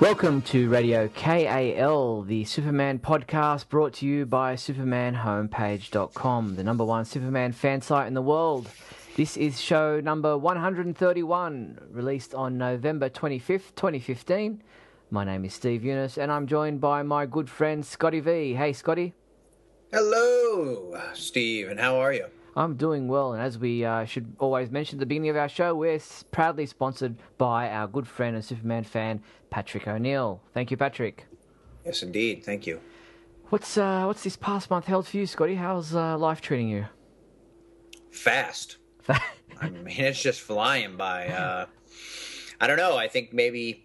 Welcome 0.00 0.42
to 0.42 0.68
Radio 0.68 1.08
KAL, 1.08 2.22
the 2.22 2.44
Superman 2.44 2.98
podcast 2.98 3.68
brought 3.68 3.94
to 3.94 4.06
you 4.06 4.26
by 4.26 4.56
SupermanHomepage.com, 4.56 6.56
the 6.56 6.64
number 6.64 6.84
one 6.84 7.04
Superman 7.04 7.52
fan 7.52 7.80
site 7.80 8.08
in 8.08 8.14
the 8.14 8.20
world. 8.20 8.68
This 9.16 9.36
is 9.36 9.60
show 9.60 10.00
number 10.00 10.36
131, 10.36 11.78
released 11.90 12.34
on 12.34 12.58
November 12.58 13.08
25th, 13.08 13.76
2015. 13.76 14.62
My 15.10 15.24
name 15.24 15.44
is 15.44 15.54
Steve 15.54 15.82
Younis, 15.82 16.18
and 16.18 16.32
I'm 16.32 16.48
joined 16.48 16.80
by 16.80 17.02
my 17.04 17.24
good 17.24 17.48
friend 17.48 17.86
Scotty 17.86 18.18
V. 18.20 18.54
Hey, 18.54 18.72
Scotty. 18.72 19.14
Hello, 19.92 21.00
Steve, 21.14 21.68
and 21.68 21.78
how 21.78 21.96
are 21.96 22.12
you? 22.12 22.26
I'm 22.56 22.76
doing 22.76 23.08
well, 23.08 23.32
and 23.32 23.42
as 23.42 23.58
we 23.58 23.84
uh, 23.84 24.04
should 24.04 24.36
always 24.38 24.70
mention 24.70 24.98
at 24.98 25.00
the 25.00 25.06
beginning 25.06 25.30
of 25.30 25.36
our 25.36 25.48
show, 25.48 25.74
we're 25.74 25.98
proudly 26.30 26.66
sponsored 26.66 27.16
by 27.36 27.68
our 27.68 27.88
good 27.88 28.06
friend 28.06 28.36
and 28.36 28.44
Superman 28.44 28.84
fan, 28.84 29.22
Patrick 29.50 29.88
O'Neill. 29.88 30.40
Thank 30.52 30.70
you, 30.70 30.76
Patrick. 30.76 31.26
Yes, 31.84 32.02
indeed. 32.02 32.44
Thank 32.44 32.66
you. 32.66 32.80
What's 33.48 33.76
uh, 33.76 34.04
what's 34.04 34.22
this 34.22 34.36
past 34.36 34.70
month 34.70 34.86
held 34.86 35.06
for 35.06 35.16
you, 35.16 35.26
Scotty? 35.26 35.56
How's 35.56 35.94
uh, 35.94 36.16
life 36.16 36.40
treating 36.40 36.68
you? 36.68 36.86
Fast. 38.10 38.78
I 39.08 39.70
mean, 39.70 39.86
it's 39.88 40.22
just 40.22 40.40
flying 40.40 40.96
by. 40.96 41.28
Uh, 41.28 41.66
I 42.60 42.66
don't 42.66 42.76
know. 42.76 42.96
I 42.96 43.08
think 43.08 43.32
maybe 43.32 43.84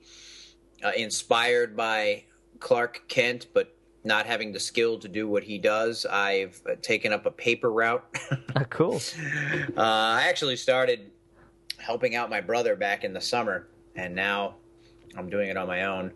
uh, 0.84 0.92
inspired 0.96 1.76
by 1.76 2.26
Clark 2.60 3.04
Kent, 3.08 3.48
but 3.54 3.76
not 4.10 4.26
having 4.26 4.52
the 4.52 4.60
skill 4.60 5.00
to 5.00 5.08
do 5.08 5.30
what 5.30 5.44
he 5.44 5.58
does, 5.58 6.06
I've 6.06 6.62
uh, 6.70 6.76
taken 6.82 7.14
up 7.14 7.26
a 7.26 7.32
paper 7.32 7.72
route. 7.72 8.04
oh, 8.32 8.64
cool. 8.70 9.00
Uh, 9.78 9.82
I 9.82 10.26
actually 10.28 10.58
started 10.58 11.12
helping 11.78 12.16
out 12.16 12.30
my 12.30 12.42
brother 12.42 12.76
back 12.76 13.06
in 13.06 13.14
the 13.14 13.22
summer, 13.22 13.70
and 13.96 14.14
now 14.14 14.56
I'm 15.16 15.30
doing 15.30 15.50
it 15.50 15.56
on 15.56 15.68
my 15.68 15.84
own 15.84 16.12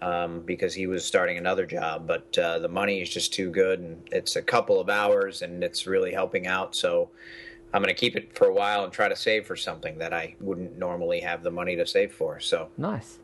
um, 0.00 0.40
because 0.40 0.72
he 0.72 0.86
was 0.86 1.04
starting 1.04 1.36
another 1.36 1.66
job. 1.66 2.06
But 2.06 2.38
uh, 2.38 2.60
the 2.60 2.68
money 2.68 3.02
is 3.02 3.10
just 3.10 3.34
too 3.34 3.50
good, 3.50 3.80
and 3.80 4.08
it's 4.12 4.36
a 4.36 4.42
couple 4.42 4.80
of 4.80 4.88
hours, 4.88 5.42
and 5.42 5.62
it's 5.62 5.86
really 5.86 6.12
helping 6.12 6.46
out. 6.46 6.74
So 6.76 7.10
I'm 7.74 7.82
going 7.82 7.94
to 7.94 8.00
keep 8.00 8.16
it 8.16 8.36
for 8.36 8.46
a 8.46 8.54
while 8.54 8.84
and 8.84 8.92
try 8.92 9.08
to 9.08 9.16
save 9.16 9.46
for 9.46 9.56
something 9.56 9.98
that 9.98 10.14
I 10.14 10.36
wouldn't 10.40 10.78
normally 10.78 11.20
have 11.20 11.42
the 11.42 11.50
money 11.50 11.74
to 11.76 11.86
save 11.86 12.12
for. 12.12 12.38
So 12.38 12.68
nice 12.78 13.18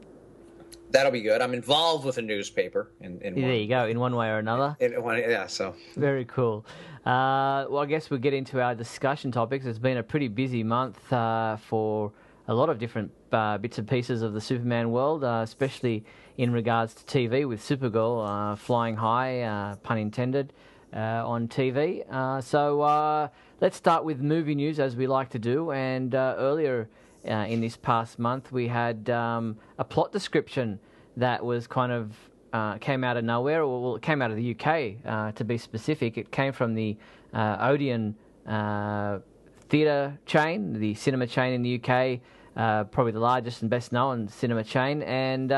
that'll 0.90 1.12
be 1.12 1.22
good. 1.22 1.40
I'm 1.40 1.54
involved 1.54 2.04
with 2.04 2.18
a 2.18 2.22
newspaper. 2.22 2.90
In, 3.00 3.20
in 3.20 3.34
there 3.34 3.48
one, 3.48 3.58
you 3.58 3.68
go, 3.68 3.86
in 3.86 3.98
one 3.98 4.14
way 4.14 4.28
or 4.28 4.38
another. 4.38 4.76
In 4.80 5.02
one, 5.02 5.18
yeah, 5.18 5.46
so 5.46 5.74
very 5.96 6.24
cool. 6.24 6.64
Uh, 7.04 7.66
well, 7.70 7.78
I 7.78 7.86
guess 7.86 8.10
we'll 8.10 8.20
get 8.20 8.34
into 8.34 8.60
our 8.60 8.74
discussion 8.74 9.32
topics. 9.32 9.64
It's 9.64 9.78
been 9.78 9.98
a 9.98 10.02
pretty 10.02 10.28
busy 10.28 10.62
month 10.62 11.12
uh, 11.12 11.56
for 11.56 12.12
a 12.48 12.54
lot 12.54 12.68
of 12.68 12.78
different 12.78 13.10
uh, 13.32 13.58
bits 13.58 13.78
and 13.78 13.88
pieces 13.88 14.22
of 14.22 14.32
the 14.32 14.40
Superman 14.40 14.90
world, 14.90 15.22
uh, 15.22 15.40
especially 15.42 16.04
in 16.36 16.52
regards 16.52 16.94
to 16.94 17.04
TV 17.04 17.46
with 17.46 17.60
Supergirl 17.60 18.26
uh, 18.26 18.56
flying 18.56 18.96
high, 18.96 19.42
uh, 19.42 19.76
pun 19.76 19.98
intended, 19.98 20.52
on 20.92 21.48
TV. 21.48 22.02
so 22.42 23.30
let's 23.60 23.76
start 23.76 24.04
with 24.04 24.20
movie 24.20 24.54
news 24.54 24.80
as 24.80 24.96
we 24.96 25.06
like 25.06 25.28
to 25.30 25.38
do. 25.38 25.70
And 25.70 26.14
earlier 26.14 26.88
uh, 27.26 27.46
in 27.48 27.60
this 27.60 27.76
past 27.76 28.18
month. 28.18 28.52
We 28.52 28.68
had 28.68 29.08
um, 29.10 29.56
a 29.78 29.84
plot 29.84 30.12
description 30.12 30.78
that 31.16 31.44
was 31.44 31.66
kind 31.66 31.92
of 31.92 32.14
uh, 32.52 32.78
came 32.78 33.04
out 33.04 33.16
of 33.16 33.24
nowhere, 33.24 33.62
or 33.62 33.82
well, 33.82 33.96
it 33.96 34.02
came 34.02 34.22
out 34.22 34.30
of 34.30 34.36
the 34.36 34.56
UK 34.56 34.96
uh, 35.04 35.32
to 35.32 35.44
be 35.44 35.58
specific. 35.58 36.16
It 36.16 36.30
came 36.30 36.52
from 36.52 36.74
the 36.74 36.96
uh, 37.34 37.58
Odeon 37.60 38.16
uh, 38.46 39.18
theatre 39.68 40.18
chain, 40.24 40.78
the 40.78 40.94
cinema 40.94 41.26
chain 41.26 41.52
in 41.52 41.62
the 41.62 41.80
UK, 41.82 42.20
uh, 42.56 42.84
probably 42.84 43.12
the 43.12 43.20
largest 43.20 43.62
and 43.62 43.70
best 43.70 43.92
known 43.92 44.28
cinema 44.28 44.64
chain, 44.64 45.02
and 45.02 45.50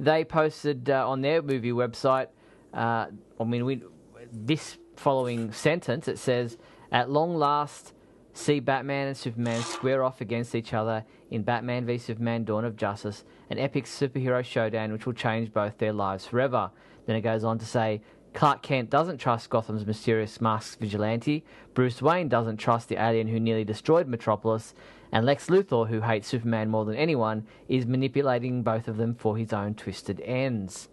they 0.00 0.24
posted 0.24 0.90
on 0.90 1.20
their 1.22 1.42
movie 1.42 1.72
website. 1.72 2.28
I 2.74 3.08
mean, 3.44 3.64
we, 3.64 3.82
this 4.30 4.78
following 4.96 5.52
sentence 5.52 6.08
it 6.08 6.18
says, 6.18 6.58
"At 6.90 7.10
long 7.10 7.36
last." 7.36 7.94
See 8.32 8.60
Batman 8.60 9.08
and 9.08 9.16
Superman 9.16 9.62
square 9.62 10.02
off 10.02 10.20
against 10.20 10.54
each 10.54 10.72
other 10.72 11.04
in 11.30 11.42
Batman 11.42 11.86
v 11.86 11.98
Superman 11.98 12.44
Dawn 12.44 12.64
of 12.64 12.76
Justice, 12.76 13.24
an 13.50 13.58
epic 13.58 13.84
superhero 13.84 14.44
showdown 14.44 14.92
which 14.92 15.06
will 15.06 15.12
change 15.12 15.52
both 15.52 15.78
their 15.78 15.92
lives 15.92 16.26
forever. 16.26 16.70
Then 17.06 17.16
it 17.16 17.22
goes 17.22 17.44
on 17.44 17.58
to 17.58 17.66
say 17.66 18.00
Clark 18.34 18.62
Kent 18.62 18.88
doesn't 18.88 19.18
trust 19.18 19.50
Gotham's 19.50 19.86
mysterious 19.86 20.40
masked 20.40 20.80
vigilante, 20.80 21.44
Bruce 21.74 22.00
Wayne 22.00 22.28
doesn't 22.28 22.56
trust 22.56 22.88
the 22.88 23.02
alien 23.02 23.28
who 23.28 23.38
nearly 23.38 23.64
destroyed 23.64 24.08
Metropolis, 24.08 24.74
and 25.12 25.26
Lex 25.26 25.48
Luthor, 25.48 25.88
who 25.88 26.00
hates 26.00 26.28
Superman 26.28 26.70
more 26.70 26.86
than 26.86 26.96
anyone, 26.96 27.46
is 27.68 27.84
manipulating 27.84 28.62
both 28.62 28.88
of 28.88 28.96
them 28.96 29.14
for 29.14 29.36
his 29.36 29.52
own 29.52 29.74
twisted 29.74 30.22
ends. 30.22 30.88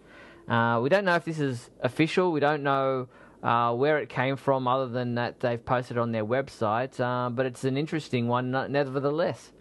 Uh, 0.50 0.80
we 0.82 0.90
don't 0.90 1.06
know 1.06 1.16
if 1.16 1.24
this 1.24 1.40
is 1.40 1.70
official. 1.80 2.32
We 2.32 2.42
don't 2.42 2.64
know 2.64 3.08
uh, 3.44 3.74
where 3.74 4.00
it 4.00 4.10
came 4.10 4.36
from, 4.36 4.68
other 4.68 4.88
than 4.88 5.16
that 5.16 5.40
they've 5.40 5.64
posted 5.64 5.98
on 5.98 6.12
their 6.12 6.26
website. 6.26 7.00
Uh, 7.00 7.30
but 7.30 7.46
it's 7.46 7.64
an 7.64 7.78
interesting 7.78 8.28
one, 8.28 8.52
nevertheless. 8.52 9.52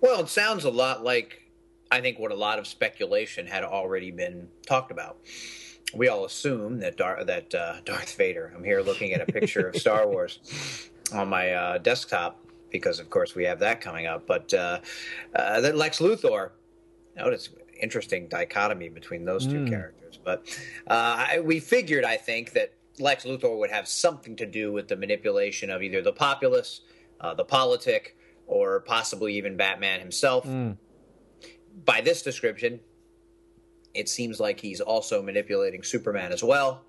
Well, 0.00 0.20
it 0.20 0.28
sounds 0.28 0.64
a 0.64 0.70
lot 0.70 1.04
like 1.04 1.40
I 1.90 2.00
think 2.00 2.18
what 2.18 2.30
a 2.30 2.36
lot 2.36 2.58
of 2.58 2.66
speculation 2.66 3.46
had 3.46 3.64
already 3.64 4.10
been 4.10 4.48
talked 4.66 4.90
about. 4.90 5.18
We 5.92 6.08
all 6.08 6.24
assume 6.24 6.78
that 6.80 6.96
Dar- 6.96 7.24
that 7.24 7.54
uh, 7.54 7.80
Darth 7.84 8.14
Vader. 8.16 8.52
I'm 8.54 8.62
here 8.62 8.80
looking 8.80 9.12
at 9.12 9.28
a 9.28 9.32
picture 9.32 9.68
of 9.68 9.76
Star 9.76 10.06
Wars 10.08 10.88
on 11.12 11.28
my 11.28 11.52
uh, 11.52 11.78
desktop 11.78 12.38
because, 12.70 13.00
of 13.00 13.10
course, 13.10 13.34
we 13.34 13.44
have 13.44 13.58
that 13.58 13.80
coming 13.80 14.06
up. 14.06 14.26
But 14.26 14.54
uh, 14.54 14.80
uh, 15.34 15.60
that 15.60 15.76
Lex 15.76 15.98
Luthor. 15.98 16.50
Notice 17.16 17.48
interesting 17.80 18.28
dichotomy 18.28 18.88
between 18.88 19.24
those 19.24 19.46
two 19.46 19.64
mm. 19.64 19.68
characters. 19.68 20.18
But 20.22 20.46
uh, 20.86 21.26
I, 21.28 21.40
we 21.40 21.60
figured, 21.60 22.04
I 22.04 22.16
think, 22.16 22.52
that 22.52 22.74
Lex 22.98 23.24
Luthor 23.24 23.58
would 23.58 23.70
have 23.70 23.88
something 23.88 24.36
to 24.36 24.46
do 24.46 24.72
with 24.72 24.88
the 24.88 24.96
manipulation 24.96 25.70
of 25.70 25.82
either 25.82 26.02
the 26.02 26.12
populace, 26.12 26.82
uh, 27.20 27.34
the 27.34 27.44
politic, 27.44 28.16
or 28.46 28.80
possibly 28.80 29.36
even 29.36 29.56
Batman 29.56 30.00
himself. 30.00 30.44
Mm. 30.44 30.76
By 31.84 32.00
this 32.00 32.22
description, 32.22 32.80
it 33.94 34.08
seems 34.08 34.40
like 34.40 34.60
he's 34.60 34.80
also 34.80 35.22
manipulating 35.22 35.82
Superman 35.82 36.32
as 36.32 36.42
well. 36.42 36.84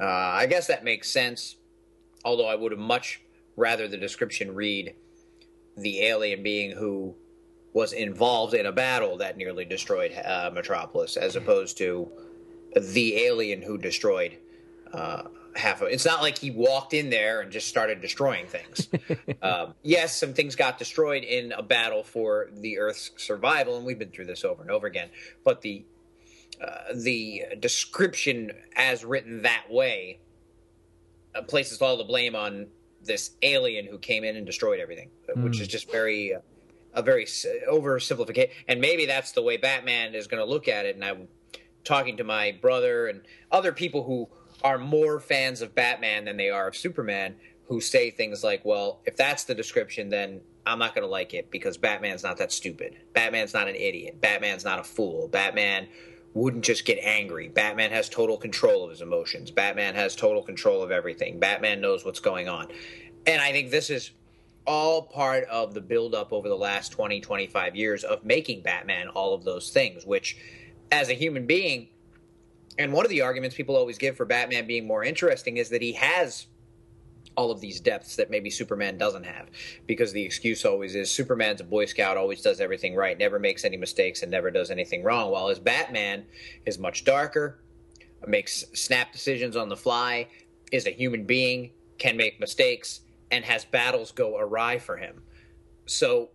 Uh, 0.00 0.04
I 0.04 0.46
guess 0.46 0.66
that 0.66 0.84
makes 0.84 1.10
sense, 1.10 1.56
although 2.24 2.46
I 2.46 2.54
would 2.54 2.72
have 2.72 2.80
much 2.80 3.20
rather 3.56 3.88
the 3.88 3.98
description 3.98 4.54
read 4.54 4.94
the 5.76 6.02
alien 6.02 6.42
being 6.42 6.72
who 6.72 7.14
was 7.72 7.92
involved 7.92 8.54
in 8.54 8.66
a 8.66 8.72
battle 8.72 9.18
that 9.18 9.36
nearly 9.36 9.64
destroyed 9.64 10.12
uh, 10.12 10.50
Metropolis, 10.52 11.16
as 11.16 11.36
opposed 11.36 11.78
to 11.78 12.10
the 12.76 13.24
alien 13.24 13.62
who 13.62 13.78
destroyed 13.78 14.36
uh, 14.92 15.22
half 15.54 15.80
of 15.80 15.88
it. 15.88 15.92
It's 15.92 16.04
not 16.04 16.22
like 16.22 16.38
he 16.38 16.50
walked 16.50 16.94
in 16.94 17.10
there 17.10 17.40
and 17.40 17.50
just 17.50 17.68
started 17.68 18.00
destroying 18.00 18.46
things. 18.46 18.88
um, 19.42 19.74
yes, 19.82 20.18
some 20.18 20.34
things 20.34 20.56
got 20.56 20.78
destroyed 20.78 21.22
in 21.22 21.52
a 21.52 21.62
battle 21.62 22.02
for 22.02 22.50
the 22.52 22.78
Earth's 22.78 23.10
survival, 23.16 23.76
and 23.76 23.86
we've 23.86 23.98
been 23.98 24.10
through 24.10 24.26
this 24.26 24.44
over 24.44 24.62
and 24.62 24.70
over 24.70 24.86
again. 24.86 25.08
But 25.44 25.62
the 25.62 25.84
uh, 26.60 26.92
the 26.94 27.44
description, 27.58 28.52
as 28.76 29.02
written 29.02 29.42
that 29.42 29.64
way, 29.70 30.20
uh, 31.34 31.42
places 31.42 31.80
all 31.80 31.96
the 31.96 32.04
blame 32.04 32.36
on 32.36 32.66
this 33.02 33.30
alien 33.40 33.86
who 33.86 33.96
came 33.96 34.24
in 34.24 34.36
and 34.36 34.44
destroyed 34.44 34.78
everything, 34.78 35.08
mm. 35.34 35.42
which 35.42 35.58
is 35.58 35.68
just 35.68 35.90
very 35.90 36.34
uh, 36.34 36.40
a 36.94 37.02
very 37.02 37.24
oversimplification, 37.24 38.50
and 38.68 38.80
maybe 38.80 39.06
that's 39.06 39.32
the 39.32 39.42
way 39.42 39.56
Batman 39.56 40.14
is 40.14 40.26
going 40.26 40.42
to 40.42 40.48
look 40.50 40.68
at 40.68 40.86
it. 40.86 40.94
And 40.94 41.04
I'm 41.04 41.28
talking 41.84 42.16
to 42.16 42.24
my 42.24 42.52
brother 42.60 43.06
and 43.06 43.22
other 43.50 43.72
people 43.72 44.04
who 44.04 44.28
are 44.62 44.78
more 44.78 45.20
fans 45.20 45.62
of 45.62 45.74
Batman 45.74 46.24
than 46.24 46.36
they 46.36 46.50
are 46.50 46.68
of 46.68 46.76
Superman, 46.76 47.36
who 47.66 47.80
say 47.80 48.10
things 48.10 48.44
like, 48.44 48.64
"Well, 48.64 49.00
if 49.06 49.16
that's 49.16 49.44
the 49.44 49.54
description, 49.54 50.08
then 50.08 50.40
I'm 50.66 50.78
not 50.78 50.94
going 50.94 51.06
to 51.06 51.10
like 51.10 51.32
it 51.32 51.50
because 51.50 51.78
Batman's 51.78 52.22
not 52.22 52.36
that 52.38 52.52
stupid. 52.52 52.96
Batman's 53.14 53.54
not 53.54 53.68
an 53.68 53.76
idiot. 53.76 54.20
Batman's 54.20 54.64
not 54.64 54.78
a 54.78 54.84
fool. 54.84 55.28
Batman." 55.28 55.88
Wouldn't 56.32 56.64
just 56.64 56.84
get 56.84 57.00
angry. 57.02 57.48
Batman 57.48 57.90
has 57.90 58.08
total 58.08 58.36
control 58.36 58.84
of 58.84 58.90
his 58.90 59.00
emotions. 59.00 59.50
Batman 59.50 59.96
has 59.96 60.14
total 60.14 60.44
control 60.44 60.80
of 60.80 60.92
everything. 60.92 61.40
Batman 61.40 61.80
knows 61.80 62.04
what's 62.04 62.20
going 62.20 62.48
on. 62.48 62.68
And 63.26 63.42
I 63.42 63.50
think 63.50 63.72
this 63.72 63.90
is 63.90 64.12
all 64.66 65.02
part 65.02 65.44
of 65.44 65.74
the 65.74 65.80
buildup 65.80 66.32
over 66.32 66.48
the 66.48 66.56
last 66.56 66.90
20, 66.90 67.20
25 67.20 67.76
years 67.76 68.04
of 68.04 68.24
making 68.24 68.62
Batman 68.62 69.08
all 69.08 69.34
of 69.34 69.44
those 69.44 69.70
things, 69.70 70.04
which, 70.04 70.36
as 70.92 71.08
a 71.08 71.14
human 71.14 71.46
being, 71.46 71.88
and 72.78 72.92
one 72.92 73.04
of 73.04 73.10
the 73.10 73.20
arguments 73.20 73.56
people 73.56 73.76
always 73.76 73.98
give 73.98 74.16
for 74.16 74.24
Batman 74.24 74.66
being 74.66 74.86
more 74.86 75.04
interesting 75.04 75.56
is 75.56 75.68
that 75.70 75.82
he 75.82 75.92
has 75.92 76.46
all 77.36 77.50
of 77.50 77.60
these 77.60 77.80
depths 77.80 78.16
that 78.16 78.30
maybe 78.30 78.50
Superman 78.50 78.98
doesn't 78.98 79.24
have. 79.24 79.48
Because 79.86 80.12
the 80.12 80.22
excuse 80.22 80.64
always 80.64 80.94
is 80.94 81.10
Superman's 81.10 81.60
a 81.60 81.64
Boy 81.64 81.86
Scout, 81.86 82.16
always 82.16 82.42
does 82.42 82.60
everything 82.60 82.94
right, 82.94 83.18
never 83.18 83.38
makes 83.38 83.64
any 83.64 83.76
mistakes, 83.76 84.22
and 84.22 84.30
never 84.30 84.50
does 84.50 84.70
anything 84.70 85.02
wrong. 85.02 85.30
While 85.30 85.48
his 85.48 85.58
Batman 85.58 86.24
is 86.66 86.78
much 86.78 87.04
darker, 87.04 87.60
makes 88.26 88.64
snap 88.74 89.12
decisions 89.12 89.56
on 89.56 89.68
the 89.68 89.76
fly, 89.76 90.28
is 90.72 90.86
a 90.86 90.90
human 90.90 91.24
being, 91.24 91.70
can 91.98 92.16
make 92.16 92.40
mistakes, 92.40 93.00
and 93.30 93.44
has 93.44 93.64
battles 93.64 94.12
go 94.12 94.38
awry 94.38 94.78
for 94.78 94.96
him. 94.96 95.22
So 95.86 96.30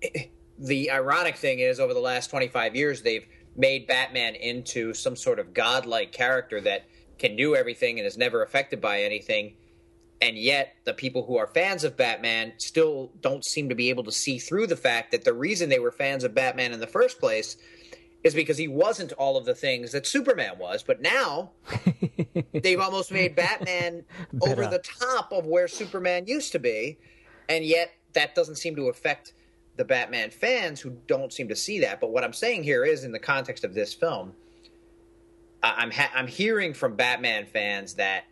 the 0.58 0.90
ironic 0.90 1.36
thing 1.36 1.60
is, 1.60 1.80
over 1.80 1.94
the 1.94 2.00
last 2.00 2.30
25 2.30 2.76
years, 2.76 3.02
they've 3.02 3.26
made 3.56 3.86
Batman 3.86 4.34
into 4.34 4.94
some 4.94 5.16
sort 5.16 5.38
of 5.38 5.52
godlike 5.52 6.12
character 6.12 6.60
that 6.62 6.84
can 7.18 7.36
do 7.36 7.54
everything 7.54 7.98
and 7.98 8.06
is 8.06 8.16
never 8.16 8.42
affected 8.42 8.80
by 8.80 9.02
anything. 9.02 9.54
And 10.20 10.38
yet, 10.38 10.76
the 10.84 10.94
people 10.94 11.26
who 11.26 11.36
are 11.36 11.48
fans 11.48 11.84
of 11.84 11.96
Batman 11.96 12.52
still 12.58 13.10
don't 13.20 13.44
seem 13.44 13.68
to 13.68 13.74
be 13.74 13.90
able 13.90 14.04
to 14.04 14.12
see 14.12 14.38
through 14.38 14.68
the 14.68 14.76
fact 14.76 15.10
that 15.10 15.24
the 15.24 15.32
reason 15.32 15.68
they 15.68 15.80
were 15.80 15.90
fans 15.90 16.22
of 16.24 16.34
Batman 16.34 16.72
in 16.72 16.80
the 16.80 16.86
first 16.86 17.18
place 17.18 17.56
is 18.24 18.34
because 18.34 18.56
he 18.56 18.68
wasn't 18.68 19.12
all 19.12 19.36
of 19.36 19.44
the 19.44 19.54
things 19.54 19.92
that 19.92 20.06
Superman 20.06 20.58
was. 20.58 20.82
But 20.82 21.00
now 21.00 21.50
they've 22.52 22.80
almost 22.80 23.10
made 23.10 23.34
Batman 23.34 24.04
over 24.40 24.66
the 24.66 24.78
top 24.78 25.32
of 25.32 25.46
where 25.46 25.68
Superman 25.68 26.26
used 26.26 26.52
to 26.52 26.58
be. 26.58 26.98
And 27.48 27.64
yet, 27.64 27.90
that 28.12 28.34
doesn't 28.34 28.56
seem 28.56 28.76
to 28.76 28.88
affect 28.88 29.32
the 29.76 29.84
Batman 29.84 30.30
fans 30.30 30.80
who 30.80 30.90
don't 31.06 31.32
seem 31.32 31.48
to 31.48 31.56
see 31.56 31.80
that. 31.80 32.00
But 32.00 32.10
what 32.10 32.24
I'm 32.24 32.32
saying 32.32 32.62
here 32.62 32.84
is, 32.84 33.04
in 33.04 33.12
the 33.12 33.18
context 33.18 33.64
of 33.64 33.74
this 33.74 33.94
film, 33.94 34.34
I'm 35.62 35.90
ha- 35.90 36.10
I'm 36.14 36.26
hearing 36.26 36.74
from 36.74 36.94
Batman 36.94 37.46
fans 37.46 37.94
that 37.94 38.24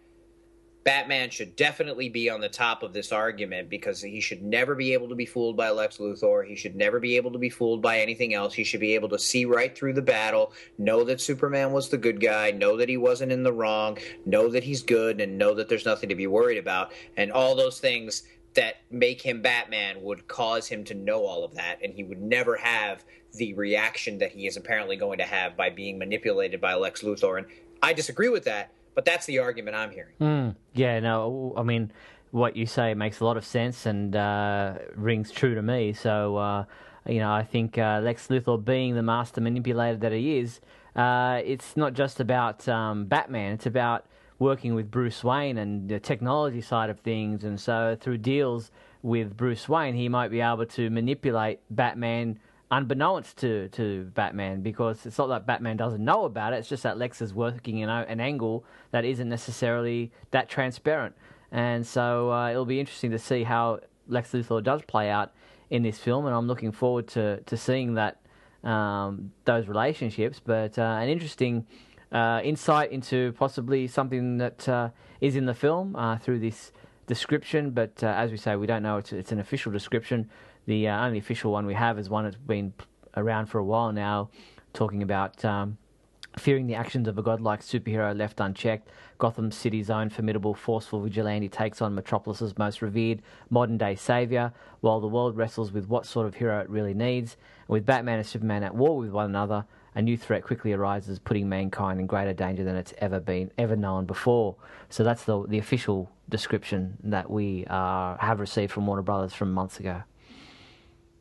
Batman 0.83 1.29
should 1.29 1.57
definitely 1.57 2.09
be 2.09 2.31
on 2.31 2.41
the 2.41 2.49
top 2.49 2.83
of 2.83 2.95
this 2.95 3.13
argument 3.13 3.69
because 3.69 4.01
he 4.01 4.21
should 4.21 4.43
never 4.43 4.75
be 4.75 4.95
able 4.95 5.09
to 5.11 5.15
be 5.15 5.27
fooled 5.27 5.57
by 5.57 5.69
Lex 5.71 5.99
Luthor. 5.99 6.47
He 6.47 6.57
should 6.57 6.75
never 6.75 6.99
be 6.99 7.17
able 7.17 7.33
to 7.33 7.39
be 7.39 7.51
fooled 7.51 7.83
by 7.83 8.01
anything 8.01 8.33
else. 8.33 8.55
He 8.55 8.65
should 8.65 8.81
be 8.81 8.95
able 8.95 9.11
to 9.11 9.19
see 9.19 9.45
right 9.45 9.77
through 9.77 9.93
the 9.93 10.03
battle, 10.03 10.53
know 10.79 11.05
that 11.05 11.21
Superman 11.21 11.73
was 11.73 11.91
the 11.91 11.99
good 11.99 12.21
guy, 12.21 12.51
know 12.51 12.79
that 12.79 12.89
he 12.89 12.97
wasn't 12.97 13.33
in 13.33 13.43
the 13.43 13.53
wrong, 13.53 13.99
know 14.25 14.49
that 14.49 14.65
he's 14.65 14.83
good, 14.83 15.21
and 15.21 15.37
know 15.37 15.55
that 15.55 15.69
there's 15.69 15.85
nothing 15.85 16.09
to 16.09 16.15
be 16.15 16.27
worried 16.27 16.59
about. 16.59 16.93
And 17.17 17.31
all 17.31 17.55
those 17.55 17.79
things 17.79 18.23
that 18.55 18.77
make 18.91 19.21
him 19.21 19.43
Batman 19.43 20.03
would 20.03 20.27
cause 20.29 20.67
him 20.67 20.85
to 20.85 20.95
know 20.95 21.27
all 21.27 21.45
of 21.45 21.55
that, 21.55 21.79
and 21.85 21.95
he 21.95 22.05
would 22.05 22.23
never 22.23 22.57
have 22.57 23.05
the 23.35 23.55
reaction 23.55 24.19
that 24.19 24.33
he 24.33 24.47
is 24.47 24.57
apparently 24.57 24.97
going 24.97 25.19
to 25.19 25.25
have 25.25 25.57
by 25.57 25.71
being 25.71 25.99
manipulated 25.99 26.61
by 26.61 26.75
Lex 26.75 27.03
Luthor. 27.03 27.39
And 27.39 27.47
I 27.83 27.93
disagree 27.93 28.29
with 28.29 28.45
that, 28.45 28.73
but 29.01 29.07
that's 29.07 29.25
the 29.25 29.39
argument 29.39 29.75
I'm 29.75 29.91
hearing. 29.93 30.13
Mm, 30.21 30.57
yeah, 30.75 31.01
no, 31.01 31.55
I 31.57 31.63
mean, 31.63 31.91
what 32.33 32.55
you 32.55 32.67
say 32.67 32.93
makes 32.93 33.21
a 33.21 33.25
lot 33.25 33.39
of 33.39 33.47
sense 33.47 33.87
and 33.87 34.15
uh, 34.15 34.75
rings 34.95 35.31
true 35.31 35.55
to 35.55 35.63
me. 35.63 35.95
So, 35.95 36.37
uh, 36.37 36.65
you 37.09 37.19
know, 37.19 37.33
I 37.33 37.43
think 37.43 37.79
uh, 37.79 38.01
Lex 38.05 38.27
Luthor 38.27 38.63
being 38.63 38.97
the 38.97 39.03
master 39.03 39.41
manipulator 39.41 39.97
that 39.97 40.13
he 40.13 40.37
is, 40.37 40.61
uh, 40.97 41.41
it's 41.43 41.79
not 41.79 41.95
just 41.95 42.21
about 42.21 42.69
um, 42.69 43.07
Batman, 43.07 43.55
it's 43.55 43.65
about 43.65 44.05
working 44.39 44.75
with 44.75 44.91
Bruce 44.91 45.25
Wayne 45.25 45.57
and 45.57 45.89
the 45.89 45.99
technology 45.99 46.61
side 46.61 46.91
of 46.91 47.01
things. 47.01 47.43
And 47.43 47.59
so 47.59 47.97
through 47.99 48.19
deals 48.19 48.71
with 49.01 49.35
Bruce 49.35 49.67
Wayne, 49.67 49.95
he 49.95 50.11
might 50.11 50.29
be 50.31 50.43
able 50.43 50.67
to 50.67 50.91
manipulate 50.91 51.61
Batman 51.71 52.39
unbeknownst 52.71 53.37
to, 53.39 53.69
to 53.71 54.05
Batman 54.15 54.63
because 54.63 55.05
it's 55.05 55.19
not 55.19 55.27
that 55.29 55.47
Batman 55.47 55.77
doesn't 55.77 56.05
know 56.05 56.25
about 56.25 56.53
it. 56.53 56.57
It's 56.57 56.69
just 56.69 56.85
that 56.85 56.99
Lex 56.99 57.21
is 57.21 57.35
working 57.35 57.79
in 57.79 57.89
an 57.89 58.21
angle 58.21 58.65
that 58.93 59.05
isn't 59.05 59.29
necessarily 59.29 60.13
that 60.31 60.49
transparent. 60.49 61.15
And 61.51 61.85
so 61.87 62.33
uh, 62.33 62.51
it'll 62.51 62.65
be 62.65 62.79
interesting 62.79 63.11
to 63.11 63.19
see 63.19 63.43
how 63.43 63.81
Lex 64.07 64.31
Luthor 64.33 64.63
does 64.63 64.83
play 64.83 65.11
out 65.11 65.33
in 65.69 65.83
this 65.83 65.99
film, 65.99 66.27
and 66.27 66.35
I'm 66.35 66.47
looking 66.47 66.73
forward 66.73 67.07
to, 67.09 67.41
to 67.41 67.57
seeing 67.57 67.95
that 67.95 68.21
um, 68.65 69.33
those 69.45 69.69
relationships. 69.69 70.41
But 70.45 70.79
uh, 70.79 70.83
an 70.83 71.09
interesting 71.09 71.67
uh, 72.13 72.41
insight 72.43 72.93
into 72.93 73.33
possibly 73.33 73.87
something 73.87 74.39
that 74.39 74.69
uh, 74.69 74.91
is 75.21 75.37
in 75.37 75.47
the 75.47 75.55
film 75.55 75.97
uh, 75.97 76.19
through 76.19 76.41
this 76.41 76.73
description. 77.07 77.71
But 77.71 78.03
uh, 78.03 78.09
as 78.09 78.31
we 78.31 78.37
say, 78.37 78.57
we 78.57 78.67
don't 78.67 78.83
know 78.83 78.99
it's, 78.99 79.13
it's 79.13 79.33
an 79.33 79.41
official 79.41 79.73
description. 79.73 80.29
The 80.67 80.89
uh, 80.89 81.05
only 81.07 81.19
official 81.19 81.53
one 81.53 81.67
we 81.67 81.75
have 81.75 81.99
is 81.99 82.09
one 82.09 82.25
that's 82.25 82.37
been 82.37 82.73
around 83.17 83.47
for 83.47 83.59
a 83.59 83.65
while 83.65 83.93
now, 83.93 84.31
talking 84.73 85.03
about. 85.03 85.45
Um, 85.45 85.79
Fearing 86.39 86.69
the 86.69 86.77
actions 86.77 87.09
of 87.09 87.19
a 87.19 87.23
godlike 87.23 87.61
superhero 87.61 88.17
left 88.17 88.39
unchecked, 88.39 88.89
Gotham 89.19 89.51
City's 89.51 89.91
own 89.91 90.11
formidable, 90.11 90.55
forceful 90.55 91.01
vigilante 91.01 91.49
takes 91.49 91.83
on 91.83 91.95
Metropolis's 91.95 92.57
most 92.57 92.83
revered 92.83 93.21
modern 93.51 93.77
day 93.77 93.97
savior, 93.97 94.53
while 94.81 95.01
the 95.01 95.09
world 95.09 95.37
wrestles 95.37 95.73
with 95.73 95.89
what 95.89 96.07
sort 96.07 96.29
of 96.29 96.37
hero 96.37 96.61
it 96.61 96.71
really 96.71 96.95
needs. 96.95 97.37
And 97.67 97.71
with 97.71 97.85
Batman 97.85 98.19
and 98.19 98.27
Superman 98.27 98.63
at 98.63 98.77
war 98.77 98.97
with 98.97 99.11
one 99.11 99.27
another, 99.27 99.65
a 99.97 100.03
new 100.03 100.17
threat 100.17 100.45
quickly 100.45 100.73
arises, 100.73 101.19
putting 101.19 101.49
mankind 101.49 101.99
in 101.99 102.07
greater 102.07 102.33
danger 102.33 102.63
than 102.63 102.77
it's 102.77 102.95
ever 102.99 103.19
been, 103.19 103.51
ever 103.59 103.75
known 103.75 104.07
before. 104.07 104.55
So 104.89 105.03
that's 105.03 105.25
the 105.25 105.45
the 105.49 105.59
official 105.59 106.13
description 106.29 106.97
that 107.03 107.29
we 107.29 107.67
uh, 107.69 108.17
have 108.19 108.39
received 108.39 108.71
from 108.71 108.87
Warner 108.87 109.03
Brothers 109.03 109.35
from 109.35 109.53
months 109.53 109.81
ago. 109.81 110.05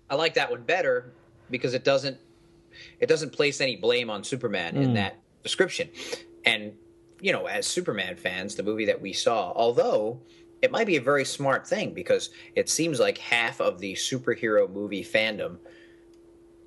I 0.09 0.15
like 0.15 0.33
that 0.35 0.49
one 0.49 0.63
better 0.63 1.13
because 1.49 1.73
it 1.73 1.83
doesn't 1.83 2.17
it 2.99 3.07
doesn't 3.07 3.31
place 3.31 3.61
any 3.61 3.75
blame 3.75 4.09
on 4.09 4.23
Superman 4.23 4.75
mm. 4.75 4.83
in 4.83 4.93
that 4.93 5.19
description. 5.43 5.89
And 6.45 6.73
you 7.21 7.33
know, 7.33 7.47
as 7.47 7.67
Superman 7.67 8.15
fans, 8.15 8.55
the 8.55 8.63
movie 8.63 8.85
that 8.85 9.01
we 9.01 9.13
saw, 9.13 9.51
although 9.53 10.21
it 10.61 10.71
might 10.71 10.87
be 10.87 10.97
a 10.97 11.01
very 11.01 11.25
smart 11.25 11.67
thing 11.67 11.93
because 11.93 12.29
it 12.55 12.69
seems 12.69 12.99
like 12.99 13.17
half 13.17 13.59
of 13.59 13.79
the 13.79 13.93
superhero 13.93 14.69
movie 14.69 15.03
fandom 15.03 15.57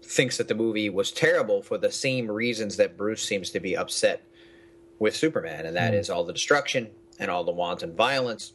thinks 0.03 0.37
that 0.39 0.49
the 0.49 0.55
movie 0.55 0.91
was 0.91 1.13
terrible 1.13 1.63
for 1.63 1.79
the 1.79 1.91
same 1.91 2.31
reasons 2.31 2.77
that 2.77 2.97
Bruce 2.97 3.23
seems 3.23 3.51
to 3.51 3.61
be 3.61 3.77
upset 3.77 4.25
with 4.99 5.17
Superman, 5.17 5.67
and 5.67 5.77
that 5.77 5.93
mm. 5.93 5.99
is 5.99 6.11
all 6.11 6.25
the 6.25 6.33
destruction 6.33 6.91
and 7.19 7.31
all 7.31 7.45
the 7.45 7.53
wanton 7.53 7.95
violence 7.95 8.53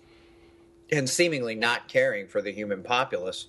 and 0.92 1.10
seemingly 1.10 1.56
not 1.56 1.88
caring 1.88 2.28
for 2.28 2.42
the 2.42 2.52
human 2.52 2.84
populace. 2.84 3.48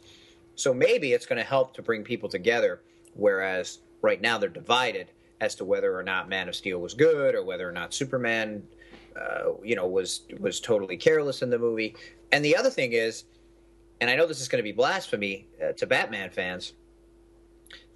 So 0.59 0.75
maybe 0.75 1.13
it's 1.13 1.25
going 1.25 1.39
to 1.39 1.45
help 1.45 1.73
to 1.75 1.83
bring 1.83 2.03
people 2.03 2.29
together, 2.29 2.81
whereas 3.15 3.79
right 4.03 4.21
now 4.21 4.39
they're 4.39 4.49
divided 4.49 5.13
as 5.41 5.55
to 5.55 5.65
whether 5.65 5.97
or 5.97 6.03
not 6.03 6.29
Man 6.29 6.49
of 6.49 6.57
Steel 6.57 6.81
was 6.81 6.95
good 6.95 7.37
or 7.37 7.45
whether 7.45 7.69
or 7.69 7.71
not 7.71 7.95
Superman, 7.95 8.65
uh, 9.17 9.53
you 9.63 9.77
know, 9.77 9.87
was 9.87 10.23
was 10.41 10.59
totally 10.59 10.97
careless 10.97 11.43
in 11.43 11.51
the 11.51 11.59
movie. 11.61 11.95
And 12.33 12.45
the 12.45 12.57
other 12.57 12.71
thing 12.71 12.93
is, 12.93 13.25
and 14.01 14.11
I 14.11 14.17
know 14.17 14.27
this 14.27 14.41
is 14.41 14.49
going 14.49 14.59
to 14.59 14.65
be 14.65 14.73
blasphemy 14.73 15.47
uh, 15.63 15.75
to 15.75 15.87
Batman 15.87 16.31
fans, 16.31 16.73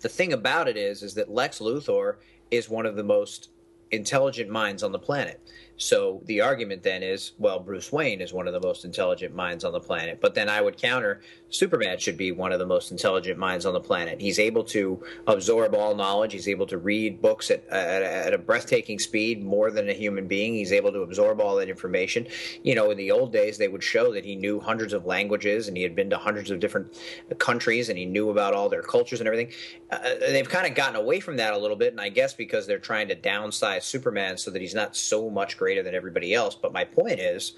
the 0.00 0.08
thing 0.08 0.32
about 0.32 0.68
it 0.68 0.76
is 0.76 1.02
is 1.02 1.14
that 1.14 1.32
Lex 1.32 1.58
Luthor 1.58 2.18
is 2.52 2.68
one 2.68 2.86
of 2.86 2.94
the 2.94 3.02
most 3.02 3.48
intelligent 3.90 4.50
minds 4.50 4.84
on 4.84 4.92
the 4.92 5.00
planet. 5.00 5.40
So 5.76 6.22
the 6.26 6.40
argument 6.40 6.82
then 6.82 7.02
is, 7.02 7.32
well, 7.38 7.58
Bruce 7.58 7.90
Wayne 7.90 8.20
is 8.20 8.32
one 8.32 8.46
of 8.46 8.52
the 8.52 8.60
most 8.60 8.84
intelligent 8.84 9.34
minds 9.34 9.64
on 9.64 9.72
the 9.72 9.80
planet. 9.80 10.20
But 10.20 10.34
then 10.34 10.48
I 10.48 10.60
would 10.60 10.76
counter, 10.76 11.22
Superman 11.48 11.98
should 11.98 12.16
be 12.16 12.30
one 12.30 12.52
of 12.52 12.58
the 12.58 12.66
most 12.66 12.92
intelligent 12.92 13.38
minds 13.38 13.66
on 13.66 13.72
the 13.72 13.80
planet. 13.80 14.20
He's 14.20 14.38
able 14.38 14.64
to 14.64 15.02
absorb 15.26 15.74
all 15.74 15.94
knowledge. 15.94 16.32
He's 16.32 16.48
able 16.48 16.66
to 16.66 16.78
read 16.78 17.20
books 17.20 17.50
at, 17.50 17.66
at, 17.68 18.02
at 18.02 18.34
a 18.34 18.38
breathtaking 18.38 18.98
speed 18.98 19.42
more 19.42 19.70
than 19.70 19.88
a 19.88 19.92
human 19.92 20.28
being. 20.28 20.54
He's 20.54 20.72
able 20.72 20.92
to 20.92 21.00
absorb 21.00 21.40
all 21.40 21.56
that 21.56 21.68
information. 21.68 22.26
You 22.62 22.74
know, 22.74 22.90
in 22.90 22.96
the 22.96 23.10
old 23.10 23.32
days, 23.32 23.58
they 23.58 23.68
would 23.68 23.82
show 23.82 24.12
that 24.12 24.24
he 24.24 24.36
knew 24.36 24.60
hundreds 24.60 24.92
of 24.92 25.06
languages 25.06 25.68
and 25.68 25.76
he 25.76 25.82
had 25.82 25.96
been 25.96 26.10
to 26.10 26.18
hundreds 26.18 26.50
of 26.50 26.60
different 26.60 26.96
countries 27.38 27.88
and 27.88 27.98
he 27.98 28.04
knew 28.04 28.30
about 28.30 28.54
all 28.54 28.68
their 28.68 28.82
cultures 28.82 29.20
and 29.20 29.26
everything. 29.26 29.52
Uh, 29.90 29.98
they've 30.20 30.48
kind 30.48 30.66
of 30.66 30.74
gotten 30.74 30.96
away 30.96 31.20
from 31.20 31.36
that 31.36 31.54
a 31.54 31.58
little 31.58 31.76
bit, 31.76 31.92
and 31.92 32.00
I 32.00 32.08
guess 32.08 32.34
because 32.34 32.66
they're 32.66 32.78
trying 32.78 33.08
to 33.08 33.16
downsize 33.16 33.82
Superman 33.82 34.38
so 34.38 34.50
that 34.50 34.62
he's 34.62 34.74
not 34.74 34.96
so 34.96 35.28
much 35.28 35.56
greater 35.62 35.82
than 35.84 35.94
everybody 35.94 36.34
else. 36.34 36.56
But 36.56 36.72
my 36.72 36.84
point 36.84 37.20
is 37.20 37.52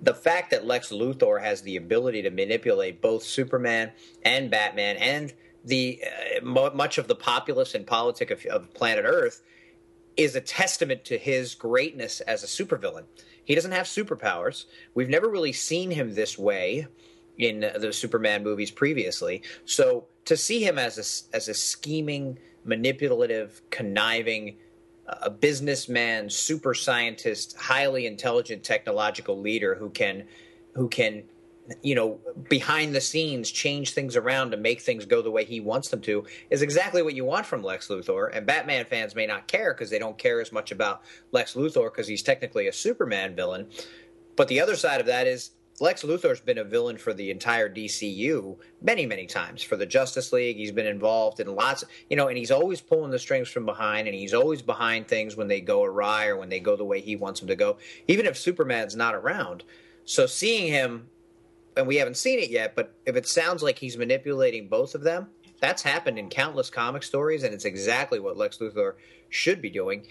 the 0.00 0.14
fact 0.14 0.52
that 0.52 0.64
Lex 0.64 0.90
Luthor 0.90 1.42
has 1.42 1.60
the 1.62 1.76
ability 1.76 2.22
to 2.22 2.30
manipulate 2.30 3.02
both 3.02 3.24
Superman 3.24 3.90
and 4.24 4.48
Batman 4.48 4.96
and 4.96 5.32
the 5.64 6.02
uh, 6.40 6.44
much 6.44 6.98
of 6.98 7.08
the 7.08 7.16
populace 7.16 7.74
and 7.74 7.84
politic 7.84 8.30
of, 8.30 8.46
of 8.46 8.72
planet 8.74 9.04
Earth 9.04 9.42
is 10.16 10.36
a 10.36 10.40
testament 10.40 11.04
to 11.06 11.18
his 11.18 11.56
greatness 11.56 12.20
as 12.20 12.44
a 12.44 12.46
supervillain. 12.46 13.04
He 13.44 13.56
doesn't 13.56 13.72
have 13.72 13.86
superpowers. 13.86 14.66
We've 14.94 15.08
never 15.08 15.28
really 15.28 15.52
seen 15.52 15.90
him 15.90 16.14
this 16.14 16.38
way 16.38 16.86
in 17.38 17.60
the 17.60 17.92
Superman 17.92 18.44
movies 18.44 18.70
previously. 18.70 19.42
So 19.64 20.06
to 20.26 20.36
see 20.36 20.64
him 20.64 20.78
as 20.78 20.96
a, 20.98 21.36
as 21.36 21.48
a 21.48 21.54
scheming, 21.54 22.38
manipulative, 22.64 23.62
conniving 23.70 24.58
a 25.22 25.30
businessman, 25.30 26.30
super 26.30 26.74
scientist, 26.74 27.56
highly 27.56 28.06
intelligent 28.06 28.62
technological 28.62 29.38
leader 29.38 29.74
who 29.74 29.90
can 29.90 30.24
who 30.74 30.88
can 30.88 31.24
you 31.82 31.94
know 31.94 32.18
behind 32.48 32.94
the 32.94 33.00
scenes 33.00 33.50
change 33.50 33.92
things 33.92 34.16
around 34.16 34.50
to 34.50 34.56
make 34.56 34.80
things 34.80 35.06
go 35.06 35.22
the 35.22 35.30
way 35.30 35.44
he 35.44 35.60
wants 35.60 35.88
them 35.88 36.00
to 36.00 36.24
is 36.50 36.62
exactly 36.62 37.02
what 37.02 37.14
you 37.14 37.24
want 37.24 37.46
from 37.46 37.62
Lex 37.62 37.88
Luthor. 37.88 38.30
And 38.34 38.46
Batman 38.46 38.84
fans 38.86 39.14
may 39.14 39.26
not 39.26 39.46
care 39.46 39.72
because 39.74 39.90
they 39.90 39.98
don't 39.98 40.18
care 40.18 40.40
as 40.40 40.52
much 40.52 40.72
about 40.72 41.02
Lex 41.30 41.54
Luthor 41.54 41.92
because 41.92 42.08
he's 42.08 42.22
technically 42.22 42.68
a 42.68 42.72
Superman 42.72 43.36
villain. 43.36 43.68
But 44.36 44.48
the 44.48 44.60
other 44.60 44.76
side 44.76 45.00
of 45.00 45.06
that 45.06 45.26
is 45.26 45.50
Lex 45.82 46.04
Luthor's 46.04 46.40
been 46.40 46.58
a 46.58 46.64
villain 46.64 46.96
for 46.96 47.12
the 47.12 47.32
entire 47.32 47.68
DCU 47.68 48.56
many, 48.80 49.04
many 49.04 49.26
times. 49.26 49.64
For 49.64 49.76
the 49.76 49.84
Justice 49.84 50.32
League, 50.32 50.56
he's 50.56 50.70
been 50.70 50.86
involved 50.86 51.40
in 51.40 51.52
lots, 51.52 51.82
of, 51.82 51.88
you 52.08 52.16
know, 52.16 52.28
and 52.28 52.38
he's 52.38 52.52
always 52.52 52.80
pulling 52.80 53.10
the 53.10 53.18
strings 53.18 53.48
from 53.48 53.66
behind, 53.66 54.06
and 54.06 54.14
he's 54.14 54.32
always 54.32 54.62
behind 54.62 55.08
things 55.08 55.34
when 55.34 55.48
they 55.48 55.60
go 55.60 55.82
awry 55.82 56.28
or 56.28 56.36
when 56.36 56.50
they 56.50 56.60
go 56.60 56.76
the 56.76 56.84
way 56.84 57.00
he 57.00 57.16
wants 57.16 57.40
them 57.40 57.48
to 57.48 57.56
go, 57.56 57.78
even 58.06 58.26
if 58.26 58.38
Superman's 58.38 58.94
not 58.94 59.16
around. 59.16 59.64
So 60.04 60.26
seeing 60.26 60.68
him, 60.68 61.08
and 61.76 61.88
we 61.88 61.96
haven't 61.96 62.16
seen 62.16 62.38
it 62.38 62.50
yet, 62.50 62.76
but 62.76 62.94
if 63.04 63.16
it 63.16 63.26
sounds 63.26 63.60
like 63.60 63.80
he's 63.80 63.98
manipulating 63.98 64.68
both 64.68 64.94
of 64.94 65.02
them, 65.02 65.30
That's 65.62 65.82
happened 65.82 66.18
in 66.18 66.28
countless 66.28 66.70
comic 66.70 67.04
stories, 67.04 67.44
and 67.44 67.54
it's 67.54 67.64
exactly 67.64 68.18
what 68.18 68.36
Lex 68.36 68.58
Luthor 68.58 68.94
should 69.30 69.62
be 69.62 69.70
doing, 69.70 70.04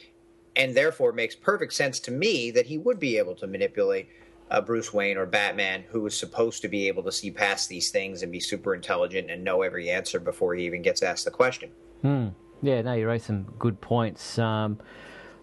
and 0.56 0.74
therefore 0.74 1.12
makes 1.12 1.36
perfect 1.36 1.74
sense 1.74 2.00
to 2.02 2.12
me 2.12 2.52
that 2.52 2.68
he 2.68 2.78
would 2.78 3.02
be 3.02 3.18
able 3.18 3.36
to 3.36 3.48
manipulate 3.48 4.08
uh, 4.52 4.62
Bruce 4.62 4.94
Wayne 4.94 5.18
or 5.18 5.26
Batman, 5.26 5.86
who 5.90 6.06
is 6.06 6.16
supposed 6.16 6.62
to 6.62 6.68
be 6.68 6.88
able 6.88 7.04
to 7.04 7.12
see 7.12 7.32
past 7.32 7.70
these 7.70 7.90
things 7.90 8.22
and 8.22 8.32
be 8.32 8.40
super 8.40 8.76
intelligent 8.76 9.32
and 9.32 9.44
know 9.44 9.62
every 9.62 9.90
answer 9.90 10.20
before 10.20 10.54
he 10.54 10.66
even 10.66 10.82
gets 10.82 11.02
asked 11.02 11.26
the 11.26 11.32
question. 11.32 11.72
Hmm. 12.02 12.28
Yeah, 12.62 12.82
no, 12.82 12.94
you 12.94 13.08
raised 13.08 13.26
some 13.26 13.44
good 13.58 13.82
points. 13.82 14.38
Um, 14.38 14.80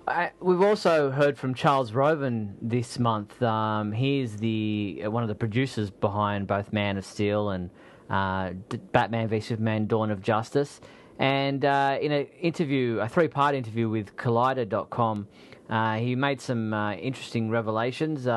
I, 0.06 0.30
we've 0.40 0.62
also 0.62 1.10
heard 1.10 1.36
from 1.36 1.54
Charles 1.54 1.92
Roven 1.92 2.56
this 2.62 2.98
month. 2.98 3.42
Um, 3.42 3.92
he's 3.92 4.36
the 4.36 5.02
one 5.08 5.22
of 5.22 5.28
the 5.28 5.34
producers 5.34 5.90
behind 5.90 6.46
both 6.46 6.72
Man 6.72 6.96
of 6.96 7.04
Steel 7.04 7.50
and 7.50 7.70
uh, 8.08 8.52
Batman 8.92 9.28
v 9.28 9.40
Superman: 9.40 9.86
Dawn 9.86 10.10
of 10.10 10.22
Justice. 10.22 10.80
And 11.18 11.64
uh, 11.64 11.98
in 12.00 12.12
an 12.12 12.26
interview, 12.40 13.00
a 13.00 13.08
three-part 13.08 13.56
interview 13.56 13.88
with 13.88 14.14
Collider.com, 14.16 15.26
uh, 15.68 15.96
he 15.96 16.14
made 16.14 16.40
some 16.40 16.72
uh, 16.72 16.92
interesting 16.92 17.50
revelations. 17.50 18.28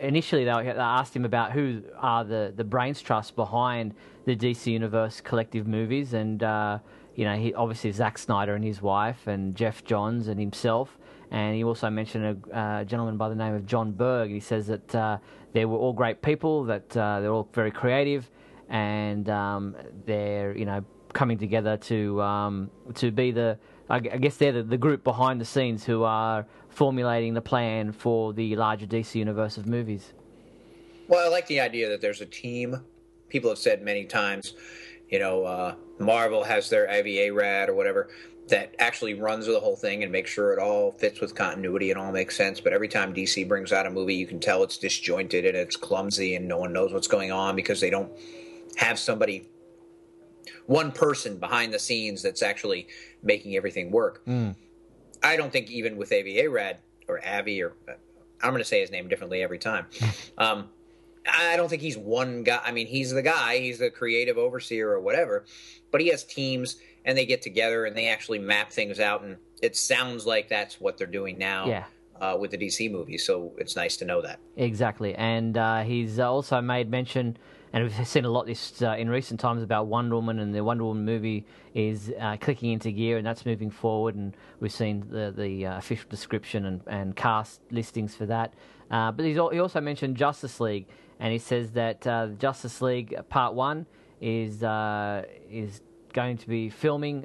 Initially, 0.00 0.44
they 0.44 0.50
asked 0.50 1.14
him 1.14 1.24
about 1.24 1.52
who 1.52 1.82
are 1.98 2.24
the, 2.24 2.52
the 2.56 2.64
brains 2.64 3.02
trust 3.02 3.36
behind 3.36 3.94
the 4.24 4.34
DC 4.34 4.66
Universe 4.66 5.20
collective 5.20 5.66
movies, 5.66 6.14
and 6.14 6.42
uh, 6.42 6.78
you 7.14 7.24
know, 7.24 7.36
he 7.36 7.52
obviously 7.52 7.92
Zack 7.92 8.16
Snyder 8.16 8.54
and 8.54 8.64
his 8.64 8.80
wife, 8.80 9.26
and 9.26 9.54
Geoff 9.54 9.84
Johns 9.84 10.28
and 10.28 10.38
himself. 10.38 10.96
And 11.30 11.54
he 11.54 11.64
also 11.64 11.90
mentioned 11.90 12.44
a 12.50 12.56
uh, 12.56 12.84
gentleman 12.84 13.16
by 13.16 13.28
the 13.28 13.34
name 13.34 13.54
of 13.54 13.66
Jon 13.66 13.92
Berg. 13.92 14.30
He 14.30 14.40
says 14.40 14.68
that 14.68 14.94
uh, 14.94 15.18
they 15.52 15.64
were 15.64 15.76
all 15.76 15.92
great 15.92 16.22
people, 16.22 16.64
that 16.64 16.96
uh, 16.96 17.20
they're 17.20 17.32
all 17.32 17.48
very 17.52 17.70
creative, 17.70 18.30
and 18.68 19.28
um, 19.28 19.76
they're 20.06 20.56
you 20.56 20.64
know 20.64 20.84
coming 21.12 21.36
together 21.36 21.76
to 21.76 22.22
um, 22.22 22.70
to 22.94 23.10
be 23.10 23.32
the 23.32 23.58
I 23.90 24.00
guess 24.00 24.36
they're 24.36 24.52
the, 24.52 24.62
the, 24.62 24.76
group 24.76 25.02
behind 25.02 25.40
the 25.40 25.46
scenes 25.46 25.84
who 25.84 26.04
are 26.04 26.46
formulating 26.78 27.34
the 27.34 27.42
plan 27.42 27.92
for 27.92 28.32
the 28.32 28.56
larger 28.56 28.86
DC 28.86 29.16
universe 29.16 29.58
of 29.58 29.66
movies. 29.66 30.12
Well, 31.08 31.26
I 31.26 31.28
like 31.28 31.46
the 31.46 31.60
idea 31.60 31.88
that 31.88 32.00
there's 32.00 32.20
a 32.20 32.26
team. 32.26 32.80
People 33.28 33.50
have 33.50 33.58
said 33.58 33.82
many 33.82 34.04
times 34.04 34.54
you 35.08 35.18
know, 35.18 35.44
uh, 35.44 35.74
Marvel 35.98 36.44
has 36.44 36.68
their 36.68 36.88
IVA 36.88 37.32
rad 37.32 37.68
or 37.68 37.74
whatever 37.74 38.08
that 38.48 38.74
actually 38.78 39.14
runs 39.14 39.46
the 39.46 39.60
whole 39.60 39.76
thing 39.76 40.02
and 40.02 40.10
makes 40.10 40.30
sure 40.30 40.52
it 40.52 40.58
all 40.58 40.92
fits 40.92 41.20
with 41.20 41.34
continuity 41.34 41.90
and 41.90 42.00
all 42.00 42.10
makes 42.10 42.34
sense. 42.34 42.60
But 42.60 42.72
every 42.72 42.88
time 42.88 43.12
DC 43.12 43.46
brings 43.46 43.72
out 43.72 43.86
a 43.86 43.90
movie, 43.90 44.14
you 44.14 44.26
can 44.26 44.40
tell 44.40 44.62
it's 44.62 44.78
disjointed 44.78 45.44
and 45.44 45.56
it's 45.56 45.76
clumsy 45.76 46.34
and 46.34 46.48
no 46.48 46.56
one 46.56 46.72
knows 46.72 46.92
what's 46.92 47.08
going 47.08 47.30
on 47.30 47.56
because 47.56 47.80
they 47.80 47.90
don't 47.90 48.10
have 48.76 48.98
somebody, 48.98 49.48
one 50.66 50.92
person 50.92 51.36
behind 51.36 51.74
the 51.74 51.78
scenes 51.78 52.22
that's 52.22 52.42
actually 52.42 52.88
making 53.22 53.54
everything 53.54 53.90
work. 53.90 54.24
Mm. 54.26 54.54
I 55.22 55.36
don't 55.36 55.52
think 55.52 55.70
even 55.70 55.96
with 55.96 56.12
AVA 56.12 56.48
Rad 56.50 56.78
or 57.08 57.20
Avi 57.26 57.62
or 57.62 57.74
I'm 58.42 58.50
going 58.50 58.62
to 58.62 58.64
say 58.64 58.80
his 58.80 58.90
name 58.90 59.08
differently 59.08 59.42
every 59.42 59.58
time. 59.58 59.86
Um, 60.38 60.68
I 61.28 61.56
don't 61.56 61.68
think 61.68 61.82
he's 61.82 61.98
one 61.98 62.44
guy. 62.44 62.60
I 62.64 62.70
mean, 62.70 62.86
he's 62.86 63.10
the 63.10 63.22
guy, 63.22 63.58
he's 63.58 63.78
the 63.78 63.90
creative 63.90 64.38
overseer 64.38 64.90
or 64.90 65.00
whatever, 65.00 65.44
but 65.90 66.00
he 66.00 66.08
has 66.08 66.22
teams 66.24 66.76
and 67.04 67.18
they 67.18 67.26
get 67.26 67.42
together 67.42 67.84
and 67.84 67.96
they 67.96 68.08
actually 68.08 68.38
map 68.38 68.70
things 68.70 69.00
out. 69.00 69.22
And 69.22 69.36
it 69.60 69.76
sounds 69.76 70.26
like 70.26 70.48
that's 70.48 70.80
what 70.80 70.96
they're 70.96 71.06
doing 71.06 71.38
now. 71.38 71.66
Yeah. 71.66 71.84
Uh, 72.20 72.36
with 72.36 72.50
the 72.50 72.58
DC 72.58 72.90
movies, 72.90 73.24
so 73.24 73.52
it's 73.58 73.76
nice 73.76 73.96
to 73.96 74.04
know 74.04 74.20
that. 74.20 74.40
Exactly, 74.56 75.14
and 75.14 75.56
uh, 75.56 75.84
he's 75.84 76.18
also 76.18 76.60
made 76.60 76.90
mention, 76.90 77.36
and 77.72 77.84
we've 77.84 78.08
seen 78.08 78.24
a 78.24 78.30
lot 78.30 78.46
this 78.46 78.82
uh, 78.82 78.92
in 78.92 79.08
recent 79.10 79.40
times 79.40 79.62
about 79.62 79.86
Wonder 79.86 80.16
Woman, 80.16 80.38
and 80.38 80.54
the 80.54 80.64
Wonder 80.64 80.84
Woman 80.84 81.04
movie 81.04 81.44
is 81.74 82.12
uh, 82.20 82.36
clicking 82.40 82.72
into 82.72 82.90
gear, 82.90 83.18
and 83.18 83.26
that's 83.26 83.44
moving 83.44 83.70
forward, 83.70 84.14
and 84.14 84.36
we've 84.60 84.72
seen 84.72 85.04
the 85.10 85.32
the 85.36 85.66
uh, 85.66 85.78
official 85.78 86.08
description 86.08 86.64
and, 86.64 86.80
and 86.86 87.16
cast 87.16 87.60
listings 87.70 88.14
for 88.14 88.26
that. 88.26 88.54
Uh, 88.90 89.12
but 89.12 89.24
he 89.24 89.38
also 89.38 89.80
mentioned 89.80 90.16
Justice 90.16 90.60
League, 90.60 90.86
and 91.20 91.32
he 91.32 91.38
says 91.38 91.72
that 91.72 92.06
uh, 92.06 92.28
Justice 92.38 92.80
League 92.80 93.14
Part 93.28 93.54
One 93.54 93.86
is 94.20 94.62
uh, 94.62 95.24
is 95.50 95.82
going 96.14 96.38
to 96.38 96.48
be 96.48 96.70
filming 96.70 97.24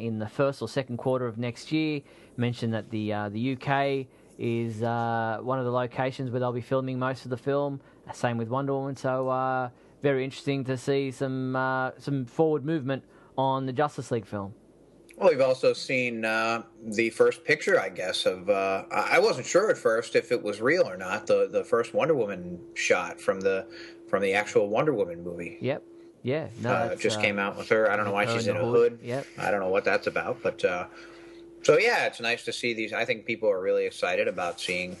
in 0.00 0.18
the 0.18 0.28
first 0.28 0.62
or 0.62 0.68
second 0.68 0.96
quarter 0.96 1.26
of 1.26 1.36
next 1.36 1.70
year. 1.72 2.00
Mentioned 2.38 2.72
that 2.72 2.90
the 2.90 3.10
the 3.30 3.52
UK 3.52 4.06
is 4.38 4.80
one 4.80 5.58
of 5.58 5.66
the 5.66 5.70
locations 5.70 6.30
where 6.30 6.40
they'll 6.40 6.52
be 6.52 6.62
filming 6.62 6.98
most 6.98 7.24
of 7.24 7.30
the 7.30 7.36
film. 7.36 7.80
Same 8.12 8.38
with 8.38 8.48
Wonder 8.48 8.74
Woman. 8.74 8.96
So 8.96 9.70
very 10.02 10.24
interesting 10.24 10.64
to 10.64 10.76
see 10.76 11.10
some 11.10 11.52
some 11.98 12.24
forward 12.26 12.64
movement 12.64 13.04
on 13.36 13.66
the 13.66 13.72
Justice 13.72 14.10
League 14.10 14.26
film. 14.26 14.54
Well, 15.18 15.30
we've 15.30 15.40
also 15.40 15.72
seen 15.72 16.24
uh, 16.24 16.62
the 16.80 17.10
first 17.10 17.44
picture, 17.44 17.80
I 17.80 17.88
guess, 17.88 18.24
of. 18.24 18.48
Uh, 18.48 18.84
I 18.92 19.18
wasn't 19.18 19.46
sure 19.46 19.68
at 19.68 19.76
first 19.76 20.14
if 20.14 20.30
it 20.30 20.40
was 20.40 20.60
real 20.60 20.88
or 20.88 20.96
not. 20.96 21.26
The 21.26 21.48
the 21.50 21.64
first 21.64 21.92
Wonder 21.92 22.14
Woman 22.14 22.60
shot 22.74 23.20
from 23.20 23.40
the 23.40 23.66
from 24.08 24.22
the 24.22 24.34
actual 24.34 24.68
Wonder 24.68 24.94
Woman 24.94 25.24
movie. 25.24 25.58
Yep. 25.60 25.82
Yeah. 26.22 26.48
No. 26.60 26.70
Uh, 26.70 26.94
just 26.94 27.20
came 27.20 27.38
out 27.38 27.56
with 27.56 27.68
her. 27.70 27.90
I 27.90 27.96
don't 27.96 28.04
know 28.04 28.12
why 28.12 28.26
she's 28.26 28.46
in, 28.46 28.56
in 28.56 28.62
a 28.62 28.64
hood. 28.64 28.92
hood. 28.92 29.00
Yep. 29.02 29.26
I 29.38 29.50
don't 29.50 29.60
know 29.60 29.70
what 29.70 29.84
that's 29.84 30.06
about, 30.06 30.40
but 30.40 30.64
uh, 30.64 30.86
so 31.62 31.78
yeah, 31.78 32.06
it's 32.06 32.20
nice 32.20 32.44
to 32.44 32.52
see 32.52 32.72
these. 32.72 32.92
I 32.92 33.04
think 33.04 33.26
people 33.26 33.50
are 33.50 33.60
really 33.60 33.86
excited 33.86 34.28
about 34.28 34.60
seeing 34.60 34.96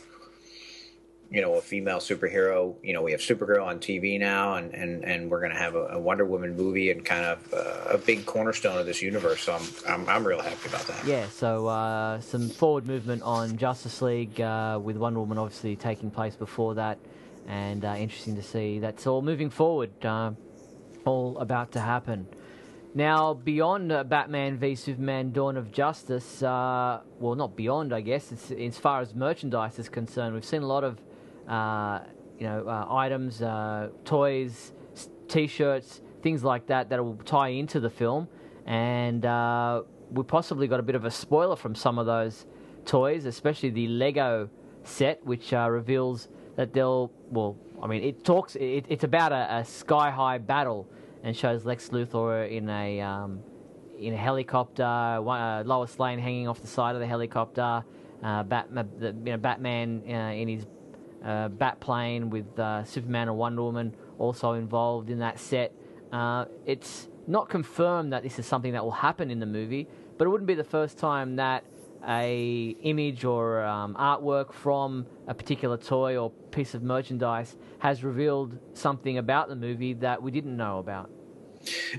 you 1.30 1.42
know 1.42 1.54
a 1.54 1.60
female 1.60 1.98
superhero 1.98 2.74
you 2.82 2.92
know 2.92 3.02
we 3.02 3.12
have 3.12 3.20
supergirl 3.20 3.64
on 3.64 3.78
tv 3.78 4.18
now 4.18 4.54
and 4.54 4.74
and, 4.74 5.04
and 5.04 5.30
we're 5.30 5.40
going 5.40 5.52
to 5.52 5.58
have 5.58 5.74
a, 5.74 5.86
a, 5.88 5.98
wonder 5.98 6.24
woman 6.24 6.56
movie 6.56 6.90
and 6.90 7.04
kind 7.04 7.24
of 7.24 7.52
uh, 7.52 7.94
a 7.94 7.98
big 7.98 8.24
cornerstone 8.24 8.78
of 8.78 8.86
this 8.86 9.02
universe 9.02 9.42
so 9.42 9.52
i'm 9.52 9.62
i'm, 9.86 10.08
I'm 10.08 10.26
real 10.26 10.40
happy 10.40 10.68
about 10.68 10.86
that 10.86 11.04
yeah 11.06 11.28
so 11.28 11.66
uh, 11.66 12.20
some 12.20 12.48
forward 12.48 12.86
movement 12.86 13.22
on 13.22 13.56
justice 13.56 14.00
league 14.00 14.40
uh, 14.40 14.80
with 14.82 14.96
wonder 14.96 15.20
woman 15.20 15.38
obviously 15.38 15.76
taking 15.76 16.10
place 16.10 16.34
before 16.34 16.74
that 16.76 16.98
and 17.46 17.84
uh, 17.84 17.94
interesting 17.98 18.36
to 18.36 18.42
see 18.42 18.78
that's 18.78 19.06
all 19.06 19.20
moving 19.20 19.50
forward 19.50 19.92
uh, 20.04 20.30
all 21.04 21.38
about 21.38 21.72
to 21.72 21.80
happen 21.80 22.26
now, 22.94 23.34
beyond 23.34 23.92
uh, 23.92 24.02
Batman 24.02 24.56
v 24.56 24.74
Superman: 24.74 25.30
Dawn 25.30 25.56
of 25.56 25.70
Justice, 25.70 26.42
uh, 26.42 27.00
well, 27.20 27.34
not 27.34 27.54
beyond, 27.54 27.92
I 27.92 28.00
guess. 28.00 28.32
It's, 28.32 28.50
as 28.50 28.78
far 28.78 29.02
as 29.02 29.14
merchandise 29.14 29.78
is 29.78 29.88
concerned, 29.90 30.34
we've 30.34 30.44
seen 30.44 30.62
a 30.62 30.66
lot 30.66 30.84
of 30.84 30.98
you 32.38 32.46
know, 32.46 32.68
uh, 32.68 32.86
items, 32.90 33.42
uh, 33.42 33.88
toys, 34.04 34.72
T-shirts, 35.28 36.00
things 36.22 36.44
like 36.44 36.66
that 36.66 36.88
that 36.90 37.02
will 37.02 37.16
tie 37.24 37.48
into 37.48 37.80
the 37.80 37.90
film, 37.90 38.28
and 38.66 39.24
uh, 39.26 39.82
we 40.10 40.22
possibly 40.22 40.66
got 40.66 40.80
a 40.80 40.82
bit 40.82 40.94
of 40.94 41.04
a 41.04 41.10
spoiler 41.10 41.56
from 41.56 41.74
some 41.74 41.98
of 41.98 42.06
those 42.06 42.46
toys, 42.84 43.24
especially 43.24 43.70
the 43.70 43.88
Lego 43.88 44.48
set, 44.84 45.24
which 45.24 45.52
uh, 45.52 45.68
reveals 45.70 46.28
that 46.56 46.72
they'll 46.72 47.12
well, 47.30 47.56
I 47.82 47.86
mean, 47.86 48.02
it 48.02 48.24
talks, 48.24 48.56
it, 48.56 48.86
it's 48.88 49.04
about 49.04 49.32
a, 49.32 49.56
a 49.56 49.64
sky-high 49.64 50.38
battle 50.38 50.88
and 51.22 51.36
shows 51.36 51.64
Lex 51.64 51.90
Luthor 51.90 52.50
in 52.50 52.68
a 52.68 53.00
um, 53.00 53.40
in 53.98 54.14
a 54.14 54.16
helicopter, 54.16 55.18
one, 55.20 55.40
uh, 55.40 55.62
Lois 55.66 55.98
Lane 55.98 56.18
hanging 56.18 56.48
off 56.48 56.60
the 56.60 56.68
side 56.68 56.94
of 56.94 57.00
the 57.00 57.06
helicopter, 57.06 57.84
uh, 58.22 58.42
Batman, 58.44 58.88
the, 58.98 59.08
you 59.08 59.32
know, 59.32 59.36
Batman 59.36 60.02
uh, 60.08 60.32
in 60.32 60.48
his 60.48 60.66
uh, 61.24 61.48
Batplane 61.48 62.30
with 62.30 62.58
uh, 62.58 62.84
Superman 62.84 63.28
and 63.28 63.36
Wonder 63.36 63.62
Woman 63.62 63.94
also 64.18 64.52
involved 64.52 65.10
in 65.10 65.18
that 65.20 65.38
set. 65.38 65.72
Uh, 66.12 66.46
it's 66.66 67.08
not 67.26 67.48
confirmed 67.48 68.12
that 68.12 68.22
this 68.22 68.38
is 68.38 68.46
something 68.46 68.72
that 68.72 68.82
will 68.82 68.90
happen 68.90 69.30
in 69.30 69.38
the 69.38 69.46
movie, 69.46 69.86
but 70.16 70.26
it 70.26 70.28
wouldn't 70.28 70.48
be 70.48 70.54
the 70.54 70.64
first 70.64 70.98
time 70.98 71.36
that 71.36 71.64
a 72.06 72.76
image 72.82 73.24
or 73.24 73.62
um, 73.64 73.94
artwork 73.94 74.52
from 74.52 75.06
a 75.26 75.34
particular 75.34 75.76
toy 75.76 76.16
or 76.16 76.30
piece 76.30 76.74
of 76.74 76.82
merchandise 76.82 77.56
has 77.80 78.04
revealed 78.04 78.58
something 78.72 79.18
about 79.18 79.48
the 79.48 79.56
movie 79.56 79.94
that 79.94 80.22
we 80.22 80.30
didn't 80.30 80.56
know 80.56 80.78
about. 80.78 81.10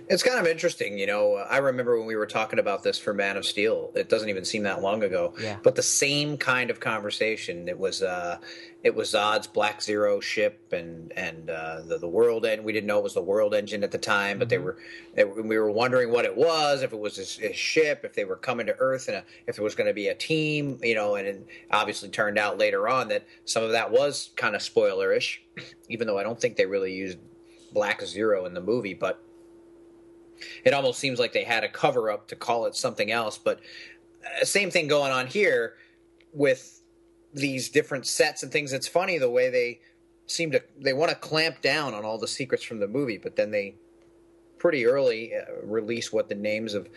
It's 0.09 0.23
kind 0.23 0.39
of 0.39 0.47
interesting, 0.47 0.97
you 0.97 1.07
know. 1.07 1.35
I 1.35 1.57
remember 1.57 1.97
when 1.97 2.07
we 2.07 2.15
were 2.15 2.25
talking 2.25 2.59
about 2.59 2.83
this 2.83 2.97
for 2.97 3.13
Man 3.13 3.37
of 3.37 3.45
Steel. 3.45 3.91
It 3.95 4.09
doesn't 4.09 4.29
even 4.29 4.45
seem 4.45 4.63
that 4.63 4.81
long 4.81 5.03
ago. 5.03 5.33
Yeah. 5.39 5.57
But 5.63 5.75
the 5.75 5.83
same 5.83 6.37
kind 6.37 6.69
of 6.69 6.79
conversation. 6.79 7.67
It 7.67 7.77
was 7.77 8.01
uh, 8.01 8.39
it 8.83 8.95
was 8.95 9.11
Zod's 9.11 9.47
Black 9.47 9.81
Zero 9.81 10.19
ship 10.19 10.71
and 10.71 11.11
and 11.15 11.49
uh, 11.49 11.81
the 11.81 11.97
the 11.97 12.07
world 12.07 12.45
and 12.45 12.63
we 12.63 12.71
didn't 12.71 12.87
know 12.87 12.99
it 12.99 13.03
was 13.03 13.13
the 13.13 13.21
world 13.21 13.53
engine 13.53 13.83
at 13.83 13.91
the 13.91 13.97
time, 13.97 14.39
but 14.39 14.47
mm-hmm. 14.47 14.49
they, 14.49 14.57
were, 14.57 14.77
they 15.15 15.23
were 15.25 15.41
we 15.41 15.57
were 15.57 15.71
wondering 15.71 16.11
what 16.11 16.25
it 16.25 16.35
was, 16.35 16.81
if 16.81 16.93
it 16.93 16.99
was 16.99 17.17
his, 17.17 17.37
his 17.37 17.55
ship, 17.55 18.01
if 18.03 18.13
they 18.13 18.25
were 18.25 18.35
coming 18.35 18.65
to 18.67 18.75
Earth, 18.79 19.07
and 19.07 19.17
a, 19.17 19.23
if 19.47 19.55
there 19.55 19.63
was 19.63 19.75
going 19.75 19.87
to 19.87 19.93
be 19.93 20.07
a 20.07 20.15
team, 20.15 20.79
you 20.81 20.95
know. 20.95 21.15
And 21.15 21.27
it 21.27 21.47
obviously 21.71 22.09
turned 22.09 22.37
out 22.37 22.57
later 22.57 22.87
on 22.87 23.09
that 23.09 23.25
some 23.45 23.63
of 23.63 23.71
that 23.71 23.91
was 23.91 24.31
kind 24.35 24.55
of 24.55 24.61
spoilerish, 24.61 25.39
even 25.89 26.07
though 26.07 26.17
I 26.17 26.23
don't 26.23 26.39
think 26.39 26.55
they 26.55 26.65
really 26.65 26.93
used 26.93 27.17
Black 27.73 28.01
Zero 28.01 28.45
in 28.45 28.53
the 28.53 28.61
movie, 28.61 28.93
but 28.93 29.23
it 30.63 30.73
almost 30.73 30.99
seems 30.99 31.19
like 31.19 31.33
they 31.33 31.43
had 31.43 31.63
a 31.63 31.69
cover 31.69 32.11
up 32.11 32.27
to 32.29 32.35
call 32.35 32.65
it 32.65 32.75
something 32.75 33.11
else. 33.11 33.37
But 33.37 33.59
uh, 34.23 34.45
same 34.45 34.71
thing 34.71 34.87
going 34.87 35.11
on 35.11 35.27
here 35.27 35.75
with 36.33 36.81
these 37.33 37.69
different 37.69 38.05
sets 38.05 38.43
and 38.43 38.51
things. 38.51 38.73
It's 38.73 38.87
funny 38.87 39.17
the 39.17 39.29
way 39.29 39.49
they 39.49 39.79
seem 40.25 40.51
to 40.51 40.61
they 40.79 40.93
want 40.93 41.09
to 41.09 41.17
clamp 41.17 41.61
down 41.61 41.93
on 41.93 42.05
all 42.05 42.17
the 42.17 42.27
secrets 42.27 42.63
from 42.63 42.79
the 42.79 42.87
movie, 42.87 43.17
but 43.17 43.35
then 43.35 43.51
they 43.51 43.75
pretty 44.57 44.85
early 44.85 45.33
uh, 45.35 45.41
release 45.63 46.11
what 46.11 46.29
the 46.29 46.35
names 46.35 46.73
of 46.73 46.89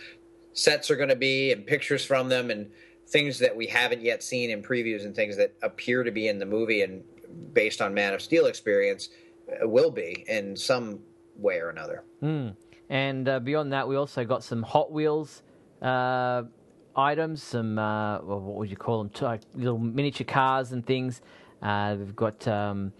sets 0.53 0.91
are 0.91 0.97
going 0.97 1.09
to 1.09 1.17
be 1.17 1.53
and 1.53 1.67
pictures 1.67 2.05
from 2.05 2.29
them 2.29 2.51
and 2.51 2.71
things 3.09 3.39
that 3.39 3.57
we 3.57 3.67
haven't 3.67 4.03
yet 4.03 4.23
seen 4.23 4.51
in 4.51 4.63
previews 4.63 5.05
and 5.05 5.15
things 5.15 5.37
that 5.37 5.55
appear 5.63 6.03
to 6.03 6.11
be 6.11 6.29
in 6.29 6.39
the 6.39 6.47
movie 6.47 6.83
and 6.83 7.03
based 7.53 7.81
on 7.81 7.95
Man 7.95 8.15
of 8.15 8.21
Steel 8.21 8.47
experience 8.47 9.09
uh, 9.49 9.69
will 9.69 9.91
be 9.91 10.25
in 10.29 10.57
some 10.57 11.01
way 11.37 11.59
or 11.59 11.71
another. 11.71 12.05
Mm. 12.23 12.55
And 12.93 13.27
uh, 13.27 13.41
beyond 13.41 13.73
that, 13.73 13.89
we 13.89 13.97
also 13.97 14.23
got 14.23 14.45
some 14.45 14.63
Hot 14.63 14.93
Wheels 14.93 15.43
uh, 15.81 16.43
items, 16.95 17.43
some 17.43 17.79
uh, 17.79 18.21
well, 18.21 18.39
what 18.39 18.57
would 18.59 18.71
you 18.71 18.77
call 18.77 19.03
them? 19.03 19.11
Like 19.19 19.41
little 19.55 19.79
miniature 19.79 20.27
cars 20.27 20.73
and 20.73 20.85
things. 20.85 21.23
Uh, 21.63 21.97
we've 21.99 22.15
got 22.15 22.47
um, 22.47 22.93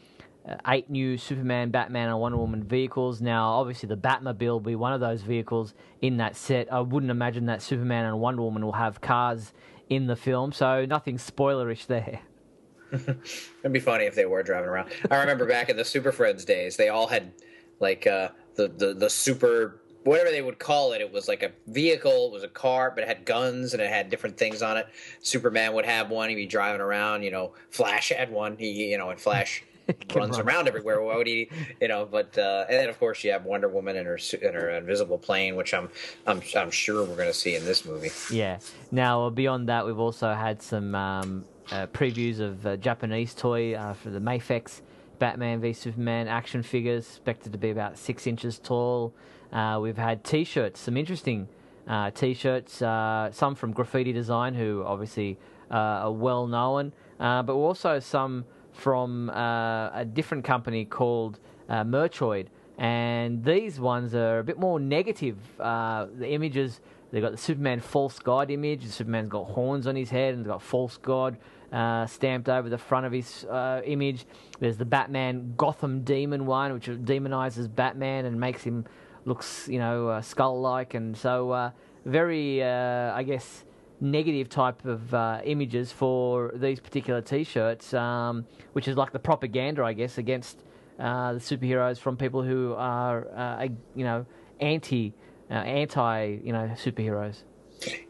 eight 0.67 0.89
new 0.89 1.19
Superman, 1.19 1.71
Batman, 1.71 2.09
and 2.09 2.19
Wonder 2.19 2.39
Woman 2.39 2.65
vehicles. 2.65 3.21
Now, 3.21 3.51
obviously, 3.51 3.87
the 3.87 3.99
Batmobile 3.99 4.41
will 4.41 4.61
be 4.61 4.77
one 4.77 4.95
of 4.95 5.01
those 5.01 5.21
vehicles 5.21 5.75
in 6.01 6.17
that 6.17 6.37
set. 6.37 6.73
I 6.73 6.81
wouldn't 6.81 7.11
imagine 7.11 7.45
that 7.47 7.61
Superman 7.61 8.07
and 8.07 8.19
Wonder 8.19 8.41
Woman 8.41 8.65
will 8.65 8.73
have 8.73 9.03
cars 9.03 9.53
in 9.91 10.07
the 10.07 10.17
film, 10.17 10.53
so 10.53 10.87
nothing 10.87 11.19
spoilerish 11.19 11.85
there. 11.85 12.21
It'd 12.93 13.73
be 13.73 13.79
funny 13.79 14.07
if 14.07 14.15
they 14.15 14.25
were 14.25 14.43
driving 14.43 14.71
around. 14.71 14.91
I 15.11 15.17
remember 15.21 15.45
back 15.45 15.69
in 15.69 15.77
the 15.77 15.85
Super 15.85 16.13
Friends 16.13 16.47
days, 16.47 16.79
they 16.79 16.89
all 16.89 17.09
had 17.09 17.35
like 17.79 18.07
uh, 18.07 18.29
the, 18.55 18.69
the 18.69 18.95
the 18.95 19.11
super 19.11 19.82
whatever 20.05 20.31
they 20.31 20.43
would 20.43 20.59
call 20.59 20.93
it. 20.93 21.01
It 21.01 21.13
was 21.13 21.29
like 21.29 21.43
a 21.43 21.53
vehicle, 21.67 22.27
it 22.29 22.33
was 22.33 22.43
a 22.43 22.49
car, 22.49 22.91
but 22.95 23.05
it 23.05 23.09
had 23.09 23.25
guns 23.25 23.73
and 23.73 23.83
it 23.83 23.89
had 23.89 24.11
different 24.11 24.37
things 24.37 24.63
on 24.63 24.77
it. 24.77 24.87
Superman 25.21 25.75
would 25.75 25.87
have 25.87 26.11
one; 26.11 26.29
he'd 26.29 26.37
be 26.37 26.47
driving 26.47 26.81
around. 26.81 27.23
You 27.23 27.31
know, 27.31 27.53
Flash 27.71 28.11
had 28.11 28.31
one. 28.31 28.57
He, 28.57 28.91
you 28.91 28.99
know, 28.99 29.11
and 29.11 29.21
Flash 29.21 29.65
runs 30.15 30.39
around 30.39 30.69
everywhere. 30.69 31.01
Why 31.03 31.17
would 31.17 31.27
he, 31.27 31.49
you 31.81 31.89
know? 31.89 32.07
But 32.11 32.37
uh, 32.39 32.67
and 32.69 32.79
then 32.79 32.89
of 32.89 32.99
course 32.99 33.23
you 33.25 33.33
have 33.33 33.45
Wonder 33.45 33.69
Woman 33.69 33.97
and 33.97 34.07
her 34.07 34.19
and 34.43 34.55
her 34.55 34.71
invisible 34.71 35.19
plane, 35.19 35.57
which 35.57 35.75
I'm 35.75 35.89
I'm 36.27 36.43
I'm 36.57 36.71
sure 36.71 37.05
we're 37.05 37.17
going 37.17 37.29
to 37.29 37.35
see 37.35 37.55
in 37.55 37.65
this 37.65 37.85
movie. 37.85 38.11
Yeah. 38.31 38.59
Now 38.91 39.31
beyond 39.31 39.69
that, 39.69 39.87
we've 39.87 39.99
also 39.99 40.33
had 40.33 40.63
some 40.63 40.95
um, 40.95 41.45
uh, 41.71 41.87
previews 41.89 42.41
of 42.41 42.67
uh, 42.67 42.77
Japanese 42.77 43.35
toy 43.35 43.75
uh, 43.75 43.95
for 43.95 44.11
the 44.11 44.21
Mafex 44.21 44.83
Batman 45.19 45.61
v 45.61 45.73
Superman 45.73 46.27
action 46.27 46.63
figures, 46.63 47.07
expected 47.07 47.53
to 47.53 47.59
be 47.59 47.71
about 47.71 47.99
six 47.99 48.27
inches 48.27 48.59
tall. 48.59 49.15
Uh, 49.53 49.79
we've 49.81 49.99
had 49.99 50.25
T-shirts, 50.25 50.81
some 50.81 50.97
interesting 50.97 51.49
uh, 51.87 52.11
T-shirts, 52.11 52.77
some 52.77 53.55
from 53.55 53.73
Graffiti 53.73 54.13
Design, 54.13 54.55
who 54.55 54.83
obviously 54.87 55.39
are 55.71 56.13
well 56.13 56.47
known, 56.47 56.93
but 57.19 57.51
also 57.51 57.99
some 57.99 58.45
from 58.73 59.29
a 59.31 60.07
different 60.13 60.45
company 60.45 60.85
called 60.85 61.39
Merchoid. 61.69 62.49
And 62.79 63.45
these 63.45 63.79
ones 63.79 64.15
are 64.15 64.39
a 64.39 64.45
bit 64.45 64.59
more 64.59 64.81
negative. 64.81 65.37
the 65.59 66.29
images 66.29 66.81
They've 67.13 67.23
got 67.23 67.33
the 67.33 67.39
Superman 67.39 67.81
false 67.81 68.19
god 68.19 68.51
image. 68.51 68.87
Superman's 68.87 69.29
got 69.29 69.45
horns 69.45 69.87
on 69.87 69.95
his 69.95 70.09
head 70.09 70.33
and 70.33 70.47
got 70.47 70.63
false 70.63 70.97
god 70.97 71.37
uh, 71.71 72.07
stamped 72.07 72.49
over 72.49 72.71
the 72.71 72.79
front 72.79 73.05
of 73.05 73.13
his 73.13 73.45
uh, 73.45 73.83
image. 73.85 74.25
There's 74.61 74.79
the 74.79 74.87
Batman 74.87 75.53
Gotham 75.59 76.05
Demon 76.05 76.47
one, 76.47 76.73
which 76.73 76.87
demonizes 76.87 77.73
Batman 77.73 78.25
and 78.25 78.41
makes 78.41 78.63
him 78.63 78.87
looks, 79.25 79.69
you 79.69 79.79
know, 79.79 80.09
uh, 80.09 80.23
skull-like, 80.23 80.95
and 80.95 81.17
so 81.17 81.51
uh, 81.51 81.71
very, 82.05 82.63
uh, 82.63 83.13
I 83.15 83.23
guess, 83.23 83.65
negative 84.01 84.49
type 84.49 84.85
of 84.85 85.15
uh, 85.15 85.41
images 85.45 85.93
for 85.93 86.53
these 86.55 86.81
particular 86.81 87.21
T-shirts, 87.21 87.95
um, 87.95 88.47
which 88.73 88.89
is 88.89 88.97
like 88.97 89.13
the 89.13 89.19
propaganda, 89.19 89.85
I 89.85 89.93
guess, 89.93 90.19
against 90.19 90.65
the 90.99 91.41
superheroes 91.41 91.99
from 91.99 92.17
people 92.17 92.43
who 92.43 92.75
are, 92.75 93.69
you 93.95 94.05
know, 94.05 94.27
anti 94.61 95.15
uh, 95.51 95.55
anti 95.55 96.39
you 96.43 96.53
know 96.53 96.71
superheroes. 96.75 97.43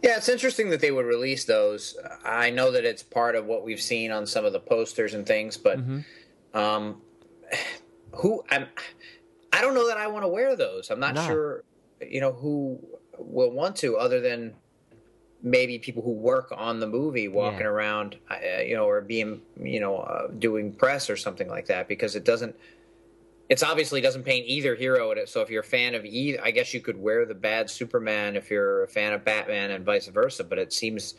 Yeah, 0.03 0.19
it's 0.19 0.29
interesting 0.29 0.71
that 0.71 0.81
they 0.81 0.91
would 0.91 1.07
release 1.07 1.45
those. 1.45 1.97
I 2.25 2.51
know 2.51 2.71
that 2.73 2.85
it's 2.85 3.03
part 3.03 3.35
of 3.35 3.47
what 3.47 3.65
we've 3.65 3.81
seen 3.81 4.13
on 4.13 4.27
some 4.27 4.45
of 4.45 4.53
the 4.53 4.61
posters 4.61 5.15
and 5.15 5.27
things, 5.27 5.57
but 5.57 5.79
mm-hmm. 5.79 6.59
um, 6.59 7.01
who 8.17 8.45
I'm, 8.51 8.67
I 9.53 9.61
don't 9.61 9.75
know 9.75 9.89
that 9.89 9.99
I 9.99 10.07
want 10.07 10.25
to 10.25 10.29
wear 10.29 10.57
those. 10.57 10.91
I'm 10.91 11.01
not 11.01 11.15
no. 11.15 11.27
sure, 11.27 11.65
you 12.01 12.21
know, 12.21 12.33
who 12.33 12.81
will 13.19 13.51
want 13.51 13.77
to, 13.77 13.97
other 13.97 14.21
than 14.21 14.55
maybe 15.43 15.79
people 15.79 16.03
who 16.03 16.13
work 16.13 16.53
on 16.57 16.81
the 16.81 16.87
movie 16.87 17.29
walking 17.29 17.61
yeah. 17.61 17.67
around, 17.67 18.17
uh, 18.31 18.61
you 18.61 18.75
know, 18.75 18.87
or 18.89 19.01
being, 19.01 19.43
you 19.61 19.81
know, 19.81 19.99
uh, 19.99 20.29
doing 20.39 20.73
press 20.73 21.11
or 21.11 21.17
something 21.17 21.49
like 21.49 21.67
that, 21.67 21.89
because 21.89 22.17
it 22.17 22.25
doesn't 22.25 22.55
it's 23.53 23.63
obviously 23.63 24.01
doesn't 24.01 24.23
paint 24.23 24.47
either 24.47 24.75
hero 24.75 25.13
in 25.13 25.19
it. 25.19 25.29
So 25.29 25.43
if 25.43 25.51
you're 25.51 25.61
a 25.61 25.65
fan 25.65 25.95
of 25.95 26.07
either, 26.07 26.43
I 26.43 26.51
guess 26.51 26.73
you 26.73 26.81
could 26.81 26.97
wear 26.97 27.27
the 27.27 27.35
bad 27.35 27.69
Superman 27.69 28.35
if 28.35 28.51
you're 28.51 28.85
a 28.85 28.89
fan 28.89 29.13
of 29.13 29.27
Batman 29.27 29.73
and 29.73 29.85
vice 29.85 30.07
versa. 30.07 30.43
But 30.43 30.59
it 30.59 30.73
seems 30.73 31.17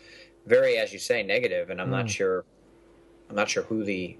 very, 0.48 0.78
as 0.78 0.92
you 0.92 0.98
say, 0.98 1.22
negative, 1.22 1.70
and 1.70 1.80
I'm 1.80 1.90
mm. 1.90 1.92
not 1.92 2.10
sure. 2.10 2.44
I'm 3.30 3.36
not 3.36 3.50
sure 3.50 3.62
who 3.62 3.84
the 3.84 4.18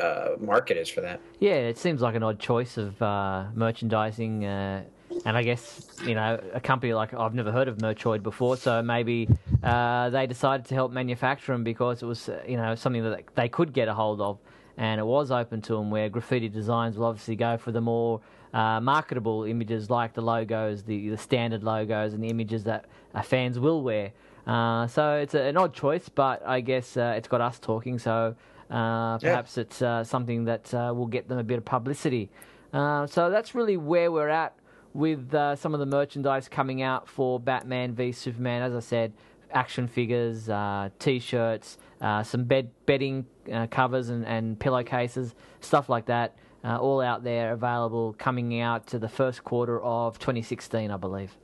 uh, 0.00 0.30
market 0.40 0.76
is 0.76 0.88
for 0.88 1.00
that. 1.00 1.20
Yeah, 1.40 1.54
it 1.54 1.78
seems 1.78 2.00
like 2.00 2.14
an 2.14 2.22
odd 2.22 2.38
choice 2.38 2.76
of 2.76 3.00
uh, 3.00 3.46
merchandising, 3.54 4.44
uh, 4.44 4.84
and 5.24 5.36
I 5.36 5.42
guess 5.42 5.88
you 6.04 6.14
know 6.14 6.40
a 6.52 6.60
company 6.60 6.94
like 6.94 7.14
I've 7.14 7.34
never 7.34 7.52
heard 7.52 7.68
of 7.68 7.80
Merchoid 7.80 8.22
before, 8.22 8.56
so 8.56 8.82
maybe 8.82 9.28
uh, 9.62 10.10
they 10.10 10.26
decided 10.26 10.66
to 10.66 10.74
help 10.74 10.92
manufacture 10.92 11.52
them 11.52 11.64
because 11.64 12.02
it 12.02 12.06
was 12.06 12.28
you 12.46 12.56
know 12.56 12.74
something 12.74 13.02
that 13.02 13.34
they 13.34 13.48
could 13.48 13.72
get 13.72 13.88
a 13.88 13.94
hold 13.94 14.20
of 14.20 14.38
and 14.78 15.00
it 15.00 15.04
was 15.04 15.30
open 15.30 15.60
to 15.60 15.74
them 15.74 15.90
where 15.90 16.08
graffiti 16.08 16.48
designs 16.48 16.96
will 16.96 17.06
obviously 17.06 17.34
go 17.34 17.58
for 17.58 17.72
the 17.72 17.80
more 17.80 18.20
uh, 18.54 18.80
marketable 18.80 19.44
images 19.44 19.90
like 19.90 20.14
the 20.14 20.22
logos, 20.22 20.84
the, 20.84 21.10
the 21.10 21.18
standard 21.18 21.64
logos, 21.64 22.14
and 22.14 22.22
the 22.22 22.28
images 22.28 22.64
that 22.64 22.86
uh, 23.14 23.20
fans 23.20 23.58
will 23.58 23.82
wear. 23.82 24.12
Uh, 24.46 24.86
so 24.86 25.16
it's 25.16 25.34
a, 25.34 25.42
an 25.42 25.56
odd 25.56 25.74
choice, 25.74 26.08
but 26.08 26.46
I 26.46 26.60
guess 26.60 26.96
uh, 26.96 27.14
it's 27.16 27.28
got 27.28 27.40
us 27.40 27.58
talking, 27.58 27.98
so 27.98 28.36
uh, 28.70 29.18
perhaps 29.18 29.56
yeah. 29.56 29.60
it's 29.62 29.82
uh, 29.82 30.04
something 30.04 30.44
that 30.44 30.72
will 30.72 31.06
get 31.06 31.28
them 31.28 31.38
a 31.38 31.44
bit 31.44 31.58
of 31.58 31.64
publicity. 31.64 32.30
so 32.72 33.28
that's 33.30 33.54
really 33.54 33.76
where 33.76 34.12
we're 34.12 34.28
at 34.28 34.54
with 34.94 35.32
some 35.56 35.74
of 35.74 35.80
the 35.80 35.86
merchandise 35.86 36.48
coming 36.48 36.82
out 36.82 37.08
for 37.08 37.38
Batman 37.38 37.94
v 37.94 38.12
Superman. 38.12 38.62
As 38.62 38.74
I 38.74 38.80
said, 38.80 39.12
action 39.52 39.88
figures, 39.88 40.48
uh, 40.48 40.90
t-shirts, 40.98 41.78
uh, 42.00 42.22
some 42.22 42.44
bed 42.44 42.70
bedding 42.86 43.26
uh, 43.52 43.66
covers 43.68 44.08
and, 44.08 44.24
and 44.26 44.58
pillowcases, 44.58 45.34
stuff 45.60 45.88
like 45.88 46.06
that. 46.06 46.36
Uh, 46.64 46.76
all 46.76 47.00
out 47.00 47.22
there 47.22 47.52
available 47.52 48.14
coming 48.18 48.60
out 48.60 48.86
to 48.88 48.98
the 48.98 49.08
first 49.08 49.44
quarter 49.44 49.80
of 49.80 50.18
2016, 50.18 50.90
I 50.90 50.96
believe. 50.96 51.36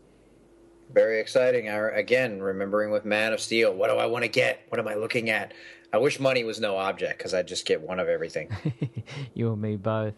Very 0.93 1.21
exciting. 1.21 1.69
Again, 1.69 2.43
remembering 2.43 2.91
with 2.91 3.05
Man 3.05 3.33
of 3.33 3.41
Steel, 3.41 3.73
what 3.75 3.91
do 3.91 3.97
I 3.97 4.07
want 4.07 4.25
to 4.25 4.29
get? 4.29 4.67
What 4.69 4.81
am 4.81 4.89
I 4.89 4.95
looking 4.95 5.31
at? 5.31 5.55
I 5.95 5.97
wish 5.97 6.19
money 6.19 6.43
was 6.43 6.59
no 6.59 6.77
object 6.77 7.19
because 7.19 7.35
I'd 7.35 7.47
just 7.47 7.67
get 7.67 7.81
one 7.81 8.01
of 8.01 8.09
everything. 8.09 8.51
you 9.35 9.53
and 9.53 9.63
me 9.63 9.77
both. 9.77 10.15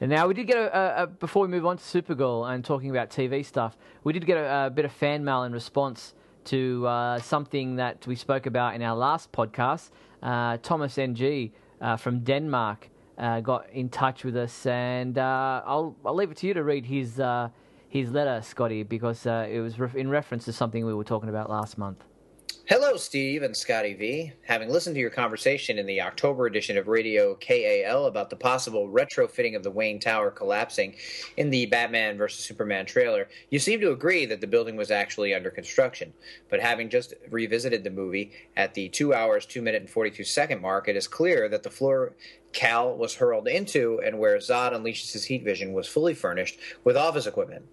And 0.00 0.08
now 0.08 0.26
we 0.26 0.32
did 0.32 0.46
get 0.46 0.56
a, 0.56 0.74
a, 0.74 1.02
a, 1.02 1.06
before 1.06 1.42
we 1.42 1.48
move 1.48 1.66
on 1.66 1.76
to 1.76 1.82
Supergirl 1.82 2.50
and 2.50 2.64
talking 2.64 2.88
about 2.88 3.10
TV 3.10 3.44
stuff, 3.44 3.76
we 4.02 4.14
did 4.14 4.24
get 4.24 4.38
a, 4.38 4.68
a 4.68 4.70
bit 4.70 4.86
of 4.86 4.92
fan 4.92 5.22
mail 5.22 5.42
in 5.42 5.52
response 5.52 6.14
to 6.44 6.86
uh, 6.86 7.18
something 7.18 7.76
that 7.76 8.06
we 8.06 8.16
spoke 8.16 8.46
about 8.46 8.74
in 8.74 8.80
our 8.80 8.96
last 8.96 9.30
podcast. 9.30 9.90
Uh, 10.22 10.56
Thomas 10.62 10.96
NG 10.96 11.50
uh, 11.82 11.98
from 11.98 12.20
Denmark 12.20 12.88
uh, 13.18 13.40
got 13.40 13.68
in 13.74 13.90
touch 13.90 14.24
with 14.24 14.38
us, 14.38 14.64
and 14.64 15.18
uh, 15.18 15.60
I'll 15.66 15.96
I'll 16.02 16.14
leave 16.14 16.30
it 16.30 16.38
to 16.38 16.46
you 16.46 16.54
to 16.54 16.64
read 16.64 16.86
his 16.86 17.20
uh, 17.20 17.50
his 17.90 18.10
letter, 18.10 18.40
Scotty, 18.42 18.84
because 18.84 19.26
it 19.26 19.60
was 19.60 19.74
in 19.94 20.08
reference 20.08 20.46
to 20.46 20.54
something 20.54 20.86
we 20.86 20.94
were 20.94 21.04
talking 21.04 21.28
about 21.28 21.50
last 21.50 21.76
month. 21.76 22.06
Hello, 22.70 22.96
Steve 22.96 23.42
and 23.42 23.56
Scotty 23.56 23.94
V. 23.94 24.32
Having 24.42 24.70
listened 24.70 24.94
to 24.94 25.00
your 25.00 25.10
conversation 25.10 25.76
in 25.76 25.86
the 25.86 26.00
October 26.00 26.46
edition 26.46 26.78
of 26.78 26.86
Radio 26.86 27.34
KAL 27.34 28.06
about 28.06 28.30
the 28.30 28.36
possible 28.36 28.88
retrofitting 28.88 29.56
of 29.56 29.64
the 29.64 29.72
Wayne 29.72 29.98
Tower 29.98 30.30
collapsing 30.30 30.94
in 31.36 31.50
the 31.50 31.66
Batman 31.66 32.16
vs. 32.16 32.44
Superman 32.44 32.86
trailer, 32.86 33.26
you 33.50 33.58
seem 33.58 33.80
to 33.80 33.90
agree 33.90 34.24
that 34.24 34.40
the 34.40 34.46
building 34.46 34.76
was 34.76 34.92
actually 34.92 35.34
under 35.34 35.50
construction. 35.50 36.12
But 36.48 36.60
having 36.60 36.90
just 36.90 37.12
revisited 37.28 37.82
the 37.82 37.90
movie 37.90 38.30
at 38.56 38.74
the 38.74 38.88
2 38.88 39.12
hours, 39.12 39.46
2 39.46 39.62
minute, 39.62 39.82
and 39.82 39.90
42 39.90 40.22
second 40.22 40.62
mark, 40.62 40.86
it 40.86 40.94
is 40.94 41.08
clear 41.08 41.48
that 41.48 41.64
the 41.64 41.70
floor 41.70 42.12
Kal 42.52 42.96
was 42.96 43.16
hurled 43.16 43.48
into 43.48 44.00
and 44.00 44.20
where 44.20 44.38
Zod 44.38 44.72
unleashes 44.72 45.12
his 45.12 45.24
heat 45.24 45.42
vision 45.42 45.72
was 45.72 45.88
fully 45.88 46.14
furnished 46.14 46.56
with 46.84 46.96
office 46.96 47.26
equipment. 47.26 47.64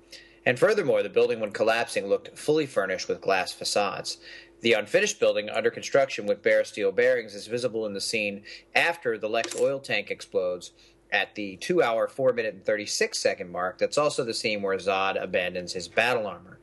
And 0.48 0.58
furthermore, 0.58 1.04
the 1.04 1.10
building, 1.10 1.42
when 1.42 1.52
collapsing, 1.52 2.08
looked 2.08 2.38
fully 2.38 2.66
furnished 2.66 3.10
with 3.10 3.20
glass 3.20 3.52
facades. 3.52 4.18
The 4.62 4.74
unfinished 4.74 5.20
building 5.20 5.50
under 5.50 5.70
construction 5.70 6.26
with 6.26 6.42
bare 6.42 6.64
steel 6.64 6.92
bearings 6.92 7.36
is 7.36 7.48
visible 7.48 7.86
in 7.86 7.94
the 7.94 8.02
scene 8.02 8.44
after 8.74 9.18
the 9.18 9.30
Lex 9.30 9.56
oil 9.60 9.80
tank 9.80 10.10
explodes 10.10 10.72
at 11.12 11.36
the 11.36 11.58
2 11.58 11.82
hour, 11.82 12.08
4 12.08 12.34
minute, 12.34 12.54
and 12.54 12.66
36 12.66 13.18
second 13.18 13.52
mark. 13.52 13.78
That's 13.78 13.98
also 13.98 14.24
the 14.24 14.34
scene 14.34 14.62
where 14.62 14.78
Zod 14.78 15.22
abandons 15.22 15.74
his 15.74 15.88
battle 15.88 16.28
armor. 16.28 16.60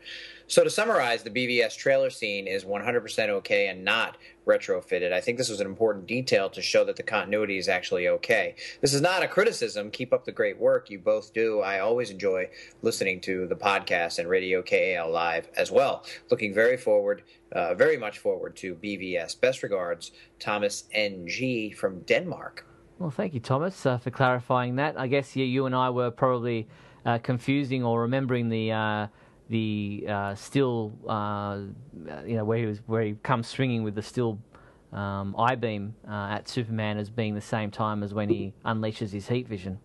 So 0.46 0.62
to 0.62 0.70
summarize, 0.70 1.22
the 1.22 1.30
BVS 1.30 1.76
trailer 1.76 2.10
scene 2.10 2.46
is 2.46 2.64
100% 2.64 3.28
okay 3.30 3.68
and 3.68 3.84
not 3.84 4.18
retrofitted. 4.46 5.12
I 5.12 5.20
think 5.20 5.38
this 5.38 5.48
was 5.48 5.60
an 5.60 5.66
important 5.66 6.06
detail 6.06 6.50
to 6.50 6.60
show 6.60 6.84
that 6.84 6.96
the 6.96 7.02
continuity 7.02 7.56
is 7.56 7.68
actually 7.68 8.08
okay. 8.08 8.54
This 8.82 8.92
is 8.92 9.00
not 9.00 9.22
a 9.22 9.28
criticism. 9.28 9.90
Keep 9.90 10.12
up 10.12 10.24
the 10.26 10.32
great 10.32 10.58
work 10.58 10.90
you 10.90 10.98
both 10.98 11.32
do. 11.32 11.60
I 11.60 11.80
always 11.80 12.10
enjoy 12.10 12.50
listening 12.82 13.20
to 13.22 13.46
the 13.46 13.56
podcast 13.56 14.18
and 14.18 14.28
Radio 14.28 14.60
KAL 14.60 15.10
Live 15.10 15.48
as 15.56 15.70
well. 15.70 16.04
Looking 16.30 16.52
very 16.52 16.76
forward, 16.76 17.22
uh, 17.52 17.74
very 17.74 17.96
much 17.96 18.18
forward 18.18 18.54
to 18.56 18.74
BVS. 18.74 19.40
Best 19.40 19.62
regards, 19.62 20.12
Thomas 20.38 20.84
NG 20.92 21.72
from 21.74 22.00
Denmark. 22.00 22.66
Well, 22.98 23.10
thank 23.10 23.32
you, 23.34 23.40
Thomas, 23.40 23.86
uh, 23.86 23.96
for 23.96 24.10
clarifying 24.10 24.76
that. 24.76 24.98
I 25.00 25.06
guess 25.06 25.34
you 25.34 25.66
and 25.66 25.74
I 25.74 25.90
were 25.90 26.10
probably 26.10 26.68
uh, 27.04 27.18
confusing 27.18 27.82
or 27.82 28.02
remembering 28.02 28.50
the 28.50 28.72
uh, 28.72 29.06
the 29.48 30.06
uh, 30.08 30.34
still, 30.34 30.92
uh, 31.08 31.58
you 32.26 32.36
know, 32.36 32.44
where 32.44 32.58
he 32.58 32.66
was 32.66 32.78
where 32.86 33.02
he 33.02 33.12
comes 33.22 33.46
swinging 33.48 33.82
with 33.84 33.94
the 33.94 34.02
still 34.02 34.38
um, 34.92 35.34
I 35.38 35.54
beam 35.56 35.94
uh, 36.08 36.28
at 36.30 36.48
Superman 36.48 36.98
as 36.98 37.10
being 37.10 37.34
the 37.34 37.40
same 37.40 37.70
time 37.70 38.02
as 38.02 38.14
when 38.14 38.28
he 38.28 38.52
unleashes 38.64 39.10
his 39.10 39.28
heat 39.28 39.48
vision. 39.48 39.78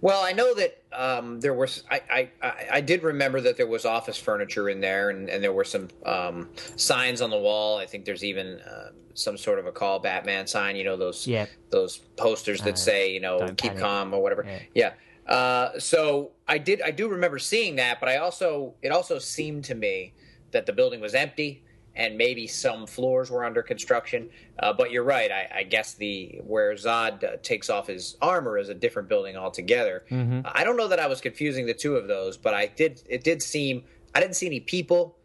Well, 0.00 0.24
I 0.24 0.32
know 0.32 0.54
that 0.54 0.82
um, 0.92 1.38
there 1.40 1.54
was. 1.54 1.84
I, 1.90 2.30
I, 2.42 2.52
I 2.72 2.80
did 2.80 3.02
remember 3.04 3.40
that 3.42 3.56
there 3.56 3.66
was 3.66 3.84
office 3.84 4.16
furniture 4.16 4.68
in 4.68 4.80
there, 4.80 5.10
and, 5.10 5.28
and 5.28 5.42
there 5.44 5.52
were 5.52 5.64
some 5.64 5.88
um, 6.04 6.48
signs 6.76 7.20
on 7.20 7.30
the 7.30 7.38
wall. 7.38 7.78
I 7.78 7.86
think 7.86 8.04
there's 8.04 8.24
even 8.24 8.58
uh, 8.60 8.90
some 9.14 9.36
sort 9.36 9.58
of 9.58 9.66
a 9.66 9.72
call 9.72 9.98
Batman 10.00 10.46
sign. 10.46 10.74
You 10.76 10.84
know 10.84 10.96
those 10.96 11.26
Yep. 11.26 11.48
those 11.70 11.98
posters 12.16 12.62
that 12.62 12.74
Uh, 12.74 12.76
say 12.76 13.12
you 13.12 13.20
know 13.20 13.38
keep 13.56 13.56
panic. 13.72 13.78
calm 13.78 14.14
or 14.14 14.22
whatever. 14.22 14.44
Yeah. 14.74 14.94
Yeah. 15.28 15.32
Uh, 15.32 15.78
so 15.78 16.32
I 16.52 16.58
did. 16.58 16.82
I 16.82 16.90
do 16.90 17.08
remember 17.08 17.38
seeing 17.38 17.76
that, 17.76 17.98
but 18.00 18.08
I 18.08 18.16
also 18.18 18.74
it 18.82 18.90
also 18.92 19.18
seemed 19.18 19.64
to 19.64 19.74
me 19.74 20.12
that 20.50 20.66
the 20.66 20.72
building 20.72 21.00
was 21.00 21.14
empty 21.14 21.62
and 21.94 22.16
maybe 22.16 22.46
some 22.46 22.86
floors 22.86 23.30
were 23.30 23.44
under 23.44 23.62
construction. 23.62 24.28
Uh, 24.58 24.72
but 24.72 24.90
you're 24.90 25.04
right. 25.04 25.30
I, 25.30 25.60
I 25.60 25.62
guess 25.62 25.94
the 25.94 26.40
where 26.44 26.72
Zod 26.74 27.22
uh, 27.24 27.36
takes 27.42 27.68
off 27.70 27.86
his 27.86 28.16
armor 28.20 28.58
is 28.58 28.68
a 28.68 28.74
different 28.74 29.08
building 29.08 29.36
altogether. 29.36 30.04
Mhm. 30.10 30.42
I 30.44 30.64
don't 30.64 30.76
know 30.76 30.88
that 30.88 31.00
I 31.00 31.06
was 31.06 31.20
confusing 31.20 31.64
the 31.66 31.74
two 31.74 31.96
of 31.96 32.06
those, 32.08 32.36
but 32.36 32.54
I 32.54 32.66
did. 32.66 33.02
It 33.08 33.24
did 33.24 33.42
seem 33.42 33.84
I 34.14 34.20
didn't 34.20 34.36
see 34.36 34.46
any 34.46 34.60
people. 34.60 35.16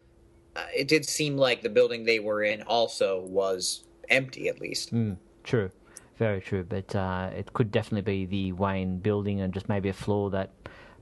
Uh, 0.56 0.64
it 0.74 0.88
did 0.88 1.04
seem 1.06 1.36
like 1.36 1.60
the 1.62 1.68
building 1.78 2.04
they 2.04 2.20
were 2.20 2.42
in 2.42 2.62
also 2.62 3.20
was 3.20 3.84
empty, 4.08 4.48
at 4.48 4.60
least. 4.60 4.94
Mm, 4.94 5.16
true, 5.44 5.70
very 6.16 6.40
true. 6.40 6.64
But 6.64 6.94
uh, 6.96 7.30
it 7.36 7.52
could 7.52 7.70
definitely 7.70 8.02
be 8.16 8.26
the 8.26 8.52
Wayne 8.52 8.98
building 8.98 9.40
and 9.42 9.52
just 9.54 9.68
maybe 9.68 9.88
a 9.88 9.98
floor 10.04 10.30
that 10.30 10.50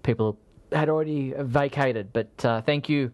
people 0.02 0.38
had 0.72 0.88
already 0.88 1.32
vacated. 1.36 2.12
But 2.12 2.44
uh, 2.44 2.60
thank 2.62 2.88
you, 2.88 3.12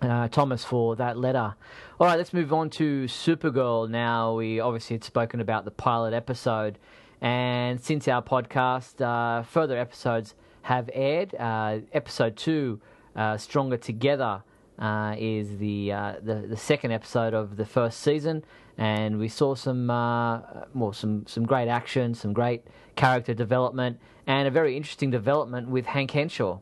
uh, 0.00 0.28
Thomas, 0.28 0.64
for 0.64 0.96
that 0.96 1.16
letter. 1.18 1.54
All 1.98 2.06
right, 2.06 2.16
let's 2.16 2.32
move 2.32 2.52
on 2.52 2.70
to 2.70 3.04
Supergirl. 3.04 3.88
Now 3.90 4.34
we 4.34 4.60
obviously 4.60 4.94
had 4.94 5.04
spoken 5.04 5.40
about 5.40 5.64
the 5.64 5.70
pilot 5.70 6.14
episode, 6.14 6.78
and 7.20 7.80
since 7.80 8.06
our 8.06 8.22
podcast, 8.22 9.00
uh, 9.00 9.42
further 9.42 9.76
episodes 9.76 10.34
have 10.62 10.88
aired. 10.92 11.34
Uh, 11.34 11.80
episode 11.92 12.36
two, 12.36 12.80
uh, 13.16 13.36
Stronger 13.36 13.76
Together. 13.76 14.42
Uh, 14.78 15.16
is 15.18 15.58
the, 15.58 15.88
the 16.22 16.46
the 16.48 16.56
second 16.56 16.92
episode 16.92 17.34
of 17.34 17.56
the 17.56 17.64
first 17.64 17.98
season, 17.98 18.44
and 18.76 19.18
we 19.18 19.26
saw 19.26 19.52
some 19.52 19.88
well 19.88 20.92
some 20.92 21.26
some 21.26 21.44
great 21.44 21.66
action, 21.66 22.14
some 22.14 22.32
great 22.32 22.62
character 22.94 23.34
development, 23.34 23.98
and 24.28 24.46
a 24.46 24.50
very 24.52 24.76
interesting 24.76 25.10
development 25.10 25.68
with 25.68 25.86
Hank 25.86 26.12
Henshaw. 26.12 26.60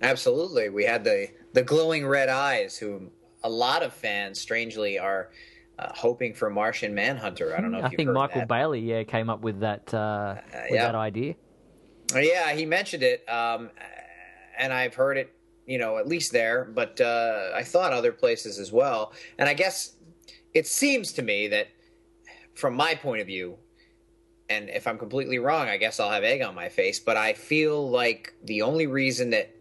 Absolutely. 0.00 0.68
We 0.68 0.84
had 0.84 1.02
the 1.02 1.28
the 1.52 1.64
glowing 1.64 2.06
red 2.06 2.28
eyes, 2.28 2.78
who 2.78 3.10
a 3.42 3.50
lot 3.50 3.82
of 3.82 3.92
fans, 3.92 4.40
strangely, 4.40 4.98
are 4.98 5.30
uh, 5.78 5.88
hoping 5.94 6.34
for 6.34 6.50
Martian 6.50 6.94
Manhunter. 6.94 7.56
I 7.56 7.60
don't 7.60 7.72
know 7.72 7.78
if 7.78 7.86
I 7.86 7.88
think 7.88 8.10
Michael 8.10 8.42
that. 8.42 8.48
Bailey 8.48 8.80
yeah 8.80 9.02
came 9.02 9.28
up 9.30 9.40
with 9.40 9.60
that 9.60 9.92
uh, 9.92 10.36
with 10.52 10.72
yeah. 10.72 10.86
that 10.86 10.94
idea. 10.94 11.34
Uh, 12.14 12.20
Yeah, 12.20 12.52
he 12.52 12.64
mentioned 12.64 13.02
it, 13.02 13.28
um, 13.28 13.70
and 14.58 14.72
I've 14.72 14.94
heard 14.94 15.18
it, 15.18 15.34
you 15.66 15.78
know, 15.78 15.98
at 15.98 16.06
least 16.06 16.32
there, 16.32 16.64
but 16.64 17.00
uh, 17.00 17.50
I 17.54 17.62
thought 17.62 17.92
other 17.92 18.12
places 18.12 18.58
as 18.58 18.72
well. 18.72 19.12
And 19.38 19.48
I 19.48 19.54
guess 19.54 19.96
it 20.54 20.66
seems 20.66 21.12
to 21.14 21.22
me 21.22 21.48
that, 21.48 21.68
from 22.54 22.74
my 22.74 22.94
point 22.94 23.20
of 23.20 23.26
view, 23.26 23.58
and 24.48 24.68
if 24.70 24.86
I'm 24.86 24.98
completely 24.98 25.38
wrong, 25.38 25.68
I 25.68 25.76
guess 25.76 26.00
I'll 26.00 26.10
have 26.10 26.24
egg 26.24 26.42
on 26.42 26.54
my 26.54 26.68
face, 26.68 26.98
but 26.98 27.16
I 27.16 27.34
feel 27.34 27.88
like 27.90 28.34
the 28.42 28.62
only 28.62 28.86
reason 28.86 29.30
that 29.30 29.54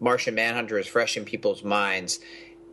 Martian 0.00 0.34
Manhunter 0.34 0.78
is 0.78 0.86
fresh 0.86 1.16
in 1.16 1.24
people's 1.24 1.64
minds 1.64 2.20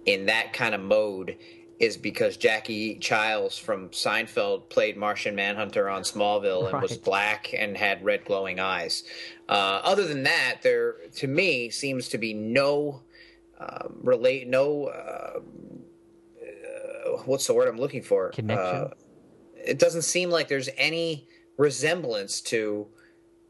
in 0.05 0.27
that 0.27 0.53
kind 0.53 0.75
of 0.75 0.81
mode 0.81 1.37
is 1.79 1.97
because 1.97 2.37
Jackie 2.37 2.95
Chiles 2.95 3.57
from 3.57 3.89
Seinfeld 3.89 4.69
played 4.69 4.95
Martian 4.95 5.35
Manhunter 5.35 5.89
on 5.89 6.03
Smallville 6.03 6.71
and 6.71 6.81
was 6.81 6.97
black 6.97 7.53
and 7.53 7.75
had 7.75 8.03
red 8.03 8.23
glowing 8.23 8.59
eyes. 8.59 9.03
Uh, 9.49 9.81
other 9.83 10.07
than 10.07 10.23
that, 10.23 10.59
there 10.61 10.95
to 11.15 11.27
me 11.27 11.69
seems 11.69 12.07
to 12.09 12.17
be 12.17 12.33
no 12.33 13.01
um, 13.59 13.97
relate 14.01 14.47
no 14.47 14.85
uh, 14.85 15.39
uh, 16.41 17.17
what's 17.25 17.47
the 17.47 17.53
word 17.53 17.67
I'm 17.67 17.77
looking 17.77 18.01
for 18.01 18.29
Connection? 18.29 18.91
It 19.65 19.79
doesn't 19.79 20.03
seem 20.03 20.29
like 20.29 20.47
there's 20.47 20.69
any 20.77 21.27
resemblance 21.57 22.41
to 22.41 22.87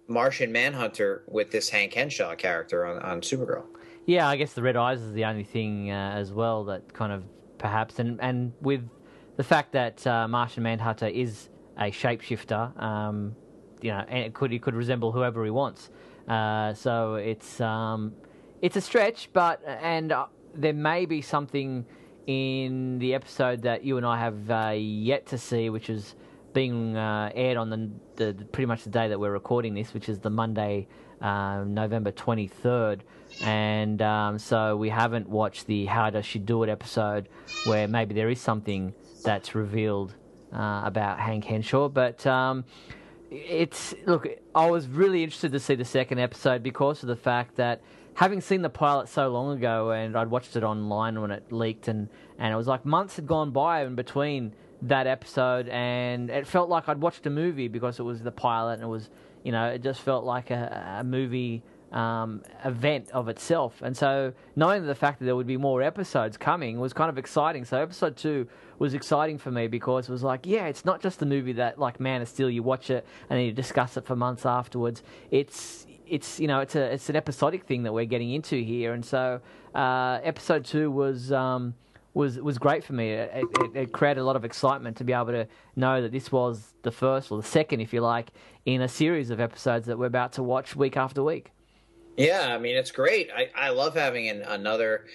Martian 0.08 0.52
Manhunter 0.52 1.24
with 1.28 1.52
this 1.52 1.70
Hank 1.70 1.94
Henshaw 1.94 2.36
character 2.36 2.86
on, 2.86 3.02
on 3.02 3.22
Supergirl. 3.22 3.66
Yeah, 4.06 4.28
I 4.28 4.36
guess 4.36 4.54
the 4.54 4.62
red 4.62 4.76
eyes 4.76 5.02
is 5.02 5.14
the 5.14 5.26
only 5.26 5.44
thing 5.44 5.92
uh, 5.92 6.14
as 6.16 6.32
well 6.32 6.66
that 6.66 6.94
kind 6.94 7.12
of 7.12 7.24
perhaps, 7.58 7.98
and 8.00 8.22
and 8.22 8.54
with 8.62 8.88
the 9.38 9.44
fact 9.44 9.72
that 9.72 10.06
uh, 10.06 10.28
Martian 10.28 10.64
Manhunter 10.64 11.08
is 11.08 11.50
a 11.78 11.92
shapeshifter, 11.92 12.80
um, 12.82 13.36
you 13.82 13.92
know, 13.92 14.06
and 14.08 14.20
it 14.20 14.34
could 14.34 14.52
he 14.52 14.60
could 14.60 14.76
resemble 14.76 15.12
whoever 15.12 15.44
he 15.44 15.50
wants. 15.50 15.90
Uh, 16.28 16.74
so 16.74 17.16
it's 17.16 17.60
um, 17.60 18.14
it's 18.62 18.76
a 18.76 18.82
stretch, 18.82 19.30
but 19.34 19.62
and 19.66 20.12
uh, 20.12 20.28
there 20.54 20.74
may 20.74 21.06
be 21.06 21.22
something 21.22 21.86
in 22.28 23.00
the 23.00 23.14
episode 23.14 23.64
that 23.64 23.84
you 23.84 23.98
and 23.98 24.06
I 24.06 24.20
have 24.20 24.52
uh, 24.52 24.74
yet 24.76 25.28
to 25.28 25.38
see, 25.38 25.70
which 25.70 25.90
is 25.90 26.16
being 26.54 26.96
uh, 26.96 27.32
aired 27.36 27.58
on 27.58 27.70
the, 27.70 27.90
the 28.16 28.46
pretty 28.46 28.66
much 28.66 28.84
the 28.84 28.90
day 28.90 29.10
that 29.10 29.20
we're 29.20 29.32
recording 29.32 29.74
this, 29.74 29.94
which 29.94 30.10
is 30.10 30.20
the 30.20 30.30
Monday, 30.30 30.88
uh, 31.22 31.64
November 31.66 32.12
twenty 32.12 32.48
third, 32.48 33.04
and 33.42 34.02
um, 34.02 34.40
so 34.40 34.76
we 34.78 34.90
haven't 34.90 35.30
watched 35.30 35.68
the 35.68 35.86
How 35.86 36.10
Does 36.10 36.26
She 36.26 36.40
Do 36.40 36.64
It 36.64 36.70
episode, 36.70 37.30
where 37.66 37.88
maybe 37.88 38.14
there 38.14 38.30
is 38.30 38.40
something 38.40 38.94
that's 39.24 39.56
revealed 39.56 40.16
uh, 40.54 40.82
about 40.86 41.20
Hank 41.20 41.46
Henshaw, 41.46 41.90
but. 41.90 42.26
Um, 42.26 42.66
it's 43.32 43.94
look. 44.06 44.28
I 44.54 44.70
was 44.70 44.88
really 44.88 45.24
interested 45.24 45.52
to 45.54 45.60
see 45.60 45.76
the 45.76 45.84
second 45.84 46.20
episode 46.20 46.62
because 46.62 47.02
of 47.02 47.08
the 47.08 47.16
fact 47.16 47.56
that 47.56 47.82
having 48.16 48.42
seen 48.42 48.62
the 48.62 48.70
pilot 48.70 49.08
so 49.08 49.30
long 49.30 49.58
ago, 49.58 49.92
and 49.92 50.18
I'd 50.18 50.30
watched 50.30 50.56
it 50.56 50.64
online 50.64 51.22
when 51.22 51.32
it 51.32 51.52
leaked, 51.52 51.88
and 51.88 52.10
and 52.38 52.54
it 52.54 52.58
was 52.58 52.68
like 52.68 52.86
months 52.86 53.16
had 53.16 53.28
gone 53.28 53.52
by 53.52 53.84
in 53.84 53.96
between 53.96 54.54
that 54.82 55.08
episode, 55.08 55.70
and 55.70 56.30
it 56.30 56.48
felt 56.48 56.70
like 56.70 56.90
I'd 56.90 57.02
watched 57.02 57.26
a 57.26 57.30
movie 57.30 57.68
because 57.68 58.00
it 58.00 58.04
was 58.04 58.22
the 58.22 58.32
pilot, 58.32 58.74
and 58.74 58.84
it 58.84 58.88
was 58.88 59.10
you 59.44 59.52
know 59.52 59.68
it 59.68 59.84
just 59.84 60.02
felt 60.02 60.26
like 60.26 60.50
a, 60.50 60.98
a 61.00 61.04
movie 61.04 61.64
um, 61.92 62.44
event 62.64 63.10
of 63.12 63.30
itself. 63.30 63.82
And 63.82 63.96
so 63.96 64.34
knowing 64.56 64.86
the 64.86 64.96
fact 64.96 65.20
that 65.20 65.26
there 65.26 65.36
would 65.36 65.48
be 65.48 65.58
more 65.58 65.82
episodes 65.82 66.38
coming 66.38 66.80
was 66.80 66.94
kind 66.94 67.10
of 67.10 67.18
exciting. 67.18 67.64
So 67.64 67.82
episode 67.82 68.18
two 68.18 68.48
was 68.78 68.94
exciting 68.94 69.38
for 69.38 69.50
me 69.50 69.68
because 69.68 70.10
it 70.10 70.12
was 70.12 70.24
like, 70.24 70.46
yeah, 70.46 70.66
it's 70.66 70.84
not 70.84 71.02
just 71.02 71.22
a 71.22 71.26
movie 71.26 71.54
that 71.54 71.80
like 71.80 72.00
Man 72.00 72.22
of 72.22 72.28
Steel, 72.28 72.50
you 72.50 72.64
watch 72.64 72.90
it 72.90 73.06
and 73.30 73.40
then 73.40 73.46
you 73.46 73.54
discuss 73.54 73.96
it 73.96 74.06
for 74.06 74.16
months 74.16 74.46
afterwards. 74.46 75.04
It's 75.32 75.85
it's 76.08 76.40
you 76.40 76.48
know 76.48 76.60
it's 76.60 76.76
a 76.76 76.94
it's 76.94 77.10
an 77.10 77.16
episodic 77.16 77.66
thing 77.66 77.84
that 77.84 77.94
we're 77.94 78.06
getting 78.06 78.32
into 78.32 78.62
here, 78.62 78.94
and 78.94 79.04
so 79.04 79.42
uh, 79.74 80.20
episode 80.24 80.66
two 80.66 80.92
was. 80.92 81.32
Um, 81.32 81.76
was 82.16 82.40
was 82.40 82.58
great 82.58 82.82
for 82.82 82.94
me. 82.94 83.12
It, 83.12 83.46
it, 83.60 83.76
it 83.76 83.92
created 83.92 84.22
a 84.22 84.24
lot 84.24 84.38
of 84.38 84.46
excitement 84.46 84.96
to 84.98 85.04
be 85.04 85.12
able 85.12 85.34
to 85.34 85.48
know 85.76 86.02
that 86.02 86.14
this 86.14 86.32
was 86.32 86.74
the 86.82 86.92
first 86.92 87.30
or 87.30 87.42
the 87.42 87.48
second, 87.48 87.82
if 87.82 87.94
you 87.94 88.00
like, 88.00 88.30
in 88.66 88.82
a 88.82 88.88
series 88.88 89.30
of 89.30 89.42
episodes 89.42 89.86
that 89.88 90.00
we're 90.00 90.06
about 90.06 90.32
to 90.34 90.42
watch 90.44 90.78
week 90.78 90.96
after 90.96 91.22
week. 91.22 91.52
Yeah, 92.18 92.56
I 92.56 92.58
mean 92.58 92.78
it's 92.78 92.92
great. 92.92 93.30
I, 93.36 93.50
I 93.54 93.70
love 93.70 93.96
having 93.96 94.30
an, 94.30 94.42
another. 94.44 95.06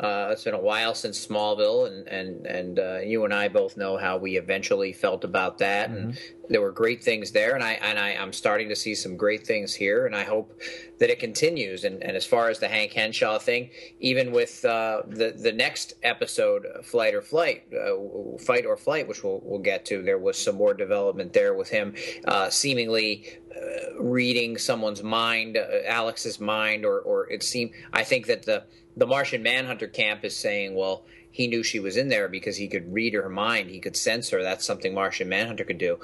Uh, 0.00 0.30
it's 0.32 0.44
been 0.44 0.54
a 0.54 0.58
while 0.58 0.94
since 0.94 1.26
Smallville, 1.26 1.86
and 1.86 2.08
and 2.08 2.46
and 2.46 2.78
uh, 2.78 2.98
you 3.00 3.24
and 3.26 3.34
I 3.34 3.48
both 3.48 3.76
know 3.76 3.98
how 3.98 4.16
we 4.16 4.38
eventually 4.38 4.94
felt 4.94 5.24
about 5.24 5.58
that, 5.58 5.90
and 5.90 6.18
there 6.48 6.62
were 6.62 6.72
great 6.72 7.04
things 7.04 7.32
there, 7.32 7.54
and 7.54 7.62
I 7.62 7.72
and 7.72 7.98
I, 7.98 8.14
I'm 8.14 8.32
starting 8.32 8.70
to 8.70 8.76
see 8.76 8.94
some 8.94 9.18
great 9.18 9.46
things 9.46 9.74
here, 9.74 10.06
and 10.06 10.16
I 10.16 10.24
hope 10.24 10.58
that 11.00 11.10
it 11.10 11.18
continues. 11.18 11.84
And, 11.84 12.02
and 12.02 12.16
as 12.16 12.24
far 12.24 12.48
as 12.48 12.58
the 12.58 12.68
Hank 12.68 12.92
Henshaw 12.92 13.38
thing, 13.38 13.70
even 14.00 14.32
with 14.32 14.64
uh, 14.64 15.02
the 15.06 15.32
the 15.32 15.52
next 15.52 15.92
episode, 16.02 16.66
Flight 16.82 17.14
or 17.14 17.20
Flight, 17.20 17.64
uh, 17.74 18.38
Fight 18.38 18.64
or 18.64 18.78
Flight, 18.78 19.06
which 19.06 19.22
we'll 19.22 19.42
we'll 19.44 19.60
get 19.60 19.84
to, 19.86 20.02
there 20.02 20.18
was 20.18 20.38
some 20.38 20.56
more 20.56 20.72
development 20.72 21.34
there 21.34 21.52
with 21.52 21.68
him 21.68 21.94
uh, 22.24 22.48
seemingly 22.48 23.26
uh, 23.54 24.00
reading 24.00 24.56
someone's 24.56 25.02
mind, 25.02 25.58
uh, 25.58 25.66
Alex's 25.86 26.40
mind, 26.40 26.86
or 26.86 27.00
or 27.00 27.30
it 27.30 27.42
seemed. 27.42 27.72
I 27.92 28.02
think 28.02 28.26
that 28.28 28.44
the 28.44 28.64
the 29.00 29.06
Martian 29.06 29.42
Manhunter 29.42 29.88
camp 29.88 30.24
is 30.24 30.36
saying, 30.36 30.74
well, 30.74 31.04
he 31.30 31.48
knew 31.48 31.62
she 31.62 31.80
was 31.80 31.96
in 31.96 32.10
there 32.10 32.28
because 32.28 32.58
he 32.58 32.68
could 32.68 32.92
read 32.92 33.14
her 33.14 33.30
mind, 33.30 33.70
he 33.70 33.80
could 33.80 33.96
sense 33.96 34.28
her. 34.28 34.42
That's 34.42 34.66
something 34.66 34.92
Martian 34.92 35.28
Manhunter 35.28 35.64
could 35.64 35.78
do. 35.78 35.98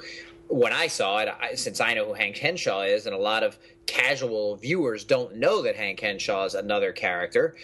When 0.47 0.73
I 0.73 0.87
saw 0.87 1.19
it, 1.19 1.29
I, 1.29 1.53
since 1.53 1.79
I 1.79 1.93
know 1.93 2.05
who 2.05 2.13
Hank 2.13 2.37
Henshaw 2.37 2.81
is, 2.81 3.05
and 3.05 3.13
a 3.13 3.19
lot 3.19 3.43
of 3.43 3.59
casual 3.85 4.55
viewers 4.55 5.03
don't 5.03 5.35
know 5.35 5.61
that 5.61 5.75
Hank 5.75 5.99
Henshaw 5.99 6.45
is 6.45 6.55
another 6.55 6.91
character, 6.91 7.55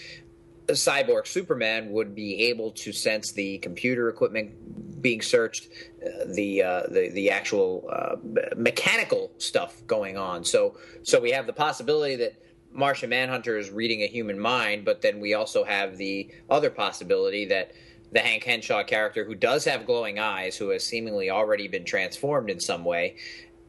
cyborg 0.67 1.25
Superman 1.25 1.91
would 1.91 2.13
be 2.13 2.43
able 2.43 2.69
to 2.71 2.93
sense 2.93 3.31
the 3.31 3.57
computer 3.57 4.09
equipment 4.09 5.01
being 5.01 5.21
searched, 5.21 5.67
uh, 6.05 6.25
the, 6.27 6.63
uh, 6.63 6.83
the 6.89 7.09
the 7.09 7.29
actual 7.29 7.89
uh, 7.91 8.15
mechanical 8.55 9.31
stuff 9.39 9.85
going 9.87 10.15
on. 10.15 10.45
So 10.45 10.77
so 11.01 11.19
we 11.19 11.31
have 11.31 11.47
the 11.47 11.53
possibility 11.53 12.15
that 12.17 12.35
Martian 12.73 13.09
Manhunter 13.09 13.57
is 13.57 13.69
reading 13.69 14.01
a 14.01 14.07
human 14.07 14.39
mind, 14.39 14.83
but 14.83 15.01
then 15.01 15.19
we 15.19 15.33
also 15.33 15.63
have 15.63 15.97
the 15.97 16.29
other 16.49 16.69
possibility 16.69 17.45
that 17.45 17.71
the 18.11 18.19
Hank 18.19 18.43
Henshaw 18.43 18.83
character, 18.83 19.23
who 19.23 19.35
does 19.35 19.65
have 19.65 19.85
glowing 19.85 20.19
eyes, 20.19 20.55
who 20.55 20.69
has 20.69 20.85
seemingly 20.85 21.29
already 21.29 21.67
been 21.67 21.85
transformed 21.85 22.49
in 22.49 22.59
some 22.59 22.85
way, 22.85 23.15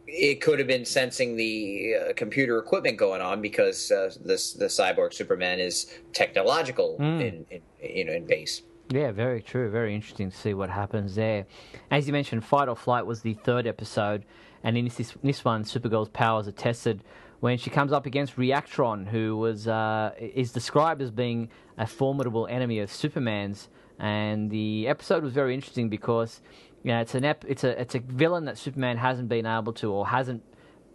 it 0.07 0.41
could 0.41 0.59
have 0.59 0.69
been 0.69 0.85
sensing 0.85 1.37
the 1.37 1.95
uh, 1.95 2.13
computer 2.15 2.59
equipment 2.59 2.99
going 2.99 3.23
on 3.23 3.41
because 3.41 3.91
uh, 3.91 4.11
this 4.23 4.53
the 4.53 4.67
cyborg 4.67 5.15
Superman 5.15 5.61
is 5.61 5.87
technological 6.13 6.97
mm. 7.01 7.21
in, 7.21 7.47
in 7.51 7.63
you 7.83 8.05
know 8.05 8.13
in 8.13 8.27
base. 8.27 8.63
Yeah, 8.91 9.13
very 9.13 9.41
true. 9.41 9.71
Very 9.71 9.95
interesting 9.95 10.31
to 10.31 10.37
see 10.37 10.53
what 10.53 10.69
happens 10.69 11.15
there. 11.15 11.47
As 11.91 12.07
you 12.07 12.13
mentioned, 12.13 12.45
Fight 12.45 12.69
or 12.69 12.77
Flight 12.77 13.07
was 13.07 13.23
the 13.23 13.33
third 13.33 13.67
episode, 13.67 14.27
and 14.63 14.77
in 14.77 14.85
this, 14.85 15.15
this 15.23 15.45
one, 15.45 15.65
Supergirl's 15.65 16.11
powers 16.11 16.47
are 16.47 16.53
tested 16.53 17.03
when 17.45 17.59
she 17.59 17.69
comes 17.69 17.93
up 17.93 18.07
against 18.07 18.37
Reactron, 18.37 19.07
who 19.07 19.37
was 19.37 19.69
uh, 19.69 20.13
is 20.19 20.51
described 20.51 21.03
as 21.03 21.11
being 21.11 21.51
a 21.77 21.87
formidable 21.87 22.47
enemy 22.47 22.79
of 22.79 22.91
Superman's. 22.91 23.69
And 23.99 24.51
the 24.51 24.89
episode 24.89 25.23
was 25.23 25.35
very 25.35 25.53
interesting 25.53 25.91
because 25.91 26.41
you 26.83 26.91
know 26.91 27.03
it's 27.03 27.15
an 27.15 27.27
ep- 27.27 27.45
it's 27.47 27.63
a 27.63 27.79
it's 27.79 27.95
a 27.95 27.99
villain 27.99 28.47
that 28.47 28.57
Superman 28.57 28.97
hasn't 28.97 29.29
been 29.29 29.45
able 29.45 29.75
to 29.75 29.93
or 29.93 30.07
hasn't 30.07 30.43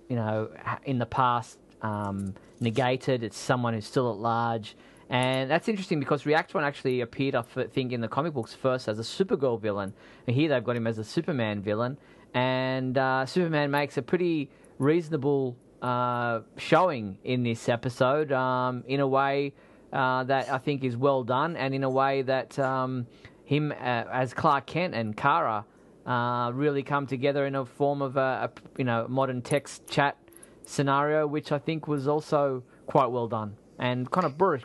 you 0.07 0.15
know 0.15 0.49
in 0.85 0.97
the 0.97 1.05
past 1.05 1.59
um, 1.83 2.33
negated. 2.59 3.21
It's 3.21 3.37
someone 3.37 3.75
who's 3.75 3.85
still 3.85 4.09
at 4.09 4.17
large. 4.17 4.75
And 5.07 5.51
that's 5.51 5.67
interesting 5.67 5.99
because 5.99 6.23
Reactron 6.23 6.63
actually 6.63 7.01
appeared, 7.01 7.35
I 7.35 7.43
think, 7.43 7.91
in 7.91 8.01
the 8.01 8.07
comic 8.07 8.33
books 8.33 8.55
first 8.55 8.87
as 8.87 8.97
a 8.97 9.03
Supergirl 9.03 9.61
villain. 9.61 9.93
And 10.25 10.35
here 10.35 10.49
they've 10.49 10.63
got 10.63 10.75
him 10.75 10.87
as 10.87 10.97
a 10.97 11.03
Superman 11.03 11.61
villain. 11.61 11.99
And 12.33 12.97
uh, 12.97 13.27
Superman 13.27 13.69
makes 13.69 13.97
a 13.97 14.01
pretty 14.01 14.49
reasonable 14.79 15.55
uh, 15.81 16.41
showing 16.57 17.17
in 17.23 17.43
this 17.43 17.69
episode 17.69 18.31
um, 18.31 18.83
in 18.87 18.99
a 18.99 19.07
way 19.07 19.53
uh, 19.93 20.23
that 20.25 20.51
I 20.51 20.57
think 20.57 20.83
is 20.83 20.95
well 20.95 21.23
done, 21.23 21.55
and 21.55 21.73
in 21.73 21.83
a 21.83 21.89
way 21.89 22.21
that 22.23 22.57
um, 22.59 23.07
him 23.45 23.71
uh, 23.71 23.75
as 23.75 24.33
Clark 24.33 24.67
Kent 24.67 24.93
and 24.93 25.15
Kara 25.15 25.65
uh, 26.05 26.51
really 26.53 26.83
come 26.83 27.07
together 27.07 27.45
in 27.45 27.55
a 27.55 27.65
form 27.65 28.01
of 28.01 28.17
a, 28.17 28.49
a, 28.49 28.77
you 28.77 28.85
know 28.85 29.07
modern 29.07 29.41
text 29.41 29.87
chat 29.87 30.17
scenario, 30.65 31.25
which 31.25 31.51
I 31.51 31.59
think 31.59 31.87
was 31.87 32.07
also 32.07 32.63
quite 32.85 33.07
well 33.07 33.27
done 33.27 33.55
and 33.79 34.09
kind 34.11 34.25
of 34.25 34.37
brought, 34.37 34.63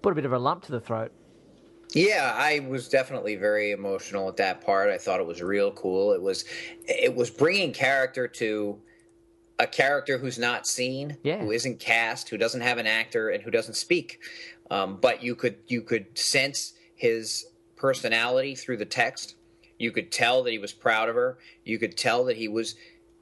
put 0.00 0.12
a 0.12 0.14
bit 0.14 0.24
of 0.24 0.32
a 0.32 0.38
lump 0.38 0.62
to 0.64 0.72
the 0.72 0.80
throat. 0.80 1.12
Yeah, 1.94 2.32
I 2.34 2.60
was 2.60 2.88
definitely 2.88 3.36
very 3.36 3.72
emotional 3.72 4.28
at 4.28 4.38
that 4.38 4.62
part. 4.62 4.88
I 4.88 4.96
thought 4.96 5.20
it 5.20 5.26
was 5.26 5.42
real 5.42 5.72
cool. 5.72 6.12
It 6.12 6.22
was 6.22 6.46
it 6.86 7.14
was 7.14 7.28
bringing 7.28 7.72
character 7.72 8.26
to 8.28 8.80
a 9.62 9.66
character 9.66 10.18
who's 10.18 10.38
not 10.38 10.66
seen, 10.66 11.16
yeah. 11.22 11.38
who 11.38 11.52
isn't 11.52 11.78
cast, 11.78 12.28
who 12.28 12.36
doesn't 12.36 12.62
have 12.62 12.78
an 12.78 12.86
actor, 12.88 13.28
and 13.28 13.42
who 13.44 13.50
doesn't 13.50 13.74
speak. 13.74 14.18
Um, 14.70 14.98
but 15.00 15.22
you 15.22 15.36
could 15.36 15.58
you 15.68 15.82
could 15.82 16.18
sense 16.18 16.74
his 16.96 17.46
personality 17.76 18.56
through 18.56 18.78
the 18.78 18.84
text. 18.84 19.36
You 19.78 19.92
could 19.92 20.10
tell 20.10 20.42
that 20.42 20.50
he 20.50 20.58
was 20.58 20.72
proud 20.72 21.08
of 21.08 21.14
her. 21.14 21.38
You 21.64 21.78
could 21.78 21.96
tell 21.96 22.24
that 22.24 22.36
he 22.36 22.48
was 22.48 22.74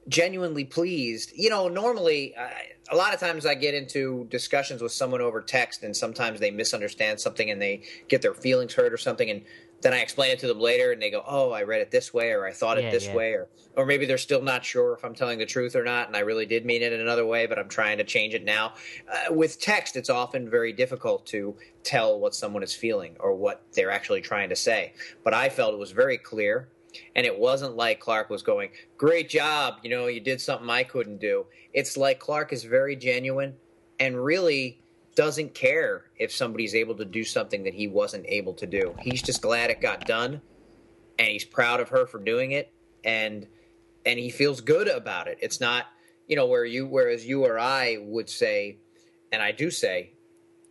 genuinely 0.07 0.65
pleased. 0.65 1.31
You 1.35 1.51
know, 1.51 1.67
normally, 1.67 2.35
uh, 2.35 2.49
a 2.89 2.95
lot 2.95 3.13
of 3.13 3.19
times 3.19 3.45
I 3.45 3.53
get 3.53 3.75
into 3.75 4.25
discussions 4.29 4.81
with 4.81 4.91
someone 4.91 5.21
over 5.21 5.41
text, 5.41 5.83
and 5.83 5.95
sometimes 5.95 6.39
they 6.39 6.51
misunderstand 6.51 7.19
something 7.19 7.51
and 7.51 7.61
they 7.61 7.83
get 8.07 8.23
their 8.23 8.33
feelings 8.33 8.73
hurt 8.73 8.91
or 8.91 8.97
something. 8.97 9.29
And 9.29 9.43
then 9.81 9.93
I 9.93 9.99
explain 9.99 10.31
it 10.31 10.39
to 10.39 10.47
them 10.47 10.59
later, 10.59 10.91
and 10.91 11.01
they 11.01 11.09
go, 11.09 11.23
"Oh, 11.25 11.51
I 11.51 11.63
read 11.63 11.81
it 11.81 11.91
this 11.91 12.13
way, 12.13 12.31
or 12.31 12.45
I 12.45 12.51
thought 12.51 12.77
it 12.77 12.85
yeah, 12.85 12.91
this 12.91 13.07
yeah. 13.07 13.15
way, 13.15 13.31
or 13.33 13.47
or 13.75 13.85
maybe 13.85 14.05
they're 14.05 14.17
still 14.17 14.41
not 14.41 14.63
sure 14.63 14.93
if 14.93 15.03
I'm 15.03 15.15
telling 15.15 15.39
the 15.39 15.45
truth 15.45 15.75
or 15.75 15.83
not, 15.83 16.07
and 16.07 16.15
I 16.15 16.19
really 16.19 16.45
did 16.45 16.65
mean 16.65 16.81
it 16.81 16.93
in 16.93 16.99
another 16.99 17.25
way, 17.25 17.45
but 17.47 17.57
I'm 17.57 17.69
trying 17.69 17.97
to 17.97 18.03
change 18.03 18.33
it 18.33 18.43
now." 18.43 18.73
Uh, 19.11 19.33
with 19.33 19.59
text, 19.59 19.95
it's 19.95 20.09
often 20.09 20.49
very 20.49 20.73
difficult 20.73 21.25
to 21.27 21.55
tell 21.83 22.19
what 22.19 22.35
someone 22.35 22.63
is 22.63 22.75
feeling 22.75 23.15
or 23.19 23.33
what 23.33 23.63
they're 23.73 23.91
actually 23.91 24.21
trying 24.21 24.49
to 24.49 24.55
say. 24.55 24.93
But 25.23 25.33
I 25.33 25.49
felt 25.49 25.73
it 25.73 25.77
was 25.77 25.91
very 25.91 26.17
clear, 26.17 26.69
and 27.15 27.25
it 27.25 27.37
wasn't 27.37 27.75
like 27.75 27.99
Clark 27.99 28.29
was 28.29 28.43
going, 28.43 28.69
"Great 28.97 29.29
job, 29.29 29.79
you 29.83 29.89
know, 29.89 30.07
you 30.07 30.19
did 30.19 30.41
something 30.41 30.69
I 30.69 30.83
couldn't 30.83 31.19
do." 31.19 31.47
It's 31.73 31.97
like 31.97 32.19
Clark 32.19 32.53
is 32.53 32.63
very 32.63 32.95
genuine 32.95 33.55
and 33.99 34.23
really 34.23 34.80
doesn't 35.15 35.53
care 35.53 36.05
if 36.17 36.31
somebody's 36.31 36.75
able 36.75 36.95
to 36.95 37.05
do 37.05 37.23
something 37.23 37.63
that 37.63 37.73
he 37.73 37.87
wasn't 37.87 38.25
able 38.27 38.53
to 38.55 38.65
do. 38.65 38.95
He's 38.99 39.21
just 39.21 39.41
glad 39.41 39.69
it 39.69 39.81
got 39.81 40.05
done 40.05 40.41
and 41.19 41.27
he's 41.27 41.45
proud 41.45 41.79
of 41.79 41.89
her 41.89 42.05
for 42.05 42.19
doing 42.19 42.51
it 42.51 42.73
and 43.03 43.47
and 44.05 44.17
he 44.17 44.29
feels 44.29 44.61
good 44.61 44.87
about 44.87 45.27
it. 45.27 45.37
It's 45.41 45.61
not, 45.61 45.85
you 46.27 46.35
know, 46.35 46.47
where 46.47 46.65
you 46.65 46.87
whereas 46.87 47.25
you 47.25 47.45
or 47.45 47.59
I 47.59 47.97
would 47.99 48.29
say 48.29 48.77
and 49.31 49.41
I 49.41 49.51
do 49.51 49.69
say 49.69 50.13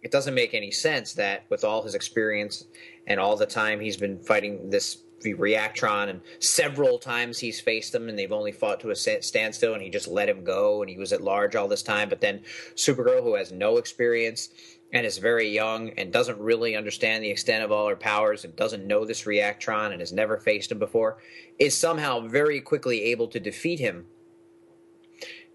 it 0.03 0.11
doesn't 0.11 0.35
make 0.35 0.55
any 0.55 0.71
sense 0.71 1.15
that 1.15 1.45
with 1.51 1.63
all 1.65 1.83
his 1.83 1.95
experience 1.95 2.65
and 3.07 3.21
all 3.21 3.37
the 3.37 3.47
time 3.47 3.81
he's 3.81 3.97
been 3.97 4.19
fighting 4.19 4.71
this 4.71 5.03
Reactron, 5.25 6.09
and 6.09 6.21
several 6.39 6.99
times 6.99 7.39
he's 7.39 7.61
faced 7.61 7.93
them, 7.93 8.09
and 8.09 8.19
they've 8.19 8.33
only 8.33 8.53
fought 8.53 8.81
to 8.81 8.91
a 8.91 8.97
standstill, 8.97 9.75
and 9.75 9.83
he 9.83 9.91
just 9.91 10.09
let 10.09 10.29
him 10.29 10.45
go, 10.45 10.83
and 10.83 10.91
he 10.91 10.99
was 10.99 11.13
at 11.13 11.23
large 11.23 11.57
all 11.57 11.69
this 11.69 11.83
time. 11.83 12.09
But 12.09 12.21
then 12.21 12.41
Supergirl, 12.75 13.23
who 13.23 13.35
has 13.35 13.53
no 13.53 13.77
experience 13.77 14.51
and 14.93 15.07
is 15.07 15.19
very 15.19 15.49
young 15.49 15.91
and 15.91 16.13
doesn't 16.13 16.39
really 16.39 16.75
understand 16.75 17.23
the 17.23 17.31
extent 17.31 17.63
of 17.63 17.71
all 17.71 17.89
her 17.89 17.97
powers 17.97 18.45
and 18.45 18.57
doesn't 18.57 18.87
know 18.87 19.05
this 19.05 19.23
Reactron 19.23 19.93
and 19.93 20.01
has 20.01 20.13
never 20.13 20.39
faced 20.39 20.73
him 20.73 20.79
before, 20.79 21.19
is 21.59 21.77
somehow 21.77 22.21
very 22.21 22.61
quickly 22.61 23.03
able 23.05 23.29
to 23.29 23.39
defeat 23.39 23.79
him. 23.79 24.07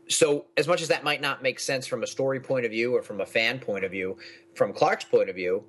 So, 0.08 0.46
as 0.56 0.68
much 0.68 0.84
as 0.84 0.88
that 0.90 1.04
might 1.04 1.20
not 1.20 1.42
make 1.42 1.60
sense 1.60 1.88
from 1.88 2.04
a 2.04 2.08
story 2.08 2.40
point 2.40 2.66
of 2.66 2.72
view 2.72 2.96
or 2.96 3.02
from 3.02 3.22
a 3.22 3.26
fan 3.26 3.60
point 3.60 3.84
of 3.84 3.92
view, 3.92 4.18
from 4.54 4.72
Clark's 4.72 5.06
point 5.06 5.30
of 5.30 5.36
view, 5.36 5.64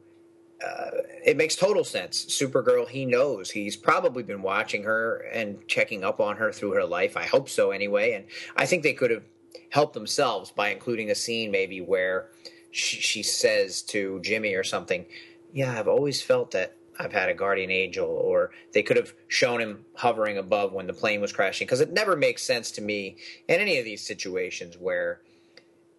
uh, 0.64 0.90
it 1.24 1.36
makes 1.36 1.54
total 1.54 1.84
sense. 1.84 2.24
Supergirl, 2.26 2.88
he 2.88 3.04
knows. 3.04 3.50
He's 3.50 3.76
probably 3.76 4.22
been 4.22 4.42
watching 4.42 4.84
her 4.84 5.18
and 5.32 5.66
checking 5.68 6.02
up 6.02 6.20
on 6.20 6.36
her 6.36 6.52
through 6.52 6.72
her 6.72 6.84
life. 6.84 7.16
I 7.16 7.24
hope 7.24 7.48
so, 7.48 7.70
anyway. 7.70 8.12
And 8.12 8.24
I 8.56 8.66
think 8.66 8.82
they 8.82 8.94
could 8.94 9.10
have 9.10 9.24
helped 9.70 9.94
themselves 9.94 10.50
by 10.50 10.70
including 10.70 11.10
a 11.10 11.14
scene 11.14 11.50
maybe 11.50 11.80
where 11.80 12.30
she, 12.70 12.96
she 12.96 13.22
says 13.22 13.82
to 13.82 14.20
Jimmy 14.20 14.54
or 14.54 14.64
something, 14.64 15.04
Yeah, 15.52 15.78
I've 15.78 15.88
always 15.88 16.22
felt 16.22 16.52
that 16.52 16.76
I've 16.98 17.12
had 17.12 17.28
a 17.28 17.34
guardian 17.34 17.70
angel, 17.70 18.06
or 18.06 18.52
they 18.72 18.82
could 18.82 18.96
have 18.96 19.12
shown 19.28 19.60
him 19.60 19.84
hovering 19.94 20.38
above 20.38 20.72
when 20.72 20.86
the 20.86 20.94
plane 20.94 21.20
was 21.20 21.32
crashing. 21.32 21.66
Because 21.66 21.82
it 21.82 21.92
never 21.92 22.16
makes 22.16 22.42
sense 22.42 22.70
to 22.72 22.80
me 22.80 23.16
in 23.48 23.60
any 23.60 23.78
of 23.78 23.84
these 23.84 24.04
situations 24.04 24.76
where 24.78 25.20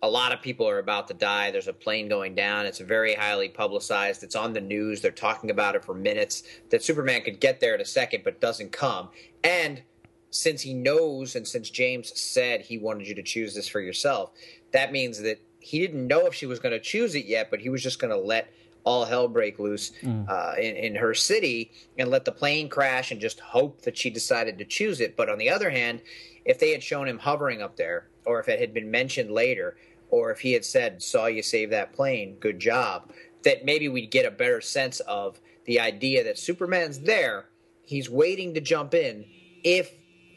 a 0.02 0.10
lot 0.10 0.32
of 0.32 0.42
people 0.42 0.70
are 0.70 0.80
about 0.80 1.08
to 1.08 1.14
die. 1.14 1.50
There's 1.52 1.68
a 1.68 1.74
plane 1.74 2.08
going 2.08 2.36
down. 2.36 2.66
It's 2.66 2.80
very 2.80 3.16
highly 3.16 3.50
publicized. 3.50 4.24
It's 4.24 4.36
on 4.36 4.54
the 4.54 4.62
news. 4.62 5.02
They're 5.02 5.12
talking 5.12 5.50
about 5.50 5.76
it 5.76 5.84
for 5.84 5.96
minutes. 5.96 6.44
That 6.70 6.84
Superman 6.84 7.24
could 7.24 7.40
get 7.40 7.60
there 7.60 7.74
in 7.74 7.82
a 7.82 7.86
second, 7.86 8.24
but 8.24 8.40
doesn't 8.40 8.72
come. 8.72 9.10
And 9.44 9.82
since 10.30 10.62
he 10.62 10.74
knows, 10.74 11.36
and 11.36 11.48
since 11.48 11.70
James 11.70 12.18
said 12.20 12.62
he 12.62 12.78
wanted 12.78 13.08
you 13.08 13.16
to 13.16 13.24
choose 13.24 13.56
this 13.56 13.68
for 13.68 13.82
yourself, 13.82 14.32
that 14.72 14.92
means 14.92 15.22
that 15.22 15.42
he 15.60 15.80
didn't 15.80 16.06
know 16.06 16.28
if 16.28 16.34
she 16.34 16.46
was 16.46 16.60
going 16.60 16.74
to 16.74 16.80
choose 16.80 17.16
it 17.16 17.26
yet, 17.26 17.50
but 17.50 17.60
he 17.60 17.70
was 17.70 17.82
just 17.82 18.00
going 18.00 18.14
to 18.14 18.20
let 18.20 18.52
all 18.84 19.04
hell 19.04 19.28
break 19.28 19.60
loose 19.60 19.92
mm. 20.02 20.30
uh, 20.30 20.54
in, 20.58 20.76
in 20.76 20.96
her 20.96 21.14
city 21.14 21.72
and 21.98 22.10
let 22.10 22.24
the 22.24 22.32
plane 22.32 22.70
crash 22.70 23.12
and 23.12 23.20
just 23.20 23.40
hope 23.40 23.82
that 23.82 23.98
she 23.98 24.10
decided 24.10 24.58
to 24.58 24.64
choose 24.64 25.02
it. 25.02 25.18
But 25.18 25.30
on 25.30 25.38
the 25.38 25.50
other 25.50 25.70
hand, 25.70 26.02
if 26.46 26.60
they 26.60 26.72
had 26.72 26.82
shown 26.82 27.08
him 27.08 27.20
hovering 27.20 27.62
up 27.62 27.76
there, 27.76 28.08
or 28.26 28.40
if 28.40 28.48
it 28.48 28.60
had 28.60 28.74
been 28.74 28.90
mentioned 28.90 29.32
later, 29.32 29.76
or 30.10 30.32
if 30.32 30.40
he 30.40 30.54
had 30.54 30.66
said, 30.66 31.02
"Saw 31.02 31.26
you 31.28 31.42
save 31.42 31.70
that 31.72 31.94
plane, 31.94 32.38
good 32.40 32.60
job," 32.60 33.12
that 33.44 33.66
maybe 33.66 33.88
we'd 33.90 34.12
get 34.12 34.26
a 34.26 34.32
better 34.32 34.62
sense 34.62 35.00
of 35.02 35.40
the 35.66 35.80
idea 35.80 36.24
that 36.24 36.38
Superman's 36.38 37.00
there. 37.00 37.50
He's 37.84 38.10
waiting 38.10 38.54
to 38.54 38.62
jump 38.62 38.94
in 38.94 39.26
if 39.64 39.92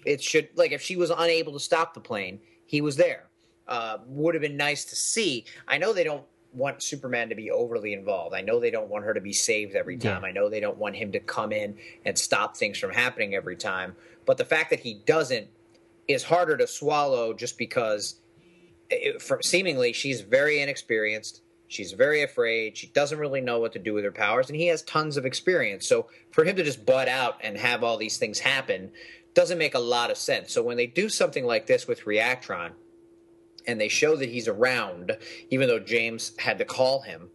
it 0.05 0.23
should, 0.23 0.49
like, 0.55 0.73
if 0.73 0.83
she 0.83 0.97
was 0.97 1.11
unable 1.11 1.53
to 1.53 1.61
stop 1.61 1.95
the 1.95 2.01
plane, 2.01 2.41
he 2.67 2.81
was 2.81 2.97
there. 2.97 3.29
Uh, 3.69 3.99
would 4.07 4.35
have 4.35 4.43
been 4.43 4.57
nice 4.57 4.85
to 4.87 4.97
see. 4.97 5.45
I 5.69 5.79
know 5.79 5.93
they 5.93 6.05
don't 6.05 6.25
want 6.53 6.83
Superman 6.83 7.29
to 7.29 7.35
be 7.35 7.51
overly 7.51 7.93
involved. 7.93 8.35
I 8.35 8.41
know 8.41 8.59
they 8.59 8.71
don't 8.71 8.89
want 8.89 9.05
her 9.05 9.15
to 9.15 9.21
be 9.21 9.33
saved 9.33 9.77
every 9.77 9.97
time. 9.97 10.23
Yeah. 10.23 10.29
I 10.29 10.33
know 10.33 10.49
they 10.49 10.59
don't 10.59 10.79
want 10.79 10.97
him 10.97 11.13
to 11.13 11.21
come 11.21 11.53
in 11.53 11.77
and 12.05 12.19
stop 12.19 12.57
things 12.57 12.79
from 12.79 12.91
happening 12.91 13.35
every 13.35 13.57
time. 13.57 13.95
But 14.27 14.39
the 14.39 14.45
fact 14.45 14.71
that 14.71 14.81
he 14.81 14.95
doesn't 15.07 15.47
is 16.09 16.25
harder 16.25 16.57
to 16.57 16.67
swallow 16.67 17.33
just 17.33 17.57
because 17.57 18.21
it, 18.91 19.23
for, 19.23 19.41
seemingly 19.43 19.93
she's 19.93 20.21
very 20.21 20.61
inexperienced. 20.61 21.43
She's 21.69 21.93
very 21.93 22.23
afraid. 22.23 22.77
She 22.77 22.89
doesn't 22.89 23.19
really 23.19 23.41
know 23.41 23.61
what 23.61 23.73
to 23.75 23.79
do 23.79 23.95
with 23.95 24.03
her 24.05 24.11
powers, 24.11 24.49
and 24.49 24.57
he 24.57 24.67
has 24.67 24.83
tons 24.83 25.17
of 25.17 25.25
experience. 25.25 25.87
So 25.87 26.09
for 26.33 26.45
him 26.45 26.57
to 26.57 26.65
just 26.65 26.85
butt 26.85 27.07
out 27.09 27.37
and 27.43 27.57
have 27.57 27.85
all 27.85 27.97
these 27.97 28.19
things 28.19 28.41
happen 28.41 28.91
doesn't 29.35 29.59
make 29.59 29.75
a 29.75 29.81
lot 29.81 30.11
of 30.11 30.17
sense. 30.17 30.53
So 30.53 30.65
when 30.65 30.77
they 30.77 30.89
do 30.89 31.09
something 31.09 31.45
like 31.45 31.67
this 31.67 31.87
with 31.87 32.05
Reactron, 32.05 32.73
and 33.67 33.81
they 33.81 33.89
show 33.89 34.17
that 34.17 34.29
he's 34.29 34.49
around, 34.49 35.17
even 35.51 35.69
though 35.69 35.79
James 35.79 36.33
had 36.39 36.59
to 36.59 36.65
call 36.65 37.03
him, 37.03 37.31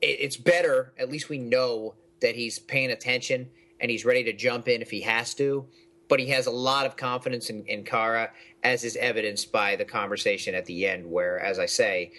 it's 0.00 0.36
better. 0.36 0.92
At 0.98 1.10
least 1.10 1.28
we 1.28 1.38
know 1.38 1.94
that 2.20 2.36
he's 2.36 2.58
paying 2.58 2.90
attention 2.90 3.48
and 3.80 3.90
he's 3.90 4.04
ready 4.04 4.24
to 4.24 4.32
jump 4.32 4.68
in 4.68 4.82
if 4.82 4.90
he 4.90 5.00
has 5.02 5.34
to. 5.34 5.66
But 6.08 6.20
he 6.20 6.28
has 6.28 6.46
a 6.46 6.50
lot 6.50 6.86
of 6.86 6.96
confidence 6.96 7.50
in, 7.50 7.64
in 7.66 7.84
Kara, 7.84 8.30
as 8.62 8.84
is 8.84 8.96
evidenced 8.96 9.52
by 9.52 9.76
the 9.76 9.84
conversation 9.84 10.54
at 10.54 10.66
the 10.66 10.86
end, 10.86 11.10
where, 11.10 11.38
as 11.38 11.58
I 11.58 11.66
say, 11.66 12.12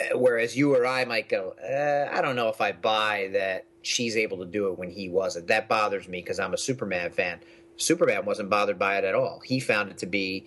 uh, 0.00 0.18
whereas 0.18 0.56
you 0.56 0.74
or 0.74 0.86
I 0.86 1.04
might 1.04 1.28
go, 1.28 1.54
uh, 1.62 2.14
I 2.16 2.20
don't 2.20 2.36
know 2.36 2.48
if 2.48 2.60
I 2.60 2.72
buy 2.72 3.30
that 3.32 3.66
she's 3.82 4.16
able 4.16 4.38
to 4.38 4.46
do 4.46 4.68
it 4.68 4.78
when 4.78 4.90
he 4.90 5.08
wasn't. 5.08 5.48
That 5.48 5.68
bothers 5.68 6.08
me 6.08 6.20
because 6.20 6.38
I'm 6.38 6.54
a 6.54 6.58
Superman 6.58 7.10
fan. 7.10 7.40
Superman 7.76 8.24
wasn't 8.24 8.50
bothered 8.50 8.78
by 8.78 8.98
it 8.98 9.04
at 9.04 9.14
all. 9.14 9.40
He 9.44 9.60
found 9.60 9.90
it 9.90 9.98
to 9.98 10.06
be 10.06 10.46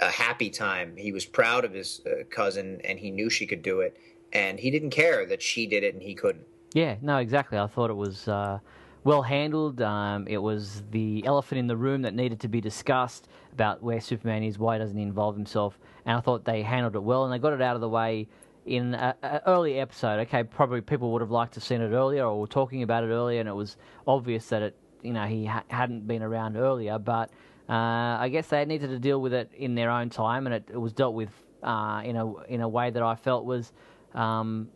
a 0.00 0.10
happy 0.10 0.50
time. 0.50 0.96
He 0.96 1.12
was 1.12 1.24
proud 1.24 1.64
of 1.64 1.72
his 1.72 2.00
uh, 2.06 2.24
cousin 2.30 2.80
and 2.84 2.98
he 2.98 3.10
knew 3.10 3.30
she 3.30 3.46
could 3.46 3.62
do 3.62 3.80
it. 3.80 3.96
And 4.32 4.60
he 4.60 4.70
didn't 4.70 4.90
care 4.90 5.26
that 5.26 5.42
she 5.42 5.66
did 5.66 5.82
it 5.82 5.94
and 5.94 6.02
he 6.02 6.14
couldn't. 6.14 6.44
Yeah, 6.74 6.96
no, 7.00 7.16
exactly. 7.16 7.58
I 7.58 7.66
thought 7.66 7.90
it 7.90 7.96
was 7.96 8.28
uh, 8.28 8.58
well 9.08 9.22
handled. 9.22 9.80
Um, 9.80 10.26
it 10.28 10.36
was 10.36 10.82
the 10.90 11.24
elephant 11.24 11.58
in 11.58 11.66
the 11.66 11.78
room 11.78 12.02
that 12.02 12.12
needed 12.12 12.40
to 12.40 12.48
be 12.48 12.60
discussed 12.60 13.26
about 13.54 13.82
where 13.82 14.02
Superman 14.02 14.42
is, 14.42 14.58
why 14.58 14.76
doesn't 14.76 14.98
he 14.98 15.02
involve 15.02 15.34
himself. 15.34 15.78
And 16.04 16.14
I 16.14 16.20
thought 16.20 16.44
they 16.44 16.60
handled 16.60 16.94
it 16.94 17.02
well 17.02 17.24
and 17.24 17.32
they 17.32 17.38
got 17.38 17.54
it 17.54 17.62
out 17.62 17.74
of 17.74 17.80
the 17.80 17.88
way 17.88 18.28
in 18.66 18.92
an 18.94 19.14
early 19.46 19.80
episode. 19.80 20.20
Okay, 20.26 20.44
probably 20.44 20.82
people 20.82 21.10
would 21.12 21.22
have 21.22 21.30
liked 21.30 21.54
to 21.54 21.60
have 21.60 21.64
seen 21.64 21.80
it 21.80 21.88
earlier 21.88 22.26
or 22.26 22.38
were 22.38 22.46
talking 22.46 22.82
about 22.82 23.02
it 23.02 23.06
earlier, 23.06 23.40
and 23.40 23.48
it 23.48 23.54
was 23.54 23.78
obvious 24.06 24.46
that 24.50 24.60
it, 24.60 24.76
you 25.02 25.14
know, 25.14 25.24
he 25.24 25.46
ha- 25.46 25.64
hadn't 25.68 26.06
been 26.06 26.22
around 26.22 26.58
earlier. 26.58 26.98
But 26.98 27.30
uh, 27.66 28.20
I 28.20 28.28
guess 28.30 28.48
they 28.48 28.62
needed 28.66 28.90
to 28.90 28.98
deal 28.98 29.22
with 29.22 29.32
it 29.32 29.50
in 29.56 29.74
their 29.74 29.88
own 29.88 30.10
time, 30.10 30.46
and 30.46 30.54
it, 30.54 30.68
it 30.70 30.76
was 30.76 30.92
dealt 30.92 31.14
with 31.14 31.30
uh, 31.62 32.02
in 32.04 32.16
a 32.16 32.44
in 32.44 32.60
a 32.60 32.68
way 32.68 32.90
that 32.90 33.02
I 33.02 33.14
felt 33.14 33.46
was 33.46 33.72
um, 34.14 34.68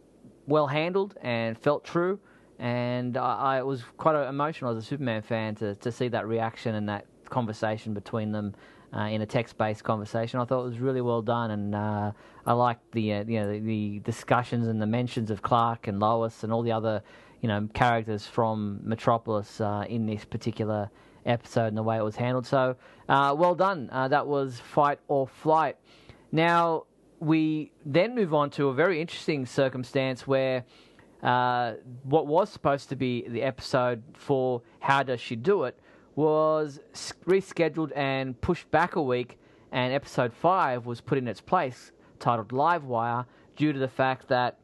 well 0.47 0.69
handled 0.69 1.19
and 1.21 1.59
felt 1.59 1.85
true. 1.85 2.19
And 2.59 3.17
I, 3.17 3.59
I 3.59 3.63
was 3.63 3.83
quite 3.97 4.15
emotional 4.29 4.71
as 4.71 4.77
a 4.77 4.87
Superman 4.87 5.23
fan 5.23 5.55
to, 5.57 5.75
to 5.77 5.91
see 5.91 6.09
that 6.09 6.27
reaction 6.27 6.75
and 6.75 6.89
that 6.89 7.07
conversation 7.29 7.95
between 7.95 8.33
them 8.33 8.55
uh, 8.95 9.05
in 9.05 9.23
a 9.23 9.27
text-based 9.27 9.83
conversation. 9.83 10.39
I 10.39 10.45
thought 10.45 10.61
it 10.63 10.69
was 10.69 10.79
really 10.79 11.01
well 11.01 11.23
done, 11.23 11.51
and 11.51 11.75
uh, 11.75 12.13
I 12.47 12.53
liked 12.53 12.93
the 12.93 13.15
uh, 13.15 13.25
you 13.25 13.41
know 13.41 13.53
the, 13.53 13.59
the, 13.59 13.99
discussions 14.01 14.69
and 14.69 14.81
the 14.81 14.87
mentions 14.87 15.31
of 15.31 15.43
Clark 15.43 15.89
and 15.89 15.99
Lois 15.99 16.45
and 16.45 16.53
all 16.53 16.63
the 16.63 16.73
other 16.73 17.03
you 17.41 17.49
know 17.49 17.69
characters 17.75 18.27
from 18.27 18.81
Metropolis 18.85 19.61
uh, 19.61 19.85
in 19.89 20.07
this 20.07 20.25
particular 20.25 20.91
episode 21.25 21.69
and 21.69 21.77
the 21.77 21.83
way 21.83 21.97
it 21.97 22.05
was 22.05 22.17
handled. 22.17 22.47
So 22.47 22.77
uh, 23.09 23.35
well 23.37 23.55
done. 23.55 23.89
Uh, 23.91 24.09
that 24.09 24.27
was 24.27 24.61
Fight 24.61 24.99
or 25.09 25.27
Flight. 25.27 25.77
Now 26.31 26.85
we 27.19 27.73
then 27.87 28.15
move 28.15 28.35
on 28.35 28.51
to 28.51 28.69
a 28.69 28.75
very 28.75 29.01
interesting 29.01 29.47
circumstance 29.47 30.27
where. 30.27 30.65
What 31.23 32.27
was 32.27 32.51
supposed 32.51 32.89
to 32.89 32.97
be 32.97 33.27
the 33.29 33.43
episode 33.43 34.03
for 34.15 34.63
How 34.81 35.03
Does 35.03 35.21
She 35.21 35.37
Do 35.37 35.65
It 35.65 35.79
was 36.15 36.81
rescheduled 37.25 37.93
and 37.97 38.39
pushed 38.41 38.71
back 38.71 38.97
a 38.97 39.03
week, 39.03 39.39
and 39.71 39.93
episode 39.93 40.33
5 40.33 40.85
was 40.85 41.01
put 41.01 41.19
in 41.19 41.27
its 41.29 41.41
place, 41.41 41.93
titled 42.19 42.49
Livewire, 42.49 43.25
due 43.57 43.73
to 43.73 43.79
the 43.79 43.89
fact 43.89 44.29
that 44.29 44.59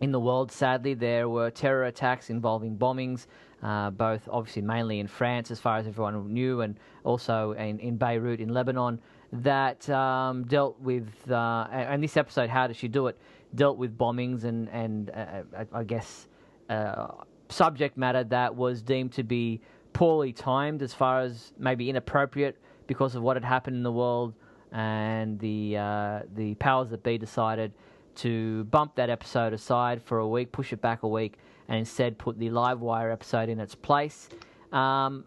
in 0.00 0.12
the 0.12 0.20
world, 0.20 0.52
sadly, 0.52 0.92
there 0.92 1.28
were 1.28 1.50
terror 1.50 1.84
attacks 1.84 2.28
involving 2.28 2.76
bombings, 2.76 3.26
uh, 3.62 3.90
both 3.90 4.28
obviously 4.30 4.60
mainly 4.60 5.00
in 5.00 5.06
France, 5.06 5.50
as 5.50 5.58
far 5.58 5.78
as 5.78 5.86
everyone 5.86 6.32
knew, 6.32 6.60
and 6.60 6.78
also 7.04 7.52
in, 7.52 7.78
in 7.78 7.96
Beirut 7.96 8.40
in 8.40 8.50
Lebanon, 8.50 9.00
that 9.32 9.88
um, 9.88 10.44
dealt 10.44 10.78
with, 10.80 11.08
uh, 11.30 11.66
and 11.70 12.02
this 12.02 12.16
episode, 12.16 12.50
How 12.50 12.66
Does 12.66 12.76
She 12.76 12.88
Do 12.88 13.06
It, 13.06 13.18
dealt 13.56 13.78
with 13.78 13.96
bombings 13.98 14.44
and, 14.44 14.68
and 14.68 15.10
uh, 15.10 15.64
I 15.72 15.82
guess, 15.82 16.28
uh, 16.68 17.08
subject 17.48 17.96
matter 17.96 18.24
that 18.24 18.54
was 18.54 18.82
deemed 18.82 19.12
to 19.12 19.22
be 19.22 19.60
poorly 19.92 20.32
timed 20.32 20.82
as 20.82 20.92
far 20.92 21.20
as 21.20 21.52
maybe 21.58 21.88
inappropriate 21.88 22.56
because 22.86 23.14
of 23.14 23.22
what 23.22 23.36
had 23.36 23.44
happened 23.44 23.76
in 23.76 23.82
the 23.82 23.92
world, 23.92 24.34
and 24.72 25.38
the 25.38 25.76
uh, 25.76 26.20
the 26.34 26.54
powers 26.56 26.90
that 26.90 27.02
be 27.02 27.18
decided 27.18 27.72
to 28.16 28.64
bump 28.64 28.94
that 28.96 29.10
episode 29.10 29.52
aside 29.52 30.02
for 30.02 30.18
a 30.18 30.28
week, 30.28 30.52
push 30.52 30.72
it 30.72 30.80
back 30.80 31.02
a 31.02 31.08
week, 31.08 31.38
and 31.68 31.78
instead 31.78 32.18
put 32.18 32.38
the 32.38 32.50
live 32.50 32.80
wire 32.80 33.10
episode 33.10 33.48
in 33.48 33.60
its 33.60 33.74
place. 33.74 34.28
Um, 34.72 35.24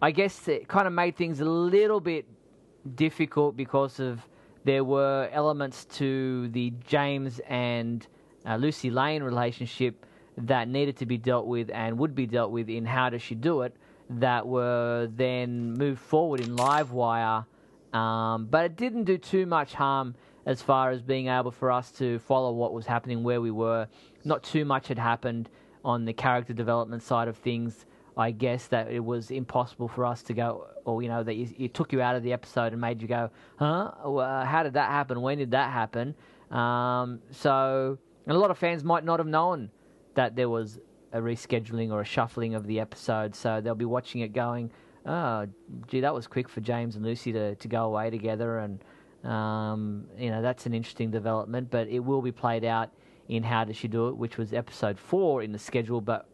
I 0.00 0.10
guess 0.10 0.48
it 0.48 0.68
kind 0.68 0.86
of 0.86 0.92
made 0.92 1.16
things 1.16 1.40
a 1.40 1.44
little 1.44 2.00
bit 2.00 2.26
difficult 2.94 3.56
because 3.56 4.00
of 4.00 4.20
there 4.68 4.84
were 4.84 5.30
elements 5.32 5.86
to 5.86 6.46
the 6.48 6.70
James 6.86 7.40
and 7.48 8.06
uh, 8.44 8.56
Lucy 8.56 8.90
Lane 8.90 9.22
relationship 9.22 10.04
that 10.36 10.68
needed 10.68 10.98
to 10.98 11.06
be 11.06 11.16
dealt 11.16 11.46
with 11.46 11.70
and 11.72 11.98
would 11.98 12.14
be 12.14 12.26
dealt 12.26 12.50
with 12.50 12.68
in 12.68 12.84
How 12.84 13.08
Does 13.08 13.22
She 13.22 13.34
Do 13.34 13.62
It 13.62 13.74
that 14.10 14.46
were 14.46 15.08
then 15.16 15.72
moved 15.72 16.00
forward 16.00 16.42
in 16.42 16.54
Livewire. 16.54 17.46
Um, 17.94 18.44
but 18.44 18.66
it 18.66 18.76
didn't 18.76 19.04
do 19.04 19.16
too 19.16 19.46
much 19.46 19.72
harm 19.72 20.14
as 20.44 20.60
far 20.60 20.90
as 20.90 21.00
being 21.00 21.28
able 21.28 21.50
for 21.50 21.72
us 21.72 21.90
to 21.92 22.18
follow 22.18 22.52
what 22.52 22.74
was 22.74 22.84
happening 22.84 23.22
where 23.22 23.40
we 23.40 23.50
were. 23.50 23.88
Not 24.22 24.42
too 24.42 24.66
much 24.66 24.88
had 24.88 24.98
happened 24.98 25.48
on 25.82 26.04
the 26.04 26.12
character 26.12 26.52
development 26.52 27.02
side 27.02 27.28
of 27.28 27.38
things. 27.38 27.86
I 28.18 28.32
guess 28.32 28.66
that 28.66 28.90
it 28.90 29.04
was 29.04 29.30
impossible 29.30 29.86
for 29.86 30.04
us 30.04 30.24
to 30.24 30.34
go, 30.34 30.66
or 30.84 31.02
you 31.02 31.08
know, 31.08 31.22
that 31.22 31.32
it 31.32 31.72
took 31.72 31.92
you 31.92 32.02
out 32.02 32.16
of 32.16 32.24
the 32.24 32.32
episode 32.32 32.72
and 32.72 32.80
made 32.80 33.00
you 33.00 33.06
go, 33.06 33.30
huh? 33.58 33.92
Well, 34.04 34.44
how 34.44 34.64
did 34.64 34.72
that 34.72 34.90
happen? 34.90 35.20
When 35.20 35.38
did 35.38 35.52
that 35.52 35.70
happen? 35.70 36.16
Um, 36.50 37.20
so, 37.30 37.96
a 38.26 38.34
lot 38.34 38.50
of 38.50 38.58
fans 38.58 38.82
might 38.82 39.04
not 39.04 39.20
have 39.20 39.28
known 39.28 39.70
that 40.14 40.34
there 40.34 40.48
was 40.48 40.80
a 41.12 41.20
rescheduling 41.20 41.92
or 41.92 42.00
a 42.00 42.04
shuffling 42.04 42.54
of 42.54 42.66
the 42.66 42.80
episode, 42.80 43.36
so 43.36 43.60
they'll 43.60 43.76
be 43.76 43.84
watching 43.84 44.22
it 44.22 44.32
going, 44.32 44.72
oh, 45.06 45.46
gee, 45.86 46.00
that 46.00 46.12
was 46.12 46.26
quick 46.26 46.48
for 46.48 46.60
James 46.60 46.96
and 46.96 47.04
Lucy 47.04 47.32
to, 47.32 47.54
to 47.54 47.68
go 47.68 47.84
away 47.84 48.10
together, 48.10 48.58
and 48.58 48.82
um, 49.30 50.06
you 50.18 50.30
know 50.30 50.42
that's 50.42 50.66
an 50.66 50.74
interesting 50.74 51.12
development. 51.12 51.70
But 51.70 51.86
it 51.86 52.00
will 52.00 52.22
be 52.22 52.32
played 52.32 52.64
out 52.64 52.90
in 53.28 53.44
How 53.44 53.62
Does 53.62 53.76
She 53.76 53.86
Do 53.86 54.08
It, 54.08 54.16
which 54.16 54.38
was 54.38 54.52
episode 54.52 54.98
four 54.98 55.40
in 55.40 55.52
the 55.52 55.58
schedule, 55.58 56.00
but 56.00 56.28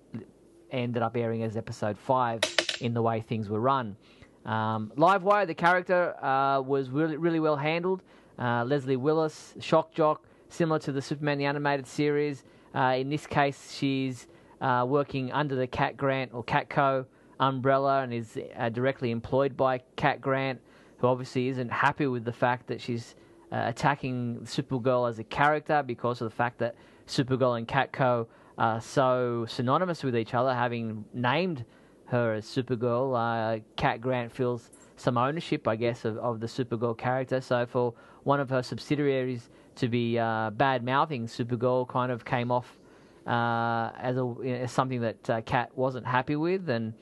ended 0.70 1.02
up 1.02 1.16
airing 1.16 1.42
as 1.42 1.56
episode 1.56 1.98
five 1.98 2.40
in 2.80 2.94
the 2.94 3.02
way 3.02 3.20
things 3.20 3.48
were 3.48 3.60
run. 3.60 3.96
Um, 4.44 4.92
Livewire, 4.96 5.46
the 5.46 5.54
character 5.54 6.14
uh, 6.22 6.60
was 6.60 6.90
really 6.90 7.16
really 7.16 7.40
well 7.40 7.56
handled. 7.56 8.02
Uh, 8.38 8.64
Leslie 8.64 8.96
Willis, 8.96 9.54
shock 9.60 9.92
jock, 9.92 10.26
similar 10.48 10.78
to 10.80 10.92
the 10.92 11.00
Superman 11.00 11.38
the 11.38 11.46
animated 11.46 11.86
series. 11.86 12.44
Uh, 12.74 12.96
in 12.98 13.08
this 13.08 13.26
case, 13.26 13.72
she's 13.72 14.26
uh, 14.60 14.84
working 14.88 15.32
under 15.32 15.54
the 15.54 15.66
Cat 15.66 15.96
Grant 15.96 16.32
or 16.34 16.42
Catco 16.42 17.06
umbrella 17.40 18.02
and 18.02 18.12
is 18.12 18.38
uh, 18.56 18.68
directly 18.68 19.10
employed 19.10 19.56
by 19.56 19.78
Cat 19.96 20.20
Grant, 20.20 20.60
who 20.98 21.06
obviously 21.06 21.48
isn't 21.48 21.70
happy 21.70 22.06
with 22.06 22.24
the 22.24 22.32
fact 22.32 22.66
that 22.66 22.80
she's 22.80 23.14
uh, 23.52 23.64
attacking 23.66 24.40
Supergirl 24.44 25.08
as 25.08 25.18
a 25.18 25.24
character 25.24 25.82
because 25.82 26.20
of 26.20 26.28
the 26.28 26.34
fact 26.34 26.58
that 26.58 26.74
Supergirl 27.06 27.58
and 27.58 27.68
Catco 27.68 28.26
are 28.58 28.80
so 28.80 29.46
synonymous 29.48 30.02
with 30.04 30.16
each 30.16 30.34
other, 30.34 30.54
having 30.54 31.04
named 31.12 31.64
her 32.06 32.34
as 32.34 32.46
Supergirl. 32.46 33.14
Uh, 33.14 33.60
Cat 33.76 34.00
Grant 34.00 34.32
feels 34.32 34.70
some 34.96 35.18
ownership, 35.18 35.66
I 35.66 35.76
guess, 35.76 36.04
of, 36.04 36.16
of 36.18 36.40
the 36.40 36.46
Supergirl 36.46 36.96
character. 36.96 37.40
So 37.40 37.66
for 37.66 37.94
one 38.22 38.40
of 38.40 38.50
her 38.50 38.62
subsidiaries 38.62 39.50
to 39.76 39.88
be 39.88 40.18
uh, 40.18 40.50
bad 40.50 40.84
mouthing 40.84 41.26
Supergirl 41.26 41.88
kind 41.88 42.12
of 42.12 42.24
came 42.24 42.50
off 42.52 42.78
uh, 43.26 43.90
as, 43.98 44.16
a, 44.16 44.34
as 44.44 44.72
something 44.72 45.00
that 45.00 45.30
uh, 45.30 45.40
Cat 45.42 45.70
wasn't 45.74 46.06
happy 46.06 46.36
with. 46.36 46.68
And 46.68 46.94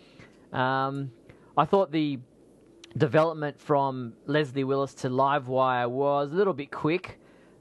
um, 0.53 1.11
I 1.57 1.65
thought 1.65 1.93
the 1.93 2.19
development 2.97 3.61
from 3.61 4.15
Leslie 4.27 4.65
Willis 4.65 4.95
to 4.95 5.09
Livewire 5.09 5.89
was 5.89 6.33
a 6.33 6.35
little 6.35 6.55
bit 6.55 6.71
quick, 6.71 7.19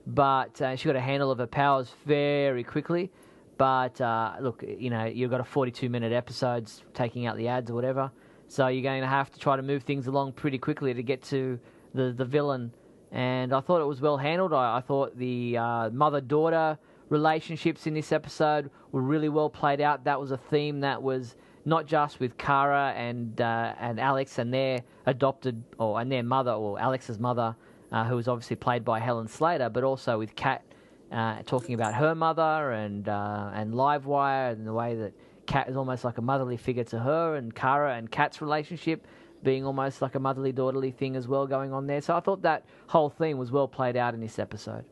but 0.08 0.62
uh, 0.62 0.76
she 0.76 0.88
got 0.88 0.96
a 0.96 1.02
handle 1.02 1.32
of 1.32 1.40
her 1.40 1.48
powers 1.48 1.94
very 2.06 2.64
quickly. 2.64 3.12
But 3.58 4.00
uh, 4.02 4.36
look, 4.42 4.64
you 4.64 4.90
know, 4.90 5.06
you've 5.06 5.32
got 5.32 5.40
a 5.40 5.44
42 5.44 5.90
minute 5.90 6.12
episodes 6.12 6.84
taking 6.94 7.26
out 7.28 7.38
the 7.38 7.48
ads 7.48 7.70
or 7.70 7.76
whatever. 7.76 8.12
So 8.48 8.68
you're 8.68 8.84
going 8.84 9.02
to 9.02 9.08
have 9.08 9.32
to 9.32 9.40
try 9.40 9.56
to 9.56 9.62
move 9.62 9.84
things 9.84 10.08
along 10.08 10.34
pretty 10.34 10.58
quickly 10.58 10.94
to 10.94 11.04
get 11.04 11.22
to 11.24 11.60
the, 11.94 12.12
the 12.12 12.26
villain 12.26 12.74
and 13.12 13.54
I 13.54 13.60
thought 13.60 13.82
it 13.82 13.86
was 13.86 14.00
well 14.00 14.18
handled. 14.18 14.54
I, 14.54 14.78
I 14.78 14.82
thought 14.82 15.18
the 15.18 15.58
uh, 15.58 15.90
mother 15.90 16.22
daughter 16.22 16.78
relationships 17.10 17.86
in 17.86 17.94
this 17.94 18.14
episode 18.14 18.72
were 18.94 19.02
really 19.02 19.28
well 19.28 19.50
played 19.50 19.82
out. 19.82 20.06
That 20.06 20.20
was 20.20 20.32
a 20.32 20.38
theme 20.38 20.80
that 20.80 21.04
was 21.04 21.36
not 21.66 21.86
just 21.86 22.20
with 22.20 22.38
Kara 22.38 22.94
and 22.96 23.40
uh, 23.40 23.76
and 23.80 24.00
Alex 24.00 24.40
and 24.40 24.54
their 24.54 24.82
adopted 25.06 25.62
or 25.78 26.00
and 26.00 26.12
their 26.12 26.24
mother 26.24 26.52
or 26.52 26.80
Alex's 26.80 27.20
mother, 27.20 27.56
uh, 27.92 28.06
who 28.06 28.16
was 28.16 28.30
obviously 28.30 28.56
played 28.56 28.86
by 28.86 29.00
Helen 29.00 29.28
Slater, 29.28 29.70
but 29.70 29.84
also 29.84 30.18
with 30.18 30.34
Cat 30.36 30.64
uh, 31.12 31.44
talking 31.44 31.76
about 31.76 31.94
her 31.96 32.16
mother 32.16 32.72
and 32.72 33.08
uh, 33.08 33.52
and 33.54 33.74
Livewire 33.74 34.54
and 34.54 34.66
the 34.66 34.74
way 34.74 34.96
that 34.96 35.14
Cat 35.46 35.68
is 35.70 35.76
almost 35.76 36.04
like 36.04 36.18
a 36.18 36.22
motherly 36.22 36.58
figure 36.58 36.84
to 36.86 37.00
her, 37.00 37.36
and 37.36 37.54
Kara 37.54 37.96
and 37.96 38.10
Cat's 38.10 38.42
relationship 38.42 39.06
being 39.44 39.66
almost 39.66 40.02
like 40.02 40.16
a 40.16 40.20
motherly 40.20 40.52
daughterly 40.52 40.92
thing 40.92 41.16
as 41.16 41.28
well 41.28 41.48
going 41.48 41.74
on 41.74 41.88
there. 41.88 42.02
So 42.02 42.16
I 42.16 42.20
thought 42.20 42.44
that 42.44 42.66
whole 42.88 43.10
theme 43.10 43.38
was 43.38 43.52
well 43.52 43.68
played 43.68 43.98
out 43.98 44.14
in 44.14 44.20
this 44.20 44.40
episode. 44.40 44.86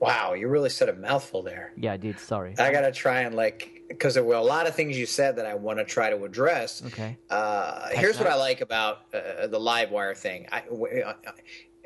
Wow, 0.00 0.34
you 0.34 0.48
really 0.48 0.68
said 0.68 0.90
a 0.90 0.92
mouthful 0.92 1.42
there. 1.42 1.72
Yeah, 1.76 1.94
I 1.94 1.96
did. 1.96 2.18
Sorry. 2.18 2.54
I 2.58 2.70
gotta 2.70 2.92
try 2.92 3.22
and 3.22 3.34
like 3.34 3.82
because 3.88 4.14
there 4.14 4.24
were 4.24 4.34
a 4.34 4.42
lot 4.42 4.66
of 4.66 4.74
things 4.74 4.98
you 4.98 5.06
said 5.06 5.36
that 5.36 5.46
I 5.46 5.54
want 5.54 5.78
to 5.78 5.84
try 5.84 6.10
to 6.10 6.24
address. 6.24 6.82
Okay. 6.86 7.16
Uh, 7.30 7.88
here's 7.92 8.18
what 8.18 8.26
I 8.26 8.34
like 8.34 8.60
about 8.60 9.02
uh, 9.14 9.46
the 9.46 9.60
live 9.60 9.90
wire 9.90 10.14
thing. 10.14 10.48
I, 10.52 10.60
uh, 10.60 11.14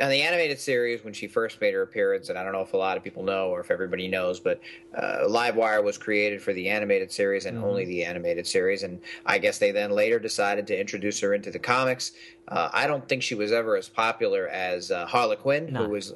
on 0.01 0.09
the 0.09 0.23
animated 0.23 0.59
series, 0.59 1.05
when 1.05 1.13
she 1.13 1.27
first 1.27 1.61
made 1.61 1.75
her 1.75 1.83
appearance, 1.83 2.29
and 2.29 2.39
I 2.39 2.43
don't 2.43 2.53
know 2.53 2.63
if 2.63 2.73
a 2.73 2.77
lot 2.77 2.97
of 2.97 3.05
people 3.05 3.23
know 3.23 3.49
or 3.49 3.61
if 3.61 3.71
everybody 3.71 4.09
knows, 4.09 4.41
but 4.41 4.61
uh, 4.95 5.19
Livewire 5.29 5.83
was 5.83 5.99
created 5.99 6.41
for 6.41 6.53
the 6.53 6.69
animated 6.69 7.13
series 7.13 7.47
and 7.47 7.57
mm-hmm. 7.57 7.67
only 7.67 7.85
the 7.85 8.05
animated 8.05 8.47
series. 8.47 8.83
And 8.83 9.01
I 9.27 9.39
guess 9.39 9.59
they 9.59 9.73
then 9.73 9.91
later 9.91 10.19
decided 10.19 10.67
to 10.69 10.79
introduce 10.79 11.21
her 11.21 11.35
into 11.35 11.51
the 11.51 11.59
comics. 11.59 12.13
Uh, 12.49 12.71
I 12.73 12.87
don't 12.87 13.09
think 13.09 13.23
she 13.23 13.35
was 13.35 13.53
ever 13.53 13.77
as 13.77 13.89
popular 13.89 14.49
as 14.49 14.91
uh, 14.91 15.07
Harley 15.07 15.37
Quinn, 15.37 15.73
no. 15.73 15.85
who 15.85 15.91
was 15.91 16.15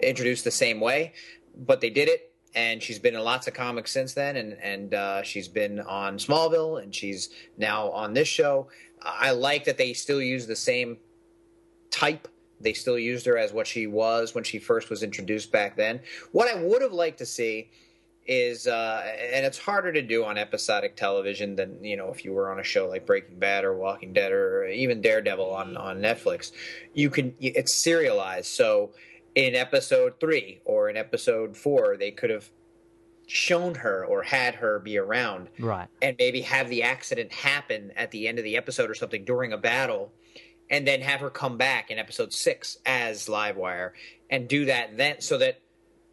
introduced 0.00 0.44
the 0.44 0.50
same 0.50 0.80
way, 0.80 1.12
but 1.56 1.80
they 1.80 1.90
did 1.90 2.08
it 2.08 2.30
and 2.54 2.82
she's 2.82 2.98
been 2.98 3.14
in 3.14 3.20
lots 3.20 3.46
of 3.46 3.54
comics 3.54 3.92
since 3.92 4.14
then, 4.14 4.36
and 4.36 4.54
and 4.62 4.94
uh, 4.94 5.22
she's 5.22 5.48
been 5.48 5.80
on 5.80 6.18
Smallville, 6.18 6.82
and 6.82 6.94
she's 6.94 7.30
now 7.56 7.90
on 7.90 8.12
this 8.12 8.28
show. 8.28 8.68
I 9.02 9.30
like 9.30 9.64
that 9.64 9.78
they 9.78 9.92
still 9.92 10.20
use 10.20 10.46
the 10.46 10.56
same 10.56 10.98
type. 11.90 12.28
They 12.60 12.72
still 12.72 12.98
used 12.98 13.26
her 13.26 13.38
as 13.38 13.52
what 13.52 13.66
she 13.66 13.86
was 13.86 14.34
when 14.34 14.44
she 14.44 14.58
first 14.58 14.90
was 14.90 15.02
introduced 15.02 15.50
back 15.50 15.76
then. 15.76 16.00
What 16.32 16.54
I 16.54 16.62
would 16.62 16.82
have 16.82 16.92
liked 16.92 17.18
to 17.18 17.26
see 17.26 17.70
is, 18.26 18.66
uh, 18.66 19.02
and 19.32 19.44
it's 19.44 19.58
harder 19.58 19.92
to 19.92 20.02
do 20.02 20.24
on 20.24 20.38
episodic 20.38 20.94
television 20.94 21.56
than 21.56 21.82
you 21.82 21.96
know 21.96 22.10
if 22.10 22.24
you 22.24 22.32
were 22.32 22.50
on 22.50 22.60
a 22.60 22.64
show 22.64 22.88
like 22.88 23.06
Breaking 23.06 23.38
Bad 23.38 23.64
or 23.64 23.74
Walking 23.74 24.12
Dead 24.12 24.30
or 24.30 24.66
even 24.66 25.00
Daredevil 25.00 25.50
on 25.50 25.76
on 25.76 26.00
Netflix. 26.00 26.52
You 26.94 27.10
can 27.10 27.34
it's 27.40 27.74
serialized, 27.74 28.46
so 28.46 28.92
in 29.34 29.54
episode 29.54 30.20
three 30.20 30.60
or 30.64 30.88
in 30.88 30.96
episode 30.96 31.56
four, 31.56 31.96
they 31.96 32.10
could 32.10 32.30
have 32.30 32.50
shown 33.26 33.76
her 33.76 34.04
or 34.04 34.22
had 34.22 34.56
her 34.56 34.78
be 34.80 34.98
around. 34.98 35.48
Right. 35.58 35.88
And 36.02 36.16
maybe 36.18 36.40
have 36.42 36.68
the 36.68 36.82
accident 36.82 37.32
happen 37.32 37.92
at 37.96 38.10
the 38.10 38.26
end 38.26 38.38
of 38.38 38.44
the 38.44 38.56
episode 38.56 38.90
or 38.90 38.94
something 38.94 39.24
during 39.24 39.52
a 39.52 39.58
battle 39.58 40.12
and 40.70 40.86
then 40.86 41.00
have 41.00 41.20
her 41.20 41.30
come 41.30 41.56
back 41.56 41.90
in 41.90 41.98
episode 41.98 42.32
six 42.32 42.78
as 42.86 43.26
Livewire 43.26 43.90
and 44.30 44.48
do 44.48 44.66
that 44.66 44.96
then 44.96 45.20
so 45.20 45.36
that 45.38 45.60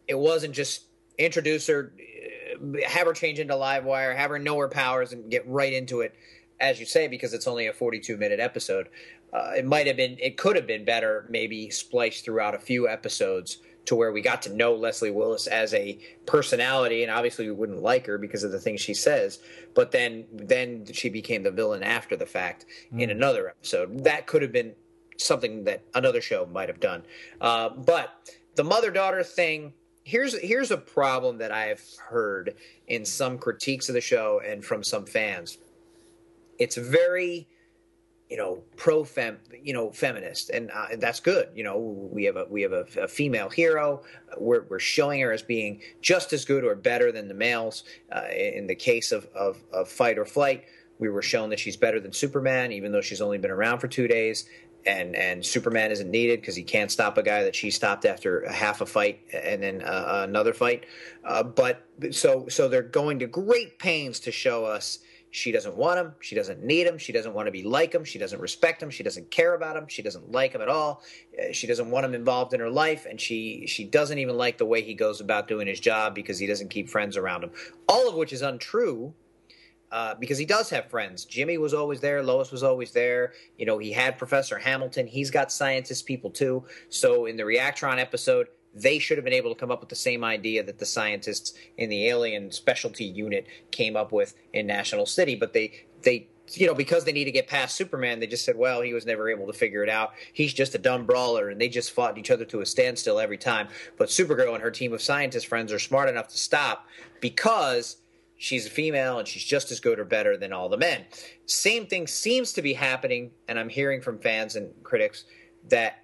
it 0.06 0.18
wasn't 0.18 0.54
just 0.54 0.82
introduce 1.16 1.66
her, 1.68 1.92
uh, 2.54 2.86
have 2.86 3.06
her 3.06 3.12
change 3.12 3.38
into 3.38 3.54
Livewire, 3.54 4.16
have 4.16 4.30
her 4.30 4.38
know 4.38 4.58
her 4.58 4.68
powers 4.68 5.12
and 5.12 5.30
get 5.30 5.46
right 5.46 5.72
into 5.72 6.00
it, 6.00 6.14
as 6.60 6.80
you 6.80 6.86
say, 6.86 7.06
because 7.06 7.32
it's 7.32 7.46
only 7.46 7.66
a 7.68 7.72
42 7.72 8.16
minute 8.16 8.40
episode. 8.40 8.88
Uh, 9.32 9.52
it 9.56 9.64
might 9.64 9.86
have 9.86 9.96
been, 9.96 10.16
it 10.20 10.36
could 10.36 10.56
have 10.56 10.66
been 10.66 10.84
better, 10.84 11.26
maybe 11.28 11.70
spliced 11.70 12.24
throughout 12.24 12.54
a 12.54 12.58
few 12.58 12.88
episodes 12.88 13.58
to 13.88 13.94
where 13.94 14.12
we 14.12 14.20
got 14.20 14.42
to 14.42 14.54
know 14.54 14.74
Leslie 14.74 15.10
Willis 15.10 15.46
as 15.46 15.72
a 15.72 15.98
personality, 16.26 17.02
and 17.02 17.10
obviously 17.10 17.46
we 17.46 17.52
wouldn't 17.52 17.82
like 17.82 18.04
her 18.04 18.18
because 18.18 18.44
of 18.44 18.52
the 18.52 18.60
things 18.60 18.82
she 18.82 18.92
says. 18.92 19.38
But 19.74 19.92
then, 19.92 20.26
then 20.30 20.84
she 20.92 21.08
became 21.08 21.42
the 21.42 21.50
villain 21.50 21.82
after 21.82 22.14
the 22.14 22.26
fact 22.26 22.66
mm. 22.92 23.00
in 23.00 23.08
another 23.08 23.48
episode. 23.48 24.04
That 24.04 24.26
could 24.26 24.42
have 24.42 24.52
been 24.52 24.74
something 25.16 25.64
that 25.64 25.84
another 25.94 26.20
show 26.20 26.44
might 26.52 26.68
have 26.68 26.80
done. 26.80 27.02
Uh, 27.40 27.70
but 27.70 28.30
the 28.56 28.64
mother 28.64 28.90
daughter 28.90 29.22
thing. 29.22 29.72
Here's 30.04 30.38
here's 30.38 30.70
a 30.70 30.78
problem 30.78 31.36
that 31.38 31.52
I've 31.52 31.84
heard 32.08 32.54
in 32.86 33.04
some 33.04 33.36
critiques 33.36 33.90
of 33.90 33.94
the 33.94 34.00
show 34.00 34.40
and 34.42 34.64
from 34.64 34.82
some 34.82 35.04
fans. 35.04 35.58
It's 36.58 36.76
very 36.76 37.46
you 38.28 38.36
know 38.36 38.62
pro 38.76 39.04
fem 39.04 39.38
you 39.62 39.72
know 39.72 39.90
feminist 39.90 40.50
and 40.50 40.70
uh, 40.70 40.86
that's 40.98 41.20
good 41.20 41.48
you 41.54 41.64
know 41.64 41.78
we 41.78 42.24
have 42.24 42.36
a 42.36 42.44
we 42.48 42.62
have 42.62 42.72
a, 42.72 42.86
a, 43.00 43.08
female 43.08 43.48
hero. 43.48 44.02
We're, 44.36 44.64
we're 44.68 44.78
showing 44.78 45.20
her 45.20 45.32
as 45.32 45.42
being 45.42 45.80
just 46.02 46.32
as 46.32 46.44
good 46.44 46.64
or 46.64 46.74
better 46.74 47.10
than 47.10 47.28
the 47.28 47.34
males 47.34 47.84
uh, 48.14 48.28
in 48.30 48.66
the 48.66 48.74
case 48.74 49.12
of, 49.12 49.26
of, 49.34 49.62
of 49.72 49.88
fight 49.88 50.18
or 50.18 50.24
flight. 50.24 50.64
We 50.98 51.08
were 51.08 51.22
shown 51.22 51.50
that 51.50 51.58
she's 51.58 51.76
better 51.76 52.00
than 52.00 52.12
superman 52.12 52.72
even 52.72 52.92
though 52.92 53.00
she's 53.00 53.20
only 53.20 53.38
been 53.38 53.50
around 53.50 53.78
for 53.78 53.88
two 53.88 54.08
days 54.08 54.48
and 54.86 55.16
and 55.16 55.44
superman 55.44 55.90
isn't 55.90 56.10
needed 56.10 56.40
because 56.40 56.56
he 56.56 56.62
can't 56.62 56.90
stop 56.90 57.18
a 57.18 57.22
guy 57.22 57.42
that 57.44 57.54
she 57.54 57.70
stopped 57.70 58.04
after 58.04 58.50
half 58.50 58.80
a 58.80 58.86
fight 58.86 59.20
and 59.32 59.62
then 59.62 59.82
uh, 59.82 60.24
another 60.28 60.52
fight. 60.52 60.86
Uh, 61.24 61.42
but 61.42 61.86
so 62.10 62.46
so 62.48 62.68
they're 62.68 62.82
going 62.82 63.18
to 63.18 63.26
great 63.26 63.78
pains 63.78 64.20
to 64.20 64.32
show 64.32 64.64
us 64.64 65.00
she 65.30 65.52
doesn't 65.52 65.76
want 65.76 65.98
him. 65.98 66.12
She 66.20 66.34
doesn't 66.34 66.62
need 66.62 66.86
him. 66.86 66.96
She 66.96 67.12
doesn't 67.12 67.34
want 67.34 67.46
to 67.46 67.52
be 67.52 67.62
like 67.62 67.94
him. 67.94 68.04
She 68.04 68.18
doesn't 68.18 68.40
respect 68.40 68.82
him. 68.82 68.90
She 68.90 69.02
doesn't 69.02 69.30
care 69.30 69.54
about 69.54 69.76
him. 69.76 69.86
She 69.88 70.02
doesn't 70.02 70.32
like 70.32 70.52
him 70.52 70.62
at 70.62 70.68
all. 70.68 71.02
Uh, 71.38 71.52
she 71.52 71.66
doesn't 71.66 71.90
want 71.90 72.06
him 72.06 72.14
involved 72.14 72.54
in 72.54 72.60
her 72.60 72.70
life, 72.70 73.06
and 73.06 73.20
she 73.20 73.66
she 73.66 73.84
doesn't 73.84 74.18
even 74.18 74.36
like 74.36 74.58
the 74.58 74.66
way 74.66 74.82
he 74.82 74.94
goes 74.94 75.20
about 75.20 75.48
doing 75.48 75.66
his 75.66 75.80
job 75.80 76.14
because 76.14 76.38
he 76.38 76.46
doesn't 76.46 76.68
keep 76.70 76.88
friends 76.88 77.16
around 77.16 77.44
him. 77.44 77.50
All 77.88 78.08
of 78.08 78.14
which 78.14 78.32
is 78.32 78.42
untrue. 78.42 79.14
Uh, 79.90 80.14
because 80.16 80.36
he 80.36 80.44
does 80.44 80.68
have 80.68 80.90
friends. 80.90 81.24
Jimmy 81.24 81.56
was 81.56 81.72
always 81.72 81.98
there. 81.98 82.22
Lois 82.22 82.52
was 82.52 82.62
always 82.62 82.92
there. 82.92 83.32
You 83.56 83.64
know, 83.64 83.78
he 83.78 83.90
had 83.90 84.18
Professor 84.18 84.58
Hamilton. 84.58 85.06
He's 85.06 85.30
got 85.30 85.50
scientist 85.50 86.04
people 86.04 86.28
too. 86.28 86.62
So 86.90 87.24
in 87.24 87.38
the 87.38 87.42
Reactron 87.44 87.98
episode, 87.98 88.48
they 88.74 88.98
should 88.98 89.18
have 89.18 89.24
been 89.24 89.32
able 89.32 89.52
to 89.52 89.58
come 89.58 89.70
up 89.70 89.80
with 89.80 89.88
the 89.88 89.96
same 89.96 90.24
idea 90.24 90.62
that 90.62 90.78
the 90.78 90.86
scientists 90.86 91.54
in 91.76 91.88
the 91.88 92.06
alien 92.08 92.50
specialty 92.50 93.04
unit 93.04 93.46
came 93.70 93.96
up 93.96 94.12
with 94.12 94.34
in 94.52 94.66
National 94.66 95.06
City, 95.06 95.34
but 95.34 95.52
they 95.52 95.84
they 96.02 96.28
you 96.52 96.66
know 96.66 96.74
because 96.74 97.04
they 97.04 97.12
need 97.12 97.24
to 97.24 97.32
get 97.32 97.46
past 97.46 97.76
Superman, 97.76 98.20
they 98.20 98.26
just 98.26 98.44
said, 98.44 98.56
well, 98.56 98.80
he 98.80 98.92
was 98.92 99.06
never 99.06 99.28
able 99.28 99.46
to 99.46 99.52
figure 99.52 99.82
it 99.82 99.88
out. 99.88 100.12
He's 100.32 100.52
just 100.52 100.74
a 100.74 100.78
dumb 100.78 101.06
brawler, 101.06 101.48
and 101.48 101.60
they 101.60 101.68
just 101.68 101.92
fought 101.92 102.18
each 102.18 102.30
other 102.30 102.44
to 102.46 102.60
a 102.60 102.66
standstill 102.66 103.18
every 103.18 103.38
time. 103.38 103.68
But 103.96 104.08
Supergirl 104.08 104.54
and 104.54 104.62
her 104.62 104.70
team 104.70 104.92
of 104.92 105.02
scientist 105.02 105.46
friends 105.46 105.72
are 105.72 105.78
smart 105.78 106.08
enough 106.08 106.28
to 106.28 106.38
stop 106.38 106.86
because 107.20 107.98
she's 108.36 108.66
a 108.66 108.70
female 108.70 109.18
and 109.18 109.26
she's 109.26 109.44
just 109.44 109.70
as 109.70 109.80
good 109.80 109.98
or 109.98 110.04
better 110.04 110.36
than 110.36 110.52
all 110.52 110.68
the 110.68 110.76
men. 110.76 111.04
Same 111.46 111.86
thing 111.86 112.06
seems 112.06 112.52
to 112.54 112.62
be 112.62 112.72
happening, 112.72 113.32
and 113.48 113.58
I'm 113.58 113.68
hearing 113.68 114.00
from 114.00 114.18
fans 114.18 114.56
and 114.56 114.72
critics 114.82 115.24
that 115.68 116.02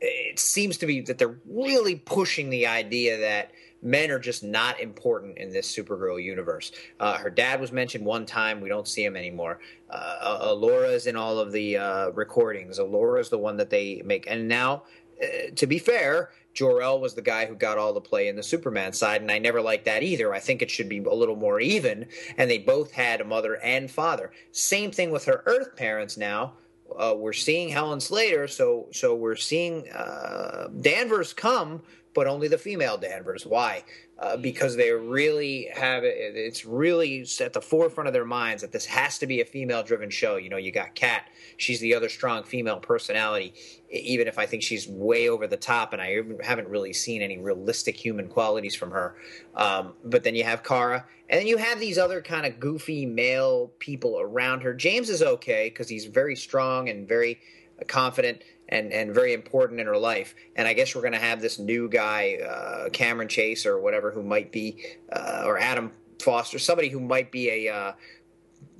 it 0.00 0.38
seems 0.38 0.76
to 0.78 0.86
be 0.86 1.00
that 1.02 1.18
they're 1.18 1.38
really 1.46 1.96
pushing 1.96 2.50
the 2.50 2.66
idea 2.66 3.18
that 3.18 3.52
men 3.82 4.10
are 4.10 4.18
just 4.18 4.42
not 4.42 4.80
important 4.80 5.38
in 5.38 5.52
this 5.52 5.70
Supergirl 5.74 6.22
universe. 6.22 6.72
Uh, 6.98 7.18
her 7.18 7.30
dad 7.30 7.60
was 7.60 7.70
mentioned 7.70 8.04
one 8.04 8.26
time. 8.26 8.60
We 8.60 8.68
don't 8.68 8.88
see 8.88 9.04
him 9.04 9.14
anymore. 9.14 9.60
Uh, 9.90 10.48
Alura 10.48 10.92
is 10.92 11.06
in 11.06 11.16
all 11.16 11.38
of 11.38 11.52
the 11.52 11.76
uh, 11.76 12.08
recordings. 12.10 12.78
Alura 12.78 13.20
is 13.20 13.28
the 13.28 13.38
one 13.38 13.58
that 13.58 13.70
they 13.70 14.02
make. 14.04 14.26
And 14.26 14.48
now, 14.48 14.84
uh, 15.22 15.50
to 15.54 15.66
be 15.66 15.78
fair, 15.78 16.30
Jor-El 16.54 17.00
was 17.00 17.14
the 17.14 17.22
guy 17.22 17.46
who 17.46 17.54
got 17.54 17.78
all 17.78 17.92
the 17.92 18.00
play 18.00 18.28
in 18.28 18.36
the 18.36 18.42
Superman 18.42 18.92
side, 18.92 19.20
and 19.20 19.30
I 19.30 19.38
never 19.38 19.60
liked 19.60 19.84
that 19.84 20.02
either. 20.02 20.32
I 20.32 20.38
think 20.38 20.62
it 20.62 20.70
should 20.70 20.88
be 20.88 20.98
a 20.98 21.14
little 21.14 21.36
more 21.36 21.60
even, 21.60 22.06
and 22.38 22.50
they 22.50 22.58
both 22.58 22.92
had 22.92 23.20
a 23.20 23.24
mother 23.24 23.60
and 23.62 23.90
father. 23.90 24.32
Same 24.52 24.92
thing 24.92 25.10
with 25.10 25.24
her 25.26 25.42
Earth 25.46 25.76
parents 25.76 26.16
now 26.16 26.54
uh, 26.98 27.14
we're 27.16 27.32
seeing 27.32 27.68
Helen 27.68 28.00
Slater, 28.00 28.48
so 28.48 28.88
so 28.92 29.14
we're 29.14 29.36
seeing 29.36 29.88
uh, 29.90 30.68
Danvers 30.80 31.32
come, 31.32 31.82
but 32.14 32.26
only 32.26 32.48
the 32.48 32.58
female 32.58 32.96
Danvers. 32.96 33.44
Why? 33.44 33.84
Uh, 34.16 34.36
because 34.36 34.76
they 34.76 34.92
really 34.92 35.68
have 35.74 36.04
it. 36.04 36.14
It's 36.16 36.64
really 36.64 37.26
at 37.40 37.52
the 37.52 37.60
forefront 37.60 38.06
of 38.06 38.14
their 38.14 38.24
minds 38.24 38.62
that 38.62 38.70
this 38.70 38.86
has 38.86 39.18
to 39.18 39.26
be 39.26 39.40
a 39.40 39.44
female-driven 39.44 40.10
show. 40.10 40.36
You 40.36 40.48
know, 40.48 40.56
you 40.56 40.70
got 40.70 40.94
Cat; 40.94 41.28
she's 41.56 41.80
the 41.80 41.94
other 41.94 42.08
strong 42.08 42.44
female 42.44 42.78
personality. 42.78 43.54
Even 43.90 44.28
if 44.28 44.38
I 44.38 44.46
think 44.46 44.62
she's 44.62 44.86
way 44.88 45.28
over 45.28 45.46
the 45.46 45.56
top, 45.56 45.92
and 45.92 46.00
I 46.00 46.20
haven't 46.42 46.68
really 46.68 46.92
seen 46.92 47.22
any 47.22 47.38
realistic 47.38 47.96
human 47.96 48.28
qualities 48.28 48.76
from 48.76 48.92
her. 48.92 49.16
Um, 49.54 49.94
but 50.04 50.22
then 50.22 50.36
you 50.36 50.44
have 50.44 50.62
Kara, 50.62 51.04
and 51.28 51.40
then 51.40 51.48
you 51.48 51.56
have 51.56 51.80
these 51.80 51.98
other 51.98 52.22
kind 52.22 52.46
of 52.46 52.60
goofy 52.60 53.06
male 53.06 53.72
people 53.80 54.20
around 54.20 54.62
her. 54.62 54.74
James 54.74 55.10
is 55.10 55.22
okay 55.22 55.70
because 55.70 55.88
he's 55.88 56.06
very 56.06 56.36
strong 56.36 56.88
and 56.88 57.08
very 57.08 57.40
confident 57.88 58.42
and, 58.68 58.92
and 58.92 59.14
very 59.14 59.32
important 59.32 59.80
in 59.80 59.86
her 59.86 59.96
life. 59.96 60.34
And 60.56 60.66
I 60.66 60.72
guess 60.72 60.94
we're 60.94 61.02
going 61.02 61.12
to 61.12 61.18
have 61.18 61.40
this 61.40 61.58
new 61.58 61.88
guy, 61.88 62.36
uh, 62.36 62.88
Cameron 62.90 63.28
Chase 63.28 63.66
or 63.66 63.78
whatever, 63.78 64.10
who 64.10 64.22
might 64.22 64.52
be, 64.52 64.82
uh, 65.12 65.42
or 65.44 65.58
Adam 65.58 65.92
Foster, 66.20 66.58
somebody 66.58 66.88
who 66.88 67.00
might 67.00 67.30
be 67.30 67.66
a, 67.66 67.74
uh, 67.74 67.92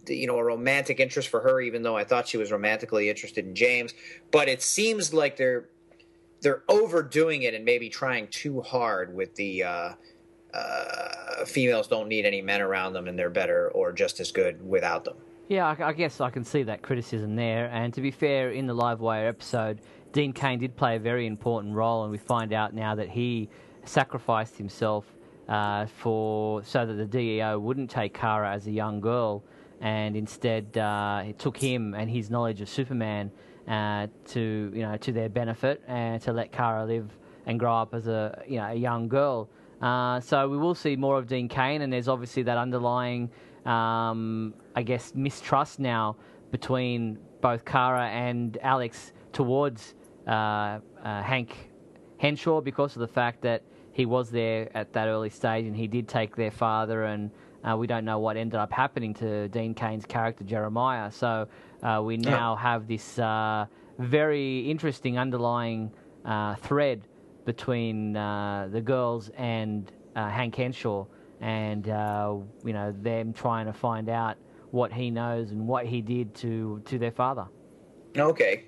you 0.09 0.27
know, 0.27 0.39
a 0.39 0.45
romantic 0.45 1.01
interest 1.01 1.29
for 1.29 1.41
her, 1.41 1.61
even 1.61 1.83
though 1.83 1.97
I 1.97 2.05
thought 2.05 2.29
she 2.29 2.37
was 2.37 2.53
romantically 2.53 3.09
interested 3.09 3.47
in 3.47 3.55
James. 3.55 3.95
But 4.31 4.49
it 4.49 4.63
seems 4.63 5.13
like 5.13 5.37
they're 5.37 5.69
they're 6.41 6.63
overdoing 6.69 7.43
it 7.45 7.55
and 7.55 7.65
maybe 7.65 7.89
trying 7.89 8.29
too 8.29 8.61
hard 8.61 9.15
with 9.15 9.35
the. 9.35 9.65
Uh, 9.65 9.93
uh, 10.53 11.45
females 11.47 11.89
don't 11.89 12.07
need 12.09 12.25
any 12.25 12.41
men 12.41 12.61
around 12.61 12.93
them, 12.93 13.09
and 13.09 13.19
they're 13.19 13.29
better 13.29 13.71
or 13.73 13.93
just 13.93 14.21
as 14.21 14.31
good 14.31 14.65
without 14.65 15.05
them. 15.05 15.17
Yeah, 15.49 15.67
I, 15.67 15.89
I, 15.89 15.93
guess 15.93 16.23
I 16.23 16.31
can 16.31 16.43
see 16.43 16.63
that 16.63 16.81
criticism 16.81 17.37
there. 17.37 17.69
And 17.71 17.93
to 17.95 18.01
be 18.01 18.11
fair, 18.11 18.53
in 18.53 18.67
the 18.67 18.75
Livewire 18.75 19.29
episode, 19.29 19.81
Dean 20.13 20.33
Cain 20.33 20.59
did 20.59 20.75
play 20.75 20.97
a 20.97 20.99
very 20.99 21.27
important 21.27 21.75
role, 21.75 22.05
and 22.05 22.11
we 22.11 22.17
find 22.17 22.53
out 22.55 22.73
now 22.73 22.95
that 22.95 23.11
he 23.11 23.51
sacrificed 23.85 24.57
himself 24.57 25.05
uh, 25.49 25.85
for 25.85 26.63
so 26.63 26.87
that 26.87 26.95
the 26.95 27.05
DEO 27.05 27.59
wouldn't 27.59 27.91
take 27.91 28.15
Kara 28.15 28.53
as 28.53 28.67
a 28.67 28.71
young 28.71 29.01
girl, 29.01 29.43
and 29.83 30.17
instead 30.17 30.79
uh, 30.79 31.25
took 31.37 31.59
him 31.59 31.93
and 31.95 32.09
his 32.09 32.31
knowledge 32.31 32.63
of 32.63 32.69
Superman 32.71 33.31
uh, 33.69 34.07
to 34.29 34.73
you 34.75 34.83
know 34.83 34.97
to 34.97 35.13
their 35.13 35.29
benefit 35.29 35.83
and 35.87 36.23
to 36.23 36.33
let 36.33 36.53
Kara 36.53 36.87
live 36.87 37.11
and 37.45 37.61
grow 37.61 37.77
up 37.77 37.93
as 37.93 38.07
a 38.07 38.43
you 38.49 38.57
know 38.57 38.71
a 38.71 38.75
young 38.75 39.09
girl. 39.09 39.51
Uh, 39.83 40.21
so 40.21 40.49
we 40.49 40.57
will 40.57 40.75
see 40.75 40.97
more 40.97 41.19
of 41.19 41.27
Dean 41.27 41.49
Cain, 41.49 41.83
and 41.83 41.93
there's 41.93 42.09
obviously 42.09 42.43
that 42.45 42.57
underlying, 42.57 43.31
um, 43.65 44.55
I 44.75 44.83
guess, 44.83 45.13
mistrust 45.15 45.81
now 45.81 46.17
between 46.51 47.19
both 47.41 47.65
Kara 47.65 48.09
and 48.09 48.57
Alex 48.63 49.13
towards 49.33 49.95
uh, 50.27 50.31
uh, 50.31 51.23
Hank 51.23 51.73
Henshaw 52.19 52.61
because 52.61 52.97
of 52.97 53.01
the 53.01 53.09
fact 53.09 53.43
that 53.43 53.63
he 53.93 54.07
was 54.07 54.31
there 54.31 54.69
at 54.77 54.93
that 54.93 55.09
early 55.09 55.31
stage 55.31 55.67
and 55.67 55.77
he 55.77 55.87
did 55.87 56.09
take 56.09 56.35
their 56.37 56.51
father, 56.51 57.05
and 57.05 57.31
uh, 57.65 57.77
we 57.77 57.87
don't 57.87 58.05
know 58.05 58.19
what 58.19 58.37
ended 58.37 58.59
up 58.59 58.73
happening 58.73 59.15
to 59.15 59.49
Dean 59.49 59.75
Cain's 59.75 60.05
character 60.05 60.45
Jeremiah. 60.45 61.11
So 61.11 61.49
uh, 61.83 62.03
we 62.05 62.17
now 62.17 62.57
have 62.57 62.87
this 62.89 63.19
uh, 63.19 63.67
very 63.99 64.71
interesting 64.71 65.19
underlying 65.19 65.93
uh, 66.25 66.57
thread 66.57 67.07
between 67.45 68.17
uh, 68.17 68.69
the 68.71 68.81
girls 68.81 69.31
and 69.37 69.91
uh, 70.17 70.29
Hank 70.29 70.55
Henshaw, 70.57 71.07
and 71.41 71.89
uh, 71.89 72.37
you 72.65 72.73
know 72.73 72.95
them 73.01 73.33
trying 73.33 73.67
to 73.67 73.73
find 73.73 74.09
out 74.09 74.37
what 74.71 74.93
he 74.93 75.11
knows 75.11 75.51
and 75.51 75.67
what 75.67 75.87
he 75.87 76.01
did 76.01 76.35
to 76.37 76.83
to 76.87 76.99
their 76.99 77.13
father. 77.13 77.47
Okay. 78.17 78.65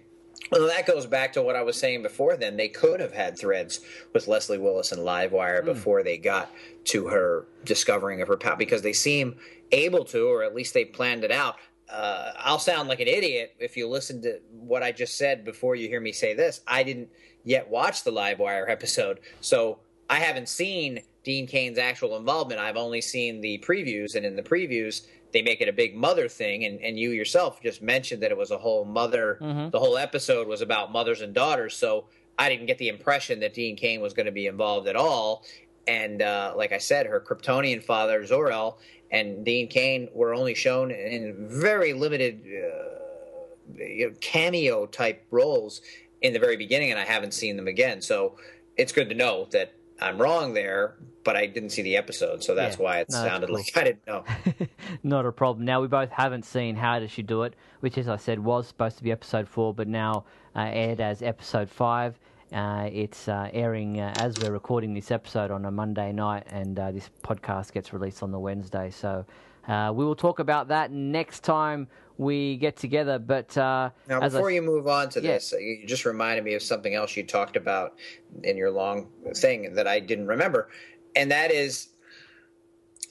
Well, 0.53 0.69
that 0.69 0.87
goes 0.87 1.07
back 1.07 1.33
to 1.33 1.43
what 1.43 1.57
I 1.57 1.63
was 1.63 1.77
saying 1.77 2.03
before. 2.03 2.37
Then 2.37 2.57
they 2.57 2.69
could 2.69 3.01
have 3.01 3.13
had 3.13 3.37
threads 3.39 3.81
with 4.13 4.29
Leslie 4.29 4.59
Willis 4.59 4.93
and 4.93 5.01
Livewire 5.01 5.63
mm. 5.63 5.65
before 5.65 6.03
they 6.03 6.19
got 6.19 6.51
to 6.85 7.09
her 7.09 7.47
discovering 7.65 8.23
of 8.23 8.29
her 8.29 8.37
power, 8.37 8.57
because 8.57 8.83
they 8.83 8.93
seem 8.93 9.37
able 9.73 10.05
to, 10.05 10.29
or 10.29 10.45
at 10.45 10.55
least 10.55 10.75
they 10.75 10.85
planned 10.85 11.25
it 11.25 11.33
out. 11.33 11.57
Uh, 11.89 12.33
I'll 12.39 12.59
sound 12.59 12.89
like 12.89 13.01
an 13.01 13.09
idiot 13.09 13.55
if 13.59 13.77
you 13.77 13.89
listen 13.89 14.23
to 14.23 14.41
what 14.53 14.83
I 14.83 14.93
just 14.93 15.17
said 15.17 15.45
before 15.45 15.75
you 15.75 15.89
hear 15.89 16.01
me 16.01 16.13
say 16.13 16.35
this. 16.35 16.61
I 16.67 16.83
didn't 16.83 17.09
yet 17.43 17.69
watch 17.69 18.05
the 18.05 18.13
Livewire 18.13 18.69
episode, 18.69 19.21
so 19.41 19.79
I 20.09 20.21
haven't 20.21 20.49
seen 20.49 21.01
Dean 21.27 21.49
Cain's 21.49 21.77
actual 21.77 22.17
involvement. 22.17 22.61
I've 22.61 22.77
only 22.77 23.01
seen 23.01 23.41
the 23.41 23.59
previews, 23.59 24.15
and 24.15 24.25
in 24.25 24.37
the 24.37 24.45
previews, 24.45 25.09
they 25.33 25.43
make 25.43 25.61
it 25.61 25.69
a 25.69 25.73
big 25.73 25.97
mother 25.97 26.29
thing. 26.29 26.65
And, 26.65 26.81
and 26.81 26.97
you 26.97 27.11
yourself 27.11 27.61
just 27.61 27.83
mentioned 27.83 28.23
that 28.23 28.31
it 28.31 28.39
was 28.39 28.53
a 28.53 28.59
whole 28.59 28.85
mother, 28.85 29.37
mm-hmm. 29.43 29.71
the 29.71 29.81
whole 29.81 29.99
episode 29.99 30.47
was 30.47 30.61
about 30.61 30.93
mothers 30.93 31.23
and 31.23 31.35
daughters. 31.35 31.77
So 31.77 32.05
I 32.39 32.49
didn't 32.49 32.67
get 32.67 32.79
the 32.79 32.89
impression 32.89 33.41
that 33.41 33.55
Dean 33.55 33.75
Cain 33.75 34.01
was 34.01 34.15
going 34.15 34.27
to 34.27 34.33
be 34.33 34.47
involved 34.47 34.87
at 34.87 34.95
all. 34.95 35.45
And 35.89 36.23
uh, 36.23 36.55
like 36.57 36.71
I 36.71 36.79
said, 36.79 37.07
her 37.07 37.19
Kryptonian 37.19 37.83
father, 37.83 38.25
Zor-El, 38.25 38.79
and 39.11 39.45
Dean 39.45 39.67
Cain 39.67 40.09
were 40.15 40.33
only 40.33 40.55
shown 40.55 40.93
in 40.93 41.49
very 41.51 41.93
limited 41.93 42.41
uh, 42.47 43.83
you 43.83 44.11
know, 44.11 44.15
cameo 44.21 44.87
type 44.87 45.27
roles 45.33 45.81
in 46.23 46.33
the 46.33 46.39
very 46.39 46.57
beginning, 46.57 46.93
and 46.93 47.01
I 47.01 47.05
haven't 47.05 47.35
seen 47.35 47.57
them 47.57 47.67
again. 47.67 48.01
So 48.01 48.37
it's 48.77 48.93
good 48.93 49.09
to 49.09 49.17
know 49.17 49.49
that 49.51 49.73
I'm 50.01 50.19
wrong 50.21 50.55
there, 50.55 50.97
but 51.25 51.37
I 51.37 51.47
didn't 51.47 51.71
see 51.71 51.83
the 51.83 51.97
episode, 51.97 52.45
so 52.45 52.55
that's 52.55 52.77
yeah, 52.77 52.83
why 52.83 52.99
it 53.01 53.09
no, 53.11 53.17
sounded 53.17 53.49
cool. 53.49 53.57
like 53.57 53.67
I 53.77 53.85
didn't 53.85 54.07
know. 54.07 54.25
Not 55.03 55.27
a 55.27 55.33
problem. 55.33 55.65
Now 55.65 55.81
we 55.81 55.89
both 55.89 56.11
haven't 56.11 56.45
seen 56.45 56.77
How 56.77 56.99
Does 56.99 57.11
She 57.11 57.23
Do 57.23 57.43
It, 57.43 57.55
which, 57.81 57.99
as 57.99 58.09
I 58.09 58.17
said, 58.17 58.39
was 58.39 58.67
supposed 58.67 58.99
to 58.99 59.05
be 59.05 59.13
episode 59.13 59.49
four, 59.49 59.73
but 59.75 59.89
now 59.89 60.25
uh, 60.55 60.71
aired 60.71 61.01
as 61.01 61.23
episode 61.23 61.71
five. 61.71 62.19
Uh, 62.53 62.89
it's 62.93 63.27
uh, 63.27 63.51
airing 63.53 64.01
uh, 64.01 64.15
as 64.19 64.39
we're 64.39 64.53
recording 64.53 64.95
this 64.95 65.11
episode 65.11 65.51
on 65.51 65.65
a 65.65 65.71
Monday 65.71 66.13
night, 66.13 66.45
and 66.49 66.79
uh, 66.79 66.93
this 66.93 67.11
podcast 67.25 67.73
gets 67.73 67.93
released 67.93 68.23
on 68.23 68.31
the 68.31 68.39
Wednesday. 68.39 68.91
So 68.91 69.25
uh, 69.69 69.93
we 69.95 70.05
will 70.05 70.17
talk 70.17 70.39
about 70.39 70.69
that 70.69 70.91
next 70.91 71.41
time 71.45 71.89
we 72.19 72.57
get 72.57 72.77
together. 72.77 73.19
But 73.19 73.57
uh, 73.57 73.91
now, 74.09 74.21
before 74.21 74.51
I, 74.51 74.55
you 74.55 74.63
move 74.63 74.87
on 74.87 75.09
to 75.11 75.21
yeah. 75.21 75.33
this, 75.33 75.53
you 75.53 75.87
just 75.87 76.05
reminded 76.05 76.45
me 76.45 76.55
of 76.55 76.63
something 76.63 76.95
else 76.95 77.17
you 77.17 77.25
talked 77.25 77.57
about 77.57 77.95
in 78.43 78.57
your 78.57 78.71
long 78.71 79.09
thing 79.35 79.75
that 79.75 79.87
I 79.87 80.01
didn't 80.01 80.27
remember, 80.27 80.69
and 81.15 81.31
that 81.31 81.51
is, 81.51 81.89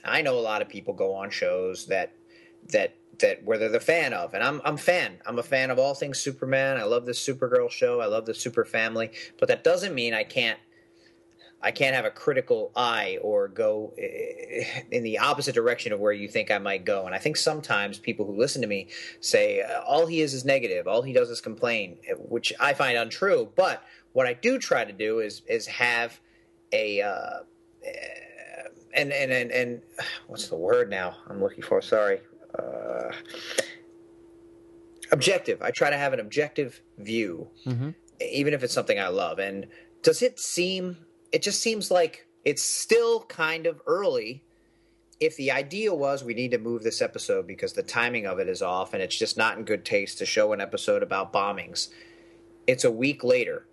I 0.03 0.21
know 0.21 0.37
a 0.37 0.41
lot 0.41 0.61
of 0.61 0.69
people 0.69 0.93
go 0.93 1.13
on 1.13 1.29
shows 1.29 1.87
that 1.87 2.13
that 2.69 2.95
that 3.19 3.43
where 3.43 3.57
they're 3.57 3.69
the 3.69 3.79
fan 3.79 4.13
of, 4.13 4.33
and 4.33 4.43
I'm 4.43 4.61
I'm 4.65 4.77
fan. 4.77 5.19
I'm 5.25 5.39
a 5.39 5.43
fan 5.43 5.71
of 5.71 5.79
all 5.79 5.93
things 5.93 6.19
Superman. 6.19 6.77
I 6.77 6.83
love 6.83 7.05
the 7.05 7.13
Supergirl 7.13 7.69
show. 7.69 8.01
I 8.01 8.05
love 8.07 8.25
the 8.25 8.33
Super 8.33 8.65
Family, 8.65 9.11
but 9.39 9.47
that 9.49 9.63
doesn't 9.63 9.93
mean 9.93 10.13
I 10.13 10.23
can't 10.23 10.59
I 11.65 11.71
can't 11.71 11.95
have 11.95 12.05
a 12.05 12.11
critical 12.11 12.71
eye 12.75 13.17
or 13.23 13.47
go 13.47 13.91
eh, 13.97 14.83
in 14.91 15.01
the 15.01 15.17
opposite 15.17 15.55
direction 15.55 15.91
of 15.91 15.99
where 15.99 16.11
you 16.11 16.27
think 16.27 16.51
I 16.51 16.59
might 16.59 16.85
go. 16.85 17.07
And 17.07 17.15
I 17.15 17.17
think 17.17 17.37
sometimes 17.37 17.97
people 17.97 18.23
who 18.23 18.37
listen 18.37 18.61
to 18.61 18.67
me 18.67 18.87
say 19.19 19.61
uh, 19.61 19.81
all 19.81 20.05
he 20.05 20.21
is 20.21 20.35
is 20.35 20.45
negative, 20.45 20.87
all 20.87 21.01
he 21.01 21.11
does 21.11 21.31
is 21.31 21.41
complain, 21.41 21.97
eh, 22.07 22.13
which 22.13 22.53
I 22.59 22.75
find 22.75 22.95
untrue. 22.95 23.51
But 23.55 23.83
what 24.13 24.27
I 24.27 24.33
do 24.33 24.59
try 24.59 24.85
to 24.85 24.93
do 24.93 25.19
is 25.19 25.41
is 25.47 25.65
have 25.65 26.19
a 26.71 27.01
uh, 27.01 27.39
eh, 27.83 27.89
and, 28.93 29.11
and 29.11 29.31
and 29.31 29.51
and 29.51 29.81
what's 30.27 30.47
the 30.49 30.57
word 30.57 30.91
now? 30.91 31.15
I'm 31.27 31.41
looking 31.41 31.63
for. 31.63 31.81
Sorry. 31.81 32.21
Uh, 32.57 33.11
objective. 35.11 35.63
I 35.63 35.71
try 35.71 35.89
to 35.89 35.97
have 35.97 36.13
an 36.13 36.19
objective 36.19 36.79
view, 36.99 37.47
mm-hmm. 37.65 37.89
even 38.21 38.53
if 38.53 38.63
it's 38.63 38.73
something 38.73 38.99
I 38.99 39.07
love. 39.07 39.39
And 39.39 39.65
does 40.03 40.21
it 40.21 40.39
seem 40.39 40.97
it 41.35 41.41
just 41.41 41.61
seems 41.61 41.91
like 41.91 42.25
it's 42.45 42.63
still 42.63 43.25
kind 43.25 43.67
of 43.67 43.81
early. 43.87 44.41
If 45.19 45.35
the 45.35 45.51
idea 45.51 45.93
was 45.93 46.23
we 46.23 46.33
need 46.33 46.51
to 46.51 46.57
move 46.57 46.81
this 46.81 47.01
episode 47.01 47.45
because 47.45 47.73
the 47.73 47.83
timing 47.83 48.25
of 48.25 48.39
it 48.39 48.47
is 48.47 48.61
off 48.61 48.93
and 48.93 49.03
it's 49.03 49.17
just 49.17 49.35
not 49.35 49.57
in 49.57 49.65
good 49.65 49.83
taste 49.83 50.17
to 50.19 50.25
show 50.25 50.53
an 50.53 50.61
episode 50.61 51.03
about 51.03 51.33
bombings, 51.33 51.89
it's 52.67 52.85
a 52.85 52.91
week 52.91 53.21
later. 53.21 53.67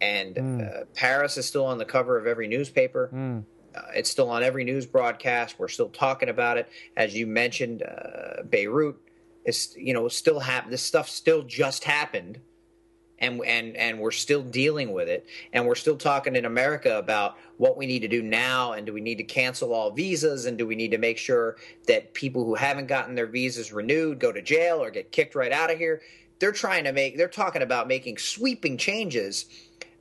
And 0.00 0.34
mm. 0.34 0.82
uh, 0.82 0.86
Paris 0.96 1.36
is 1.36 1.46
still 1.46 1.64
on 1.64 1.78
the 1.78 1.84
cover 1.84 2.18
of 2.18 2.26
every 2.26 2.48
newspaper. 2.48 3.10
Mm. 3.14 3.44
Uh, 3.76 3.80
it's 3.94 4.10
still 4.10 4.28
on 4.28 4.42
every 4.42 4.64
news 4.64 4.84
broadcast. 4.84 5.56
We're 5.56 5.68
still 5.68 5.90
talking 5.90 6.30
about 6.30 6.58
it. 6.58 6.68
As 6.96 7.14
you 7.14 7.28
mentioned, 7.28 7.84
uh, 7.84 8.42
Beirut 8.42 8.96
is, 9.44 9.72
you 9.76 9.94
know, 9.94 10.08
still 10.08 10.40
hap- 10.40 10.68
This 10.68 10.82
stuff 10.82 11.08
still 11.08 11.44
just 11.44 11.84
happened 11.84 12.40
and 13.24 13.44
and 13.44 13.76
and 13.76 13.98
we're 13.98 14.10
still 14.10 14.42
dealing 14.42 14.92
with 14.92 15.08
it 15.08 15.26
and 15.52 15.66
we're 15.66 15.74
still 15.74 15.96
talking 15.96 16.36
in 16.36 16.44
America 16.44 16.98
about 16.98 17.36
what 17.56 17.76
we 17.76 17.86
need 17.86 18.00
to 18.00 18.08
do 18.08 18.22
now 18.22 18.72
and 18.72 18.86
do 18.86 18.92
we 18.92 19.00
need 19.00 19.18
to 19.18 19.24
cancel 19.24 19.72
all 19.72 19.90
visas 19.90 20.44
and 20.44 20.58
do 20.58 20.66
we 20.66 20.74
need 20.74 20.90
to 20.90 20.98
make 20.98 21.18
sure 21.18 21.56
that 21.86 22.12
people 22.14 22.44
who 22.44 22.54
haven't 22.54 22.86
gotten 22.86 23.14
their 23.14 23.26
visas 23.26 23.72
renewed 23.72 24.18
go 24.18 24.32
to 24.32 24.42
jail 24.42 24.82
or 24.82 24.90
get 24.90 25.10
kicked 25.12 25.34
right 25.34 25.52
out 25.52 25.70
of 25.70 25.78
here. 25.78 26.02
They're 26.38 26.52
trying 26.52 26.84
to 26.84 26.92
make 26.92 27.16
they're 27.16 27.28
talking 27.28 27.62
about 27.62 27.88
making 27.88 28.18
sweeping 28.18 28.76
changes 28.76 29.46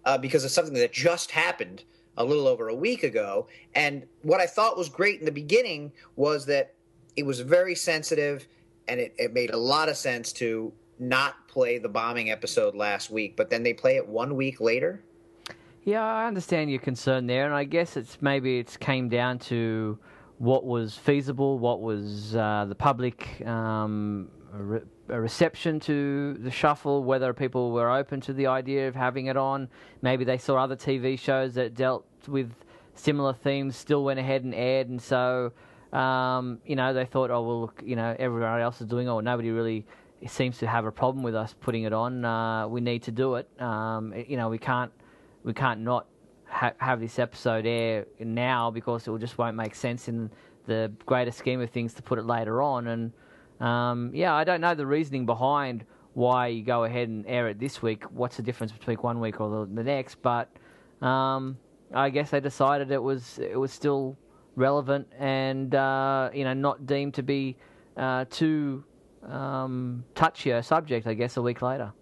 uh, 0.06 0.18
because 0.18 0.44
of 0.44 0.52
something 0.52 0.74
that 0.74 0.92
just 0.92 1.32
happened 1.32 1.84
a 2.18 2.24
little 2.24 2.48
over 2.48 2.68
a 2.68 2.76
week 2.76 3.04
ago. 3.04 3.48
And 3.74 4.06
what 4.22 4.40
I 4.40 4.46
thought 4.46 4.78
was 4.78 4.90
great 4.90 5.20
in 5.20 5.26
the 5.26 5.32
beginning 5.32 5.92
was 6.16 6.46
that 6.48 6.74
it 7.16 7.26
was 7.26 7.40
very 7.40 7.76
sensitive 7.76 8.48
and 8.88 9.00
it, 9.00 9.16
it 9.18 9.34
made 9.34 9.52
a 9.52 9.58
lot 9.58 9.90
of 9.90 9.98
sense 9.98 10.34
to 10.34 10.74
not 11.00 11.48
play 11.48 11.78
the 11.78 11.90
bombing 11.90 12.30
episode 12.32 12.76
last 12.76 13.10
week, 13.10 13.36
but 13.36 13.50
then 13.50 13.64
they 13.64 13.74
play 13.74 13.96
it 13.96 14.08
one 14.08 14.36
week 14.36 14.62
later? 14.62 15.04
Yeah, 15.84 16.04
I 16.04 16.28
understand 16.28 16.70
your 16.70 16.80
concern 16.80 17.28
there, 17.28 17.46
and 17.46 17.54
I 17.54 17.66
guess 17.66 17.98
it's 17.98 18.22
maybe 18.22 18.60
it's 18.60 18.78
came 18.78 19.10
down 19.10 19.40
to 19.40 20.00
what 20.38 20.66
was 20.66 20.96
feasible, 20.96 21.60
what 21.60 21.82
was 21.82 22.36
uh, 22.36 22.66
the 22.68 22.76
public 22.76 23.46
um, 23.46 24.30
re- 24.54 24.82
reception 25.08 25.80
to 25.82 26.36
the 26.36 26.52
shuffle, 26.52 27.04
whether 27.04 27.34
people 27.34 27.72
were 27.72 27.92
open 27.92 28.22
to 28.22 28.34
the 28.34 28.48
idea 28.48 28.88
of 28.88 28.96
having 28.96 29.26
it 29.26 29.36
on. 29.36 29.68
Maybe 30.02 30.24
they 30.24 30.38
saw 30.38 30.56
other 30.56 30.76
TV 30.78 31.20
shows 31.20 31.54
that 31.56 31.76
dealt 31.76 32.06
with 32.28 32.52
similar 32.96 33.34
themes, 33.34 33.76
still 33.76 34.04
went 34.06 34.20
ahead 34.20 34.44
and 34.44 34.56
aired, 34.56 34.88
and 34.88 35.02
so 35.02 35.52
um, 35.92 36.60
you 36.66 36.78
know 36.78 36.94
they 36.94 37.06
thought, 37.06 37.30
oh 37.30 37.42
well, 37.42 37.62
look, 37.62 37.82
you 37.86 37.96
know 37.96 38.16
everyone 38.18 38.62
else 38.62 38.80
is 38.80 38.88
doing 38.88 39.08
it, 39.08 39.12
or 39.12 39.22
nobody 39.22 39.52
really 39.52 39.86
seems 40.30 40.58
to 40.60 40.68
have 40.68 40.86
a 40.86 40.92
problem 40.92 41.24
with 41.24 41.36
us 41.36 41.54
putting 41.60 41.84
it 41.84 41.94
on. 41.94 42.24
Uh, 42.24 42.68
we 42.68 42.82
need 42.82 43.04
to 43.04 43.12
do 43.12 43.36
it. 43.36 43.50
Um, 43.62 44.14
you 44.28 44.38
know, 44.38 44.50
we 44.50 44.58
can't 44.58 44.92
we 45.44 45.54
can't 45.54 45.82
not 45.82 46.08
ha- 46.46 46.74
have 46.78 47.00
this 47.00 47.20
episode 47.20 47.66
air 47.66 48.06
now 48.20 48.72
because 48.72 49.08
it 49.08 49.20
just 49.20 49.38
won't 49.38 49.56
make 49.56 49.76
sense 49.76 50.08
in 50.08 50.30
the 50.66 50.92
greater 51.06 51.32
scheme 51.32 51.62
of 51.62 51.70
things 51.70 51.94
to 51.96 52.02
put 52.02 52.20
it 52.20 52.26
later 52.26 52.62
on. 52.62 52.88
And 52.88 53.12
um, 53.60 54.12
yeah, 54.14 54.34
I 54.34 54.44
don't 54.44 54.62
know 54.62 54.76
the 54.76 54.86
reasoning 54.86 55.26
behind 55.26 55.86
why 56.14 56.48
you 56.48 56.64
go 56.64 56.84
ahead 56.84 57.10
and 57.10 57.26
air 57.28 57.50
it 57.50 57.60
this 57.60 57.82
week. 57.82 58.04
What's 58.12 58.38
the 58.38 58.44
difference 58.44 58.72
between 58.72 58.98
one 58.98 59.20
week 59.20 59.42
or 59.42 59.66
the, 59.66 59.74
the 59.74 59.84
next? 59.84 60.22
But 60.22 60.50
um, 61.02 61.58
I 61.94 62.10
guess 62.10 62.30
they 62.30 62.40
decided 62.40 62.92
it 62.92 63.02
was 63.02 63.40
it 63.40 63.60
was 63.60 63.72
still 63.72 64.18
relevant 64.56 65.08
and 65.18 65.74
uh, 65.74 66.30
you 66.34 66.44
know 66.44 66.54
not 66.54 66.86
deemed 66.86 67.16
to 67.16 67.24
be 67.24 67.58
uh, 67.98 68.26
too 68.30 68.84
um, 69.28 70.04
touchier 70.16 70.64
subject, 70.64 71.08
I 71.08 71.14
guess, 71.14 71.38
a 71.38 71.42
week 71.42 71.62
later. 71.62 71.94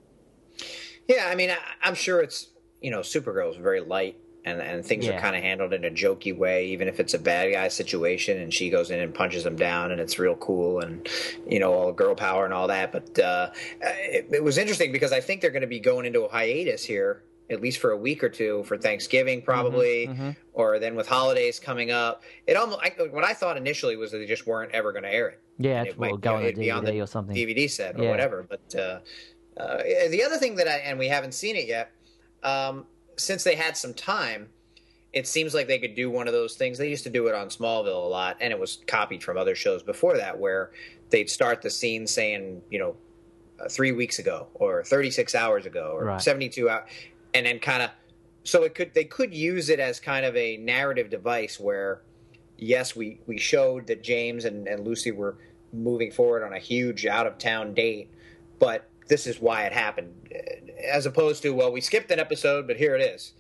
Yeah, 1.07 1.27
I 1.29 1.35
mean, 1.35 1.49
I, 1.49 1.87
am 1.87 1.95
sure 1.95 2.21
it's 2.21 2.51
you 2.81 2.91
know, 2.91 2.99
Supergirl 2.99 3.51
is 3.51 3.57
very 3.57 3.79
light 3.81 4.17
and 4.43 4.59
and 4.59 4.83
things 4.83 5.05
Yeah. 5.05 5.17
are 5.17 5.19
kind 5.19 5.35
of 5.35 5.43
handled 5.43 5.71
in 5.73 5.85
a 5.85 5.91
jokey 5.91 6.35
way, 6.35 6.67
even 6.67 6.87
if 6.87 6.99
it's 6.99 7.13
a 7.13 7.19
bad 7.19 7.53
guy 7.53 7.67
situation, 7.67 8.39
and 8.39 8.53
she 8.53 8.69
goes 8.69 8.89
in 8.89 8.99
and 8.99 9.13
punches 9.13 9.45
him 9.45 9.55
down, 9.55 9.91
and 9.91 10.01
it's 10.01 10.17
real 10.17 10.35
cool, 10.35 10.79
and 10.79 11.07
you 11.47 11.59
know 11.59 11.73
all 11.73 11.91
girl 11.91 12.15
power 12.15 12.43
and 12.45 12.53
all 12.53 12.67
that. 12.67 12.91
But 12.91 13.19
uh, 13.19 13.51
it, 13.81 14.27
it 14.31 14.43
was 14.43 14.57
interesting 14.57 14.91
because 14.91 15.11
I 15.11 15.21
think 15.21 15.41
they're 15.41 15.51
going 15.51 15.61
to 15.61 15.67
be 15.67 15.79
going 15.79 16.05
into 16.05 16.23
a 16.23 16.29
hiatus 16.29 16.83
here. 16.83 17.23
At 17.51 17.61
least 17.61 17.79
for 17.79 17.91
a 17.91 17.97
week 17.97 18.23
or 18.23 18.29
two 18.29 18.63
for 18.63 18.77
Thanksgiving, 18.77 19.41
probably, 19.41 20.07
mhm. 20.07 20.35
or 20.53 20.79
then 20.79 20.95
with 20.95 21.07
holidays 21.07 21.59
coming 21.59 21.91
up. 21.91 22.23
It 22.47 22.55
almost 22.55 22.79
I, 22.81 22.93
what 23.11 23.25
I 23.25 23.33
thought 23.33 23.57
initially 23.57 23.97
was 23.97 24.11
that 24.11 24.19
they 24.19 24.25
just 24.25 24.47
weren't 24.47 24.71
ever 24.71 24.91
going 24.91 25.03
to 25.03 25.13
air 25.13 25.27
it. 25.29 25.39
Yeah, 25.57 25.83
it 25.83 25.99
might 25.99 26.19
go 26.21 26.35
on 26.35 26.43
it'd 26.43 26.55
be 26.55 26.71
on 26.71 26.85
the 26.85 26.91
DVD 26.91 27.03
or 27.03 27.07
something. 27.07 27.35
DVD 27.35 27.69
set 27.69 27.99
or 27.99 28.03
Yeah. 28.03 28.09
whatever. 28.09 28.47
But 28.49 28.75
uh, 28.75 29.59
uh, 29.59 29.83
the 30.09 30.23
other 30.23 30.37
thing 30.37 30.55
that 30.55 30.67
I 30.67 30.77
and 30.77 30.97
we 30.97 31.07
haven't 31.09 31.33
seen 31.33 31.55
it 31.57 31.67
yet, 31.67 31.91
um, 32.41 32.85
since 33.17 33.43
they 33.43 33.55
had 33.55 33.75
some 33.75 33.93
time, 33.93 34.49
it 35.13 35.27
seems 35.27 35.53
like 35.53 35.67
they 35.67 35.77
could 35.77 35.93
do 35.93 36.09
one 36.09 36.27
of 36.27 36.33
those 36.33 36.55
things. 36.55 36.77
They 36.77 36.89
used 36.89 37.03
to 37.03 37.09
do 37.09 37.27
it 37.27 37.35
on 37.35 37.49
Smallville 37.49 38.05
a 38.05 38.07
lot, 38.07 38.37
and 38.39 38.53
it 38.53 38.59
was 38.59 38.79
copied 38.87 39.23
from 39.23 39.37
other 39.37 39.55
shows 39.55 39.83
before 39.83 40.15
that, 40.17 40.39
where 40.39 40.71
they'd 41.09 41.29
start 41.29 41.61
the 41.61 41.69
scene 41.69 42.07
saying, 42.07 42.61
you 42.69 42.79
know, 42.79 42.95
uh, 43.59 43.67
three 43.69 43.91
weeks 43.91 44.17
ago 44.17 44.47
or 44.55 44.83
36 44.83 45.35
hours 45.35 45.65
ago 45.65 45.91
or 45.93 46.05
Right. 46.05 46.21
72 46.21 46.67
hours, 46.69 46.89
and 47.33 47.45
then 47.45 47.59
kind 47.59 47.83
of. 47.83 47.89
So 48.43 48.63
it 48.63 48.73
could 48.73 48.93
they 48.93 49.03
could 49.03 49.33
use 49.33 49.69
it 49.69 49.79
as 49.79 49.99
kind 49.99 50.25
of 50.25 50.35
a 50.35 50.57
narrative 50.57 51.09
device 51.09 51.59
where, 51.59 52.01
yes, 52.57 52.95
we 52.95 53.19
we 53.27 53.37
showed 53.37 53.87
that 53.87 54.01
James 54.03 54.45
and, 54.45 54.67
and 54.67 54.85
Lucy 54.85 55.11
were 55.11 55.37
moving 55.73 56.11
forward 56.11 56.43
on 56.43 56.53
a 56.53 56.59
huge 56.59 57.05
out 57.05 57.27
of 57.27 57.37
town 57.37 57.73
date, 57.73 58.09
but 58.59 58.89
this 59.07 59.27
is 59.27 59.39
why 59.39 59.63
it 59.65 59.73
happened, 59.73 60.13
as 60.91 61.05
opposed 61.05 61.43
to 61.43 61.51
well, 61.53 61.71
we 61.71 61.81
skipped 61.81 62.09
an 62.11 62.19
episode, 62.19 62.65
but 62.67 62.77
here 62.77 62.95
it 62.95 63.01
is. 63.01 63.33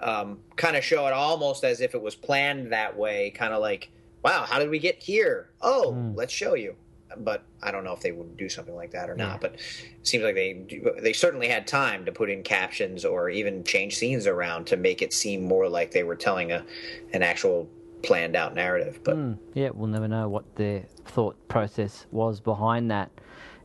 Um, 0.00 0.38
kind 0.56 0.76
of 0.76 0.84
show 0.84 1.06
it 1.06 1.12
almost 1.12 1.64
as 1.64 1.80
if 1.80 1.94
it 1.94 2.00
was 2.02 2.14
planned 2.14 2.72
that 2.72 2.96
way, 2.96 3.30
kind 3.30 3.52
of 3.52 3.60
like, 3.60 3.90
wow, 4.22 4.44
how 4.46 4.58
did 4.58 4.70
we 4.70 4.78
get 4.78 5.02
here? 5.02 5.50
Oh, 5.60 5.92
Mm. 5.92 6.16
let's 6.16 6.32
show 6.32 6.54
you. 6.54 6.76
But 7.16 7.42
I 7.62 7.70
don't 7.70 7.84
know 7.84 7.92
if 7.92 8.00
they 8.00 8.12
would 8.12 8.36
do 8.36 8.48
something 8.48 8.74
like 8.74 8.90
that 8.92 9.08
or 9.08 9.14
not. 9.16 9.40
But 9.40 9.54
it 9.54 10.06
seems 10.06 10.24
like 10.24 10.34
they 10.34 10.52
do- 10.52 10.94
they 11.00 11.12
certainly 11.12 11.48
had 11.48 11.66
time 11.66 12.04
to 12.04 12.12
put 12.12 12.28
in 12.30 12.42
captions 12.42 13.04
or 13.04 13.30
even 13.30 13.64
change 13.64 13.96
scenes 13.96 14.26
around 14.26 14.66
to 14.66 14.76
make 14.76 15.00
it 15.02 15.12
seem 15.12 15.42
more 15.44 15.68
like 15.68 15.90
they 15.92 16.02
were 16.02 16.16
telling 16.16 16.52
a 16.52 16.64
an 17.12 17.22
actual 17.22 17.68
planned 18.02 18.36
out 18.36 18.54
narrative. 18.54 19.00
But 19.02 19.16
Mm, 19.16 19.38
yeah, 19.54 19.70
we'll 19.72 19.88
never 19.88 20.06
know 20.06 20.28
what 20.28 20.44
their 20.56 20.84
thought 21.06 21.36
process 21.48 22.06
was 22.12 22.40
behind 22.40 22.90
that. 22.90 23.10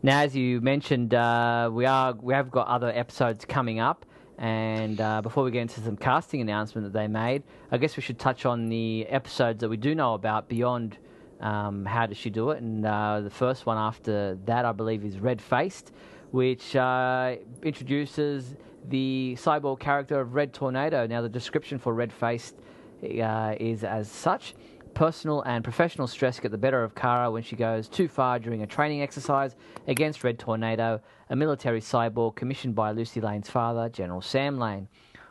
Now, 0.01 0.19
as 0.21 0.35
you 0.35 0.59
mentioned, 0.61 1.13
uh, 1.13 1.69
we 1.71 1.85
are 1.85 2.13
we 2.13 2.33
have 2.33 2.49
got 2.49 2.67
other 2.67 2.91
episodes 2.93 3.45
coming 3.45 3.79
up, 3.79 4.05
and 4.37 4.99
uh, 4.99 5.21
before 5.21 5.43
we 5.43 5.51
get 5.51 5.61
into 5.61 5.81
some 5.81 5.95
casting 5.97 6.41
announcement 6.41 6.85
that 6.91 6.97
they 6.97 7.07
made, 7.07 7.43
I 7.71 7.77
guess 7.77 7.95
we 7.95 8.01
should 8.01 8.19
touch 8.19 8.45
on 8.45 8.69
the 8.69 9.05
episodes 9.07 9.59
that 9.61 9.69
we 9.69 9.77
do 9.77 9.93
know 9.95 10.13
about 10.13 10.47
beyond. 10.49 10.97
Um, 11.43 11.83
how 11.83 12.05
does 12.05 12.17
she 12.17 12.29
do 12.29 12.51
it? 12.51 12.61
And 12.61 12.85
uh, 12.85 13.19
the 13.21 13.29
first 13.29 13.65
one 13.65 13.77
after 13.77 14.37
that, 14.45 14.63
I 14.63 14.71
believe, 14.71 15.03
is 15.03 15.19
Red 15.19 15.41
Faced, 15.41 15.91
which 16.31 16.73
uh, 16.75 17.35
introduces 17.61 18.55
the 18.87 19.35
cyborg 19.37 19.79
character 19.79 20.21
of 20.21 20.35
Red 20.35 20.53
Tornado. 20.53 21.05
Now, 21.05 21.21
the 21.21 21.27
description 21.29 21.79
for 21.79 21.93
Red 21.93 22.13
Faced 22.13 22.55
uh, 23.03 23.55
is 23.59 23.83
as 23.83 24.09
such. 24.09 24.55
Personal 24.93 25.41
and 25.41 25.63
professional 25.63 26.07
stress 26.07 26.39
get 26.39 26.51
the 26.51 26.57
better 26.57 26.81
of 26.83 26.95
Kara 26.95 27.29
when 27.29 27.43
she 27.43 27.55
goes 27.55 27.89
too 27.89 28.07
far 28.07 28.39
during 28.39 28.61
a 28.61 28.67
training 28.67 29.01
exercise 29.01 29.55
against 29.87 30.23
Red 30.23 30.39
Tornado, 30.39 31.01
a 31.29 31.35
military 31.35 31.81
cyborg 31.81 32.35
commissioned 32.35 32.75
by 32.75 32.91
Lucy 32.91 33.19
Lane's 33.19 33.49
father, 33.49 33.89
General 33.89 34.21
Sam 34.21 34.59
Lane. 34.59 34.87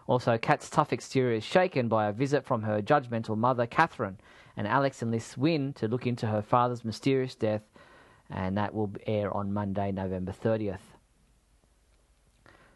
Also, 0.09 0.37
Cat's 0.37 0.69
tough 0.69 0.93
exterior 0.93 1.37
is 1.37 1.45
shaken 1.45 1.89
by 1.89 2.09
a 2.09 2.13
visit 2.13 2.45
from 2.45 2.63
her 2.63 2.83
judgmental 2.83 3.37
mother, 3.37 3.67
Catherine, 3.67 4.19
and 4.57 4.67
Alex 4.67 5.03
and 5.03 5.13
enlists 5.13 5.37
Winn 5.37 5.73
to 5.75 5.89
look 5.89 6.07
into 6.07 6.27
her 6.27 6.43
father's 6.43 6.85
mysterious 6.85 7.35
death, 7.35 7.63
and 8.31 8.57
that 8.59 8.75
will 8.75 8.93
air 9.07 9.35
on 9.35 9.53
Monday, 9.53 9.93
November 9.93 10.33
30th. 10.33 10.79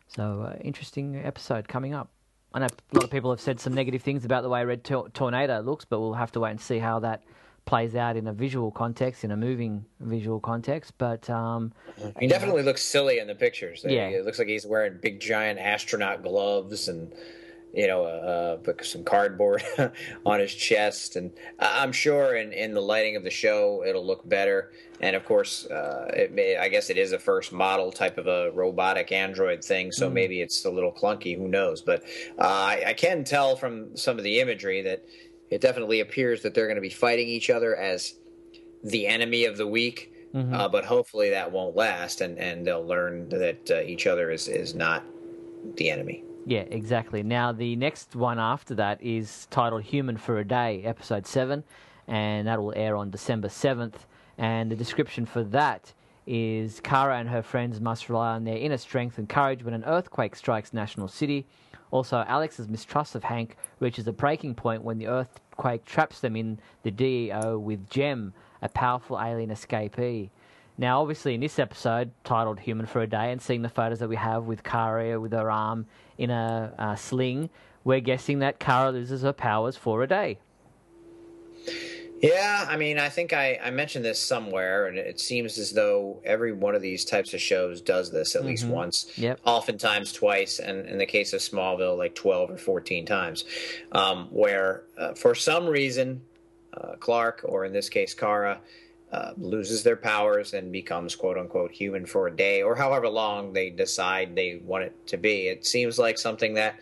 So, 0.08 0.42
uh, 0.42 0.56
interesting 0.62 1.16
episode 1.16 1.68
coming 1.68 1.94
up. 1.94 2.08
I 2.54 2.60
know 2.60 2.66
a 2.66 2.94
lot 2.94 3.04
of 3.04 3.10
people 3.10 3.30
have 3.30 3.40
said 3.40 3.60
some 3.60 3.74
negative 3.74 4.02
things 4.02 4.24
about 4.24 4.42
the 4.42 4.48
way 4.48 4.64
Red 4.64 4.84
Tor- 4.84 5.08
Tornado 5.10 5.60
looks, 5.60 5.84
but 5.84 6.00
we'll 6.00 6.14
have 6.14 6.32
to 6.32 6.40
wait 6.40 6.52
and 6.52 6.60
see 6.60 6.78
how 6.78 7.00
that 7.00 7.22
plays 7.66 7.96
out 7.96 8.16
in 8.16 8.28
a 8.28 8.32
visual 8.32 8.70
context, 8.70 9.24
in 9.24 9.32
a 9.32 9.36
moving 9.36 9.84
visual 10.00 10.40
context. 10.40 10.94
But 10.96 11.28
um, 11.28 11.72
he 12.18 12.28
definitely 12.28 12.62
looks 12.62 12.80
silly 12.82 13.18
in 13.18 13.26
the 13.26 13.34
pictures. 13.34 13.84
Yeah. 13.86 14.06
it 14.06 14.24
looks 14.24 14.38
like 14.38 14.48
he's 14.48 14.64
wearing 14.64 14.98
big 15.02 15.20
giant 15.20 15.58
astronaut 15.58 16.22
gloves 16.22 16.88
and 16.88 17.12
you 17.74 17.86
know 17.86 18.04
uh, 18.04 18.58
uh, 18.68 18.82
some 18.82 19.04
cardboard 19.04 19.62
on 20.26 20.40
his 20.40 20.54
chest. 20.54 21.16
And 21.16 21.30
I'm 21.58 21.92
sure 21.92 22.36
in 22.36 22.52
in 22.52 22.74
the 22.74 22.80
lighting 22.80 23.16
of 23.16 23.24
the 23.24 23.30
show 23.30 23.84
it'll 23.86 24.06
look 24.06 24.28
better. 24.28 24.72
And 25.00 25.14
of 25.14 25.26
course, 25.26 25.66
uh, 25.66 26.10
it 26.14 26.32
may, 26.32 26.56
I 26.56 26.68
guess 26.68 26.88
it 26.88 26.96
is 26.96 27.12
a 27.12 27.18
first 27.18 27.52
model 27.52 27.92
type 27.92 28.16
of 28.16 28.26
a 28.26 28.50
robotic 28.52 29.12
android 29.12 29.62
thing, 29.62 29.92
so 29.92 30.08
maybe 30.08 30.40
it's 30.40 30.64
a 30.64 30.70
little 30.70 30.90
clunky. 30.90 31.36
Who 31.36 31.48
knows? 31.48 31.82
But 31.82 32.02
uh, 32.38 32.44
I, 32.44 32.82
I 32.86 32.92
can 32.94 33.22
tell 33.22 33.56
from 33.56 33.94
some 33.94 34.16
of 34.16 34.24
the 34.24 34.40
imagery 34.40 34.80
that 34.82 35.04
it 35.50 35.60
definitely 35.60 36.00
appears 36.00 36.42
that 36.42 36.54
they're 36.54 36.66
going 36.66 36.76
to 36.76 36.80
be 36.80 36.88
fighting 36.88 37.28
each 37.28 37.50
other 37.50 37.76
as 37.76 38.14
the 38.82 39.06
enemy 39.06 39.44
of 39.44 39.58
the 39.58 39.66
week. 39.66 40.12
Uh, 40.54 40.68
but 40.68 40.84
hopefully 40.84 41.30
that 41.30 41.50
won't 41.50 41.76
last, 41.76 42.20
and, 42.20 42.38
and 42.38 42.66
they'll 42.66 42.86
learn 42.86 43.28
that 43.30 43.70
uh, 43.70 43.80
each 43.80 44.06
other 44.06 44.30
is, 44.30 44.48
is 44.48 44.74
not 44.74 45.02
the 45.76 45.90
enemy. 45.90 46.24
Yeah, 46.48 46.60
exactly. 46.60 47.24
Now, 47.24 47.50
the 47.50 47.74
next 47.74 48.14
one 48.14 48.38
after 48.38 48.76
that 48.76 49.02
is 49.02 49.48
titled 49.50 49.82
Human 49.82 50.16
for 50.16 50.38
a 50.38 50.44
Day, 50.44 50.80
Episode 50.84 51.26
7, 51.26 51.64
and 52.06 52.46
that 52.46 52.62
will 52.62 52.72
air 52.76 52.94
on 52.94 53.10
December 53.10 53.48
7th. 53.48 54.06
And 54.38 54.70
the 54.70 54.76
description 54.76 55.26
for 55.26 55.42
that 55.42 55.92
is 56.24 56.78
Kara 56.78 57.18
and 57.18 57.28
her 57.30 57.42
friends 57.42 57.80
must 57.80 58.08
rely 58.08 58.36
on 58.36 58.44
their 58.44 58.58
inner 58.58 58.76
strength 58.76 59.18
and 59.18 59.28
courage 59.28 59.64
when 59.64 59.74
an 59.74 59.82
earthquake 59.86 60.36
strikes 60.36 60.72
National 60.72 61.08
City. 61.08 61.48
Also, 61.90 62.24
Alex's 62.28 62.68
mistrust 62.68 63.16
of 63.16 63.24
Hank 63.24 63.56
reaches 63.80 64.06
a 64.06 64.12
breaking 64.12 64.54
point 64.54 64.84
when 64.84 64.98
the 64.98 65.08
earthquake 65.08 65.84
traps 65.84 66.20
them 66.20 66.36
in 66.36 66.60
the 66.84 66.92
DEO 66.92 67.58
with 67.58 67.90
Jemm, 67.90 68.32
a 68.62 68.68
powerful 68.68 69.20
alien 69.20 69.50
escapee. 69.50 70.30
Now, 70.78 71.00
obviously, 71.00 71.34
in 71.34 71.40
this 71.40 71.58
episode 71.58 72.12
titled 72.22 72.60
"Human 72.60 72.86
for 72.86 73.00
a 73.00 73.06
Day" 73.08 73.32
and 73.32 73.42
seeing 73.42 73.62
the 73.62 73.68
photos 73.68 73.98
that 73.98 74.08
we 74.08 74.16
have 74.16 74.44
with 74.44 74.62
Kara 74.62 75.18
with 75.18 75.32
her 75.32 75.50
arm 75.50 75.86
in 76.18 76.30
a 76.30 76.72
uh, 76.78 76.94
sling, 76.96 77.50
we're 77.84 78.00
guessing 78.00 78.40
that 78.40 78.58
Kara 78.58 78.90
loses 78.90 79.22
her 79.22 79.32
powers 79.32 79.76
for 79.76 80.02
a 80.02 80.08
day. 80.08 80.38
Yeah, 82.22 82.66
I 82.66 82.78
mean, 82.78 82.98
I 82.98 83.10
think 83.10 83.34
I, 83.34 83.60
I 83.62 83.70
mentioned 83.70 84.04
this 84.04 84.18
somewhere, 84.18 84.86
and 84.86 84.96
it 84.96 85.20
seems 85.20 85.58
as 85.58 85.72
though 85.72 86.20
every 86.24 86.52
one 86.52 86.74
of 86.74 86.80
these 86.80 87.04
types 87.04 87.34
of 87.34 87.40
shows 87.40 87.82
does 87.82 88.10
this 88.10 88.34
at 88.34 88.44
least 88.44 88.66
once. 88.66 89.12
Yep. 89.18 89.40
Oftentimes 89.44 90.12
twice, 90.12 90.58
and 90.58 90.88
in 90.88 90.96
the 90.96 91.04
case 91.04 91.34
of 91.34 91.40
Smallville, 91.40 91.98
like 91.98 92.14
12 92.14 92.52
or 92.52 92.56
14 92.56 93.04
times, 93.04 93.44
um, 93.92 94.28
where 94.30 94.84
uh, 94.96 95.12
for 95.12 95.34
some 95.34 95.66
reason, 95.66 96.22
uh, 96.74 96.94
Clark, 96.98 97.42
or 97.44 97.66
in 97.66 97.72
this 97.74 97.90
case, 97.90 98.14
Kara, 98.14 98.60
uh, 99.16 99.32
loses 99.38 99.82
their 99.82 99.96
powers 99.96 100.52
and 100.52 100.70
becomes 100.70 101.16
quote 101.16 101.38
unquote 101.38 101.72
human 101.72 102.04
for 102.04 102.26
a 102.26 102.36
day, 102.36 102.62
or 102.62 102.74
however 102.74 103.08
long 103.08 103.54
they 103.54 103.70
decide 103.70 104.36
they 104.36 104.60
want 104.62 104.84
it 104.84 105.06
to 105.06 105.16
be. 105.16 105.48
It 105.48 105.64
seems 105.64 105.98
like 105.98 106.18
something 106.18 106.52
that 106.54 106.80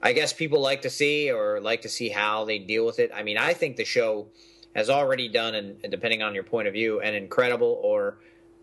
I 0.00 0.12
guess 0.12 0.32
people 0.32 0.60
like 0.60 0.82
to 0.82 0.90
see 0.90 1.32
or 1.32 1.60
like 1.60 1.82
to 1.82 1.88
see 1.88 2.10
how 2.10 2.44
they 2.44 2.60
deal 2.60 2.86
with 2.86 3.00
it. 3.00 3.10
I 3.12 3.24
mean, 3.24 3.38
I 3.38 3.54
think 3.54 3.74
the 3.74 3.84
show 3.84 4.28
has 4.76 4.88
already 4.88 5.28
done, 5.28 5.56
and 5.56 5.90
depending 5.90 6.22
on 6.22 6.32
your 6.32 6.44
point 6.44 6.68
of 6.68 6.74
view, 6.74 7.00
an 7.00 7.14
incredible 7.14 7.80
or 7.82 8.18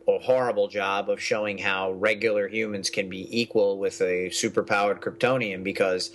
or 0.05 0.21
horrible 0.21 0.69
job 0.69 1.09
of 1.09 1.19
showing 1.21 1.57
how 1.57 1.91
regular 1.91 2.47
humans 2.47 2.89
can 2.89 3.09
be 3.09 3.27
equal 3.37 3.77
with 3.77 3.99
a 4.01 4.29
superpowered 4.29 5.01
Kryptonian 5.01 5.63
because 5.65 6.11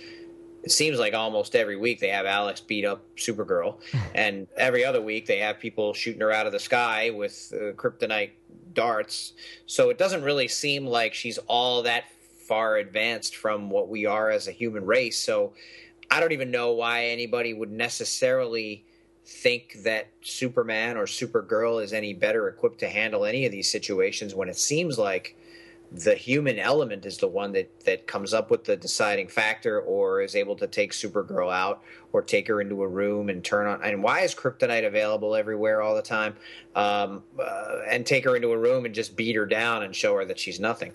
it 0.67 0.71
seems 0.71 0.99
like 0.99 1.13
almost 1.13 1.55
every 1.55 1.77
week 1.77 2.01
they 2.01 2.09
have 2.09 2.25
Alex 2.25 2.59
beat 2.59 2.83
up 2.83 3.01
Supergirl, 3.15 3.77
and 4.15 4.47
every 4.57 4.83
other 4.83 5.01
week 5.01 5.25
they 5.25 5.37
have 5.37 5.59
people 5.59 5.93
shooting 5.93 6.19
her 6.19 6.29
out 6.29 6.45
of 6.45 6.51
the 6.51 6.59
sky 6.59 7.09
with 7.09 7.53
uh, 7.53 7.71
kryptonite 7.71 8.31
darts. 8.73 9.31
So 9.65 9.89
it 9.89 9.97
doesn't 9.97 10.23
really 10.23 10.49
seem 10.49 10.85
like 10.85 11.13
she's 11.13 11.37
all 11.47 11.83
that 11.83 12.03
far 12.45 12.75
advanced 12.75 13.37
from 13.37 13.69
what 13.69 13.87
we 13.87 14.05
are 14.05 14.29
as 14.29 14.49
a 14.49 14.51
human 14.51 14.85
race. 14.85 15.17
So 15.17 15.53
I 16.11 16.19
don't 16.19 16.33
even 16.33 16.51
know 16.51 16.73
why 16.73 17.05
anybody 17.05 17.53
would 17.53 17.71
necessarily 17.71 18.83
think 19.25 19.83
that 19.83 20.07
Superman 20.21 20.97
or 20.97 21.05
Supergirl 21.05 21.81
is 21.81 21.93
any 21.93 22.13
better 22.13 22.49
equipped 22.49 22.79
to 22.79 22.89
handle 22.89 23.23
any 23.23 23.45
of 23.45 23.53
these 23.53 23.71
situations 23.71 24.35
when 24.35 24.49
it 24.49 24.57
seems 24.57 24.97
like 24.97 25.37
the 25.91 26.15
human 26.15 26.59
element 26.59 27.05
is 27.05 27.17
the 27.17 27.27
one 27.27 27.53
that, 27.53 27.79
that 27.81 28.07
comes 28.07 28.33
up 28.33 28.51
with 28.51 28.65
the 28.65 28.75
deciding 28.75 29.27
factor 29.27 29.79
or 29.79 30.21
is 30.21 30.35
able 30.35 30.55
to 30.57 30.67
take 30.67 30.91
Supergirl 30.91 31.53
out 31.53 31.81
or 32.11 32.21
take 32.21 32.47
her 32.47 32.59
into 32.59 32.83
a 32.83 32.87
room 32.87 33.29
and 33.29 33.43
turn 33.43 33.67
on. 33.67 33.83
And 33.83 34.03
why 34.03 34.21
is 34.21 34.35
kryptonite 34.35 34.85
available 34.85 35.35
everywhere 35.35 35.81
all 35.81 35.95
the 35.95 36.01
time? 36.01 36.35
Um, 36.75 37.23
uh, 37.39 37.79
and 37.89 38.05
take 38.05 38.25
her 38.25 38.35
into 38.35 38.51
a 38.51 38.57
room 38.57 38.85
and 38.85 38.93
just 38.93 39.15
beat 39.15 39.35
her 39.35 39.45
down 39.45 39.83
and 39.83 39.95
show 39.95 40.15
her 40.15 40.25
that 40.25 40.39
she's 40.39 40.59
nothing. 40.59 40.93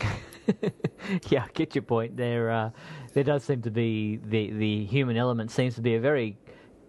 yeah, 1.28 1.44
I 1.44 1.48
get 1.52 1.74
your 1.74 1.82
point. 1.82 2.16
There, 2.16 2.50
uh, 2.50 2.70
there 3.12 3.24
does 3.24 3.44
seem 3.44 3.62
to 3.62 3.70
be 3.70 4.20
the 4.24 4.52
the 4.52 4.84
human 4.86 5.16
element 5.16 5.50
seems 5.50 5.74
to 5.74 5.82
be 5.82 5.96
a 5.96 6.00
very 6.00 6.36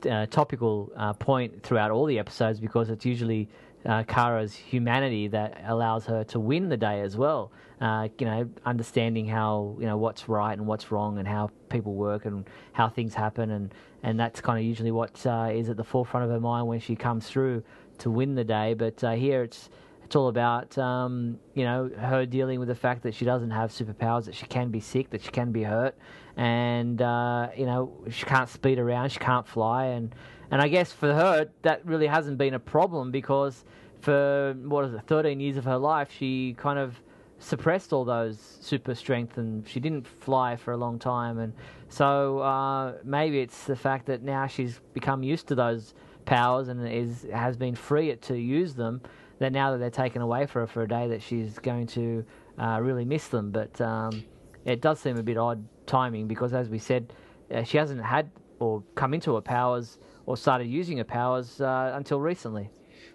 uh, 0.10 0.26
topical 0.28 0.92
uh, 0.96 1.14
point 1.14 1.64
throughout 1.64 1.92
all 1.92 2.06
the 2.06 2.20
episodes 2.20 2.60
because 2.60 2.90
it's 2.90 3.06
usually 3.06 3.50
uh, 3.86 4.04
Kara's 4.04 4.54
humanity 4.54 5.28
that 5.30 5.62
allows 5.66 6.06
her 6.06 6.24
to 6.26 6.40
win 6.40 6.70
the 6.70 6.78
day 6.78 7.02
as 7.02 7.18
well. 7.18 7.52
Uh, 7.80 8.10
you 8.20 8.26
know, 8.26 8.48
understanding 8.66 9.26
how 9.26 9.76
you 9.80 9.88
know 9.88 9.98
what's 9.98 10.30
right 10.30 10.56
and 10.58 10.68
what's 10.68 10.92
wrong, 10.92 11.18
and 11.18 11.28
how 11.28 11.50
people 11.70 11.96
work 11.96 12.26
and 12.26 12.48
how 12.74 12.88
things 12.88 13.14
happen, 13.14 13.52
and 13.52 13.74
and 14.04 14.20
that's 14.20 14.40
kind 14.40 14.60
of 14.60 14.66
usually 14.66 14.92
what 14.92 15.26
uh, 15.26 15.50
is 15.52 15.70
at 15.70 15.78
the 15.78 15.84
forefront 15.84 16.24
of 16.24 16.32
her 16.32 16.40
mind 16.40 16.68
when 16.68 16.80
she 16.80 16.96
comes 16.96 17.28
through 17.28 17.64
to 17.98 18.12
win 18.12 18.36
the 18.36 18.44
day. 18.44 18.76
But 18.76 19.04
uh, 19.04 19.12
here 19.14 19.42
it's 19.44 19.70
it's 20.04 20.16
all 20.16 20.28
about 20.28 20.78
um, 20.78 21.40
you 21.56 21.64
know 21.64 21.90
her 21.98 22.26
dealing 22.26 22.60
with 22.60 22.68
the 22.68 22.76
fact 22.76 23.02
that 23.04 23.16
she 23.16 23.26
doesn't 23.26 23.52
have 23.52 23.72
superpowers, 23.72 24.26
that 24.26 24.36
she 24.36 24.46
can 24.46 24.70
be 24.70 24.80
sick, 24.80 25.10
that 25.10 25.24
she 25.24 25.32
can 25.32 25.52
be 25.52 25.64
hurt, 25.64 25.98
and 26.38 27.02
uh, 27.02 27.48
you 27.58 27.66
know 27.66 27.92
she 28.10 28.26
can't 28.26 28.50
speed 28.50 28.78
around, 28.78 29.10
she 29.10 29.20
can't 29.20 29.48
fly, 29.48 29.86
and 29.86 30.14
and 30.52 30.62
I 30.62 30.68
guess 30.68 30.92
for 30.92 31.14
her 31.14 31.50
that 31.64 31.86
really 31.86 32.08
hasn't 32.08 32.38
been 32.38 32.54
a 32.54 32.60
problem 32.60 33.10
because 33.10 33.64
for 34.02 34.54
what 34.64 34.86
is 34.86 34.94
it, 34.94 35.02
13 35.08 35.40
years 35.40 35.58
of 35.58 35.66
her 35.66 35.78
life, 35.78 36.10
she 36.12 36.56
kind 36.58 36.78
of 36.78 37.00
suppressed 37.40 37.92
all 37.92 38.06
those 38.06 38.38
super 38.62 38.94
strength 38.94 39.38
and 39.38 39.68
she 39.68 39.80
didn't 39.80 40.06
fly 40.06 40.56
for 40.56 40.74
a 40.74 40.78
long 40.78 41.00
time. 41.00 41.40
And 41.40 41.54
so 41.90 42.40
uh, 42.40 42.96
maybe 43.04 43.40
it's 43.40 43.64
the 43.64 43.76
fact 43.76 44.06
that 44.08 44.22
now 44.22 44.46
she's 44.48 44.80
become 44.94 45.24
used 45.24 45.48
to 45.48 45.56
those 45.56 45.94
powers 46.26 46.68
and 46.68 46.88
is 46.88 47.26
has 47.34 47.58
been 47.58 47.74
free 47.74 48.16
to 48.16 48.38
use 48.38 48.76
them 48.76 49.02
that 49.40 49.52
now 49.52 49.72
that 49.72 49.80
they're 49.80 49.90
taken 49.90 50.22
away 50.22 50.46
for 50.46 50.60
her 50.60 50.68
for 50.68 50.84
a 50.84 50.88
day 50.88 51.08
that 51.08 51.22
she's 51.22 51.58
going 51.58 51.88
to 51.88 52.24
uh, 52.60 52.80
really 52.80 53.06
miss 53.06 53.28
them. 53.30 53.52
But 53.52 53.80
um, 53.82 54.24
it 54.66 54.82
does 54.82 55.00
seem 55.00 55.18
a 55.18 55.24
bit 55.24 55.38
odd 55.38 55.66
timing 55.88 56.28
because 56.28 56.54
as 56.54 56.70
we 56.70 56.78
said 56.78 57.14
uh, 57.54 57.64
she 57.64 57.78
hasn't 57.78 58.04
had 58.04 58.30
or 58.60 58.84
come 58.96 59.14
into 59.14 59.34
her 59.36 59.42
powers 59.42 59.98
or 60.26 60.38
started 60.38 60.68
using 60.68 60.98
her 60.98 61.04
powers 61.04 61.62
uh, 61.62 61.92
until 61.96 62.20
recently 62.20 62.70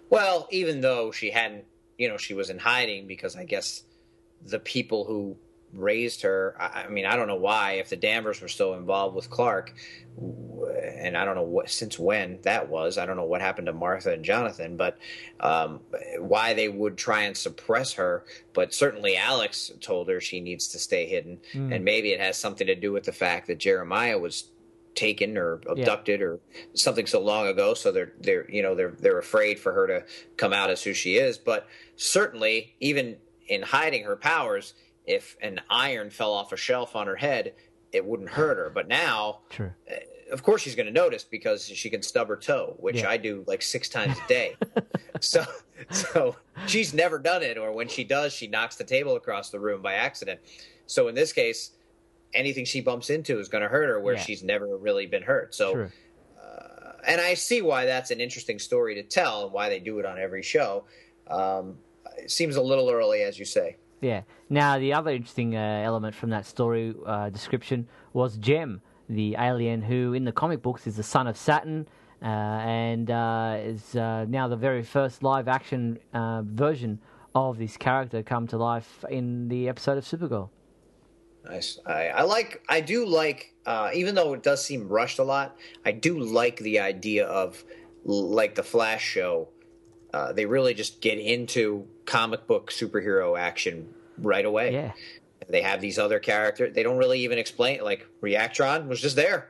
well 0.09 0.47
even 0.51 0.81
though 0.81 1.11
she 1.11 1.31
hadn't 1.31 1.65
you 1.97 2.07
know 2.07 2.17
she 2.17 2.33
was 2.33 2.49
in 2.49 2.59
hiding 2.59 3.07
because 3.07 3.35
i 3.35 3.43
guess 3.43 3.83
the 4.45 4.59
people 4.59 5.03
who 5.05 5.37
raised 5.73 6.21
her. 6.21 6.55
I, 6.59 6.83
I 6.83 6.87
mean, 6.89 7.05
I 7.05 7.15
don't 7.15 7.27
know 7.27 7.35
why 7.35 7.73
if 7.73 7.89
the 7.89 7.95
Danvers 7.95 8.41
were 8.41 8.47
still 8.47 8.73
involved 8.73 9.15
with 9.15 9.29
Clark, 9.29 9.73
and 10.17 11.17
I 11.17 11.25
don't 11.25 11.35
know 11.35 11.43
what 11.43 11.69
since 11.69 11.99
when 11.99 12.39
that 12.41 12.69
was. 12.69 12.97
I 12.97 13.05
don't 13.05 13.17
know 13.17 13.25
what 13.25 13.41
happened 13.41 13.67
to 13.67 13.73
Martha 13.73 14.11
and 14.11 14.23
Jonathan, 14.23 14.77
but 14.77 14.97
um, 15.39 15.81
why 16.19 16.53
they 16.53 16.69
would 16.69 16.97
try 16.97 17.23
and 17.23 17.35
suppress 17.35 17.93
her. 17.93 18.25
But 18.53 18.73
certainly, 18.73 19.17
Alex 19.17 19.71
told 19.81 20.09
her 20.09 20.19
she 20.19 20.39
needs 20.39 20.67
to 20.69 20.79
stay 20.79 21.05
hidden, 21.05 21.39
mm. 21.53 21.73
and 21.73 21.83
maybe 21.83 22.11
it 22.11 22.19
has 22.19 22.37
something 22.37 22.67
to 22.67 22.75
do 22.75 22.91
with 22.91 23.03
the 23.03 23.11
fact 23.11 23.47
that 23.47 23.59
Jeremiah 23.59 24.17
was 24.17 24.49
taken 24.97 25.37
or 25.37 25.61
abducted 25.69 26.19
yeah. 26.19 26.25
or 26.25 26.39
something 26.73 27.05
so 27.05 27.21
long 27.21 27.47
ago 27.47 27.73
so 27.73 27.91
they're 27.91 28.11
they're 28.19 28.49
you 28.49 28.61
know 28.61 28.75
they're 28.75 28.95
they're 28.99 29.19
afraid 29.19 29.59
for 29.59 29.71
her 29.71 29.87
to 29.87 30.03
come 30.35 30.51
out 30.51 30.69
as 30.69 30.83
who 30.83 30.93
she 30.93 31.15
is 31.15 31.37
but 31.37 31.67
certainly 31.95 32.75
even 32.79 33.15
in 33.47 33.61
hiding 33.61 34.03
her 34.03 34.15
powers, 34.15 34.73
if 35.05 35.37
an 35.41 35.61
iron 35.69 36.09
fell 36.09 36.33
off 36.33 36.51
a 36.51 36.57
shelf 36.57 36.95
on 36.95 37.07
her 37.07 37.15
head, 37.15 37.53
it 37.91 38.05
wouldn't 38.05 38.29
hurt 38.29 38.57
her. 38.57 38.69
But 38.69 38.87
now, 38.87 39.39
True. 39.49 39.71
Uh, 39.89 39.95
of 40.31 40.43
course, 40.43 40.61
she's 40.61 40.75
going 40.75 40.87
to 40.87 40.91
notice 40.91 41.23
because 41.23 41.65
she 41.65 41.89
can 41.89 42.01
stub 42.01 42.27
her 42.27 42.35
toe, 42.35 42.75
which 42.79 42.97
yeah. 42.97 43.09
I 43.09 43.15
do 43.15 43.45
like 43.47 43.61
six 43.61 43.87
times 43.87 44.17
a 44.17 44.27
day. 44.27 44.57
so, 45.21 45.45
so 45.89 46.35
she's 46.65 46.93
never 46.93 47.17
done 47.17 47.43
it, 47.43 47.57
or 47.57 47.71
when 47.71 47.87
she 47.87 48.03
does, 48.03 48.33
she 48.33 48.47
knocks 48.47 48.75
the 48.75 48.83
table 48.83 49.15
across 49.15 49.49
the 49.49 49.59
room 49.59 49.81
by 49.81 49.93
accident. 49.93 50.41
So 50.85 51.07
in 51.07 51.15
this 51.15 51.31
case, 51.31 51.71
anything 52.33 52.65
she 52.65 52.81
bumps 52.81 53.09
into 53.09 53.39
is 53.39 53.47
going 53.47 53.63
to 53.63 53.69
hurt 53.69 53.89
her, 53.89 53.99
where 53.99 54.15
yeah. 54.15 54.21
she's 54.21 54.43
never 54.43 54.77
really 54.77 55.05
been 55.05 55.23
hurt. 55.23 55.55
So. 55.55 55.89
Uh, 56.41 56.91
and 57.07 57.21
I 57.21 57.35
see 57.35 57.61
why 57.61 57.85
that's 57.85 58.11
an 58.11 58.19
interesting 58.19 58.59
story 58.59 58.95
to 58.95 59.03
tell 59.03 59.45
and 59.45 59.53
why 59.53 59.69
they 59.69 59.79
do 59.79 59.99
it 59.99 60.05
on 60.05 60.19
every 60.19 60.43
show. 60.43 60.83
Um, 61.27 61.77
it 62.17 62.31
seems 62.31 62.55
a 62.55 62.61
little 62.61 62.89
early, 62.89 63.21
as 63.21 63.39
you 63.39 63.45
say. 63.45 63.77
Yeah. 64.01 64.21
Now, 64.49 64.77
the 64.77 64.93
other 64.93 65.11
interesting 65.11 65.55
uh, 65.55 65.81
element 65.85 66.15
from 66.15 66.29
that 66.31 66.45
story 66.45 66.93
uh, 67.05 67.29
description 67.29 67.87
was 68.13 68.37
Jemm, 68.37 68.81
the 69.09 69.35
alien 69.39 69.81
who, 69.81 70.13
in 70.13 70.25
the 70.25 70.31
comic 70.31 70.61
books, 70.61 70.87
is 70.87 70.97
the 70.97 71.03
son 71.03 71.27
of 71.27 71.37
Saturn 71.37 71.87
uh, 72.21 72.25
and 72.25 73.11
uh, 73.11 73.57
is 73.59 73.95
uh, 73.95 74.25
now 74.27 74.47
the 74.47 74.55
very 74.55 74.83
first 74.83 75.23
live 75.23 75.47
action 75.47 75.99
uh, 76.13 76.41
version 76.43 76.99
of 77.35 77.57
this 77.57 77.77
character 77.77 78.23
come 78.23 78.47
to 78.47 78.57
life 78.57 79.05
in 79.09 79.47
the 79.47 79.69
episode 79.69 79.97
of 79.97 80.03
Supergirl. 80.03 80.49
Nice. 81.49 81.79
I, 81.85 82.07
I 82.09 82.21
like. 82.23 82.63
I 82.67 82.81
do 82.81 83.05
like. 83.05 83.53
even 83.93 84.15
though 84.15 84.33
it 84.33 84.43
does 84.43 84.63
seem 84.63 84.87
rushed 84.87 85.19
a 85.19 85.23
lot, 85.23 85.57
I 85.85 85.91
do 85.91 86.19
like 86.19 86.57
the 86.59 86.79
idea 86.79 87.25
of 87.25 87.63
like 88.03 88.55
the 88.55 88.63
Flash 88.63 89.03
show 89.03 89.49
uh, 90.13 90.33
they 90.33 90.45
really 90.45 90.73
just 90.73 91.01
get 91.01 91.19
into 91.19 91.87
comic 92.05 92.47
book 92.47 92.71
superhero 92.71 93.37
action 93.37 93.93
right 94.17 94.45
away. 94.45 94.73
Yeah. 94.73 94.93
They 95.49 95.61
have 95.61 95.81
these 95.81 95.99
other 95.99 96.19
characters. 96.19 96.73
They 96.73 96.83
don't 96.83 96.97
really 96.97 97.19
even 97.21 97.37
explain. 97.37 97.83
Like 97.83 98.07
Reactron 98.21 98.87
was 98.87 98.99
just 99.01 99.15
there. 99.15 99.49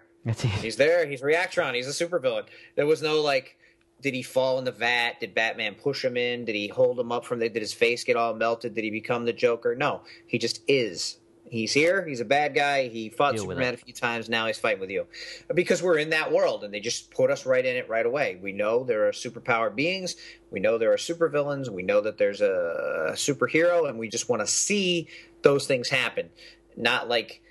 He's 0.62 0.76
there. 0.76 1.08
He's 1.08 1.22
Reactron. 1.22 1.74
He's 1.74 1.88
a 1.88 2.06
supervillain. 2.06 2.44
There 2.76 2.86
was 2.86 3.02
no 3.02 3.22
like, 3.22 3.58
did 4.02 4.14
he 4.14 4.22
fall 4.22 4.60
in 4.60 4.66
the 4.66 4.72
vat? 4.72 5.14
Did 5.22 5.34
Batman 5.34 5.76
push 5.76 6.04
him 6.04 6.18
in? 6.18 6.44
Did 6.44 6.56
he 6.56 6.68
hold 6.68 7.00
him 7.00 7.12
up 7.12 7.26
from 7.26 7.40
the? 7.40 7.50
Did 7.50 7.62
his 7.62 7.74
face 7.74 8.04
get 8.04 8.18
all 8.18 8.34
melted? 8.34 8.76
Did 8.76 8.84
he 8.84 8.92
become 8.92 9.26
the 9.26 9.34
Joker? 9.34 9.74
No, 9.74 10.02
he 10.28 10.38
just 10.38 10.62
is 10.68 11.18
he's 11.50 11.74
here. 11.74 12.06
He's 12.06 12.20
a 12.20 12.26
bad 12.26 12.56
guy. 12.56 12.88
He 12.88 13.10
fought 13.10 13.34
Deal 13.34 13.44
Superman 13.44 13.74
a 13.74 13.78
few 13.78 13.94
times. 13.94 14.30
Now 14.30 14.48
he's 14.48 14.58
fighting 14.58 14.80
with 14.80 14.90
you 14.90 15.08
because 15.54 15.82
we're 15.82 15.98
in 15.98 16.12
that 16.12 16.32
world, 16.32 16.64
and 16.64 16.74
they 16.74 16.80
just 16.80 17.12
put 17.12 17.32
us 17.32 17.46
right 17.46 17.66
in 17.66 17.76
it 17.76 17.90
right 17.90 18.06
away. 18.06 18.40
We 18.42 18.52
know 18.52 18.84
there 18.84 19.08
are 19.08 19.12
superpowered 19.12 19.76
beings. 19.76 20.16
We 20.52 20.60
know 20.60 20.78
there 20.78 20.94
are 20.94 20.98
supervillains. 20.98 21.70
We 21.70 21.84
know 21.84 22.02
that 22.02 22.18
there's 22.18 22.42
a 22.42 23.12
superhero, 23.14 23.90
and 23.90 23.98
we 23.98 24.10
just 24.10 24.30
want 24.30 24.42
to 24.42 24.48
see 24.48 25.08
those 25.42 25.68
things 25.68 25.90
happen. 25.90 26.30
Not 26.76 27.10
like 27.10 27.42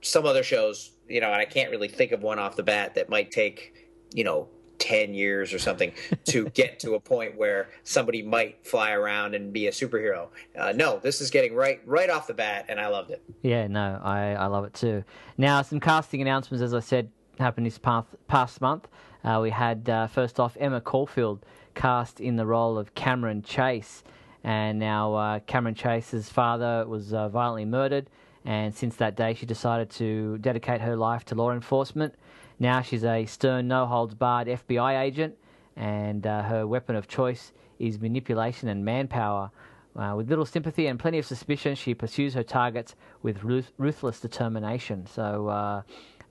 some 0.00 0.26
other 0.26 0.42
shows, 0.42 0.92
you 1.08 1.20
know. 1.20 1.32
And 1.32 1.40
I 1.40 1.44
can't 1.44 1.70
really 1.70 1.88
think 1.88 2.12
of 2.12 2.22
one 2.22 2.38
off 2.38 2.56
the 2.56 2.62
bat 2.62 2.94
that 2.94 3.08
might 3.08 3.30
take, 3.30 3.74
you 4.14 4.24
know, 4.24 4.48
10 4.80 5.14
years 5.14 5.54
or 5.54 5.58
something 5.58 5.92
to 6.24 6.48
get 6.54 6.80
to 6.80 6.94
a 6.94 7.00
point 7.00 7.36
where 7.36 7.68
somebody 7.84 8.22
might 8.22 8.66
fly 8.66 8.90
around 8.90 9.34
and 9.34 9.52
be 9.52 9.68
a 9.68 9.70
superhero. 9.70 10.28
Uh, 10.58 10.72
no, 10.72 10.98
this 10.98 11.20
is 11.20 11.30
getting 11.30 11.54
right 11.54 11.80
right 11.86 12.10
off 12.10 12.26
the 12.26 12.34
bat, 12.34 12.66
and 12.68 12.80
I 12.80 12.88
loved 12.88 13.10
it. 13.10 13.22
Yeah, 13.42 13.66
no, 13.68 14.00
I, 14.02 14.32
I 14.32 14.46
love 14.46 14.64
it 14.64 14.74
too. 14.74 15.04
Now, 15.38 15.62
some 15.62 15.78
casting 15.78 16.20
announcements, 16.20 16.62
as 16.62 16.74
I 16.74 16.80
said, 16.80 17.10
happened 17.38 17.66
this 17.66 17.78
past, 17.78 18.08
past 18.26 18.60
month. 18.60 18.88
Uh, 19.22 19.38
we 19.42 19.50
had, 19.50 19.88
uh, 19.88 20.06
first 20.06 20.40
off, 20.40 20.56
Emma 20.58 20.80
Caulfield 20.80 21.44
cast 21.74 22.20
in 22.20 22.36
the 22.36 22.46
role 22.46 22.78
of 22.78 22.94
Cameron 22.94 23.42
Chase. 23.42 24.02
And 24.42 24.78
now 24.78 25.14
uh, 25.14 25.40
Cameron 25.40 25.74
Chase's 25.74 26.30
father 26.30 26.86
was 26.86 27.12
uh, 27.12 27.28
violently 27.28 27.66
murdered, 27.66 28.08
and 28.44 28.74
since 28.74 28.96
that 28.96 29.16
day, 29.16 29.34
she 29.34 29.46
decided 29.46 29.90
to 29.90 30.38
dedicate 30.38 30.80
her 30.80 30.96
life 30.96 31.24
to 31.26 31.34
law 31.34 31.52
enforcement. 31.52 32.14
Now 32.58 32.82
she's 32.82 33.04
a 33.04 33.26
stern, 33.26 33.68
no 33.68 33.86
holds 33.86 34.14
barred 34.14 34.48
FBI 34.48 35.00
agent, 35.00 35.36
and 35.76 36.26
uh, 36.26 36.42
her 36.42 36.66
weapon 36.66 36.96
of 36.96 37.08
choice 37.08 37.52
is 37.78 38.00
manipulation 38.00 38.68
and 38.68 38.84
manpower. 38.84 39.50
Uh, 39.96 40.14
with 40.16 40.28
little 40.28 40.46
sympathy 40.46 40.86
and 40.86 40.98
plenty 40.98 41.18
of 41.18 41.26
suspicion, 41.26 41.74
she 41.74 41.94
pursues 41.94 42.34
her 42.34 42.42
targets 42.42 42.94
with 43.22 43.42
ruth- 43.42 43.72
ruthless 43.76 44.20
determination. 44.20 45.06
So, 45.06 45.48
uh, 45.48 45.82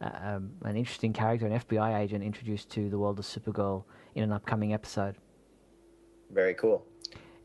uh 0.01 0.09
um, 0.21 0.51
an 0.63 0.77
interesting 0.77 1.11
character, 1.11 1.45
an 1.45 1.59
FBI 1.59 1.99
agent 1.99 2.23
introduced 2.23 2.69
to 2.71 2.89
the 2.89 2.97
world 2.97 3.19
of 3.19 3.25
Supergirl 3.25 3.83
in 4.15 4.23
an 4.23 4.31
upcoming 4.31 4.73
episode. 4.73 5.15
Very 6.31 6.53
cool. 6.53 6.85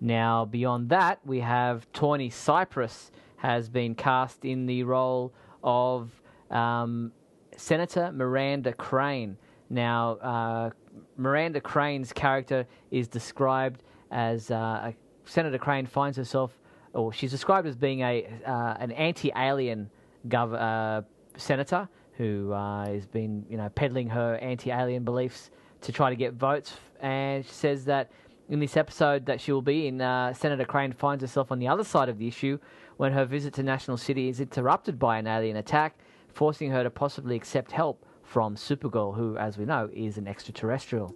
Now, 0.00 0.44
beyond 0.44 0.90
that, 0.90 1.18
we 1.24 1.40
have 1.40 1.90
Tawny 1.92 2.30
Cypress 2.30 3.10
has 3.44 3.68
been 3.68 3.94
cast 3.94 4.44
in 4.44 4.64
the 4.64 4.82
role 4.82 5.32
of 5.62 6.10
um, 6.50 7.12
Senator 7.56 8.10
Miranda 8.10 8.72
Crane. 8.72 9.36
Now, 9.68 10.12
uh, 10.16 10.70
Miranda 11.16 11.60
Crane's 11.60 12.12
character 12.12 12.66
is 12.90 13.06
described 13.06 13.82
as 14.10 14.50
uh, 14.50 14.92
Senator 15.26 15.58
Crane 15.58 15.86
finds 15.86 16.16
herself, 16.16 16.58
or 16.94 17.12
she's 17.12 17.30
described 17.30 17.66
as 17.66 17.76
being 17.76 18.00
a 18.00 18.26
uh, 18.46 18.76
an 18.80 18.92
anti-alien 18.92 19.90
gov- 20.28 20.58
uh, 20.58 21.02
senator 21.36 21.88
who 22.16 22.52
uh, 22.52 22.86
has 22.86 23.06
been, 23.06 23.44
you 23.50 23.58
know, 23.58 23.68
peddling 23.70 24.08
her 24.08 24.36
anti-alien 24.36 25.04
beliefs 25.04 25.50
to 25.82 25.92
try 25.92 26.08
to 26.08 26.16
get 26.16 26.32
votes. 26.32 26.72
And 27.00 27.44
she 27.44 27.52
says 27.52 27.84
that 27.86 28.10
in 28.48 28.60
this 28.60 28.76
episode 28.76 29.26
that 29.26 29.40
she 29.40 29.52
will 29.52 29.62
be 29.62 29.86
in, 29.88 30.00
uh, 30.00 30.32
Senator 30.32 30.64
Crane 30.64 30.92
finds 30.92 31.22
herself 31.22 31.50
on 31.50 31.58
the 31.58 31.68
other 31.68 31.84
side 31.84 32.08
of 32.08 32.18
the 32.18 32.28
issue 32.28 32.58
when 32.96 33.12
her 33.12 33.24
visit 33.24 33.54
to 33.54 33.62
National 33.62 33.96
City 33.96 34.28
is 34.28 34.40
interrupted 34.40 34.98
by 34.98 35.18
an 35.18 35.26
alien 35.26 35.56
attack 35.56 35.98
forcing 36.28 36.70
her 36.70 36.82
to 36.82 36.90
possibly 36.90 37.36
accept 37.36 37.72
help 37.72 38.04
from 38.22 38.56
Supergirl, 38.56 39.16
who, 39.16 39.36
as 39.36 39.56
we 39.56 39.64
know, 39.64 39.88
is 39.92 40.18
an 40.18 40.26
extraterrestrial. 40.26 41.14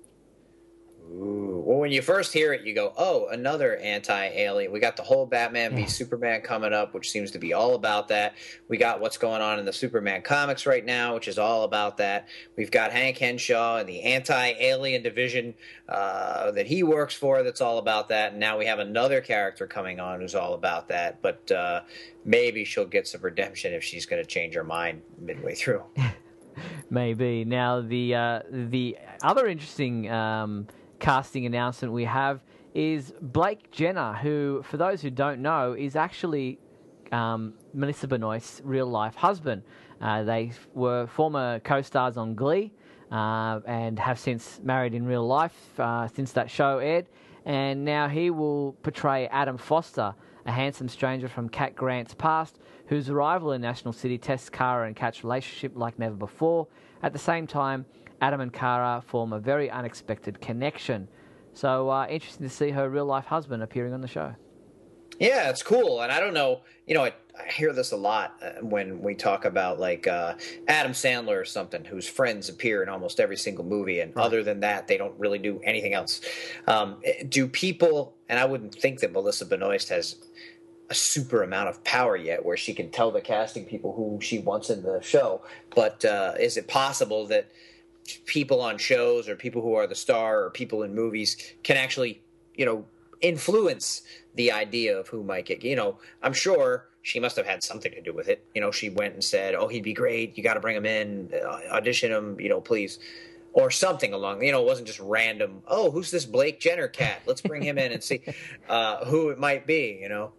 Ooh. 1.11 1.62
Well, 1.64 1.78
when 1.78 1.90
you 1.90 2.02
first 2.02 2.32
hear 2.32 2.52
it, 2.52 2.66
you 2.66 2.74
go, 2.74 2.92
"Oh, 2.96 3.28
another 3.28 3.76
anti-alien." 3.76 4.70
We 4.70 4.78
got 4.78 4.96
the 4.96 5.02
whole 5.02 5.26
Batman 5.26 5.74
v 5.74 5.86
Superman 5.86 6.42
coming 6.42 6.72
up, 6.72 6.92
which 6.92 7.11
seems 7.11 7.30
to 7.30 7.38
be 7.38 7.54
all 7.54 7.74
about 7.74 8.09
that. 8.09 8.34
We 8.68 8.76
got 8.76 9.00
what's 9.00 9.16
going 9.16 9.40
on 9.40 9.59
in 9.59 9.64
the 9.64 9.72
Superman 9.72 10.22
comics 10.22 10.66
right 10.66 10.84
now, 10.84 11.14
which 11.14 11.26
is 11.26 11.38
all 11.38 11.64
about 11.64 11.96
that. 11.98 12.28
We've 12.56 12.70
got 12.70 12.92
Hank 12.92 13.16
Henshaw 13.18 13.78
and 13.78 13.88
the 13.88 14.02
anti-alien 14.02 15.02
division 15.02 15.54
uh, 15.88 16.50
that 16.52 16.66
he 16.66 16.82
works 16.82 17.14
for. 17.14 17.42
That's 17.42 17.61
all 17.61 17.78
about 17.78 18.09
that. 18.09 18.32
And 18.32 18.40
now 18.40 18.59
we 18.59 18.66
have 18.66 18.78
another 18.78 19.20
character 19.20 19.66
coming 19.66 20.00
on 20.00 20.20
who's 20.20 20.34
all 20.34 20.54
about 20.54 20.88
that. 20.88 21.22
But 21.22 21.50
uh, 21.50 21.82
maybe 22.24 22.64
she'll 22.64 22.84
get 22.84 23.06
some 23.06 23.22
redemption 23.22 23.72
if 23.72 23.82
she's 23.82 24.04
going 24.04 24.22
to 24.22 24.28
change 24.28 24.54
her 24.54 24.64
mind 24.64 25.02
midway 25.18 25.54
through. 25.54 25.84
maybe. 26.90 27.44
Now 27.44 27.80
the 27.80 28.14
uh, 28.14 28.40
the 28.50 28.98
other 29.22 29.46
interesting. 29.46 30.11
Um, 30.11 30.66
casting 30.99 31.46
announcement 31.46 31.92
we 31.92 32.05
have 32.05 32.40
is 32.74 33.12
Blake 33.20 33.70
Jenner, 33.70 34.14
who, 34.14 34.62
for 34.64 34.76
those 34.76 35.01
who 35.03 35.11
don't 35.11 35.40
know, 35.40 35.72
is 35.72 35.96
actually 35.96 36.59
um, 37.12 37.55
Melissa 37.72 38.07
Benoist's 38.09 38.61
real 38.64 38.86
life 38.86 39.14
husband. 39.14 39.62
Uh, 40.01 40.22
they 40.22 40.53
were 40.74 41.07
former 41.07 41.61
co 41.61 41.82
stars 41.82 42.16
on 42.16 42.34
Glee 42.34 42.72
uh, 43.11 43.61
and 43.66 43.99
have 43.99 44.18
since 44.18 44.61
married 44.62 44.94
in 44.94 45.07
real 45.07 45.26
life 45.26 45.57
uh, 45.78 46.07
since 46.09 46.32
that 46.32 46.51
show 46.51 46.78
aired. 46.78 47.07
And 47.44 47.84
now 47.84 48.09
he 48.09 48.30
will 48.30 48.74
portray 48.82 49.26
Adam 49.28 49.57
Foster, 49.57 50.14
a 50.44 50.53
handsome 50.53 50.88
stranger 50.88 51.28
from 51.28 51.49
Cat 51.49 51.74
Grant's 51.74 52.14
past, 52.14 52.59
whose 52.86 53.09
arrival 53.09 53.53
in 53.53 53.61
National 53.61 53.92
City 53.92 54.18
tests 54.18 54.51
Kara 54.51 54.86
and 54.86 54.94
Cat's 54.94 55.24
relationship 55.24 55.72
like 55.74 55.99
never 55.99 56.14
before. 56.14 56.68
At 57.03 57.12
the 57.12 57.18
same 57.18 57.46
time, 57.46 57.86
Adam 58.20 58.40
and 58.40 58.52
Kara 58.52 59.02
form 59.06 59.32
a 59.32 59.38
very 59.38 59.70
unexpected 59.70 60.40
connection. 60.40 61.08
So 61.52 61.90
uh, 61.90 62.06
interesting 62.08 62.46
to 62.46 62.54
see 62.54 62.70
her 62.70 62.88
real 62.88 63.06
life 63.06 63.26
husband 63.26 63.62
appearing 63.62 63.92
on 63.92 64.00
the 64.00 64.08
show. 64.08 64.34
Yeah, 65.18 65.50
it's 65.50 65.62
cool, 65.62 66.00
and 66.00 66.12
I 66.12 66.20
don't 66.20 66.34
know. 66.34 66.60
You 66.86 66.94
know, 66.94 67.04
I, 67.04 67.12
I 67.36 67.50
hear 67.50 67.72
this 67.72 67.90
a 67.90 67.96
lot 67.96 68.36
uh, 68.40 68.52
when 68.60 69.02
we 69.02 69.14
talk 69.14 69.44
about 69.44 69.80
like 69.80 70.06
uh, 70.06 70.34
Adam 70.68 70.92
Sandler 70.92 71.40
or 71.40 71.44
something, 71.44 71.84
whose 71.84 72.08
friends 72.08 72.48
appear 72.48 72.82
in 72.84 72.88
almost 72.88 73.18
every 73.18 73.36
single 73.36 73.64
movie, 73.64 73.98
and 74.00 74.14
right. 74.14 74.24
other 74.24 74.44
than 74.44 74.60
that, 74.60 74.86
they 74.86 74.96
don't 74.96 75.18
really 75.18 75.38
do 75.38 75.60
anything 75.64 75.92
else. 75.92 76.20
Um, 76.68 76.98
eh, 77.04 77.24
do 77.28 77.48
people? 77.48 78.14
And 78.28 78.38
I 78.38 78.44
wouldn't 78.44 78.74
think 78.74 79.00
that 79.00 79.12
Melissa 79.12 79.46
Benoist 79.46 79.88
has 79.88 80.16
a 80.88 80.94
super 80.94 81.42
amount 81.42 81.68
of 81.68 81.82
power 81.82 82.16
yet, 82.16 82.44
where 82.44 82.56
she 82.56 82.72
can 82.72 82.90
tell 82.90 83.10
the 83.10 83.20
casting 83.20 83.64
people 83.64 83.94
who 83.94 84.20
she 84.22 84.38
wants 84.38 84.70
in 84.70 84.82
the 84.82 85.00
show. 85.02 85.42
But 85.74 86.04
uh, 86.04 86.34
is 86.38 86.56
it 86.56 86.68
possible 86.68 87.26
that? 87.26 87.50
People 88.26 88.61
on 88.61 88.78
shows 88.78 89.28
or 89.28 89.36
people 89.36 89.62
who 89.62 89.74
are 89.74 89.86
the 89.86 89.94
star 89.94 90.44
or 90.44 90.50
people 90.50 90.82
in 90.82 90.94
movies 90.94 91.36
can 91.62 91.76
actually, 91.76 92.22
you 92.54 92.64
know, 92.64 92.84
influence 93.20 94.02
the 94.34 94.52
idea 94.52 94.96
of 94.96 95.09
who 95.09 95.22
might 95.22 95.46
get, 95.46 95.64
you 95.64 95.76
know, 95.76 95.98
I'm 96.22 96.32
sure 96.32 96.88
she 97.02 97.20
must 97.20 97.36
have 97.36 97.46
had 97.46 97.62
something 97.62 97.92
to 97.92 98.02
do 98.02 98.12
with 98.12 98.28
it. 98.28 98.44
You 98.54 98.61
know, 98.61 98.70
she 98.70 98.90
went 98.90 99.14
and 99.14 99.24
said, 99.24 99.54
"Oh, 99.54 99.68
he'd 99.68 99.82
be 99.82 99.94
great. 99.94 100.36
You 100.36 100.42
got 100.42 100.54
to 100.54 100.61
bring 100.61 100.76
him 100.76 100.84
in, 100.84 101.30
uh, 101.34 101.61
audition 101.70 102.12
him, 102.12 102.40
you 102.40 102.48
know, 102.48 102.61
please." 102.61 102.98
Or 103.54 103.70
something 103.70 104.12
along, 104.12 104.44
you 104.44 104.52
know, 104.52 104.61
it 104.61 104.66
wasn't 104.66 104.86
just 104.86 105.00
random. 105.00 105.62
Oh, 105.66 105.90
who's 105.90 106.11
this 106.11 106.26
Blake 106.26 106.61
Jenner 106.61 106.86
cat? 106.86 107.22
Let's 107.26 107.40
bring 107.40 107.62
him 107.62 107.78
in 107.78 107.92
and 107.92 108.04
see 108.04 108.22
uh, 108.68 109.04
who 109.06 109.30
it 109.30 109.38
might 109.38 109.66
be. 109.66 109.98
You 110.00 110.09
know. 110.09 110.32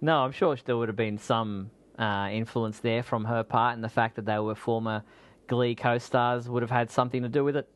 No, 0.00 0.18
I'm 0.18 0.32
sure 0.32 0.56
there 0.64 0.76
would 0.76 0.88
have 0.88 0.96
been 0.96 1.18
some 1.18 1.70
uh, 1.98 2.28
influence 2.30 2.80
there 2.80 3.02
from 3.02 3.24
her 3.24 3.42
part, 3.42 3.74
and 3.74 3.82
the 3.82 3.88
fact 3.88 4.16
that 4.16 4.26
they 4.26 4.38
were 4.38 4.54
former 4.54 5.02
Glee 5.50 5.74
co-stars 5.74 6.48
would 6.48 6.62
have 6.62 6.70
had 6.70 6.90
something 6.90 7.22
to 7.22 7.28
do 7.28 7.42
with 7.42 7.56
it 7.56 7.68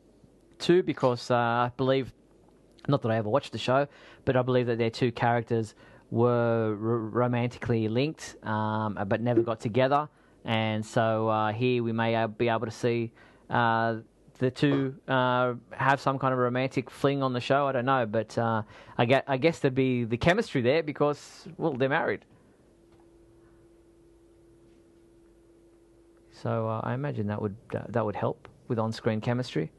too, 0.58 0.82
because 0.84 1.30
uh, 1.30 1.34
I 1.66 1.72
believe, 1.76 2.14
not 2.86 3.02
that 3.02 3.10
I 3.10 3.16
ever 3.16 3.28
watched 3.28 3.50
the 3.50 3.58
show, 3.58 3.88
but 4.24 4.36
I 4.36 4.42
believe 4.42 4.66
that 4.68 4.78
their 4.78 4.90
two 4.90 5.10
characters 5.10 5.74
were 6.10 6.68
r- 6.68 6.76
romantically 6.76 7.88
linked, 7.88 8.36
um, 8.44 8.96
but 9.08 9.20
never 9.20 9.42
got 9.42 9.58
together. 9.58 10.08
And 10.44 10.86
so 10.86 11.28
uh, 11.28 11.52
here 11.52 11.82
we 11.82 11.92
may 11.92 12.26
be 12.26 12.48
able 12.48 12.66
to 12.66 12.78
see 12.84 13.10
uh, 13.50 13.96
the 14.38 14.50
two 14.52 14.94
uh, 15.08 15.54
have 15.72 16.00
some 16.00 16.16
kind 16.18 16.32
of 16.32 16.38
romantic 16.38 16.90
fling 16.90 17.22
on 17.24 17.32
the 17.32 17.40
show. 17.40 17.66
I 17.66 17.72
don't 17.72 17.86
know, 17.86 18.06
but 18.06 18.38
uh, 18.38 18.62
I, 18.96 19.04
get, 19.04 19.24
I 19.26 19.36
guess 19.36 19.58
there'd 19.58 19.74
be 19.74 20.04
the 20.04 20.16
chemistry 20.16 20.62
there 20.62 20.84
because 20.84 21.48
well 21.58 21.72
they're 21.72 21.88
married. 21.88 22.24
So 26.44 26.68
uh, 26.68 26.82
I 26.84 26.92
imagine 26.92 27.26
that 27.28 27.40
would 27.40 27.56
uh, 27.74 27.84
that 27.88 28.04
would 28.04 28.16
help 28.16 28.48
with 28.68 28.78
on-screen 28.78 29.22
chemistry. 29.22 29.72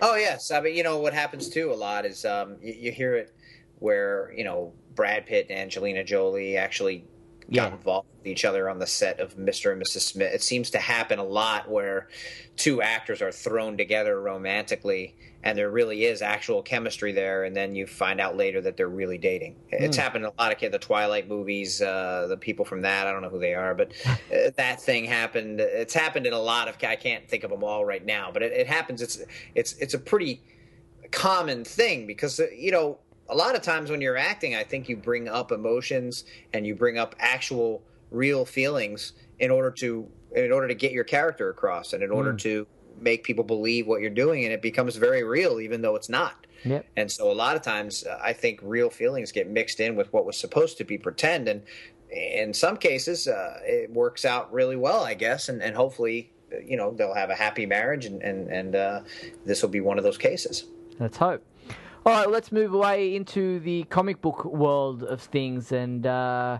Oh 0.00 0.16
yes, 0.16 0.50
I 0.50 0.60
mean 0.62 0.74
you 0.74 0.82
know 0.82 0.98
what 0.98 1.12
happens 1.12 1.50
too 1.50 1.70
a 1.70 1.76
lot 1.76 2.06
is 2.06 2.24
um, 2.24 2.56
you, 2.62 2.72
you, 2.72 2.90
hear 2.90 3.14
it 3.14 3.34
where 3.80 4.32
you 4.34 4.42
know 4.42 4.72
Brad 4.94 5.26
Pitt 5.26 5.48
and 5.50 5.58
Angelina 5.58 6.02
Jolie 6.02 6.56
actually 6.56 7.04
got 7.52 7.68
yeah. 7.70 7.72
involved 7.72 8.08
with 8.16 8.28
each 8.28 8.46
other 8.46 8.70
on 8.70 8.78
the 8.78 8.86
set 8.86 9.20
of 9.20 9.36
Mr. 9.36 9.72
and 9.72 9.82
Mrs. 9.82 10.00
Smith. 10.00 10.32
It 10.32 10.42
seems 10.42 10.70
to 10.70 10.78
happen 10.78 11.18
a 11.18 11.24
lot 11.24 11.70
where 11.70 12.08
two 12.56 12.80
actors 12.80 13.20
are 13.20 13.30
thrown 13.30 13.76
together 13.76 14.18
romantically 14.18 15.14
and 15.46 15.56
there 15.56 15.70
really 15.70 16.06
is 16.06 16.22
actual 16.22 16.60
chemistry 16.60 17.12
there, 17.12 17.44
and 17.44 17.54
then 17.54 17.72
you 17.72 17.86
find 17.86 18.20
out 18.20 18.36
later 18.36 18.60
that 18.60 18.76
they're 18.76 18.88
really 18.88 19.16
dating. 19.16 19.54
Mm. 19.72 19.82
It's 19.82 19.96
happened 19.96 20.24
in 20.24 20.32
a 20.36 20.42
lot 20.42 20.60
of 20.60 20.72
the 20.72 20.78
Twilight 20.80 21.28
movies. 21.28 21.80
Uh, 21.80 22.26
the 22.28 22.36
people 22.36 22.64
from 22.64 22.82
that, 22.82 23.06
I 23.06 23.12
don't 23.12 23.22
know 23.22 23.28
who 23.28 23.38
they 23.38 23.54
are, 23.54 23.72
but 23.72 23.92
uh, 24.06 24.16
that 24.56 24.80
thing 24.80 25.04
happened. 25.04 25.60
It's 25.60 25.94
happened 25.94 26.26
in 26.26 26.32
a 26.32 26.38
lot 26.38 26.66
of. 26.66 26.74
I 26.82 26.96
can't 26.96 27.28
think 27.28 27.44
of 27.44 27.50
them 27.52 27.62
all 27.62 27.84
right 27.84 28.04
now, 28.04 28.30
but 28.32 28.42
it, 28.42 28.50
it 28.54 28.66
happens. 28.66 29.00
It's 29.00 29.22
it's 29.54 29.74
it's 29.74 29.94
a 29.94 30.00
pretty 30.00 30.42
common 31.12 31.62
thing 31.64 32.08
because 32.08 32.40
uh, 32.40 32.48
you 32.52 32.72
know 32.72 32.98
a 33.28 33.34
lot 33.36 33.54
of 33.54 33.62
times 33.62 33.88
when 33.88 34.00
you're 34.00 34.16
acting, 34.16 34.56
I 34.56 34.64
think 34.64 34.88
you 34.88 34.96
bring 34.96 35.28
up 35.28 35.52
emotions 35.52 36.24
and 36.54 36.66
you 36.66 36.74
bring 36.74 36.98
up 36.98 37.14
actual 37.20 37.84
real 38.10 38.44
feelings 38.44 39.12
in 39.38 39.52
order 39.52 39.70
to 39.70 40.08
in 40.32 40.50
order 40.50 40.66
to 40.66 40.74
get 40.74 40.90
your 40.90 41.04
character 41.04 41.50
across 41.50 41.92
and 41.92 42.02
in 42.02 42.10
order 42.10 42.32
mm. 42.32 42.40
to 42.40 42.66
make 43.00 43.24
people 43.24 43.44
believe 43.44 43.86
what 43.86 44.00
you're 44.00 44.10
doing 44.10 44.44
and 44.44 44.52
it 44.52 44.62
becomes 44.62 44.96
very 44.96 45.22
real 45.22 45.60
even 45.60 45.82
though 45.82 45.96
it's 45.96 46.08
not. 46.08 46.46
Yep. 46.64 46.86
and 46.96 47.12
so 47.12 47.30
a 47.30 47.34
lot 47.34 47.54
of 47.54 47.62
times 47.62 48.04
uh, 48.04 48.18
i 48.20 48.32
think 48.32 48.58
real 48.62 48.88
feelings 48.88 49.30
get 49.30 49.48
mixed 49.48 49.78
in 49.78 49.94
with 49.94 50.10
what 50.12 50.24
was 50.24 50.36
supposed 50.36 50.78
to 50.78 50.84
be 50.84 50.96
pretend 50.96 51.48
and 51.48 51.62
in 52.10 52.52
some 52.54 52.76
cases 52.78 53.28
uh, 53.28 53.60
it 53.62 53.90
works 53.92 54.24
out 54.24 54.50
really 54.52 54.74
well 54.74 55.04
i 55.04 55.12
guess 55.12 55.48
and, 55.50 55.62
and 55.62 55.76
hopefully 55.76 56.32
uh, 56.52 56.58
you 56.64 56.76
know 56.76 56.92
they'll 56.92 57.14
have 57.14 57.30
a 57.30 57.34
happy 57.34 57.66
marriage 57.66 58.06
and 58.06 58.22
and, 58.22 58.48
and 58.48 58.76
uh, 58.76 59.00
this 59.44 59.62
will 59.62 59.68
be 59.68 59.80
one 59.80 59.98
of 59.98 60.04
those 60.04 60.18
cases. 60.18 60.66
Let's 60.98 61.16
hope. 61.16 61.44
All 62.04 62.12
right 62.12 62.30
let's 62.30 62.52
move 62.52 62.72
away 62.72 63.16
into 63.16 63.58
the 63.60 63.82
comic 63.84 64.20
book 64.20 64.44
world 64.44 65.02
of 65.02 65.20
things 65.20 65.72
and 65.72 66.06
uh, 66.06 66.58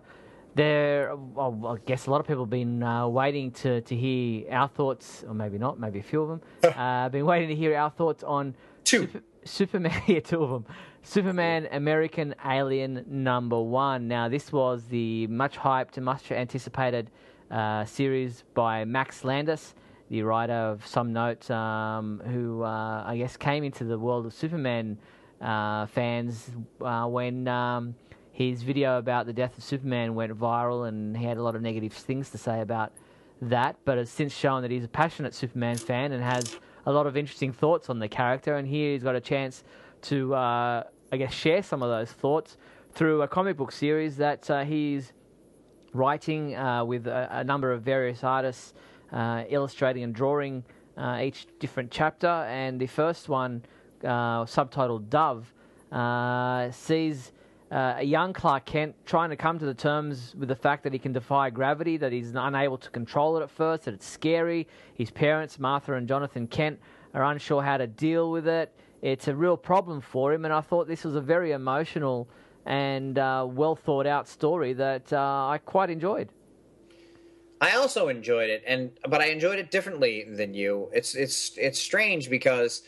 there, 0.57 1.15
well, 1.15 1.77
I 1.79 1.87
guess 1.87 2.07
a 2.07 2.11
lot 2.11 2.21
of 2.21 2.27
people 2.27 2.45
have 2.45 2.51
been 2.51 2.83
uh, 2.83 3.07
waiting 3.07 3.51
to, 3.53 3.83
to 3.83 3.95
hear 3.95 4.51
our 4.51 4.69
thoughts, 4.69 5.23
or 5.29 5.35
maybe 5.35 5.59
not, 5.59 5.79
maybe 5.79 5.99
a 5.99 6.03
few 6.03 6.23
of 6.23 6.29
them, 6.29 6.41
uh, 6.77 7.09
been 7.11 7.27
waiting 7.27 7.49
to 7.51 7.55
hear 7.55 7.77
our 7.77 7.91
thoughts 7.91 8.25
on 8.25 8.55
two. 8.83 9.03
Super, 9.03 9.21
Superman, 9.45 10.03
yeah, 10.07 10.21
two 10.21 10.43
of 10.43 10.51
them. 10.51 10.75
Superman 11.03 11.69
American 11.71 12.35
Alien 12.45 13.05
number 13.07 13.61
one. 13.61 14.09
Now, 14.09 14.29
this 14.29 14.51
was 14.51 14.85
the 14.85 15.27
much 15.27 15.57
hyped 15.57 15.97
and 15.97 16.05
much 16.05 16.33
anticipated 16.33 17.11
uh, 17.51 17.85
series 17.85 18.43
by 18.55 18.85
Max 18.87 19.25
Landis, 19.25 19.75
the 20.09 20.23
writer 20.23 20.55
of 20.55 20.87
some 20.87 21.13
note, 21.13 21.49
um, 21.51 22.23
who 22.25 22.63
uh, 22.63 23.05
I 23.07 23.19
guess 23.19 23.37
came 23.37 23.63
into 23.63 23.85
the 23.85 23.99
world 23.99 24.25
of 24.25 24.33
Superman 24.33 24.99
uh, 25.41 25.85
fans 25.87 26.51
uh, 26.81 27.07
when. 27.07 27.47
Um, 27.47 27.95
his 28.37 28.63
video 28.63 28.99
about 28.99 29.25
the 29.25 29.33
death 29.33 29.57
of 29.57 29.65
Superman 29.65 30.15
went 30.15 30.31
viral, 30.39 30.87
and 30.87 31.17
he 31.17 31.25
had 31.25 31.39
a 31.39 31.43
lot 31.43 31.57
of 31.57 31.63
negative 31.63 31.95
things 31.95 32.29
to 32.33 32.37
say 32.37 32.61
about 32.61 32.93
that. 33.41 33.77
But 33.87 33.97
has 33.97 34.11
since 34.11 34.35
shown 34.35 34.61
that 34.61 34.71
he's 34.71 34.85
a 34.85 34.89
passionate 34.89 35.35
Superman 35.35 35.79
fan 35.79 36.13
and 36.13 36.23
has 36.23 36.61
a 36.85 36.93
lot 36.93 37.07
of 37.07 37.17
interesting 37.17 37.51
thoughts 37.51 37.89
on 37.89 37.99
the 37.99 38.09
character. 38.09 38.57
And 38.57 38.69
here 38.69 38.93
he's 38.93 39.03
got 39.03 39.17
a 39.17 39.23
chance 39.23 39.65
to, 40.03 40.35
uh, 40.35 40.83
I 41.11 41.17
guess, 41.17 41.33
share 41.33 41.63
some 41.63 41.83
of 41.83 41.89
those 41.89 42.13
thoughts 42.13 42.59
through 42.93 43.23
a 43.23 43.29
comic 43.29 43.57
book 43.57 43.73
series 43.73 44.19
that 44.19 44.51
uh, 44.51 44.65
he's 44.65 45.15
writing 45.95 46.57
uh, 46.57 46.85
with 46.85 47.07
a, 47.07 47.39
a, 47.39 47.43
number 47.43 47.73
of 47.73 47.81
various 47.81 48.23
artists, 48.23 48.75
uh, 49.13 49.45
illustrating 49.49 50.03
and 50.03 50.15
drawing 50.15 50.63
uh, 50.99 51.21
each 51.23 51.47
different 51.59 51.91
chapter. 51.91 52.29
And 52.29 52.79
the 52.79 52.87
first 52.87 53.31
one, 53.31 53.65
uh, 54.05 54.45
subtitled 54.45 55.09
Dove, 55.09 55.55
sees 56.75 57.33
uh, 57.71 57.95
a 57.99 58.05
young 58.05 58.33
Clark 58.33 58.65
Kent 58.65 58.95
trying 59.05 59.31
to 59.31 59.37
come 59.37 59.59
to 59.59 59.67
the 59.67 59.75
terms 59.75 60.35
with 60.39 60.49
the 60.49 60.57
fact 60.57 60.85
that 60.85 60.93
he 60.93 60.99
can 60.99 61.13
defy 61.13 61.51
gravity, 61.51 61.97
that 61.97 62.13
he's 62.13 62.33
unable 62.35 62.79
to 62.79 62.91
control 62.91 63.37
it 63.37 63.43
at 63.43 63.51
first, 63.51 63.85
that 63.85 63.95
it's 63.95 64.07
scary. 64.07 64.69
His 64.95 65.11
parents, 65.11 65.59
Martha 65.59 65.95
and 65.95 66.07
Jonathan 66.07 66.47
Kent, 66.47 66.79
are 67.15 67.25
unsure 67.25 67.63
how 67.63 67.77
to 67.77 67.87
deal 67.87 68.31
with 68.31 68.47
it. 68.47 68.73
It's 69.03 69.29
a 69.29 69.35
real 69.35 69.57
problem 69.57 70.01
for 70.01 70.33
him, 70.33 70.45
and 70.45 70.55
I 70.55 70.61
thought 70.61 70.87
this 70.87 71.05
was 71.05 71.17
a 71.17 71.21
very 71.21 71.53
emotional 71.53 72.29
and 72.65 73.19
uh, 73.19 73.47
well 73.49 73.77
thought 73.77 74.07
out 74.07 74.29
story 74.29 74.73
that 74.75 75.13
uh, 75.13 75.49
I 75.49 75.59
quite 75.65 75.91
enjoyed. 75.91 76.29
I 77.61 77.77
also 77.77 78.09
enjoyed 78.09 78.51
it, 78.51 78.63
and 78.67 78.91
but 79.09 79.21
I 79.21 79.27
enjoyed 79.27 79.59
it 79.59 79.71
differently 79.71 80.25
than 80.29 80.55
you. 80.55 80.91
It's 80.93 81.15
it's 81.15 81.57
it's 81.57 81.79
strange 81.79 82.29
because 82.29 82.83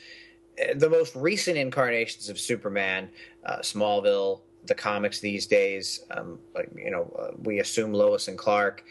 the 0.74 0.90
most 0.90 1.14
recent 1.14 1.56
incarnations 1.56 2.28
of 2.28 2.38
Superman, 2.38 3.10
uh, 3.44 3.58
Smallville, 3.58 4.40
the 4.68 4.74
comics 4.74 5.20
these 5.20 5.46
days, 5.46 6.04
um, 6.10 6.38
like 6.54 6.70
you 6.76 6.90
know, 6.90 7.12
uh, 7.18 7.36
we 7.42 7.58
assume 7.60 7.92
Lois 7.92 8.28
and 8.28 8.38
Clark. 8.38 8.84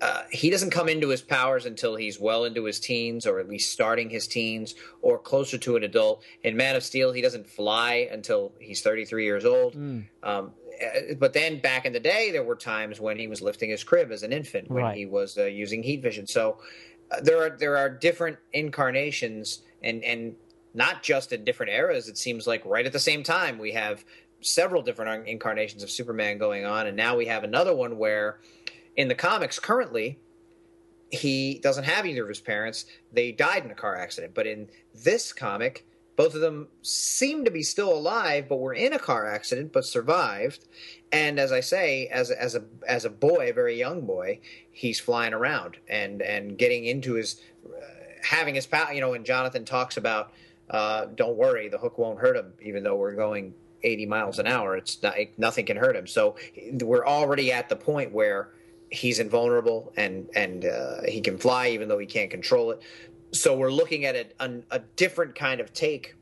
Uh, 0.00 0.22
he 0.30 0.50
doesn't 0.50 0.70
come 0.70 0.88
into 0.88 1.08
his 1.08 1.22
powers 1.22 1.64
until 1.66 1.96
he's 1.96 2.20
well 2.20 2.44
into 2.44 2.64
his 2.64 2.80
teens, 2.80 3.26
or 3.26 3.38
at 3.38 3.48
least 3.48 3.72
starting 3.72 4.10
his 4.10 4.26
teens, 4.26 4.74
or 5.02 5.18
closer 5.18 5.56
to 5.56 5.76
an 5.76 5.84
adult. 5.84 6.22
In 6.42 6.56
Man 6.56 6.76
of 6.76 6.82
Steel, 6.82 7.12
he 7.12 7.22
doesn't 7.22 7.46
fly 7.46 8.08
until 8.10 8.52
he's 8.58 8.82
33 8.82 9.24
years 9.24 9.44
old. 9.44 9.74
Mm. 9.74 10.04
Um, 10.22 10.52
uh, 10.82 11.14
but 11.18 11.32
then 11.32 11.60
back 11.60 11.86
in 11.86 11.92
the 11.92 12.00
day, 12.00 12.30
there 12.32 12.42
were 12.42 12.56
times 12.56 13.00
when 13.00 13.18
he 13.18 13.28
was 13.28 13.40
lifting 13.40 13.70
his 13.70 13.84
crib 13.84 14.10
as 14.10 14.22
an 14.22 14.32
infant, 14.32 14.70
when 14.70 14.84
right. 14.84 14.96
he 14.96 15.06
was 15.06 15.38
uh, 15.38 15.44
using 15.44 15.82
heat 15.82 16.02
vision. 16.02 16.26
So 16.26 16.58
uh, 17.10 17.20
there 17.20 17.42
are 17.42 17.50
there 17.50 17.76
are 17.76 17.88
different 17.88 18.38
incarnations, 18.52 19.62
and 19.82 20.02
and 20.04 20.34
not 20.74 21.02
just 21.02 21.32
in 21.32 21.44
different 21.44 21.72
eras. 21.72 22.08
It 22.08 22.18
seems 22.18 22.46
like 22.46 22.64
right 22.66 22.84
at 22.84 22.92
the 22.92 22.98
same 22.98 23.22
time 23.22 23.58
we 23.58 23.72
have 23.72 24.04
several 24.44 24.82
different 24.82 25.26
incarnations 25.28 25.82
of 25.82 25.90
Superman 25.90 26.38
going 26.38 26.64
on, 26.64 26.86
and 26.86 26.96
now 26.96 27.16
we 27.16 27.26
have 27.26 27.44
another 27.44 27.74
one 27.74 27.98
where, 27.98 28.38
in 28.96 29.08
the 29.08 29.14
comics 29.14 29.58
currently, 29.58 30.18
he 31.10 31.58
doesn't 31.62 31.84
have 31.84 32.06
either 32.06 32.22
of 32.22 32.28
his 32.28 32.40
parents. 32.40 32.86
They 33.12 33.32
died 33.32 33.64
in 33.64 33.70
a 33.70 33.74
car 33.74 33.96
accident, 33.96 34.34
but 34.34 34.46
in 34.46 34.68
this 34.94 35.32
comic 35.32 35.86
both 36.16 36.34
of 36.34 36.40
them 36.40 36.68
seem 36.82 37.44
to 37.44 37.50
be 37.50 37.62
still 37.62 37.92
alive, 37.92 38.48
but 38.48 38.56
were 38.56 38.74
in 38.74 38.92
a 38.92 38.98
car 38.98 39.26
accident 39.26 39.72
but 39.72 39.84
survived. 39.84 40.64
And 41.10 41.38
as 41.38 41.52
I 41.52 41.60
say, 41.60 42.06
as 42.06 42.30
as 42.30 42.54
a 42.54 42.64
as 42.86 43.04
a 43.04 43.10
boy, 43.10 43.50
a 43.50 43.52
very 43.52 43.78
young 43.78 44.02
boy, 44.02 44.40
he's 44.70 45.00
flying 45.00 45.34
around 45.34 45.76
and 45.88 46.22
and 46.22 46.56
getting 46.56 46.84
into 46.84 47.14
his 47.14 47.40
uh, 47.66 47.80
having 48.22 48.54
his 48.54 48.66
power. 48.66 48.92
You 48.92 49.00
know, 49.00 49.10
when 49.10 49.24
Jonathan 49.24 49.64
talks 49.64 49.96
about, 49.96 50.32
uh, 50.70 51.06
"Don't 51.06 51.36
worry, 51.36 51.68
the 51.68 51.78
hook 51.78 51.98
won't 51.98 52.20
hurt 52.20 52.36
him," 52.36 52.52
even 52.62 52.84
though 52.84 52.96
we're 52.96 53.14
going 53.14 53.54
80 53.84 54.06
miles 54.06 54.38
an 54.38 54.46
hour, 54.46 54.76
it's 54.76 55.02
not, 55.02 55.14
nothing 55.38 55.66
can 55.66 55.76
hurt 55.76 55.94
him. 55.94 56.06
So 56.06 56.36
we're 56.80 57.06
already 57.06 57.52
at 57.52 57.68
the 57.68 57.76
point 57.76 58.12
where 58.12 58.50
he's 58.90 59.18
invulnerable 59.18 59.92
and 59.96 60.28
and 60.36 60.66
uh, 60.66 61.02
he 61.08 61.20
can 61.20 61.36
fly 61.36 61.70
even 61.70 61.88
though 61.88 61.98
he 61.98 62.06
can't 62.06 62.30
control 62.30 62.70
it 62.70 62.80
so 63.34 63.56
we're 63.56 63.72
looking 63.72 64.04
at 64.04 64.14
a, 64.14 64.26
a, 64.38 64.50
a, 64.70 64.78
different 64.96 65.34
kind 65.34 65.60
of 65.60 65.72
take 65.72 66.14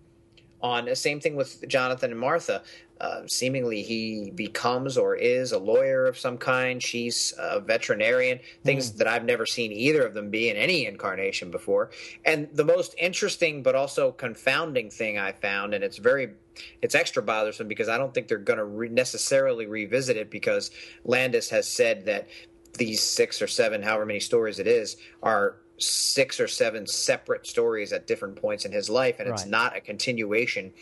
on 0.63 0.87
the 0.87 0.97
same 0.97 1.21
thing 1.21 1.37
with 1.37 1.67
Jonathan 1.69 2.11
and 2.11 2.21
Martha. 2.21 2.63
Uh, 3.03 3.27
seemingly, 3.27 3.83
he 3.83 4.31
becomes 4.31 4.97
or 4.97 5.17
is 5.17 5.51
a 5.51 5.59
lawyer 5.59 6.07
of 6.07 6.17
some 6.17 6.39
kind. 6.39 6.81
She's 6.81 7.35
a 7.37 7.59
veterinarian, 7.59 8.39
things 8.63 8.93
mm. 8.93 8.99
that 8.99 9.09
I've 9.09 9.25
never 9.25 9.45
seen 9.45 9.73
either 9.73 10.07
of 10.07 10.15
them 10.15 10.31
be 10.31 10.49
in 10.49 10.57
any 10.57 10.87
incarnation 10.87 11.51
before. 11.51 11.91
And 12.25 12.49
the 12.53 12.65
most 12.65 12.95
interesting 12.97 13.65
but 13.65 13.75
also 13.75 14.13
confounding 14.13 14.89
thing 14.89 15.19
I 15.19 15.33
found, 15.33 15.75
and 15.75 15.83
it's 15.83 15.99
very 15.99 16.31
it's 16.81 16.95
extra 16.95 17.25
bothersome 17.25 17.67
because 17.67 17.89
I 17.89 17.99
don't 17.99 18.15
think 18.15 18.29
they're 18.29 18.39
going 18.39 18.59
to 18.59 18.65
re- 18.65 18.89
necessarily 18.89 19.67
revisit 19.67 20.17
it 20.17 20.31
because 20.31 20.71
Landis 21.05 21.51
has 21.51 21.67
said 21.67 22.05
that 22.05 22.29
these 22.75 23.03
six 23.03 23.43
or 23.43 23.49
seven, 23.49 23.83
however 23.83 24.07
many 24.07 24.21
stories 24.21 24.61
it 24.61 24.69
is, 24.69 24.97
are 25.25 25.57
six 25.79 26.39
or 26.39 26.47
seven 26.47 26.87
separate 26.87 27.49
stories 27.49 27.93
at 27.93 28.07
different 28.07 28.37
points 28.37 28.65
in 28.65 28.71
his 28.71 28.89
life, 28.89 29.19
and 29.19 29.29
it's 29.29 29.45
not 29.45 29.77
a 29.77 29.81
continuation 29.81 30.73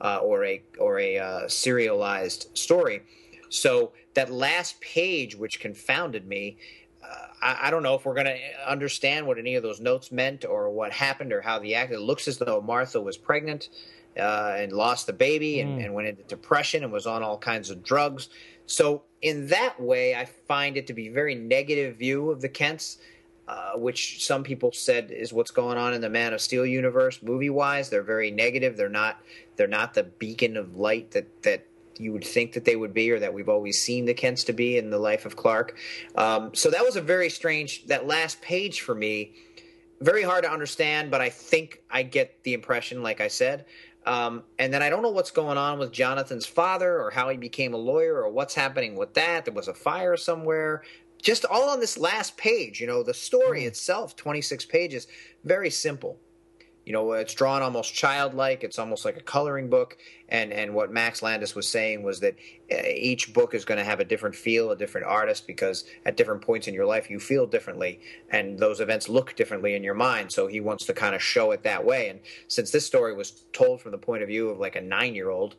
uh, 0.00 0.18
or 0.18 0.44
a 0.44 0.62
or 0.78 0.98
a 0.98 1.18
uh, 1.18 1.48
serialized 1.48 2.48
story. 2.56 3.02
So 3.48 3.92
that 4.14 4.30
last 4.30 4.80
page, 4.80 5.36
which 5.36 5.60
confounded 5.60 6.26
me, 6.26 6.56
uh, 7.02 7.26
I, 7.42 7.58
I, 7.68 7.70
don't 7.70 7.82
know 7.82 7.94
if 7.94 8.04
we're 8.04 8.14
going 8.14 8.26
to 8.26 8.38
understand 8.68 9.26
what 9.26 9.38
any 9.38 9.54
of 9.54 9.62
those 9.62 9.80
notes 9.80 10.10
meant 10.10 10.44
or 10.44 10.70
what 10.70 10.92
happened 10.92 11.32
or 11.32 11.40
how 11.40 11.58
the 11.58 11.74
act. 11.74 11.92
It 11.92 12.00
looks 12.00 12.26
as 12.26 12.38
though 12.38 12.60
Martha 12.60 13.00
was 13.00 13.16
pregnant 13.16 13.68
uh, 14.16 14.54
and 14.56 14.72
lost 14.72 15.06
the 15.06 15.12
baby 15.12 15.60
and, 15.60 15.78
mm. 15.78 15.84
and 15.84 15.94
went 15.94 16.08
into 16.08 16.22
depression 16.24 16.82
and 16.82 16.92
was 16.92 17.06
on 17.06 17.22
all 17.22 17.38
kinds 17.38 17.70
of 17.70 17.84
drugs. 17.84 18.28
So 18.66 19.02
in 19.22 19.46
that 19.48 19.80
way, 19.80 20.14
I 20.14 20.24
find 20.24 20.76
it 20.76 20.86
to 20.88 20.92
be 20.92 21.08
a 21.08 21.12
very 21.12 21.34
negative 21.34 21.96
view 21.96 22.30
of 22.30 22.40
the 22.40 22.48
Kents 22.48 22.98
uh, 23.48 23.72
which 23.74 24.26
some 24.26 24.42
people 24.42 24.72
said 24.72 25.10
is 25.10 25.32
what's 25.32 25.50
going 25.50 25.78
on 25.78 25.94
in 25.94 26.00
the 26.00 26.10
Man 26.10 26.32
of 26.32 26.40
Steel 26.40 26.66
universe, 26.66 27.22
movie 27.22 27.50
wise. 27.50 27.88
They're 27.88 28.02
very 28.02 28.30
negative. 28.30 28.76
They're 28.76 28.88
not. 28.88 29.20
They're 29.56 29.66
not 29.68 29.94
the 29.94 30.02
beacon 30.02 30.56
of 30.56 30.76
light 30.76 31.12
that 31.12 31.42
that 31.42 31.66
you 31.98 32.12
would 32.12 32.24
think 32.24 32.52
that 32.52 32.64
they 32.64 32.76
would 32.76 32.92
be, 32.92 33.10
or 33.10 33.20
that 33.20 33.32
we've 33.32 33.48
always 33.48 33.80
seen 33.80 34.04
the 34.04 34.14
Kents 34.14 34.44
to 34.44 34.52
be 34.52 34.76
in 34.76 34.90
the 34.90 34.98
life 34.98 35.24
of 35.24 35.36
Clark. 35.36 35.76
Um, 36.14 36.54
so 36.54 36.70
that 36.70 36.84
was 36.84 36.96
a 36.96 37.00
very 37.00 37.30
strange. 37.30 37.86
That 37.86 38.06
last 38.06 38.42
page 38.42 38.80
for 38.80 38.94
me, 38.94 39.34
very 40.00 40.22
hard 40.22 40.44
to 40.44 40.50
understand, 40.50 41.10
but 41.10 41.20
I 41.20 41.30
think 41.30 41.80
I 41.90 42.02
get 42.02 42.42
the 42.42 42.54
impression, 42.54 43.02
like 43.02 43.20
I 43.20 43.28
said. 43.28 43.64
Um, 44.06 44.44
and 44.58 44.72
then 44.72 44.82
I 44.82 44.88
don't 44.88 45.02
know 45.02 45.10
what's 45.10 45.32
going 45.32 45.58
on 45.58 45.80
with 45.80 45.90
Jonathan's 45.90 46.46
father 46.46 47.00
or 47.00 47.10
how 47.10 47.28
he 47.28 47.36
became 47.36 47.74
a 47.74 47.76
lawyer 47.76 48.22
or 48.22 48.30
what's 48.30 48.54
happening 48.54 48.94
with 48.94 49.14
that. 49.14 49.44
There 49.44 49.54
was 49.54 49.66
a 49.66 49.74
fire 49.74 50.16
somewhere 50.16 50.82
just 51.26 51.44
all 51.44 51.68
on 51.70 51.80
this 51.80 51.98
last 51.98 52.36
page. 52.36 52.80
You 52.80 52.86
know, 52.86 53.02
the 53.02 53.12
story 53.12 53.62
mm. 53.62 53.66
itself, 53.66 54.14
26 54.14 54.64
pages, 54.66 55.08
very 55.42 55.70
simple. 55.70 56.20
You 56.84 56.92
know, 56.92 57.14
it's 57.14 57.34
drawn 57.34 57.62
almost 57.62 57.92
childlike. 57.92 58.62
It's 58.62 58.78
almost 58.78 59.04
like 59.04 59.16
a 59.16 59.20
coloring 59.20 59.68
book. 59.68 59.98
And 60.28 60.52
and 60.52 60.72
what 60.72 60.92
Max 60.92 61.22
Landis 61.22 61.56
was 61.56 61.66
saying 61.66 62.04
was 62.04 62.20
that 62.20 62.36
uh, 62.70 62.76
each 62.86 63.34
book 63.34 63.54
is 63.54 63.64
going 63.64 63.78
to 63.78 63.84
have 63.84 63.98
a 63.98 64.04
different 64.04 64.36
feel, 64.36 64.70
a 64.70 64.76
different 64.76 65.08
artist, 65.08 65.48
because 65.48 65.84
at 66.04 66.16
different 66.16 66.42
points 66.42 66.68
in 66.68 66.74
your 66.74 66.86
life 66.86 67.10
you 67.10 67.18
feel 67.18 67.44
differently, 67.44 67.98
and 68.30 68.56
those 68.60 68.78
events 68.78 69.08
look 69.08 69.34
differently 69.34 69.74
in 69.74 69.82
your 69.82 69.94
mind. 69.94 70.30
So 70.30 70.46
he 70.46 70.60
wants 70.60 70.86
to 70.86 70.92
kind 70.92 71.16
of 71.16 71.20
show 71.20 71.50
it 71.50 71.64
that 71.64 71.84
way. 71.84 72.08
And 72.08 72.20
since 72.46 72.70
this 72.70 72.86
story 72.86 73.14
was 73.14 73.46
told 73.52 73.80
from 73.80 73.90
the 73.90 73.98
point 73.98 74.22
of 74.22 74.28
view 74.28 74.48
of 74.48 74.60
like 74.60 74.76
a 74.76 74.80
nine 74.80 75.16
year 75.16 75.30
old, 75.30 75.56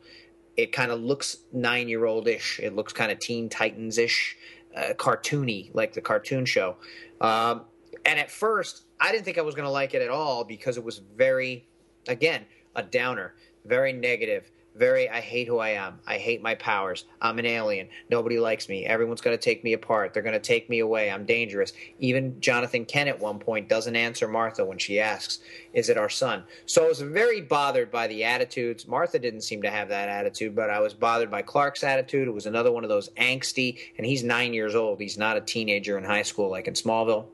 it 0.56 0.72
kind 0.72 0.90
of 0.90 0.98
looks 1.00 1.36
nine 1.52 1.90
year 1.90 2.06
old 2.06 2.26
ish. 2.26 2.58
It 2.58 2.74
looks 2.74 2.94
kind 2.94 3.12
of 3.12 3.18
Teen 3.18 3.50
Titans 3.50 3.98
ish 3.98 4.34
uh, 4.76 4.94
cartoony, 4.94 5.70
like 5.74 5.92
the 5.92 6.00
cartoon 6.00 6.44
show. 6.44 6.76
Um, 7.20 7.62
and 8.04 8.18
at 8.18 8.30
first, 8.30 8.84
I 9.00 9.12
didn't 9.12 9.24
think 9.24 9.38
I 9.38 9.42
was 9.42 9.54
going 9.54 9.66
to 9.66 9.70
like 9.70 9.94
it 9.94 10.02
at 10.02 10.10
all 10.10 10.44
because 10.44 10.76
it 10.76 10.84
was 10.84 10.98
very, 11.16 11.66
again, 12.06 12.44
a 12.74 12.82
downer, 12.82 13.34
very 13.64 13.92
negative, 13.92 14.50
very 14.78 15.08
I 15.10 15.20
hate 15.20 15.48
who 15.48 15.58
I 15.58 15.70
am. 15.70 16.00
I 16.06 16.18
hate 16.18 16.42
my 16.42 16.54
powers. 16.54 17.04
I'm 17.20 17.38
an 17.38 17.46
alien. 17.46 17.88
Nobody 18.10 18.38
likes 18.38 18.68
me. 18.68 18.86
Everyone's 18.86 19.20
going 19.20 19.36
to 19.36 19.42
take 19.42 19.64
me 19.64 19.72
apart. 19.72 20.14
They're 20.14 20.22
going 20.22 20.32
to 20.34 20.38
take 20.38 20.70
me 20.70 20.78
away. 20.78 21.10
I'm 21.10 21.26
dangerous. 21.26 21.72
Even 21.98 22.40
Jonathan 22.40 22.84
Kent 22.84 23.08
at 23.08 23.20
one 23.20 23.38
point 23.38 23.68
doesn't 23.68 23.96
answer 23.96 24.28
Martha 24.28 24.64
when 24.64 24.78
she 24.78 25.00
asks, 25.00 25.40
"Is 25.72 25.88
it 25.88 25.98
our 25.98 26.08
son?" 26.08 26.44
So 26.66 26.84
I 26.84 26.88
was 26.88 27.00
very 27.00 27.40
bothered 27.40 27.90
by 27.90 28.06
the 28.06 28.24
attitudes. 28.24 28.86
Martha 28.86 29.18
didn't 29.18 29.42
seem 29.42 29.62
to 29.62 29.70
have 29.70 29.88
that 29.88 30.08
attitude, 30.08 30.54
but 30.54 30.70
I 30.70 30.80
was 30.80 30.94
bothered 30.94 31.30
by 31.30 31.42
Clark's 31.42 31.82
attitude. 31.84 32.28
It 32.28 32.32
was 32.32 32.46
another 32.46 32.72
one 32.72 32.84
of 32.84 32.90
those 32.90 33.08
angsty, 33.10 33.78
and 33.96 34.06
he's 34.06 34.22
9 34.22 34.54
years 34.54 34.74
old. 34.74 35.00
He's 35.00 35.18
not 35.18 35.36
a 35.36 35.40
teenager 35.40 35.98
in 35.98 36.04
high 36.04 36.22
school 36.22 36.50
like 36.50 36.68
in 36.68 36.74
Smallville. 36.74 37.26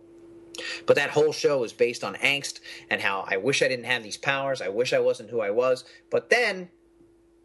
But 0.86 0.94
that 0.94 1.10
whole 1.10 1.32
show 1.32 1.64
is 1.64 1.72
based 1.72 2.04
on 2.04 2.14
angst 2.14 2.60
and 2.88 3.00
how 3.00 3.24
I 3.26 3.38
wish 3.38 3.60
I 3.60 3.66
didn't 3.66 3.86
have 3.86 4.04
these 4.04 4.16
powers. 4.16 4.62
I 4.62 4.68
wish 4.68 4.92
I 4.92 5.00
wasn't 5.00 5.30
who 5.30 5.40
I 5.40 5.50
was. 5.50 5.84
But 6.10 6.30
then 6.30 6.70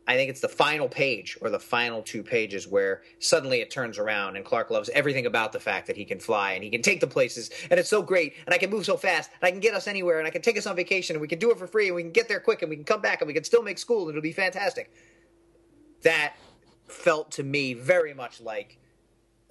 I 0.10 0.16
think 0.16 0.32
it's 0.32 0.42
the 0.42 0.50
final 0.50 0.90
page 0.90 1.38
or 1.40 1.52
the 1.52 1.60
final 1.60 2.02
two 2.02 2.24
pages 2.24 2.68
where 2.68 3.04
suddenly 3.20 3.62
it 3.62 3.70
turns 3.70 4.00
around 4.00 4.38
and 4.38 4.44
Clark 4.44 4.72
loves 4.72 4.90
everything 4.90 5.28
about 5.28 5.52
the 5.52 5.60
fact 5.60 5.86
that 5.86 5.96
he 5.96 6.04
can 6.04 6.20
fly 6.20 6.54
and 6.54 6.64
he 6.64 6.72
can 6.72 6.82
take 6.82 7.00
the 7.00 7.06
places 7.06 7.52
and 7.70 7.80
it's 7.80 7.92
so 7.92 8.02
great 8.02 8.34
and 8.48 8.52
I 8.56 8.58
can 8.58 8.72
move 8.72 8.86
so 8.86 8.98
fast 8.98 9.30
and 9.40 9.48
I 9.48 9.52
can 9.52 9.60
get 9.60 9.76
us 9.76 9.88
anywhere 9.88 10.18
and 10.18 10.28
I 10.28 10.32
can 10.32 10.42
take 10.42 10.58
us 10.58 10.66
on 10.66 10.76
vacation 10.76 11.16
and 11.16 11.22
we 11.22 11.28
can 11.28 11.38
do 11.38 11.52
it 11.52 11.60
for 11.60 11.68
free 11.68 11.86
and 11.86 11.96
we 11.96 12.02
can 12.02 12.12
get 12.12 12.28
there 12.28 12.40
quick 12.40 12.64
and 12.64 12.72
we 12.72 12.76
can 12.76 12.86
come 12.86 13.02
back 13.02 13.22
and 13.22 13.28
we 13.28 13.36
can 13.36 13.44
still 13.44 13.62
make 13.62 13.78
school 13.78 14.02
and 14.02 14.10
it'll 14.10 14.24
be 14.24 14.32
fantastic. 14.32 14.92
That 16.02 16.34
felt 16.88 17.30
to 17.34 17.44
me 17.44 17.76
very 17.76 18.16
much 18.16 18.42
like 18.42 18.80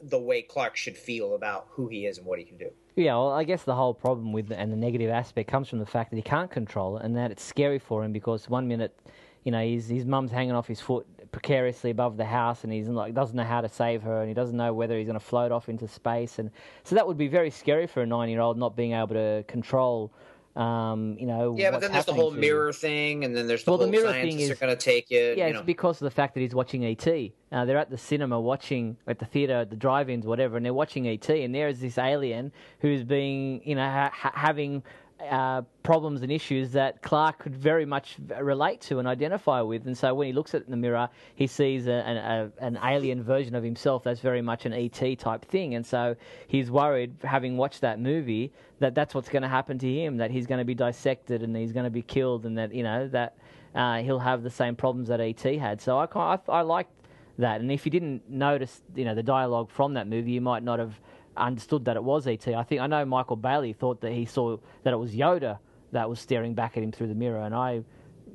the 0.02 0.18
way 0.18 0.42
Clark 0.42 0.76
should 0.76 0.96
feel 0.96 1.36
about 1.36 1.68
who 1.70 1.86
he 1.86 2.04
is 2.04 2.18
and 2.18 2.26
what 2.26 2.40
he 2.40 2.44
can 2.44 2.59
do. 2.59 2.70
Yeah, 2.96 3.12
well, 3.12 3.30
I 3.30 3.44
guess 3.44 3.62
the 3.62 3.76
whole 3.76 3.94
problem 3.94 4.32
with 4.32 4.50
and 4.50 4.72
the 4.72 4.76
negative 4.76 5.09
aspect 5.09 5.48
comes 5.48 5.68
from 5.68 5.78
the 5.78 5.86
fact 5.86 6.11
that 6.11 6.16
he 6.16 6.22
can't 6.22 6.50
control 6.50 6.98
it 6.98 7.04
and 7.04 7.16
that 7.16 7.30
it's 7.30 7.44
scary 7.44 7.78
for 7.78 8.02
him 8.02 8.12
because 8.12 8.50
one 8.50 8.66
minute 8.66 8.98
you 9.45 9.53
know, 9.53 9.62
his 9.62 9.89
his 9.89 10.05
mum's 10.05 10.30
hanging 10.30 10.53
off 10.53 10.66
his 10.66 10.80
foot 10.80 11.07
precariously 11.32 11.91
above 11.91 12.16
the 12.16 12.24
house, 12.24 12.64
and 12.64 12.72
he's 12.72 12.89
like 12.89 13.14
doesn't 13.14 13.36
know 13.36 13.45
how 13.45 13.61
to 13.61 13.68
save 13.68 14.03
her, 14.03 14.20
and 14.20 14.28
he 14.28 14.34
doesn't 14.34 14.57
know 14.57 14.72
whether 14.72 14.97
he's 14.99 15.07
going 15.07 15.18
to 15.18 15.24
float 15.24 15.53
off 15.53 15.68
into 15.68 15.86
space, 15.89 16.39
and 16.39 16.51
so 16.84 16.95
that 16.95 17.07
would 17.07 17.18
be 17.18 17.28
very 17.28 17.51
scary 17.51 17.86
for 17.86 18.03
a 18.03 18.07
nine 18.07 18.28
year 18.28 18.41
old 18.41 18.59
not 18.59 18.76
being 18.76 18.93
able 18.93 19.14
to 19.14 19.45
control. 19.47 20.12
Um, 20.57 21.16
you 21.20 21.26
know, 21.26 21.55
yeah, 21.57 21.70
but 21.70 21.80
then 21.80 21.93
there's 21.93 22.07
the 22.07 22.12
whole 22.14 22.32
mirror 22.32 22.72
thing, 22.72 23.24
and 23.24 23.36
then 23.36 23.47
there's 23.47 23.62
the 23.62 23.70
well, 23.70 23.78
whole 23.78 23.86
the 23.86 23.93
mirror 23.93 24.12
thing 24.12 24.41
is, 24.41 24.51
are 24.51 24.57
going 24.57 24.76
to 24.76 24.82
take 24.82 25.12
it 25.12 25.39
Yeah, 25.39 25.47
you 25.47 25.53
know. 25.53 25.61
it's 25.61 25.66
because 25.66 26.01
of 26.01 26.07
the 26.07 26.11
fact 26.11 26.34
that 26.34 26.41
he's 26.41 26.55
watching 26.55 26.84
ET. 26.84 27.07
Uh, 27.07 27.64
they're 27.64 27.78
at 27.78 27.91
the 27.91 27.99
cinema 27.99 28.41
watching 28.41 28.97
at 29.07 29.20
the 29.20 29.24
theater, 29.24 29.59
at 29.61 29.70
the 29.70 29.76
drive-ins, 29.76 30.26
whatever, 30.26 30.57
and 30.57 30.66
they're 30.66 30.74
watching 30.74 31.07
ET, 31.07 31.28
and 31.30 31.55
there 31.55 31.68
is 31.68 31.78
this 31.78 31.97
alien 31.97 32.51
who's 32.80 33.05
being, 33.05 33.61
you 33.64 33.76
know, 33.76 33.89
ha- 33.89 34.32
having 34.34 34.82
uh, 35.20 35.62
problems 35.82 36.22
and 36.22 36.30
issues 36.30 36.70
that 36.72 37.02
Clark 37.02 37.38
could 37.38 37.54
very 37.54 37.84
much 37.84 38.16
relate 38.40 38.80
to 38.82 38.98
and 38.98 39.08
identify 39.08 39.60
with. 39.60 39.86
And 39.86 39.96
so 39.96 40.14
when 40.14 40.26
he 40.26 40.32
looks 40.32 40.54
at 40.54 40.62
it 40.62 40.66
in 40.66 40.70
the 40.70 40.76
mirror, 40.76 41.08
he 41.34 41.46
sees 41.46 41.86
a, 41.88 42.50
a, 42.60 42.64
an 42.64 42.78
alien 42.84 43.22
version 43.22 43.54
of 43.54 43.64
himself 43.64 44.04
that's 44.04 44.20
very 44.20 44.42
much 44.42 44.64
an 44.64 44.72
ET 44.72 45.18
type 45.18 45.44
thing. 45.44 45.74
And 45.74 45.84
so 45.84 46.14
he's 46.46 46.70
worried, 46.70 47.14
having 47.24 47.56
watched 47.56 47.80
that 47.80 47.98
movie, 47.98 48.52
that 48.78 48.94
that's 48.94 49.14
what's 49.14 49.28
going 49.28 49.42
to 49.42 49.48
happen 49.48 49.78
to 49.78 49.92
him, 49.92 50.16
that 50.18 50.30
he's 50.30 50.46
going 50.46 50.58
to 50.58 50.64
be 50.64 50.74
dissected 50.74 51.42
and 51.42 51.56
he's 51.56 51.72
going 51.72 51.84
to 51.84 51.90
be 51.90 52.02
killed, 52.02 52.46
and 52.46 52.56
that, 52.56 52.72
you 52.72 52.84
know, 52.84 53.08
that 53.08 53.36
uh, 53.74 53.98
he'll 54.02 54.20
have 54.20 54.42
the 54.42 54.50
same 54.50 54.76
problems 54.76 55.08
that 55.08 55.20
ET 55.20 55.42
had. 55.42 55.80
So 55.80 55.98
I, 55.98 56.06
I, 56.14 56.38
I 56.48 56.60
liked 56.60 56.92
that. 57.38 57.60
And 57.60 57.72
if 57.72 57.84
you 57.84 57.90
didn't 57.90 58.28
notice, 58.28 58.82
you 58.94 59.04
know, 59.04 59.14
the 59.14 59.22
dialogue 59.22 59.70
from 59.70 59.94
that 59.94 60.06
movie, 60.06 60.32
you 60.32 60.40
might 60.40 60.62
not 60.62 60.78
have 60.78 61.00
understood 61.47 61.84
that 61.86 61.97
it 61.97 62.05
was 62.05 62.26
ET. 62.26 62.47
I 62.49 62.62
think 62.62 62.80
I 62.80 62.86
know 62.86 63.05
Michael 63.05 63.36
Bailey 63.36 63.72
thought 63.72 64.01
that 64.01 64.12
he 64.12 64.24
saw 64.24 64.57
that 64.82 64.93
it 64.93 64.97
was 64.97 65.14
Yoda 65.14 65.59
that 65.93 66.09
was 66.09 66.20
staring 66.20 66.55
back 66.55 66.76
at 66.76 66.82
him 66.82 66.93
through 66.93 67.09
the 67.09 67.14
mirror, 67.14 67.43
and 67.43 67.55
I 67.55 67.82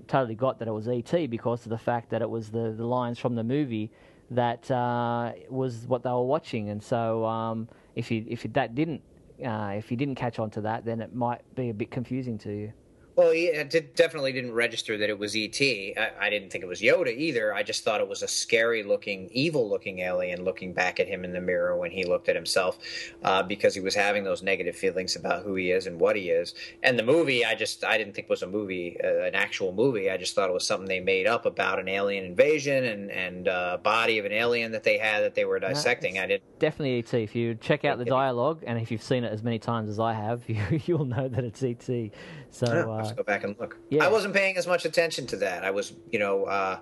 totally 0.08 0.36
got 0.36 0.60
that 0.60 0.68
it 0.68 0.72
was 0.72 0.88
ET 0.88 1.12
because 1.30 1.66
of 1.66 1.70
the 1.70 1.78
fact 1.78 2.10
that 2.10 2.22
it 2.22 2.30
was 2.30 2.50
the, 2.50 2.74
the 2.76 2.86
lines 2.86 3.20
from 3.20 3.36
the 3.36 3.44
movie 3.44 3.92
that 4.32 4.70
uh, 4.72 5.32
was 5.50 5.86
what 5.88 6.04
they 6.04 6.10
were 6.10 6.24
watching. 6.24 6.70
And 6.70 6.84
so 6.84 7.26
um, 7.26 7.68
if 7.96 8.12
you 8.12 8.26
if 8.28 8.44
that 8.54 8.76
didn't 8.76 9.02
uh, 9.46 9.74
if 9.78 9.92
you 9.92 9.98
didn't 9.98 10.16
catch 10.16 10.40
on 10.40 10.50
to 10.52 10.62
that, 10.62 10.86
then 10.86 11.02
it 11.02 11.14
might 11.14 11.42
be 11.56 11.70
a 11.70 11.74
bit 11.74 11.92
confusing 11.92 12.38
to 12.40 12.52
you. 12.52 12.74
Well, 13.16 13.30
it 13.32 13.70
did, 13.70 13.94
definitely 13.94 14.32
didn't 14.32 14.54
register 14.54 14.98
that 14.98 15.08
it 15.08 15.20
was 15.20 15.36
ET. 15.36 15.62
I, 15.62 16.12
I, 16.20 16.30
didn't 16.32 16.50
think 16.50 16.64
it 16.64 16.68
was 16.68 16.82
Yoda 16.82 17.16
either. 17.16 17.54
I 17.54 17.62
just 17.62 17.84
thought 17.84 18.02
it 18.02 18.08
was 18.08 18.24
a 18.24 18.28
scary 18.28 18.82
looking, 18.82 19.30
evil 19.32 19.70
looking 19.70 20.00
alien 20.00 20.44
looking 20.44 20.74
back 20.74 21.00
at 21.00 21.08
him 21.08 21.24
in 21.24 21.32
the 21.32 21.40
mirror 21.40 21.78
when 21.78 21.92
he 21.92 22.06
looked 22.06 22.28
at 22.28 22.36
himself 22.36 22.80
uh, 23.24 23.44
because 23.44 23.76
he 23.76 23.82
was 23.82 23.94
having 23.94 24.24
those 24.24 24.42
negative 24.42 24.76
feelings 24.76 25.16
about 25.16 25.44
who 25.44 25.54
he 25.54 25.70
is 25.70 25.86
and 25.86 26.00
what 26.00 26.16
he 26.16 26.32
is. 26.32 26.56
And 26.82 26.98
the 26.98 27.04
movie, 27.04 27.46
I 27.46 27.54
just, 27.54 27.84
I 27.84 28.00
didn't 28.00 28.16
think 28.16 28.30
was 28.30 28.42
a 28.42 28.48
movie, 28.48 28.98
uh, 29.04 29.26
an 29.26 29.36
actual 29.36 29.74
movie. 29.74 30.10
I 30.10 30.18
just 30.18 30.34
thought 30.34 30.50
it 30.50 30.54
was 30.54 30.66
something 30.66 30.88
they 30.88 31.00
made 31.00 31.28
up 31.28 31.46
about 31.46 31.78
an 31.78 31.88
alien 31.88 32.26
invasion 32.26 32.84
and, 32.84 33.12
and 33.12 33.48
uh, 33.48 33.78
body 33.84 34.18
of 34.18 34.26
an 34.26 34.32
alien 34.32 34.72
that 34.72 34.84
they 34.84 34.98
had 34.98 35.24
that 35.24 35.36
they 35.36 35.46
were 35.46 35.60
dissecting. 35.60 36.16
No, 36.16 36.24
I 36.24 36.28
didn't. 36.28 36.44
Definitely 36.58 36.98
ET. 36.98 37.14
If 37.14 37.36
you 37.36 37.54
check 37.56 37.86
out 37.86 38.00
the 38.00 38.06
dialogue 38.06 38.64
and 38.66 38.80
if 38.80 38.90
you've 38.90 39.04
seen 39.04 39.24
it 39.24 39.32
as 39.32 39.44
many 39.44 39.60
times 39.60 39.88
as 39.90 40.00
I 40.00 40.14
have, 40.14 40.42
you, 40.50 40.82
you'll 40.86 41.06
know 41.06 41.28
that 41.28 41.44
it's 41.44 41.62
ET. 41.62 42.12
So, 42.54 42.68
yeah 42.68 42.86
uh, 42.86 43.14
go 43.14 43.24
back 43.24 43.44
and 43.44 43.56
look. 43.60 43.78
Yeah. 43.90 44.06
I 44.06 44.10
wasn't 44.10 44.36
paying 44.36 44.58
as 44.58 44.68
much 44.68 44.86
attention 44.86 45.26
to 45.28 45.38
that. 45.38 45.66
I 45.66 45.72
was, 45.72 45.94
you 46.12 46.20
know, 46.20 46.46
uh, 46.46 46.80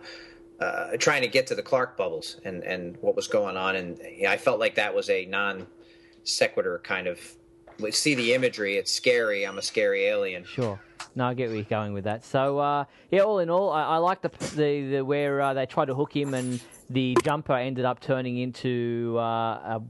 uh, 0.59 0.97
trying 0.97 1.21
to 1.21 1.29
get 1.29 1.47
to 1.47 1.55
the 1.55 1.61
Clark 1.63 1.95
bubbles 1.95 2.41
and, 2.43 2.61
and 2.63 2.97
what 2.99 3.15
was 3.15 3.27
going 3.27 3.55
on, 3.55 3.77
and 3.77 3.99
I 4.27 4.35
felt 4.35 4.59
like 4.59 4.75
that 4.75 4.93
was 4.93 5.09
a 5.09 5.25
non 5.25 5.67
sequitur 6.23 6.79
kind 6.83 7.07
of. 7.07 7.19
See 7.89 8.13
the 8.13 8.33
imagery; 8.33 8.75
it's 8.75 8.91
scary. 8.91 9.43
I'm 9.43 9.57
a 9.57 9.61
scary 9.61 10.03
alien. 10.03 10.43
Sure. 10.43 10.79
No, 11.15 11.27
I 11.27 11.33
get 11.33 11.47
where 11.47 11.55
you're 11.55 11.65
going 11.65 11.93
with 11.93 12.03
that. 12.03 12.23
So, 12.23 12.59
uh, 12.59 12.85
yeah, 13.09 13.21
all 13.21 13.39
in 13.39 13.49
all, 13.49 13.71
I, 13.71 13.83
I 13.83 13.97
like 13.97 14.21
the 14.21 14.29
the, 14.55 14.87
the 14.91 15.05
where 15.05 15.41
uh, 15.41 15.53
they 15.53 15.65
tried 15.65 15.85
to 15.85 15.95
hook 15.95 16.15
him, 16.15 16.33
and 16.33 16.61
the 16.91 17.17
jumper 17.23 17.53
ended 17.53 17.85
up 17.85 17.99
turning 18.01 18.37
into 18.37 19.15
uh, 19.17 19.21
a 19.21 19.81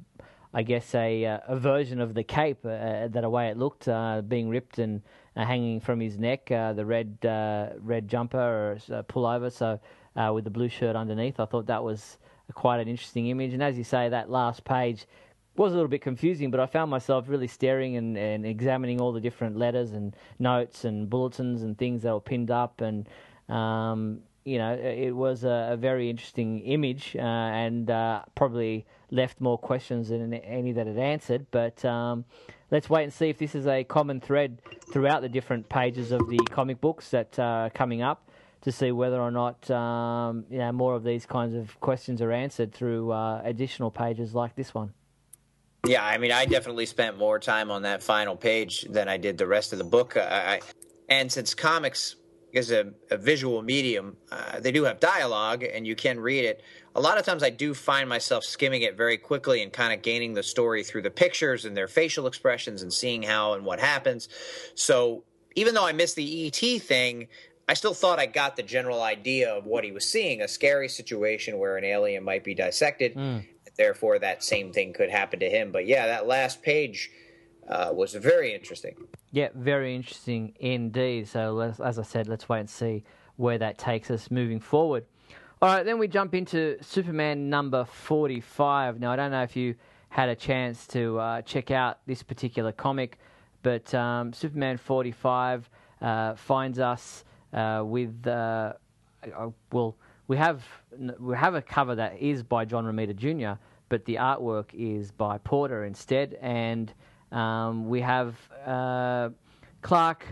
I 0.53 0.63
guess 0.63 0.93
a 0.95 1.23
a 1.47 1.57
version 1.57 1.99
of 1.99 2.13
the 2.13 2.23
cape 2.23 2.65
uh, 2.65 3.07
that 3.07 3.23
a 3.23 3.29
way 3.29 3.49
it 3.49 3.57
looked 3.57 3.87
uh, 3.87 4.21
being 4.21 4.47
ripped 4.47 4.79
and 4.79 5.01
uh, 5.01 5.20
hanging 5.35 5.79
from 5.79 5.99
his 5.99 6.17
neck, 6.17 6.51
uh, 6.51 6.73
the 6.73 6.85
red 6.85 7.17
uh, 7.25 7.69
red 7.79 8.07
jumper 8.07 8.37
or 8.37 8.77
uh, 8.93 9.03
pullover, 9.03 9.51
so 9.51 9.79
uh, 10.15 10.31
with 10.33 10.43
the 10.43 10.49
blue 10.49 10.69
shirt 10.69 10.95
underneath. 10.95 11.39
I 11.39 11.45
thought 11.45 11.67
that 11.67 11.83
was 11.83 12.17
quite 12.53 12.79
an 12.79 12.87
interesting 12.87 13.27
image. 13.27 13.53
And 13.53 13.63
as 13.63 13.77
you 13.77 13.83
say, 13.83 14.09
that 14.09 14.29
last 14.29 14.63
page 14.65 15.05
was 15.55 15.71
a 15.73 15.75
little 15.75 15.89
bit 15.89 16.01
confusing, 16.01 16.51
but 16.51 16.59
I 16.59 16.65
found 16.65 16.89
myself 16.91 17.25
really 17.27 17.47
staring 17.47 17.97
and, 17.97 18.17
and 18.17 18.45
examining 18.45 19.01
all 19.01 19.11
the 19.11 19.19
different 19.19 19.57
letters 19.57 19.91
and 19.91 20.15
notes 20.39 20.85
and 20.85 21.09
bulletins 21.09 21.63
and 21.63 21.77
things 21.77 22.03
that 22.03 22.13
were 22.13 22.21
pinned 22.21 22.51
up. 22.51 22.81
And, 22.81 23.07
um, 23.49 24.19
you 24.45 24.57
know, 24.57 24.73
it 24.73 25.11
was 25.11 25.43
a, 25.43 25.69
a 25.71 25.77
very 25.77 26.09
interesting 26.09 26.59
image 26.61 27.15
uh, 27.17 27.21
and 27.21 27.89
uh, 27.89 28.23
probably 28.35 28.85
left 29.11 29.41
more 29.41 29.57
questions 29.57 30.09
than 30.09 30.33
any 30.33 30.71
that 30.71 30.87
it 30.87 30.97
answered. 30.97 31.45
But 31.51 31.83
um, 31.83 32.25
let's 32.71 32.89
wait 32.89 33.03
and 33.03 33.13
see 33.13 33.29
if 33.29 33.37
this 33.37 33.53
is 33.53 33.67
a 33.67 33.83
common 33.83 34.19
thread 34.19 34.61
throughout 34.91 35.21
the 35.21 35.29
different 35.29 35.69
pages 35.69 36.11
of 36.11 36.27
the 36.29 36.39
comic 36.49 36.81
books 36.81 37.09
that 37.11 37.37
are 37.37 37.69
coming 37.69 38.01
up 38.01 38.29
to 38.61 38.71
see 38.71 38.91
whether 38.91 39.19
or 39.19 39.31
not 39.31 39.69
um, 39.69 40.45
you 40.49 40.57
know 40.57 40.71
more 40.71 40.95
of 40.95 41.03
these 41.03 41.25
kinds 41.25 41.53
of 41.53 41.79
questions 41.79 42.21
are 42.21 42.31
answered 42.31 42.73
through 42.73 43.11
uh, 43.11 43.41
additional 43.43 43.91
pages 43.91 44.33
like 44.33 44.55
this 44.55 44.73
one. 44.73 44.93
Yeah, 45.87 46.05
I 46.05 46.19
mean, 46.19 46.31
I 46.31 46.45
definitely 46.45 46.85
spent 46.85 47.17
more 47.17 47.39
time 47.39 47.71
on 47.71 47.81
that 47.83 48.03
final 48.03 48.35
page 48.35 48.83
than 48.83 49.09
I 49.09 49.17
did 49.17 49.37
the 49.39 49.47
rest 49.47 49.73
of 49.73 49.79
the 49.79 49.83
book. 49.83 50.15
I, 50.15 50.61
and 51.09 51.31
since 51.31 51.55
comics 51.55 52.17
is 52.53 52.71
a, 52.71 52.91
a 53.09 53.17
visual 53.17 53.63
medium, 53.63 54.15
uh, 54.31 54.59
they 54.59 54.71
do 54.71 54.83
have 54.83 54.99
dialogue, 54.99 55.63
and 55.63 55.87
you 55.87 55.95
can 55.95 56.19
read 56.19 56.45
it 56.45 56.61
a 56.95 57.01
lot 57.01 57.17
of 57.17 57.25
times 57.25 57.43
I 57.43 57.49
do 57.49 57.73
find 57.73 58.09
myself 58.09 58.43
skimming 58.43 58.81
it 58.81 58.97
very 58.97 59.17
quickly 59.17 59.61
and 59.63 59.71
kind 59.71 59.93
of 59.93 60.01
gaining 60.01 60.33
the 60.33 60.43
story 60.43 60.83
through 60.83 61.03
the 61.03 61.09
pictures 61.09 61.65
and 61.65 61.75
their 61.75 61.87
facial 61.87 62.27
expressions 62.27 62.81
and 62.81 62.91
seeing 62.91 63.23
how 63.23 63.53
and 63.53 63.65
what 63.65 63.79
happens. 63.79 64.27
So 64.75 65.23
even 65.55 65.73
though 65.73 65.85
I 65.85 65.93
missed 65.93 66.15
the 66.15 66.47
ET 66.47 66.81
thing, 66.81 67.27
I 67.67 67.73
still 67.73 67.93
thought 67.93 68.19
I 68.19 68.25
got 68.25 68.57
the 68.57 68.63
general 68.63 69.01
idea 69.01 69.53
of 69.53 69.65
what 69.65 69.83
he 69.83 69.91
was 69.91 70.05
seeing 70.05 70.41
a 70.41 70.47
scary 70.47 70.89
situation 70.89 71.57
where 71.57 71.77
an 71.77 71.85
alien 71.85 72.23
might 72.23 72.43
be 72.43 72.53
dissected. 72.53 73.15
Mm. 73.15 73.45
Therefore, 73.77 74.19
that 74.19 74.43
same 74.43 74.73
thing 74.73 74.91
could 74.91 75.09
happen 75.09 75.39
to 75.39 75.49
him. 75.49 75.71
But 75.71 75.87
yeah, 75.87 76.07
that 76.07 76.27
last 76.27 76.61
page 76.61 77.09
uh, 77.69 77.91
was 77.93 78.13
very 78.13 78.53
interesting. 78.53 78.95
Yeah, 79.31 79.49
very 79.55 79.95
interesting 79.95 80.53
indeed. 80.59 81.29
So, 81.29 81.59
as 81.61 81.97
I 81.97 82.03
said, 82.03 82.27
let's 82.27 82.49
wait 82.49 82.59
and 82.59 82.69
see 82.69 83.05
where 83.37 83.57
that 83.57 83.77
takes 83.77 84.11
us 84.11 84.29
moving 84.29 84.59
forward. 84.59 85.05
All 85.63 85.69
right, 85.69 85.85
then 85.85 85.99
we 85.99 86.07
jump 86.07 86.33
into 86.33 86.75
Superman 86.81 87.47
number 87.47 87.85
45. 87.85 88.99
Now, 88.99 89.11
I 89.11 89.15
don't 89.15 89.29
know 89.29 89.43
if 89.43 89.55
you 89.55 89.75
had 90.09 90.27
a 90.27 90.35
chance 90.35 90.87
to 90.87 91.19
uh, 91.19 91.41
check 91.43 91.69
out 91.69 91.99
this 92.07 92.23
particular 92.23 92.71
comic, 92.71 93.19
but 93.61 93.93
um, 93.93 94.33
Superman 94.33 94.77
45 94.77 95.69
uh, 96.01 96.33
finds 96.33 96.79
us 96.79 97.25
uh, 97.53 97.83
with, 97.85 98.25
uh, 98.25 98.73
uh, 99.37 99.49
well, 99.71 99.95
we 100.27 100.35
have 100.35 100.63
we 101.19 101.35
have 101.35 101.53
a 101.53 101.61
cover 101.61 101.93
that 101.93 102.19
is 102.19 102.41
by 102.41 102.65
John 102.65 102.85
Romita 102.85 103.15
Jr., 103.15 103.61
but 103.87 104.03
the 104.05 104.15
artwork 104.15 104.73
is 104.73 105.11
by 105.11 105.37
Porter 105.37 105.85
instead, 105.85 106.39
and 106.41 106.91
um, 107.31 107.87
we 107.87 108.01
have 108.01 108.35
uh, 108.65 109.29
Clark 109.83 110.25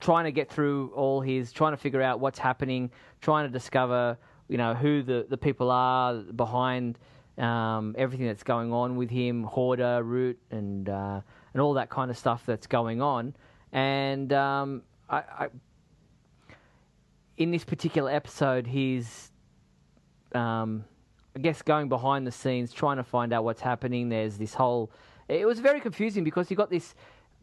trying 0.00 0.24
to 0.24 0.32
get 0.32 0.50
through 0.50 0.90
all 0.94 1.20
his, 1.20 1.52
trying 1.52 1.72
to 1.72 1.76
figure 1.76 2.02
out 2.02 2.20
what's 2.20 2.38
happening, 2.38 2.90
trying 3.20 3.46
to 3.46 3.52
discover, 3.52 4.18
you 4.48 4.56
know, 4.56 4.74
who 4.74 5.02
the, 5.02 5.26
the 5.28 5.36
people 5.36 5.70
are 5.70 6.14
behind 6.14 6.98
um, 7.38 7.94
everything 7.96 8.26
that's 8.26 8.42
going 8.42 8.72
on 8.72 8.96
with 8.96 9.10
him, 9.10 9.44
Horder, 9.44 10.02
Root, 10.02 10.38
and 10.50 10.88
uh, 10.88 11.20
and 11.52 11.62
all 11.62 11.74
that 11.74 11.90
kind 11.90 12.10
of 12.10 12.18
stuff 12.18 12.44
that's 12.46 12.66
going 12.66 13.00
on. 13.00 13.34
And 13.72 14.32
um, 14.32 14.82
I, 15.08 15.16
I, 15.18 15.48
in 17.36 17.50
this 17.50 17.64
particular 17.64 18.10
episode, 18.10 18.66
he's, 18.66 19.32
um, 20.34 20.84
I 21.34 21.40
guess, 21.40 21.62
going 21.62 21.88
behind 21.88 22.26
the 22.26 22.32
scenes, 22.32 22.72
trying 22.72 22.98
to 22.98 23.04
find 23.04 23.32
out 23.32 23.44
what's 23.44 23.60
happening. 23.60 24.08
There's 24.08 24.36
this 24.36 24.54
whole. 24.54 24.92
It 25.28 25.46
was 25.46 25.60
very 25.60 25.80
confusing 25.80 26.24
because 26.24 26.50
you 26.50 26.56
got 26.56 26.70
this 26.70 26.94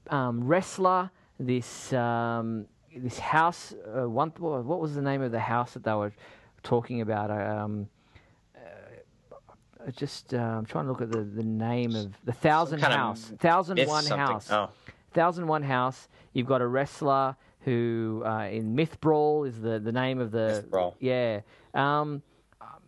um, 0.09 0.45
wrestler 0.45 1.09
this 1.39 1.93
um, 1.93 2.65
this 2.95 3.19
house. 3.19 3.73
Uh, 3.73 4.09
one, 4.09 4.29
what 4.37 4.79
was 4.79 4.95
the 4.95 5.01
name 5.01 5.21
of 5.21 5.31
the 5.31 5.39
house 5.39 5.73
that 5.73 5.83
they 5.83 5.93
were 5.93 6.13
talking 6.63 7.01
about? 7.01 7.31
Um, 7.31 7.87
uh, 8.55 9.91
just 9.91 10.33
uh, 10.33 10.37
I'm 10.37 10.65
trying 10.65 10.85
to 10.85 10.91
look 10.91 11.01
at 11.01 11.11
the, 11.11 11.23
the 11.23 11.43
name 11.43 11.95
of 11.95 12.13
the 12.23 12.33
Thousand 12.33 12.79
House, 12.79 13.31
Thousand 13.39 13.79
One 13.87 14.05
House, 14.05 14.51
oh. 14.51 14.69
Thousand 15.13 15.47
One 15.47 15.63
House. 15.63 16.07
You've 16.33 16.47
got 16.47 16.61
a 16.61 16.67
wrestler 16.67 17.35
who 17.61 18.23
uh, 18.25 18.47
in 18.51 18.75
Myth 18.75 18.99
Brawl 19.01 19.43
is 19.43 19.59
the, 19.59 19.79
the 19.79 19.91
name 19.91 20.19
of 20.19 20.31
the 20.31 20.47
Myth 20.47 20.69
Brawl. 20.69 20.95
Yeah, 20.99 21.41
um, 21.73 22.21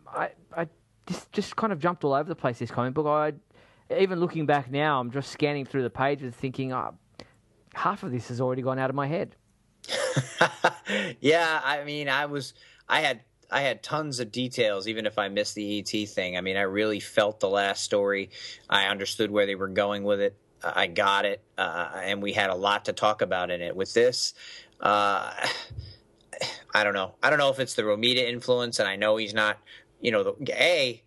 I 0.06 0.30
I 0.56 0.66
just 1.06 1.30
just 1.32 1.56
kind 1.56 1.72
of 1.72 1.78
jumped 1.78 2.04
all 2.04 2.14
over 2.14 2.28
the 2.28 2.36
place. 2.36 2.58
This 2.58 2.70
comic 2.70 2.94
book. 2.94 3.06
I 3.06 3.32
even 3.98 4.20
looking 4.20 4.46
back 4.46 4.70
now, 4.70 5.00
I'm 5.00 5.10
just 5.10 5.30
scanning 5.30 5.64
through 5.64 5.82
the 5.82 5.90
pages, 5.90 6.34
thinking, 6.34 6.72
oh, 6.72 6.94
half 7.74 8.02
of 8.02 8.10
this 8.10 8.28
has 8.28 8.40
already 8.40 8.62
gone 8.62 8.78
out 8.78 8.90
of 8.90 8.96
my 8.96 9.06
head. 9.06 9.36
yeah, 11.20 11.60
I 11.64 11.84
mean, 11.84 12.08
I 12.08 12.26
was, 12.26 12.54
I 12.88 13.00
had, 13.00 13.20
I 13.50 13.62
had 13.62 13.82
tons 13.82 14.20
of 14.20 14.30
details, 14.30 14.86
even 14.86 15.06
if 15.06 15.18
I 15.18 15.28
missed 15.28 15.54
the 15.54 15.80
ET 15.80 16.08
thing. 16.08 16.36
I 16.36 16.40
mean, 16.40 16.56
I 16.56 16.62
really 16.62 17.00
felt 17.00 17.40
the 17.40 17.48
last 17.48 17.82
story. 17.82 18.30
I 18.68 18.86
understood 18.86 19.30
where 19.30 19.46
they 19.46 19.54
were 19.54 19.68
going 19.68 20.04
with 20.04 20.20
it. 20.20 20.36
I 20.62 20.88
got 20.88 21.24
it, 21.24 21.42
uh, 21.56 21.90
and 21.94 22.22
we 22.22 22.32
had 22.32 22.50
a 22.50 22.54
lot 22.54 22.84
to 22.84 22.92
talk 22.92 23.22
about 23.22 23.50
in 23.50 23.62
it. 23.62 23.74
With 23.74 23.94
this, 23.94 24.34
uh, 24.80 25.32
I 26.74 26.84
don't 26.84 26.94
know. 26.94 27.14
I 27.22 27.30
don't 27.30 27.38
know 27.38 27.50
if 27.50 27.58
it's 27.58 27.74
the 27.74 27.82
Romita 27.82 28.28
influence, 28.28 28.78
and 28.78 28.88
I 28.88 28.96
know 28.96 29.16
he's 29.16 29.34
not. 29.34 29.58
You 30.00 30.12
know, 30.12 30.22
the, 30.22 30.34
a 30.50 31.02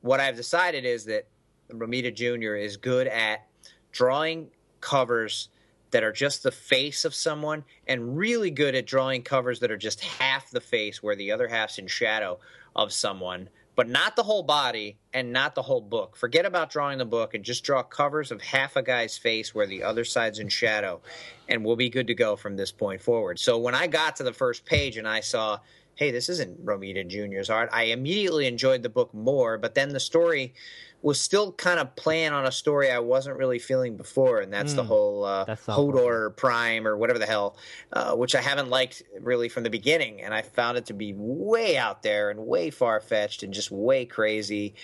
what 0.00 0.20
I've 0.20 0.36
decided 0.36 0.84
is 0.84 1.06
that 1.06 1.26
Romita 1.70 2.14
Jr. 2.14 2.54
is 2.54 2.76
good 2.76 3.06
at 3.06 3.46
drawing 3.92 4.50
covers 4.80 5.48
that 5.90 6.04
are 6.04 6.12
just 6.12 6.42
the 6.42 6.50
face 6.50 7.04
of 7.04 7.14
someone 7.14 7.64
and 7.86 8.16
really 8.16 8.50
good 8.50 8.74
at 8.74 8.86
drawing 8.86 9.22
covers 9.22 9.60
that 9.60 9.70
are 9.70 9.76
just 9.76 10.00
half 10.00 10.50
the 10.50 10.60
face 10.60 11.02
where 11.02 11.16
the 11.16 11.32
other 11.32 11.48
half's 11.48 11.78
in 11.78 11.86
shadow 11.86 12.38
of 12.76 12.92
someone 12.92 13.48
but 13.78 13.88
not 13.88 14.16
the 14.16 14.24
whole 14.24 14.42
body 14.42 14.98
and 15.14 15.32
not 15.32 15.54
the 15.54 15.62
whole 15.62 15.80
book. 15.80 16.16
Forget 16.16 16.44
about 16.44 16.68
drawing 16.68 16.98
the 16.98 17.04
book 17.04 17.34
and 17.34 17.44
just 17.44 17.62
draw 17.62 17.80
covers 17.80 18.32
of 18.32 18.42
half 18.42 18.74
a 18.74 18.82
guy's 18.82 19.16
face 19.16 19.54
where 19.54 19.68
the 19.68 19.84
other 19.84 20.04
side's 20.04 20.40
in 20.40 20.48
shadow, 20.48 21.00
and 21.48 21.64
we'll 21.64 21.76
be 21.76 21.88
good 21.88 22.08
to 22.08 22.14
go 22.14 22.34
from 22.34 22.56
this 22.56 22.72
point 22.72 23.00
forward. 23.00 23.38
So 23.38 23.56
when 23.56 23.76
I 23.76 23.86
got 23.86 24.16
to 24.16 24.24
the 24.24 24.32
first 24.32 24.64
page 24.64 24.96
and 24.96 25.06
I 25.06 25.20
saw, 25.20 25.60
hey, 25.94 26.10
this 26.10 26.28
isn't 26.28 26.66
Romita 26.66 27.06
Jr.'s 27.06 27.50
art, 27.50 27.68
I 27.72 27.84
immediately 27.84 28.48
enjoyed 28.48 28.82
the 28.82 28.88
book 28.88 29.14
more, 29.14 29.58
but 29.58 29.76
then 29.76 29.90
the 29.90 30.00
story 30.00 30.54
was 31.00 31.20
still 31.20 31.52
kind 31.52 31.78
of 31.78 31.94
playing 31.94 32.32
on 32.32 32.44
a 32.44 32.52
story 32.52 32.90
I 32.90 32.98
wasn't 32.98 33.36
really 33.36 33.58
feeling 33.58 33.96
before, 33.96 34.40
and 34.40 34.52
that's 34.52 34.72
mm, 34.72 34.76
the 34.76 34.82
hmm. 34.82 34.88
whole 34.88 35.24
uh, 35.24 35.44
that's 35.44 35.66
Hodor 35.66 36.36
Prime 36.36 36.86
or 36.86 36.96
whatever 36.96 37.18
the 37.18 37.26
hell, 37.26 37.56
uh, 37.92 38.14
which 38.14 38.34
I 38.34 38.40
haven't 38.40 38.68
liked 38.68 39.02
really 39.20 39.48
from 39.48 39.62
the 39.62 39.70
beginning, 39.70 40.20
and 40.22 40.34
I 40.34 40.42
found 40.42 40.76
it 40.76 40.86
to 40.86 40.94
be 40.94 41.14
way 41.16 41.76
out 41.76 42.02
there 42.02 42.30
and 42.30 42.40
way 42.40 42.70
far 42.70 43.00
fetched 43.00 43.42
and 43.42 43.54
just 43.54 43.70
way 43.70 44.06
crazy, 44.06 44.74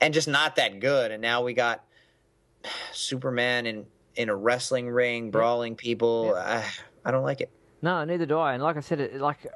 and 0.00 0.12
just 0.12 0.28
not 0.28 0.56
that 0.56 0.80
good. 0.80 1.12
And 1.12 1.22
now 1.22 1.42
we 1.42 1.54
got 1.54 1.84
Superman 2.92 3.66
in 3.66 3.86
in 4.16 4.28
a 4.28 4.34
wrestling 4.34 4.90
ring, 4.90 5.30
brawling 5.30 5.76
people. 5.76 6.32
Yeah. 6.34 6.64
I, 7.04 7.08
I 7.08 7.10
don't 7.12 7.22
like 7.22 7.40
it. 7.40 7.50
No, 7.82 8.04
neither 8.04 8.26
do 8.26 8.38
I. 8.38 8.54
And 8.54 8.62
like 8.62 8.76
I 8.76 8.80
said, 8.80 9.00
it, 9.00 9.20
like 9.20 9.46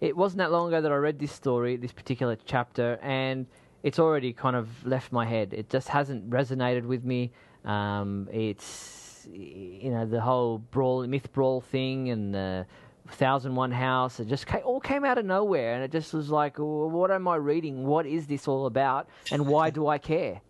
it 0.00 0.16
wasn't 0.16 0.38
that 0.38 0.52
long 0.52 0.68
ago 0.68 0.80
that 0.80 0.92
I 0.92 0.96
read 0.96 1.18
this 1.18 1.32
story, 1.32 1.76
this 1.76 1.92
particular 1.92 2.36
chapter, 2.44 2.98
and 3.02 3.46
it's 3.82 3.98
already 3.98 4.32
kind 4.32 4.56
of 4.56 4.68
left 4.86 5.12
my 5.12 5.24
head. 5.24 5.52
It 5.52 5.68
just 5.68 5.88
hasn't 5.88 6.28
resonated 6.30 6.84
with 6.84 7.04
me. 7.04 7.32
Um, 7.64 8.28
it's 8.32 9.26
you 9.32 9.90
know 9.90 10.06
the 10.06 10.20
whole 10.20 10.58
brawl, 10.58 11.06
myth 11.06 11.32
brawl 11.32 11.60
thing, 11.60 12.10
and 12.10 12.34
the 12.34 12.66
thousand 13.08 13.54
one 13.54 13.72
house. 13.72 14.20
It 14.20 14.28
just 14.28 14.46
came, 14.46 14.62
all 14.64 14.80
came 14.80 15.04
out 15.04 15.18
of 15.18 15.24
nowhere, 15.24 15.74
and 15.74 15.84
it 15.84 15.92
just 15.92 16.12
was 16.12 16.30
like, 16.30 16.56
what 16.58 17.10
am 17.10 17.28
I 17.28 17.36
reading? 17.36 17.86
What 17.86 18.06
is 18.06 18.26
this 18.26 18.48
all 18.48 18.66
about? 18.66 19.08
And 19.30 19.46
why 19.46 19.70
do 19.70 19.86
I 19.86 19.98
care? 19.98 20.40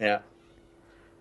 Yeah. 0.00 0.20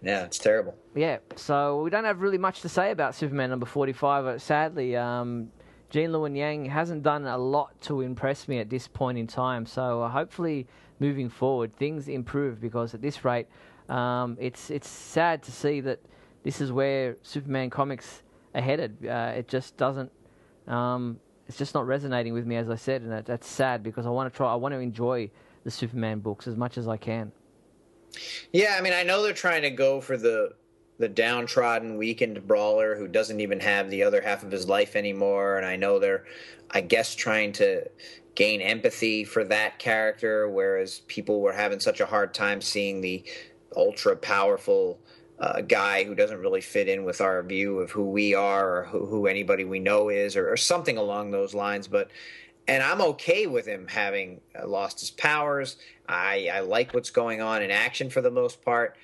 Yeah, 0.02 0.26
it's 0.26 0.38
terrible. 0.38 0.76
Yeah, 0.94 1.18
so 1.36 1.82
we 1.82 1.90
don't 1.90 2.04
have 2.04 2.22
really 2.22 2.38
much 2.38 2.62
to 2.62 2.70
say 2.70 2.92
about 2.92 3.16
Superman 3.16 3.50
number 3.50 3.66
45. 3.66 4.26
Uh, 4.26 4.38
sadly, 4.38 4.96
um, 4.96 5.50
Gene 5.90 6.12
Luen 6.12 6.38
Yang 6.38 6.66
hasn't 6.66 7.04
done 7.04 7.26
a 7.26 7.38
lot 7.38 7.80
to 7.82 8.02
impress 8.02 8.48
me 8.48 8.60
at 8.60 8.70
this 8.70 8.88
point 8.88 9.18
in 9.18 9.26
time. 9.26 9.66
So 9.66 10.04
uh, 10.04 10.10
hopefully 10.10 10.68
moving 11.00 11.30
forward, 11.30 11.76
things 11.76 12.08
improve 12.08 12.62
because 12.62 12.94
at 12.94 13.02
this 13.02 13.24
rate, 13.26 13.48
um, 13.90 14.38
it's 14.40 14.70
it's 14.70 14.88
sad 14.88 15.44
to 15.44 15.52
see 15.52 15.82
that 15.82 16.00
this 16.44 16.62
is 16.62 16.72
where 16.72 17.18
Superman 17.22 17.70
comics 17.70 18.24
are 18.54 18.62
headed. 18.62 19.06
Uh, 19.06 19.34
it 19.36 19.48
just 19.48 19.78
doesn't. 19.78 20.12
Um, 20.68 21.20
it's 21.48 21.58
just 21.58 21.76
not 21.76 21.86
resonating 21.86 22.34
with 22.34 22.46
me, 22.48 22.56
as 22.56 22.70
I 22.70 22.76
said, 22.76 23.04
and 23.04 23.12
that, 23.12 23.26
that's 23.26 23.48
sad 23.48 23.84
because 23.84 24.06
I 24.06 24.10
want 24.10 24.32
to 24.32 24.36
try. 24.36 24.52
I 24.52 24.56
want 24.56 24.74
to 24.74 24.80
enjoy 24.80 25.30
the 25.64 25.72
Superman 25.72 26.20
books 26.20 26.48
as 26.48 26.56
much 26.56 26.78
as 26.78 26.88
I 26.88 26.98
can. 26.98 27.32
Yeah, 28.52 28.76
I 28.78 28.82
mean, 28.82 28.94
I 28.94 29.04
know 29.04 29.22
they're 29.22 29.34
trying 29.34 29.64
to 29.64 29.70
go 29.70 30.02
for 30.02 30.18
the 30.18 30.54
the 30.98 31.10
downtrodden 31.10 31.98
weakened 31.98 32.48
brawler 32.48 32.96
who 32.96 33.06
doesn't 33.06 33.42
even 33.42 33.60
have 33.60 33.90
the 33.90 34.02
other 34.04 34.22
half 34.22 34.44
of 34.44 34.52
his 34.52 34.68
life 34.68 34.96
anymore, 34.96 35.58
and 35.58 35.66
I 35.66 35.76
know 35.76 36.00
they're, 36.00 36.24
I 36.72 36.82
guess, 36.82 37.16
trying 37.16 37.52
to 37.54 37.90
gain 38.36 38.62
empathy 38.62 39.24
for 39.24 39.44
that 39.46 39.80
character, 39.80 40.50
whereas 40.50 41.00
people 41.08 41.42
were 41.42 41.54
having 41.54 41.80
such 41.80 42.02
a 42.02 42.06
hard 42.06 42.34
time 42.34 42.62
seeing 42.62 43.02
the 43.02 43.24
ultra 43.76 44.16
powerful 44.16 45.00
uh, 45.40 45.62
guy 45.62 46.04
who 46.04 46.16
doesn't 46.16 46.40
really 46.40 46.62
fit 46.62 46.88
in 46.88 47.04
with 47.04 47.20
our 47.20 47.44
view 47.44 47.80
of 47.80 47.92
who 47.92 48.06
we 48.10 48.34
are 48.34 48.78
or 48.78 48.84
who, 48.86 49.06
who 49.06 49.28
anybody 49.28 49.66
we 49.66 49.80
know 49.80 50.10
is 50.10 50.36
or, 50.36 50.52
or, 50.52 50.56
something 50.56 50.98
along 50.98 51.32
those 51.32 51.54
lines. 51.54 51.88
But 51.88 52.10
and 52.68 52.82
I'm 52.82 53.02
okay 53.02 53.46
with 53.46 53.66
him 53.66 53.88
having 53.88 54.40
uh, 54.58 54.68
lost 54.68 55.02
his 55.02 55.12
powers. 55.12 55.78
I, 56.08 56.50
I 56.52 56.60
like 56.62 56.94
what's 56.94 57.10
going 57.10 57.42
on 57.42 57.62
in 57.62 57.70
action 57.70 58.10
for 58.10 58.22
the 58.22 58.32
most 58.32 58.64
part. 58.64 58.96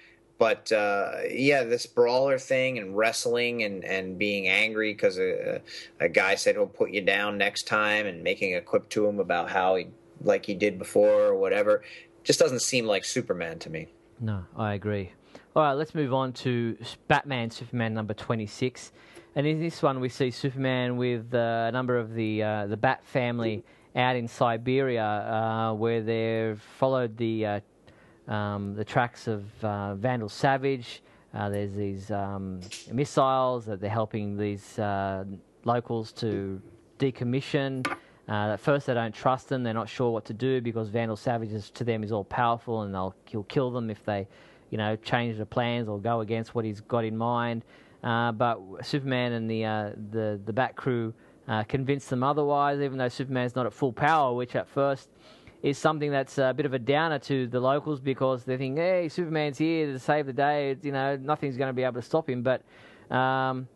But 0.41 0.71
uh, 0.71 1.17
yeah, 1.29 1.65
this 1.65 1.85
brawler 1.85 2.39
thing 2.39 2.79
and 2.79 2.97
wrestling 2.97 3.61
and, 3.61 3.85
and 3.85 4.17
being 4.17 4.47
angry 4.47 4.91
because 4.91 5.19
a, 5.19 5.61
a 5.99 6.09
guy 6.09 6.33
said 6.33 6.55
he'll 6.55 6.65
put 6.65 6.89
you 6.89 7.01
down 7.01 7.37
next 7.37 7.67
time 7.67 8.07
and 8.07 8.23
making 8.23 8.55
a 8.55 8.61
quip 8.61 8.89
to 8.89 9.05
him 9.05 9.19
about 9.19 9.51
how 9.51 9.75
he 9.75 9.89
like 10.23 10.47
he 10.47 10.55
did 10.55 10.79
before 10.79 11.25
or 11.25 11.35
whatever 11.35 11.83
just 12.23 12.39
doesn't 12.39 12.63
seem 12.63 12.87
like 12.87 13.05
Superman 13.05 13.59
to 13.59 13.69
me. 13.69 13.89
No, 14.19 14.43
I 14.57 14.73
agree. 14.73 15.11
All 15.55 15.61
right, 15.61 15.73
let's 15.73 15.93
move 15.93 16.11
on 16.11 16.33
to 16.33 16.75
Batman 17.07 17.51
Superman 17.51 17.93
number 17.93 18.15
26. 18.15 18.93
And 19.35 19.45
in 19.45 19.59
this 19.59 19.83
one, 19.83 19.99
we 19.99 20.09
see 20.09 20.31
Superman 20.31 20.97
with 20.97 21.35
uh, 21.35 21.65
a 21.67 21.71
number 21.71 21.99
of 21.99 22.15
the 22.15 22.41
uh, 22.41 22.65
the 22.65 22.77
Bat 22.77 23.03
family 23.05 23.63
out 23.95 24.15
in 24.15 24.27
Siberia, 24.27 25.05
uh, 25.05 25.73
where 25.75 26.01
they've 26.01 26.59
followed 26.79 27.15
the 27.17 27.45
uh, 27.45 27.59
um, 28.31 28.73
the 28.75 28.85
tracks 28.85 29.27
of 29.27 29.43
uh, 29.63 29.95
Vandal 29.95 30.29
Savage. 30.29 31.03
Uh, 31.33 31.49
there's 31.49 31.75
these 31.75 32.11
um, 32.11 32.61
missiles 32.91 33.65
that 33.65 33.79
they're 33.81 33.89
helping 33.89 34.37
these 34.37 34.79
uh, 34.79 35.25
locals 35.65 36.11
to 36.13 36.61
decommission. 36.97 37.85
Uh, 38.29 38.53
at 38.53 38.59
first, 38.59 38.87
they 38.87 38.93
don't 38.93 39.13
trust 39.13 39.49
them. 39.49 39.63
They're 39.63 39.73
not 39.73 39.89
sure 39.89 40.11
what 40.11 40.25
to 40.25 40.33
do 40.33 40.61
because 40.61 40.89
Vandal 40.89 41.17
Savage 41.17 41.51
is, 41.51 41.69
to 41.71 41.83
them 41.83 42.03
is 42.03 42.11
all 42.11 42.23
powerful, 42.23 42.83
and 42.83 42.93
they'll 42.93 43.13
he'll 43.25 43.43
kill 43.43 43.69
them 43.71 43.89
if 43.89 44.03
they, 44.05 44.27
you 44.69 44.77
know, 44.77 44.95
change 44.95 45.37
the 45.37 45.45
plans 45.45 45.89
or 45.89 45.99
go 45.99 46.21
against 46.21 46.55
what 46.55 46.63
he's 46.63 46.79
got 46.81 47.03
in 47.03 47.17
mind. 47.17 47.65
Uh, 48.03 48.31
but 48.31 48.59
Superman 48.81 49.33
and 49.33 49.49
the 49.49 49.65
uh, 49.65 49.89
the 50.11 50.39
the 50.45 50.53
Bat 50.53 50.75
crew 50.77 51.13
convince 51.67 52.05
them 52.07 52.23
otherwise, 52.23 52.79
even 52.79 52.97
though 52.97 53.09
Superman's 53.09 53.55
not 53.55 53.65
at 53.65 53.73
full 53.73 53.91
power, 53.91 54.33
which 54.33 54.55
at 54.55 54.69
first 54.69 55.09
is 55.63 55.77
something 55.77 56.11
that's 56.11 56.37
a 56.37 56.53
bit 56.55 56.65
of 56.65 56.73
a 56.73 56.79
downer 56.79 57.19
to 57.19 57.47
the 57.47 57.59
locals 57.59 57.99
because 57.99 58.43
they 58.43 58.57
think, 58.57 58.77
hey, 58.77 59.07
Superman's 59.09 59.57
here 59.57 59.91
to 59.91 59.99
save 59.99 60.25
the 60.25 60.33
day. 60.33 60.75
You 60.81 60.91
know, 60.91 61.17
nothing's 61.17 61.57
going 61.57 61.69
to 61.69 61.73
be 61.73 61.83
able 61.83 61.95
to 61.95 62.01
stop 62.01 62.29
him. 62.29 62.41
But 62.41 62.63
um, 63.15 63.67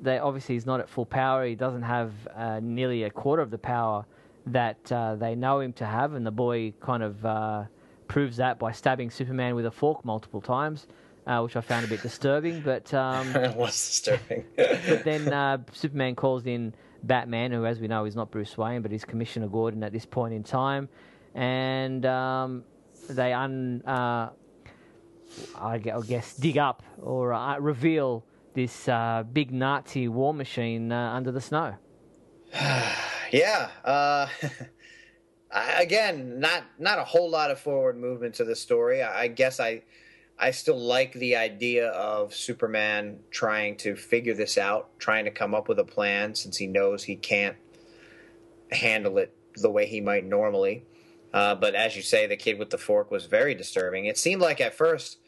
they 0.00 0.18
obviously 0.18 0.56
he's 0.56 0.66
not 0.66 0.80
at 0.80 0.88
full 0.88 1.06
power. 1.06 1.46
He 1.46 1.54
doesn't 1.54 1.82
have 1.82 2.12
uh, 2.34 2.60
nearly 2.62 3.04
a 3.04 3.10
quarter 3.10 3.42
of 3.42 3.50
the 3.50 3.58
power 3.58 4.04
that 4.46 4.90
uh, 4.92 5.14
they 5.14 5.34
know 5.34 5.60
him 5.60 5.72
to 5.74 5.86
have, 5.86 6.14
and 6.14 6.26
the 6.26 6.32
boy 6.32 6.74
kind 6.80 7.02
of 7.02 7.24
uh, 7.24 7.64
proves 8.08 8.36
that 8.38 8.58
by 8.58 8.72
stabbing 8.72 9.10
Superman 9.10 9.54
with 9.54 9.66
a 9.66 9.70
fork 9.70 10.04
multiple 10.04 10.40
times. 10.40 10.86
Uh, 11.24 11.40
which 11.40 11.54
I 11.54 11.60
found 11.60 11.84
a 11.84 11.88
bit 11.88 12.02
disturbing, 12.02 12.62
but 12.62 12.92
um, 12.92 13.28
it 13.36 13.54
was 13.54 13.70
disturbing. 13.70 14.44
but 14.56 15.04
then 15.04 15.32
uh, 15.32 15.58
Superman 15.72 16.16
calls 16.16 16.46
in 16.46 16.74
Batman, 17.02 17.52
who, 17.52 17.66
as 17.66 17.80
we 17.80 17.88
know, 17.88 18.04
is 18.04 18.16
not 18.16 18.30
Bruce 18.30 18.56
Wayne, 18.56 18.82
but 18.82 18.92
is 18.92 19.04
Commissioner 19.04 19.48
Gordon 19.48 19.82
at 19.82 19.92
this 19.92 20.06
point 20.06 20.34
in 20.34 20.42
time, 20.42 20.88
and 21.34 22.04
um, 22.06 22.64
they 23.08 23.32
un, 23.32 23.82
uh, 23.86 24.30
I 25.58 25.78
guess 25.78 26.36
dig 26.36 26.58
up 26.58 26.82
or 27.00 27.32
uh, 27.32 27.58
reveal 27.58 28.24
this 28.54 28.88
uh, 28.88 29.24
big 29.32 29.52
Nazi 29.52 30.08
war 30.08 30.34
machine 30.34 30.92
uh, 30.92 31.12
under 31.14 31.32
the 31.32 31.40
snow. 31.40 31.74
yeah. 33.32 33.70
Uh, 33.84 34.26
again, 35.78 36.38
not 36.38 36.64
not 36.78 36.98
a 36.98 37.04
whole 37.04 37.30
lot 37.30 37.50
of 37.50 37.58
forward 37.58 37.96
movement 37.96 38.34
to 38.36 38.44
the 38.44 38.56
story. 38.56 39.02
I, 39.02 39.22
I 39.22 39.28
guess 39.28 39.60
I 39.60 39.82
I 40.42 40.50
still 40.50 40.78
like 40.78 41.12
the 41.12 41.36
idea 41.36 41.88
of 41.90 42.34
Superman 42.34 43.20
trying 43.30 43.76
to 43.78 43.94
figure 43.94 44.34
this 44.34 44.58
out, 44.58 44.98
trying 44.98 45.24
to 45.26 45.30
come 45.30 45.54
up 45.54 45.68
with 45.68 45.78
a 45.78 45.84
plan 45.84 46.34
since 46.34 46.56
he 46.56 46.66
knows 46.66 47.04
he 47.04 47.14
can't 47.14 47.56
handle 48.72 49.18
it 49.18 49.32
the 49.54 49.70
way 49.70 49.86
he 49.86 50.00
might 50.00 50.24
normally. 50.24 50.84
Uh, 51.32 51.54
but 51.54 51.76
as 51.76 51.94
you 51.94 52.02
say, 52.02 52.26
the 52.26 52.36
kid 52.36 52.58
with 52.58 52.70
the 52.70 52.76
fork 52.76 53.08
was 53.08 53.26
very 53.26 53.54
disturbing. 53.54 54.06
It 54.06 54.18
seemed 54.18 54.42
like 54.42 54.60
at 54.60 54.74
first 54.74 55.18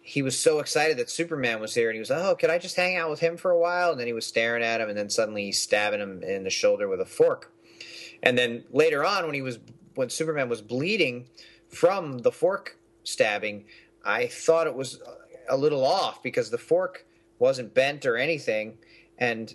he 0.00 0.22
was 0.22 0.38
so 0.38 0.60
excited 0.60 0.96
that 0.96 1.10
Superman 1.10 1.60
was 1.60 1.74
here, 1.74 1.88
and 1.88 1.96
he 1.96 2.00
was, 2.00 2.12
oh, 2.12 2.36
could 2.36 2.50
I 2.50 2.58
just 2.58 2.76
hang 2.76 2.96
out 2.96 3.10
with 3.10 3.18
him 3.18 3.36
for 3.36 3.50
a 3.50 3.58
while? 3.58 3.90
And 3.90 3.98
then 3.98 4.06
he 4.06 4.12
was 4.12 4.26
staring 4.26 4.62
at 4.62 4.80
him, 4.80 4.88
and 4.88 4.96
then 4.96 5.10
suddenly 5.10 5.46
he's 5.46 5.60
stabbing 5.60 6.00
him 6.00 6.22
in 6.22 6.44
the 6.44 6.50
shoulder 6.50 6.86
with 6.86 7.00
a 7.00 7.04
fork. 7.04 7.52
And 8.22 8.38
then 8.38 8.62
later 8.70 9.04
on, 9.04 9.24
when 9.24 9.34
he 9.34 9.42
was 9.42 9.58
when 9.96 10.08
Superman 10.08 10.48
was 10.48 10.62
bleeding 10.62 11.26
from 11.68 12.18
the 12.18 12.30
fork 12.30 12.78
stabbing, 13.04 13.64
I 14.04 14.26
thought 14.26 14.66
it 14.66 14.74
was 14.74 15.00
a 15.48 15.56
little 15.56 15.84
off 15.84 16.22
because 16.22 16.50
the 16.50 16.58
fork 16.58 17.06
wasn't 17.38 17.74
bent 17.74 18.06
or 18.06 18.16
anything, 18.16 18.78
and 19.18 19.54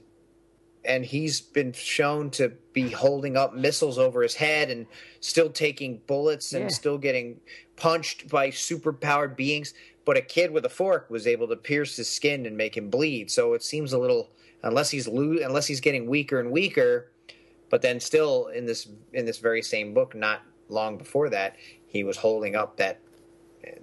and 0.86 1.06
he's 1.06 1.42
been 1.42 1.74
shown 1.74 2.30
to 2.32 2.50
be 2.72 2.90
holding 2.90 3.36
up 3.36 3.54
missiles 3.54 3.98
over 3.98 4.24
his 4.24 4.36
head 4.36 4.70
and 4.70 4.88
still 5.20 5.50
taking 5.50 6.02
bullets 6.08 6.54
and 6.54 6.66
yeah. 6.66 6.70
still 6.70 6.98
getting 6.98 7.40
punched 7.76 8.30
by 8.30 8.50
superpowered 8.50 9.36
beings. 9.36 9.74
But 10.06 10.16
a 10.16 10.22
kid 10.22 10.52
with 10.52 10.66
a 10.66 10.70
fork 10.70 11.10
was 11.10 11.28
able 11.28 11.50
to 11.50 11.58
pierce 11.58 11.98
his 11.98 12.08
skin 12.08 12.46
and 12.46 12.56
make 12.56 12.78
him 12.78 12.90
bleed. 12.90 13.30
So 13.30 13.54
it 13.54 13.64
seems 13.64 13.92
a 13.92 14.00
little 14.00 14.30
unless 14.64 14.90
he's 14.90 15.08
lo- 15.08 15.44
unless 15.44 15.68
he's 15.68 15.82
getting 15.82 16.08
weaker 16.08 16.40
and 16.40 16.52
weaker. 16.52 17.12
But 17.70 17.82
then 17.82 18.00
still 18.00 18.48
in 18.48 18.66
this 18.66 18.88
in 19.12 19.26
this 19.26 19.40
very 19.40 19.62
same 19.62 19.94
book, 19.94 20.16
not 20.16 20.42
long 20.70 20.98
before 20.98 21.30
that, 21.30 21.58
he 21.88 22.04
was 22.04 22.18
holding 22.18 22.56
up 22.56 22.78
that 22.78 23.00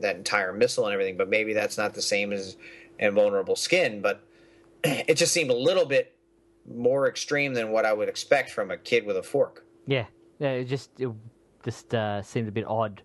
that 0.00 0.16
entire 0.16 0.52
missile 0.52 0.86
and 0.86 0.92
everything. 0.92 1.16
But 1.16 1.28
maybe 1.28 1.52
that's 1.52 1.78
not 1.78 1.94
the 1.94 2.02
same 2.02 2.32
as 2.32 2.56
invulnerable 2.98 3.56
skin. 3.56 4.00
But 4.00 4.24
it 4.84 5.14
just 5.14 5.32
seemed 5.32 5.50
a 5.50 5.56
little 5.56 5.86
bit 5.86 6.16
more 6.66 7.08
extreme 7.08 7.54
than 7.54 7.70
what 7.70 7.84
I 7.84 7.92
would 7.92 8.08
expect 8.08 8.50
from 8.50 8.70
a 8.70 8.76
kid 8.76 9.04
with 9.06 9.16
a 9.16 9.22
fork. 9.22 9.64
Yeah, 9.86 10.06
yeah, 10.38 10.50
it 10.50 10.64
just 10.64 10.90
it 10.98 11.10
just 11.64 11.94
uh, 11.94 12.22
seemed 12.22 12.48
a 12.48 12.52
bit 12.52 12.66
odd. 12.66 13.02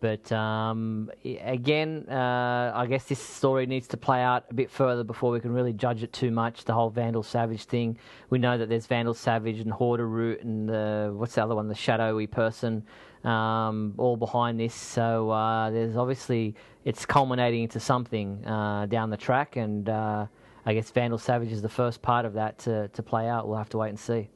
But 0.00 0.30
um, 0.30 1.10
again, 1.24 2.06
uh, 2.08 2.72
I 2.74 2.86
guess 2.86 3.04
this 3.04 3.18
story 3.18 3.66
needs 3.66 3.88
to 3.88 3.96
play 3.96 4.20
out 4.20 4.44
a 4.50 4.54
bit 4.54 4.70
further 4.70 5.04
before 5.04 5.30
we 5.30 5.40
can 5.40 5.52
really 5.52 5.72
judge 5.72 6.02
it 6.02 6.12
too 6.12 6.30
much. 6.30 6.64
The 6.64 6.74
whole 6.74 6.90
Vandal 6.90 7.22
Savage 7.22 7.64
thing. 7.64 7.98
We 8.28 8.38
know 8.38 8.58
that 8.58 8.68
there's 8.68 8.86
Vandal 8.86 9.14
Savage 9.14 9.58
and 9.58 9.72
Hoarder 9.72 10.06
Root 10.06 10.42
and 10.42 10.68
the, 10.68 11.12
what's 11.16 11.36
the 11.36 11.42
other 11.42 11.54
one, 11.54 11.68
the 11.68 11.74
shadowy 11.74 12.26
person, 12.26 12.84
um, 13.26 13.94
all 13.98 14.16
behind 14.16 14.58
this. 14.58 14.74
So 14.74 15.30
uh, 15.30 15.70
there's 15.70 15.96
obviously 15.96 16.54
it's 16.84 17.04
culminating 17.04 17.64
into 17.64 17.80
something 17.80 18.46
uh, 18.46 18.86
down 18.86 19.10
the 19.10 19.16
track, 19.16 19.56
and 19.56 19.88
uh, 19.88 20.26
I 20.64 20.74
guess 20.74 20.90
Vandal 20.90 21.18
Savage 21.18 21.52
is 21.52 21.60
the 21.60 21.68
first 21.68 22.00
part 22.00 22.24
of 22.24 22.34
that 22.34 22.58
to 22.60 22.88
to 22.88 23.02
play 23.02 23.28
out. 23.28 23.48
We'll 23.48 23.58
have 23.58 23.70
to 23.70 23.78
wait 23.78 23.90
and 23.90 23.98
see. 23.98 24.28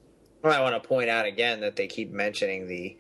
Well, 0.43 0.53
I 0.53 0.61
want 0.61 0.81
to 0.83 0.87
point 0.87 1.09
out 1.09 1.27
again 1.27 1.61
that 1.61 1.77
they 1.77 1.87
keep 1.87 2.11
mentioning 2.11 2.67
the 2.67 2.97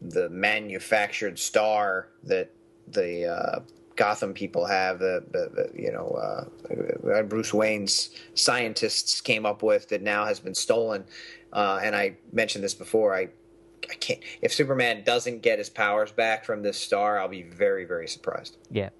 the 0.00 0.28
manufactured 0.30 1.38
star 1.38 2.08
that 2.24 2.50
the 2.88 3.26
uh, 3.26 3.60
Gotham 3.96 4.34
people 4.34 4.66
have, 4.66 4.98
the, 4.98 5.24
the, 5.30 5.50
the 5.54 5.82
you 5.82 5.92
know 5.92 6.08
uh, 6.08 7.22
Bruce 7.22 7.52
Wayne's 7.52 8.10
scientists 8.34 9.20
came 9.20 9.44
up 9.44 9.62
with 9.62 9.88
that 9.88 10.02
now 10.02 10.24
has 10.24 10.40
been 10.40 10.54
stolen. 10.54 11.04
Uh, 11.52 11.80
and 11.82 11.96
I 11.96 12.16
mentioned 12.32 12.62
this 12.62 12.74
before. 12.74 13.14
I 13.14 13.28
I 13.90 13.94
can't. 13.94 14.20
If 14.42 14.52
Superman 14.52 15.04
doesn't 15.04 15.42
get 15.42 15.58
his 15.58 15.70
powers 15.70 16.12
back 16.12 16.44
from 16.44 16.62
this 16.62 16.78
star, 16.78 17.18
I'll 17.18 17.28
be 17.28 17.42
very 17.42 17.84
very 17.84 18.08
surprised. 18.08 18.56
Yeah. 18.70 18.90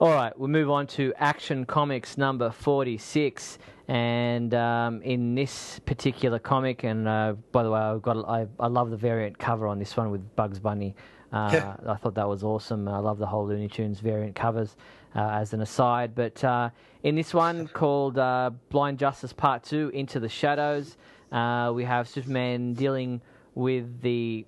All 0.00 0.14
right, 0.14 0.36
we'll 0.38 0.48
move 0.48 0.70
on 0.70 0.86
to 0.88 1.12
Action 1.16 1.66
Comics 1.66 2.16
number 2.16 2.50
46. 2.50 3.58
And 3.88 4.52
um, 4.54 5.02
in 5.02 5.34
this 5.34 5.80
particular 5.86 6.38
comic, 6.38 6.84
and 6.84 7.08
uh, 7.08 7.34
by 7.52 7.62
the 7.62 7.70
way, 7.70 7.80
I've 7.80 8.02
got 8.02 8.28
I, 8.28 8.46
I 8.60 8.66
love 8.66 8.90
the 8.90 8.96
variant 8.96 9.38
cover 9.38 9.66
on 9.66 9.78
this 9.78 9.96
one 9.96 10.10
with 10.10 10.36
Bugs 10.36 10.58
Bunny. 10.60 10.94
Uh, 11.32 11.74
I 11.86 11.96
thought 11.96 12.14
that 12.14 12.28
was 12.28 12.44
awesome. 12.44 12.86
I 12.88 12.98
love 12.98 13.18
the 13.18 13.26
whole 13.26 13.46
Looney 13.46 13.68
Tunes 13.68 14.00
variant 14.00 14.34
covers 14.34 14.76
uh, 15.14 15.30
as 15.30 15.52
an 15.52 15.60
aside. 15.60 16.14
But 16.14 16.42
uh, 16.44 16.70
in 17.02 17.14
this 17.14 17.34
one 17.34 17.66
called 17.68 18.18
uh, 18.18 18.50
Blind 18.70 18.98
Justice 18.98 19.32
Part 19.32 19.62
2 19.64 19.90
Into 19.94 20.20
the 20.20 20.28
Shadows, 20.28 20.96
uh, 21.32 21.72
we 21.74 21.84
have 21.84 22.08
Superman 22.08 22.74
dealing 22.74 23.20
with 23.54 24.00
the 24.02 24.46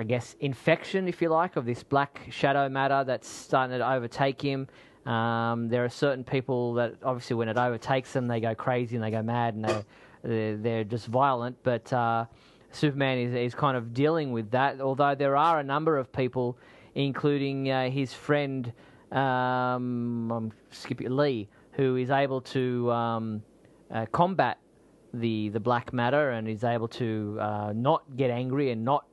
I 0.00 0.02
guess, 0.02 0.34
infection, 0.40 1.08
if 1.08 1.20
you 1.20 1.28
like, 1.28 1.56
of 1.56 1.66
this 1.66 1.82
black 1.82 2.26
shadow 2.30 2.70
matter 2.70 3.04
that's 3.04 3.28
starting 3.28 3.78
to 3.78 3.86
overtake 3.86 4.40
him. 4.40 4.66
Um, 5.04 5.68
there 5.68 5.84
are 5.84 5.90
certain 5.90 6.24
people 6.24 6.72
that, 6.74 6.94
obviously, 7.04 7.36
when 7.36 7.50
it 7.50 7.58
overtakes 7.58 8.14
them, 8.14 8.26
they 8.26 8.40
go 8.40 8.54
crazy 8.54 8.96
and 8.96 9.04
they 9.04 9.10
go 9.10 9.22
mad 9.22 9.56
and 9.56 9.64
they, 9.66 9.84
they're, 10.22 10.56
they're 10.56 10.84
just 10.84 11.06
violent. 11.08 11.58
But 11.62 11.92
uh, 11.92 12.24
Superman 12.72 13.18
is, 13.18 13.34
is 13.34 13.54
kind 13.54 13.76
of 13.76 13.92
dealing 13.92 14.32
with 14.32 14.50
that, 14.52 14.80
although 14.80 15.14
there 15.14 15.36
are 15.36 15.58
a 15.58 15.62
number 15.62 15.98
of 15.98 16.10
people, 16.10 16.56
including 16.94 17.70
uh, 17.70 17.90
his 17.90 18.14
friend 18.14 18.72
um, 19.12 20.50
Lee, 20.98 21.46
who 21.72 21.96
is 21.96 22.08
able 22.08 22.40
to 22.40 22.90
um, 22.90 23.42
uh, 23.90 24.06
combat 24.12 24.58
the 25.12 25.48
the 25.50 25.60
black 25.60 25.92
matter 25.92 26.30
and 26.30 26.48
is 26.48 26.64
able 26.64 26.88
to 26.88 27.36
uh, 27.40 27.72
not 27.74 28.16
get 28.16 28.30
angry 28.30 28.70
and 28.70 28.84
not 28.84 29.06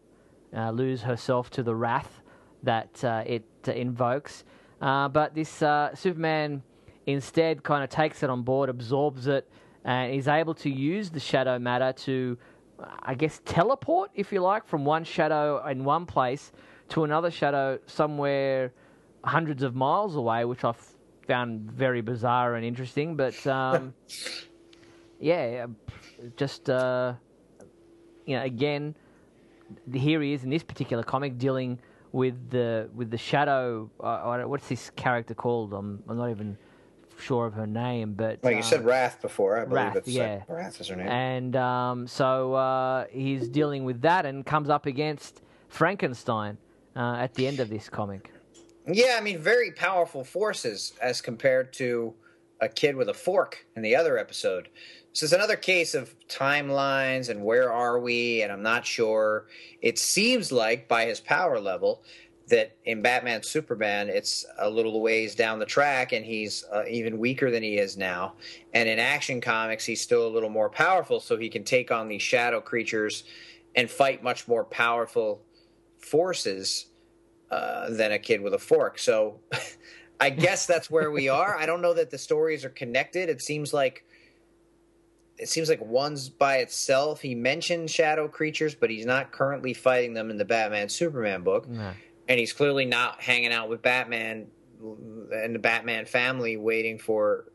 uh, 0.55 0.71
lose 0.71 1.01
herself 1.01 1.49
to 1.51 1.63
the 1.63 1.75
wrath 1.75 2.21
that 2.63 3.03
uh, 3.03 3.23
it 3.25 3.45
uh, 3.67 3.71
invokes. 3.71 4.43
Uh, 4.81 5.07
but 5.07 5.33
this 5.33 5.61
uh, 5.61 5.93
Superman 5.95 6.61
instead 7.05 7.63
kind 7.63 7.83
of 7.83 7.89
takes 7.89 8.23
it 8.23 8.29
on 8.29 8.43
board, 8.43 8.69
absorbs 8.69 9.27
it, 9.27 9.49
and 9.83 10.13
is 10.13 10.27
able 10.27 10.53
to 10.53 10.69
use 10.69 11.09
the 11.09 11.19
shadow 11.19 11.57
matter 11.57 11.93
to, 11.93 12.37
I 13.01 13.15
guess, 13.15 13.41
teleport, 13.45 14.11
if 14.13 14.31
you 14.31 14.41
like, 14.41 14.67
from 14.67 14.85
one 14.85 15.03
shadow 15.03 15.65
in 15.65 15.83
one 15.83 16.05
place 16.05 16.51
to 16.89 17.03
another 17.03 17.31
shadow 17.31 17.79
somewhere 17.85 18.73
hundreds 19.23 19.63
of 19.63 19.75
miles 19.75 20.15
away, 20.15 20.45
which 20.45 20.63
I 20.63 20.73
found 21.27 21.71
very 21.71 22.01
bizarre 22.01 22.55
and 22.55 22.65
interesting. 22.65 23.15
But 23.15 23.45
um, 23.47 23.93
yeah, 25.19 25.67
just 26.35 26.69
uh, 26.69 27.13
you 28.25 28.35
know, 28.35 28.43
again 28.43 28.95
here 29.93 30.21
he 30.21 30.33
is 30.33 30.43
in 30.43 30.49
this 30.49 30.63
particular 30.63 31.03
comic 31.03 31.37
dealing 31.37 31.79
with 32.11 32.49
the 32.49 32.89
with 32.95 33.11
the 33.11 33.17
shadow. 33.17 33.89
Uh, 33.99 34.43
what's 34.43 34.67
this 34.67 34.89
character 34.91 35.33
called? 35.33 35.73
I'm 35.73 36.03
I'm 36.07 36.17
not 36.17 36.29
even 36.29 36.57
sure 37.19 37.47
of 37.47 37.53
her 37.53 37.67
name, 37.67 38.13
but 38.13 38.41
well, 38.43 38.53
you 38.53 38.59
uh, 38.59 38.63
said 38.63 38.85
Wrath 38.85 39.21
before. 39.21 39.57
I 39.57 39.65
believe 39.65 39.75
Wrath, 39.75 39.95
it's 39.97 40.07
yeah, 40.07 40.41
uh, 40.49 40.53
Wrath 40.53 40.79
is 40.79 40.87
her 40.87 40.95
name. 40.95 41.07
And 41.07 41.55
um, 41.55 42.07
so 42.07 42.53
uh, 42.53 43.05
he's 43.11 43.49
dealing 43.49 43.83
with 43.83 44.01
that 44.01 44.25
and 44.25 44.45
comes 44.45 44.69
up 44.69 44.85
against 44.85 45.41
Frankenstein 45.67 46.57
uh, 46.95 47.15
at 47.15 47.33
the 47.33 47.47
end 47.47 47.59
of 47.59 47.69
this 47.69 47.89
comic. 47.89 48.31
Yeah, 48.89 49.15
I 49.17 49.21
mean, 49.21 49.39
very 49.39 49.71
powerful 49.71 50.23
forces 50.23 50.93
as 51.01 51.19
compared 51.19 51.73
to 51.73 52.13
a 52.61 52.69
kid 52.69 52.95
with 52.95 53.09
a 53.09 53.13
fork 53.13 53.65
in 53.75 53.81
the 53.81 53.95
other 53.95 54.17
episode. 54.17 54.69
So 55.13 55.23
it's 55.23 55.33
another 55.33 55.55
case 55.55 55.95
of 55.95 56.15
timelines 56.27 57.29
and 57.29 57.43
where 57.43 57.71
are 57.71 57.99
we, 57.99 58.41
and 58.41 58.51
I'm 58.51 58.61
not 58.61 58.85
sure. 58.85 59.47
It 59.81 59.97
seems 59.97 60.51
like 60.51 60.87
by 60.87 61.05
his 61.05 61.19
power 61.19 61.59
level 61.59 62.03
that 62.47 62.77
in 62.85 63.01
Batman 63.01 63.43
Superman, 63.43 64.09
it's 64.09 64.45
a 64.57 64.69
little 64.69 65.01
ways 65.01 65.35
down 65.35 65.59
the 65.59 65.65
track, 65.65 66.13
and 66.13 66.25
he's 66.25 66.63
uh, 66.71 66.83
even 66.89 67.17
weaker 67.17 67.51
than 67.51 67.61
he 67.61 67.77
is 67.77 67.97
now. 67.97 68.35
And 68.73 68.87
in 68.87 68.99
Action 68.99 69.41
Comics, 69.41 69.85
he's 69.85 70.01
still 70.01 70.25
a 70.25 70.29
little 70.29 70.49
more 70.49 70.69
powerful, 70.69 71.19
so 71.19 71.35
he 71.35 71.49
can 71.49 71.63
take 71.63 71.91
on 71.91 72.07
these 72.07 72.21
shadow 72.21 72.61
creatures 72.61 73.25
and 73.75 73.89
fight 73.89 74.23
much 74.23 74.47
more 74.47 74.63
powerful 74.63 75.41
forces 75.97 76.87
uh, 77.51 77.89
than 77.89 78.11
a 78.11 78.19
kid 78.19 78.41
with 78.41 78.53
a 78.53 78.59
fork. 78.59 78.97
So 78.97 79.39
I 80.19 80.29
guess 80.29 80.65
that's 80.65 80.89
where 80.89 81.11
we 81.11 81.29
are. 81.29 81.55
I 81.55 81.65
don't 81.65 81.81
know 81.81 81.93
that 81.93 82.09
the 82.09 82.17
stories 82.17 82.65
are 82.65 82.69
connected. 82.69 83.29
It 83.29 83.41
seems 83.41 83.73
like 83.73 84.03
it 85.37 85.49
seems 85.49 85.69
like 85.69 85.81
one's 85.81 86.29
by 86.29 86.57
itself. 86.57 87.21
He 87.21 87.35
mentioned 87.35 87.91
shadow 87.91 88.27
creatures, 88.27 88.73
but 88.73 88.89
he's 88.89 89.05
not 89.05 89.31
currently 89.31 89.73
fighting 89.73 90.13
them 90.13 90.31
in 90.31 90.37
the 90.37 90.45
Batman 90.45 90.89
Superman 90.89 91.43
book. 91.43 91.67
No. 91.67 91.93
And 92.27 92.39
he's 92.39 92.53
clearly 92.53 92.85
not 92.85 93.21
hanging 93.21 93.53
out 93.53 93.69
with 93.69 93.81
Batman 93.81 94.47
and 95.31 95.55
the 95.55 95.59
Batman 95.59 96.05
family 96.05 96.57
waiting 96.57 96.97
for 96.97 97.45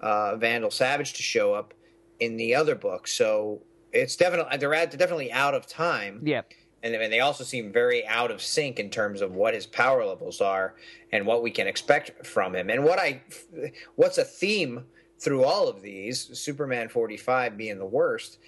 uh, 0.00 0.36
Vandal 0.36 0.70
Savage 0.70 1.14
to 1.14 1.22
show 1.22 1.54
up 1.54 1.74
in 2.20 2.36
the 2.36 2.54
other 2.54 2.74
book. 2.74 3.08
So 3.08 3.62
it's 3.92 4.16
definitely 4.16 4.56
they're, 4.58 4.74
at, 4.74 4.90
they're 4.90 4.98
definitely 4.98 5.32
out 5.32 5.54
of 5.54 5.66
time. 5.66 6.20
Yeah. 6.24 6.42
And, 6.84 6.94
they 7.12 7.20
also 7.20 7.44
seem 7.44 7.72
very 7.72 8.06
out 8.06 8.30
of 8.30 8.42
sync 8.42 8.78
in 8.78 8.90
terms 8.90 9.22
of 9.22 9.34
what 9.34 9.54
his 9.54 9.64
power 9.64 10.04
levels 10.04 10.42
are 10.42 10.74
and 11.12 11.26
what 11.26 11.42
we 11.42 11.50
can 11.50 11.66
expect 11.66 12.26
from 12.26 12.54
him. 12.54 12.68
And 12.68 12.84
what 12.84 12.98
I 12.98 13.22
what's 13.96 14.18
a 14.18 14.24
theme 14.24 14.84
through 15.18 15.44
all 15.44 15.66
of 15.66 15.80
these, 15.80 16.38
Superman 16.38 16.90
45 16.90 17.56
being 17.56 17.78
the 17.78 17.86
worst, 17.86 18.38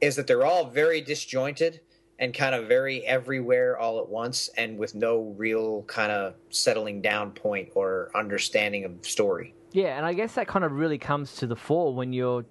is 0.00 0.16
that 0.16 0.26
they're 0.26 0.44
all 0.44 0.66
very 0.66 1.00
disjointed 1.00 1.80
and 2.18 2.34
kind 2.34 2.54
of 2.54 2.66
very 2.66 3.04
everywhere 3.06 3.78
all 3.78 4.00
at 4.00 4.08
once 4.08 4.48
and 4.56 4.76
with 4.78 4.94
no 4.94 5.34
real 5.36 5.82
kind 5.82 6.10
of 6.10 6.34
settling 6.50 7.00
down 7.00 7.30
point 7.30 7.70
or 7.74 8.10
understanding 8.14 8.84
of 8.84 9.06
story. 9.06 9.54
Yeah, 9.72 9.96
and 9.96 10.06
I 10.06 10.14
guess 10.14 10.34
that 10.34 10.46
kind 10.46 10.64
of 10.64 10.72
really 10.72 10.98
comes 10.98 11.36
to 11.36 11.46
the 11.46 11.56
fore 11.56 11.94
when 11.94 12.12
you're 12.12 12.44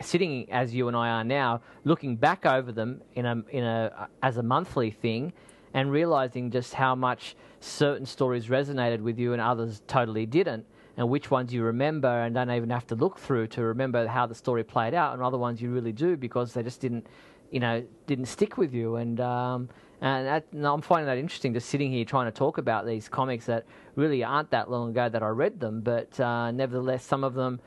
sitting 0.00 0.50
as 0.50 0.74
you 0.74 0.88
and 0.88 0.96
I 0.96 1.08
are 1.08 1.24
now, 1.24 1.60
looking 1.84 2.16
back 2.16 2.46
over 2.46 2.72
them 2.72 3.02
in 3.14 3.26
a 3.26 3.42
in 3.50 3.64
a 3.64 4.08
as 4.22 4.36
a 4.36 4.42
monthly 4.42 4.90
thing, 4.90 5.32
and 5.74 5.90
realizing 5.90 6.50
just 6.50 6.74
how 6.74 6.94
much 6.94 7.36
certain 7.60 8.06
stories 8.06 8.46
resonated 8.46 9.00
with 9.00 9.18
you 9.18 9.32
and 9.32 9.42
others 9.42 9.82
totally 9.86 10.26
didn't 10.26 10.64
and 10.98 11.08
which 11.08 11.30
ones 11.30 11.54
you 11.54 11.62
remember 11.62 12.08
and 12.08 12.34
don't 12.34 12.50
even 12.50 12.68
have 12.70 12.86
to 12.88 12.96
look 12.96 13.18
through 13.18 13.46
to 13.46 13.62
remember 13.62 14.06
how 14.08 14.26
the 14.26 14.34
story 14.34 14.64
played 14.64 14.94
out, 14.94 15.14
and 15.14 15.22
other 15.22 15.38
ones 15.38 15.62
you 15.62 15.70
really 15.70 15.92
do 15.92 16.16
because 16.16 16.52
they 16.52 16.62
just 16.62 16.80
didn't, 16.80 17.06
you 17.52 17.60
know, 17.60 17.82
didn't 18.08 18.26
stick 18.26 18.58
with 18.58 18.74
you. 18.74 18.96
And 18.96 19.20
um, 19.20 19.68
and, 20.00 20.26
that, 20.26 20.44
I'm 20.52 20.82
finding 20.82 21.06
that 21.06 21.16
interesting, 21.16 21.54
just 21.54 21.68
sitting 21.68 21.92
here 21.92 22.04
trying 22.04 22.26
to 22.26 22.36
talk 22.36 22.58
about 22.58 22.84
these 22.84 23.08
comics 23.08 23.46
that 23.46 23.64
really 23.94 24.24
aren't 24.24 24.50
that 24.50 24.70
long 24.70 24.90
ago 24.90 25.08
that 25.08 25.22
I 25.22 25.28
read 25.28 25.60
them, 25.60 25.80
but 25.80 26.18
uh, 26.18 26.50
nevertheless, 26.50 27.04
some 27.04 27.22
of 27.22 27.34
them 27.34 27.60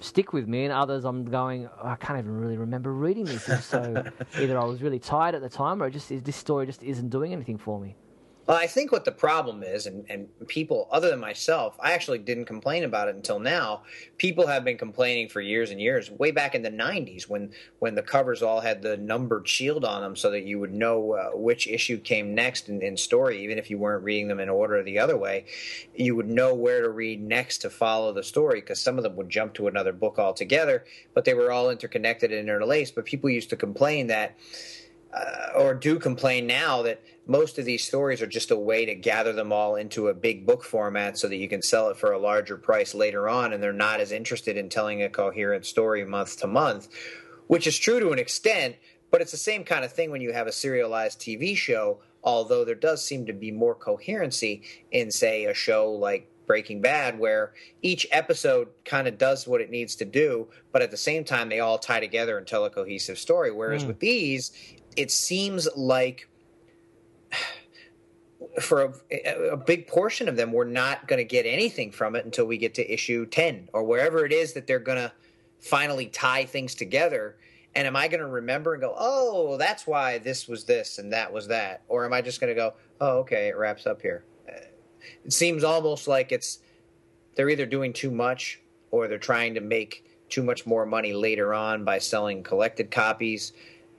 stick 0.00 0.32
with 0.32 0.46
me, 0.46 0.64
and 0.64 0.72
others 0.72 1.04
I'm 1.04 1.24
going, 1.24 1.68
oh, 1.82 1.88
I 1.88 1.96
can't 1.96 2.18
even 2.18 2.38
really 2.38 2.56
remember 2.56 2.92
reading 2.92 3.24
this. 3.24 3.64
So 3.64 4.04
either 4.40 4.58
I 4.58 4.64
was 4.64 4.82
really 4.82 4.98
tired 4.98 5.34
at 5.34 5.42
the 5.42 5.48
time, 5.48 5.82
or 5.82 5.90
just 5.90 6.08
this 6.24 6.36
story 6.36 6.66
just 6.66 6.82
isn't 6.82 7.08
doing 7.08 7.32
anything 7.32 7.58
for 7.58 7.80
me. 7.80 7.96
Well, 8.46 8.56
I 8.56 8.68
think 8.68 8.92
what 8.92 9.04
the 9.04 9.12
problem 9.12 9.64
is, 9.64 9.86
and, 9.86 10.06
and 10.08 10.28
people 10.46 10.88
other 10.92 11.10
than 11.10 11.18
myself, 11.18 11.76
I 11.80 11.92
actually 11.92 12.18
didn't 12.18 12.44
complain 12.44 12.84
about 12.84 13.08
it 13.08 13.16
until 13.16 13.40
now. 13.40 13.82
People 14.18 14.46
have 14.46 14.62
been 14.62 14.78
complaining 14.78 15.28
for 15.28 15.40
years 15.40 15.72
and 15.72 15.80
years, 15.80 16.12
way 16.12 16.30
back 16.30 16.54
in 16.54 16.62
the 16.62 16.70
'90s, 16.70 17.28
when 17.28 17.50
when 17.80 17.96
the 17.96 18.02
covers 18.02 18.42
all 18.42 18.60
had 18.60 18.82
the 18.82 18.96
numbered 18.98 19.48
shield 19.48 19.84
on 19.84 20.00
them, 20.00 20.14
so 20.14 20.30
that 20.30 20.44
you 20.44 20.60
would 20.60 20.72
know 20.72 21.12
uh, 21.12 21.30
which 21.36 21.66
issue 21.66 21.98
came 21.98 22.36
next 22.36 22.68
in, 22.68 22.80
in 22.82 22.96
story, 22.96 23.42
even 23.42 23.58
if 23.58 23.68
you 23.68 23.78
weren't 23.78 24.04
reading 24.04 24.28
them 24.28 24.38
in 24.38 24.48
order 24.48 24.80
the 24.80 25.00
other 25.00 25.16
way. 25.16 25.44
You 25.96 26.14
would 26.14 26.28
know 26.30 26.54
where 26.54 26.82
to 26.82 26.88
read 26.88 27.20
next 27.20 27.58
to 27.58 27.70
follow 27.70 28.12
the 28.12 28.22
story, 28.22 28.60
because 28.60 28.80
some 28.80 28.96
of 28.96 29.02
them 29.02 29.16
would 29.16 29.28
jump 29.28 29.54
to 29.54 29.66
another 29.66 29.92
book 29.92 30.20
altogether, 30.20 30.84
but 31.14 31.24
they 31.24 31.34
were 31.34 31.50
all 31.50 31.68
interconnected 31.68 32.30
and 32.30 32.48
interlaced. 32.48 32.94
But 32.94 33.06
people 33.06 33.28
used 33.28 33.50
to 33.50 33.56
complain 33.56 34.06
that 34.06 34.36
uh, 35.12 35.52
or 35.56 35.74
do 35.74 35.98
complain 35.98 36.46
now 36.46 36.82
that 36.82 37.00
most 37.26 37.58
of 37.58 37.64
these 37.64 37.84
stories 37.84 38.22
are 38.22 38.26
just 38.26 38.50
a 38.50 38.56
way 38.56 38.86
to 38.86 38.94
gather 38.94 39.32
them 39.32 39.52
all 39.52 39.74
into 39.74 40.08
a 40.08 40.14
big 40.14 40.46
book 40.46 40.62
format 40.62 41.18
so 41.18 41.28
that 41.28 41.36
you 41.36 41.48
can 41.48 41.60
sell 41.60 41.88
it 41.88 41.96
for 41.96 42.12
a 42.12 42.18
larger 42.18 42.56
price 42.56 42.94
later 42.94 43.28
on 43.28 43.52
and 43.52 43.62
they're 43.62 43.72
not 43.72 44.00
as 44.00 44.12
interested 44.12 44.56
in 44.56 44.68
telling 44.68 45.02
a 45.02 45.08
coherent 45.08 45.66
story 45.66 46.04
month 46.04 46.38
to 46.38 46.46
month 46.46 46.88
which 47.48 47.66
is 47.66 47.76
true 47.76 48.00
to 48.00 48.12
an 48.12 48.18
extent 48.18 48.76
but 49.10 49.20
it's 49.20 49.32
the 49.32 49.36
same 49.36 49.64
kind 49.64 49.84
of 49.84 49.92
thing 49.92 50.10
when 50.10 50.20
you 50.20 50.32
have 50.32 50.46
a 50.46 50.52
serialized 50.52 51.20
TV 51.20 51.56
show 51.56 52.00
although 52.22 52.64
there 52.64 52.74
does 52.74 53.04
seem 53.04 53.26
to 53.26 53.32
be 53.32 53.50
more 53.50 53.74
coherency 53.74 54.62
in 54.90 55.10
say 55.10 55.44
a 55.44 55.54
show 55.54 55.90
like 55.90 56.30
Breaking 56.46 56.80
Bad, 56.80 57.18
where 57.18 57.54
each 57.82 58.06
episode 58.12 58.68
kind 58.84 59.08
of 59.08 59.18
does 59.18 59.48
what 59.48 59.60
it 59.60 59.68
needs 59.68 59.96
to 59.96 60.04
do, 60.04 60.46
but 60.72 60.80
at 60.80 60.92
the 60.92 60.96
same 60.96 61.24
time, 61.24 61.48
they 61.48 61.58
all 61.58 61.76
tie 61.76 61.98
together 61.98 62.38
and 62.38 62.46
tell 62.46 62.64
a 62.64 62.70
cohesive 62.70 63.18
story. 63.18 63.50
Whereas 63.50 63.82
mm. 63.82 63.88
with 63.88 63.98
these, 63.98 64.52
it 64.96 65.10
seems 65.10 65.68
like 65.76 66.28
for 68.60 68.94
a, 69.10 69.50
a, 69.50 69.56
big 69.56 69.86
portion 69.86 70.28
of 70.28 70.36
them, 70.36 70.52
we're 70.52 70.64
not 70.64 71.06
going 71.08 71.18
to 71.18 71.24
get 71.24 71.44
anything 71.46 71.90
from 71.90 72.16
it 72.16 72.24
until 72.24 72.46
we 72.46 72.56
get 72.56 72.74
to 72.74 72.92
issue 72.92 73.26
10 73.26 73.68
or 73.72 73.84
wherever 73.84 74.24
it 74.24 74.32
is 74.32 74.54
that 74.54 74.66
they're 74.66 74.78
going 74.78 74.98
to 74.98 75.12
finally 75.60 76.06
tie 76.06 76.44
things 76.44 76.74
together. 76.74 77.36
And 77.74 77.86
am 77.86 77.96
I 77.96 78.08
going 78.08 78.20
to 78.20 78.26
remember 78.26 78.72
and 78.72 78.80
go, 78.80 78.94
oh, 78.96 79.56
that's 79.58 79.86
why 79.86 80.18
this 80.18 80.48
was 80.48 80.64
this 80.64 80.98
and 80.98 81.12
that 81.12 81.32
was 81.32 81.48
that? 81.48 81.82
Or 81.88 82.04
am 82.04 82.12
I 82.12 82.22
just 82.22 82.40
going 82.40 82.48
to 82.48 82.54
go, 82.54 82.74
oh, 83.00 83.18
okay, 83.18 83.48
it 83.48 83.56
wraps 83.56 83.86
up 83.86 84.00
here? 84.00 84.24
It 85.24 85.32
seems 85.32 85.62
almost 85.62 86.08
like 86.08 86.32
it's 86.32 86.60
they're 87.34 87.50
either 87.50 87.66
doing 87.66 87.92
too 87.92 88.10
much 88.10 88.60
or 88.90 89.08
they're 89.08 89.18
trying 89.18 89.54
to 89.54 89.60
make 89.60 90.04
too 90.28 90.42
much 90.42 90.66
more 90.66 90.86
money 90.86 91.12
later 91.12 91.54
on 91.54 91.84
by 91.84 91.98
selling 91.98 92.42
collected 92.42 92.90
copies 92.90 93.52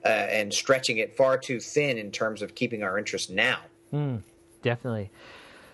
uh, 0.04 0.08
and 0.08 0.54
stretching 0.54 0.98
it 0.98 1.16
far 1.16 1.38
too 1.38 1.60
thin 1.60 1.98
in 1.98 2.12
terms 2.12 2.42
of 2.42 2.56
keeping 2.56 2.84
our 2.84 2.98
interest 2.98 3.30
now. 3.30 3.60
Mm, 3.94 4.22
definitely. 4.62 5.12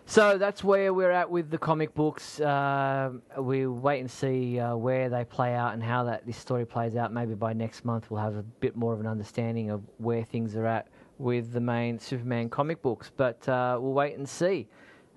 So 0.05 0.38
that's 0.38 0.64
where 0.64 0.93
we're 0.93 1.11
at 1.11 1.30
with 1.30 1.49
the 1.49 1.57
comic 1.57 1.93
books. 1.93 2.39
Uh, 2.39 3.11
we 3.38 3.68
wait 3.68 4.01
and 4.01 4.11
see 4.11 4.60
uh, 4.60 4.76
where 4.76 5.10
they 5.10 5.23
play 5.23 5.55
out 5.55 5.73
and 5.73 5.81
how 5.81 6.03
that 6.03 6.26
this 6.26 6.38
story 6.38 6.65
plays 6.65 6.95
out. 6.95 7.14
Maybe 7.14 7.35
by 7.35 7.53
next 7.53 7.85
month 7.85 8.11
we'll 8.11 8.22
have 8.22 8.35
a 8.35 8.43
bit 8.43 8.76
more 8.76 8.93
of 8.93 8.99
an 8.99 9.07
understanding 9.07 9.69
of 9.69 9.81
where 9.97 10.23
things 10.23 10.55
are 10.55 10.65
at 10.65 10.89
with 11.19 11.53
the 11.53 11.61
main 11.61 11.99
Superman 11.99 12.49
comic 12.49 12.81
books. 12.81 13.11
But 13.15 13.47
uh, 13.47 13.77
we'll 13.80 13.93
wait 13.93 14.18
and 14.18 14.27
see. 14.27 14.68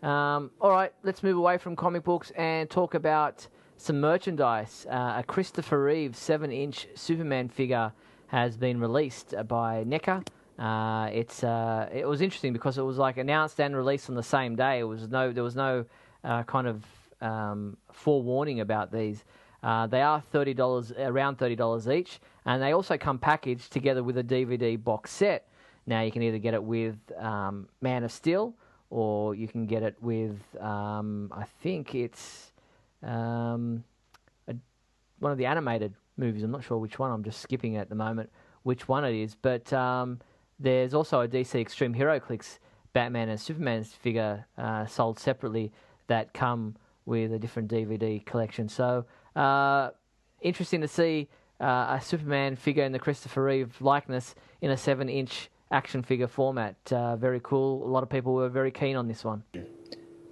Um, 0.03 0.53
all 0.61 0.71
right, 0.71 0.93
let's 1.03 1.23
move 1.23 1.37
away 1.37 1.59
from 1.59 1.75
comic 1.75 2.05
books 2.05 2.31
and 2.37 2.71
talk 2.71 2.95
about 2.95 3.49
some 3.77 4.01
merchandise. 4.01 4.87
Uh, 4.89 5.15
a 5.17 5.25
Christopher 5.27 5.83
Reeve 5.83 6.15
seven-inch 6.15 6.87
Superman 6.95 7.49
figure 7.49 7.93
has 8.29 8.57
been 8.57 8.79
released 8.79 9.35
by 9.49 9.85
NECA. 9.85 10.25
Uh, 10.59 11.11
it's 11.13 11.45
uh, 11.45 11.89
it 11.93 12.07
was 12.07 12.21
interesting 12.21 12.53
because 12.53 12.79
it 12.79 12.83
was 12.83 12.97
like 12.97 13.19
announced 13.19 13.61
and 13.61 13.77
released 13.77 14.09
on 14.09 14.17
the 14.17 14.23
same 14.23 14.57
day. 14.57 14.79
It 14.79 14.85
was 14.85 15.09
no 15.09 15.33
there 15.33 15.43
was 15.43 15.57
no 15.57 15.85
uh, 16.25 16.43
kind 16.45 16.67
of 16.67 16.85
um, 17.21 17.77
forewarning 17.93 18.61
about 18.61 18.91
these. 18.91 19.25
Uh, 19.63 19.87
they 19.87 20.01
are 20.01 20.23
thirty 20.33 20.55
dollars, 20.55 20.93
around 20.93 21.37
thirty 21.37 21.57
dollars 21.57 21.89
each, 21.89 22.21
and 22.47 22.63
they 22.63 22.73
also 22.73 22.97
come 22.97 23.19
packaged 23.19 23.73
together 23.73 24.03
with 24.03 24.17
a 24.17 24.25
DVD 24.25 24.83
box 24.83 25.11
set. 25.11 25.49
Now 25.87 26.03
you 26.03 26.11
can 26.11 26.23
either 26.23 26.39
get 26.39 26.55
it 26.55 26.63
with 26.63 26.97
um, 27.19 27.69
Man 27.83 28.03
of 28.03 28.11
Steel, 28.11 28.55
or 28.89 29.35
you 29.35 29.49
can 29.49 29.67
get 29.67 29.83
it 29.83 29.97
with 30.01 30.41
um, 30.61 31.31
I 31.37 31.45
think 31.63 31.95
it's 31.95 32.53
um, 33.03 33.85
a, 34.49 34.55
one 35.19 35.33
of 35.33 35.39
the 35.39 35.47
animated 35.47 35.95
movies. 36.17 36.43
I'm 36.43 36.51
not 36.51 36.65
sure 36.65 36.79
which 36.79 36.99
one. 36.99 37.11
I'm 37.11 37.25
just 37.25 37.41
skipping 37.41 37.77
at 37.77 37.91
the 37.91 37.95
moment 37.95 38.31
which 38.63 38.89
one 38.89 39.05
it 39.05 39.15
is. 39.15 39.35
But 39.35 39.73
um, 39.73 40.21
there's 40.59 40.95
also 40.95 41.21
a 41.21 41.29
DC 41.29 41.61
Extreme 41.61 41.95
HeroClix 41.95 42.59
Batman 42.93 43.29
and 43.29 43.41
Superman 43.41 43.85
figure 43.85 44.47
uh, 44.57 44.87
sold 44.87 45.19
separately 45.19 45.73
that 46.07 46.33
come 46.33 46.77
with 47.05 47.33
a 47.33 47.39
different 47.39 47.71
DVD 47.71 48.25
collection. 48.25 48.69
So 48.69 49.05
uh, 49.35 49.91
interesting 50.41 50.81
to 50.81 50.89
see 50.89 51.29
uh, 51.61 51.99
a 51.99 52.01
Superman 52.03 52.57
figure 52.57 52.85
in 52.85 52.93
the 52.93 52.99
Christopher 52.99 53.45
Reeve 53.45 53.81
likeness 53.81 54.35
in 54.61 54.71
a 54.71 54.77
seven-inch 54.77 55.51
action 55.71 56.03
figure 56.03 56.27
format. 56.27 56.77
Uh, 56.91 57.17
very 57.17 57.41
cool. 57.43 57.85
A 57.87 57.91
lot 57.91 58.03
of 58.03 58.09
people 58.09 58.35
were 58.35 58.49
very 58.49 58.71
keen 58.71 58.97
on 58.97 59.09
this 59.09 59.25
one. 59.25 59.43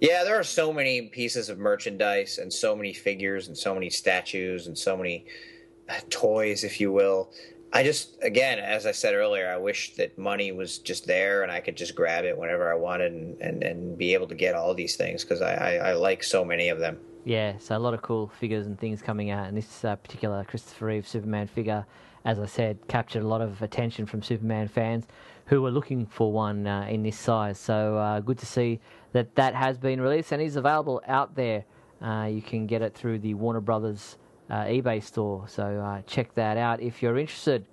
Yeah, 0.01 0.23
there 0.23 0.37
are 0.39 0.43
so 0.43 0.73
many 0.73 1.03
pieces 1.03 1.49
of 1.49 1.57
merchandise 1.57 2.37
and 2.37 2.51
so 2.51 2.75
many 2.75 2.93
figures 2.93 3.47
and 3.47 3.57
so 3.57 3.73
many 3.73 3.89
statues 3.89 4.67
and 4.67 4.77
so 4.77 4.97
many 4.97 5.25
toys, 6.09 6.63
if 6.63 6.81
you 6.81 6.91
will. 6.91 7.31
I 7.75 7.83
just, 7.83 8.15
again, 8.21 8.57
as 8.57 8.85
I 8.85 8.93
said 8.93 9.13
earlier, 9.15 9.49
I 9.49 9.57
wish 9.57 9.95
that 9.95 10.17
money 10.17 10.53
was 10.53 10.77
just 10.77 11.07
there 11.07 11.43
and 11.43 11.51
I 11.51 11.59
could 11.59 11.75
just 11.75 11.93
grab 11.93 12.23
it 12.23 12.37
whenever 12.37 12.71
I 12.71 12.75
wanted 12.75 13.11
and, 13.11 13.41
and, 13.41 13.63
and 13.63 13.97
be 13.97 14.13
able 14.13 14.27
to 14.27 14.33
get 14.33 14.55
all 14.55 14.73
these 14.73 14.95
things 14.95 15.25
because 15.25 15.41
I, 15.41 15.55
I, 15.55 15.73
I, 15.89 15.93
like 15.93 16.23
so 16.23 16.45
many 16.45 16.69
of 16.69 16.79
them. 16.79 16.97
Yeah, 17.25 17.57
so 17.57 17.75
a 17.75 17.77
lot 17.77 17.93
of 17.93 18.01
cool 18.01 18.31
figures 18.39 18.65
and 18.65 18.79
things 18.79 19.01
coming 19.01 19.29
out. 19.29 19.49
And 19.49 19.57
this 19.57 19.83
uh, 19.83 19.97
particular 19.97 20.45
Christopher 20.45 20.85
Reeve 20.85 21.05
Superman 21.05 21.47
figure, 21.47 21.85
as 22.23 22.39
I 22.39 22.45
said, 22.45 22.79
captured 22.87 23.23
a 23.23 23.27
lot 23.27 23.41
of 23.41 23.61
attention 23.61 24.05
from 24.05 24.23
Superman 24.23 24.69
fans 24.69 25.03
who 25.47 25.61
were 25.61 25.71
looking 25.71 26.05
for 26.05 26.31
one 26.31 26.65
uh, 26.65 26.87
in 26.89 27.03
this 27.03 27.19
size. 27.19 27.59
So 27.59 27.97
uh, 27.97 28.21
good 28.21 28.37
to 28.37 28.45
see 28.45 28.79
that 29.11 29.35
that 29.35 29.53
has 29.53 29.77
been 29.77 29.99
released 29.99 30.31
and 30.31 30.41
is 30.41 30.55
available 30.55 31.01
out 31.07 31.35
there. 31.35 31.65
Uh, 32.01 32.29
you 32.31 32.41
can 32.41 32.67
get 32.67 32.81
it 32.81 32.95
through 32.95 33.19
the 33.19 33.33
Warner 33.33 33.59
Brothers 33.59 34.15
eBay 34.53 35.03
store. 35.03 35.47
So 35.47 35.63
uh, 35.63 36.01
check 36.07 36.33
that 36.35 36.57
out 36.57 36.81
if 36.81 37.01
you're 37.01 37.17
interested. 37.17 37.65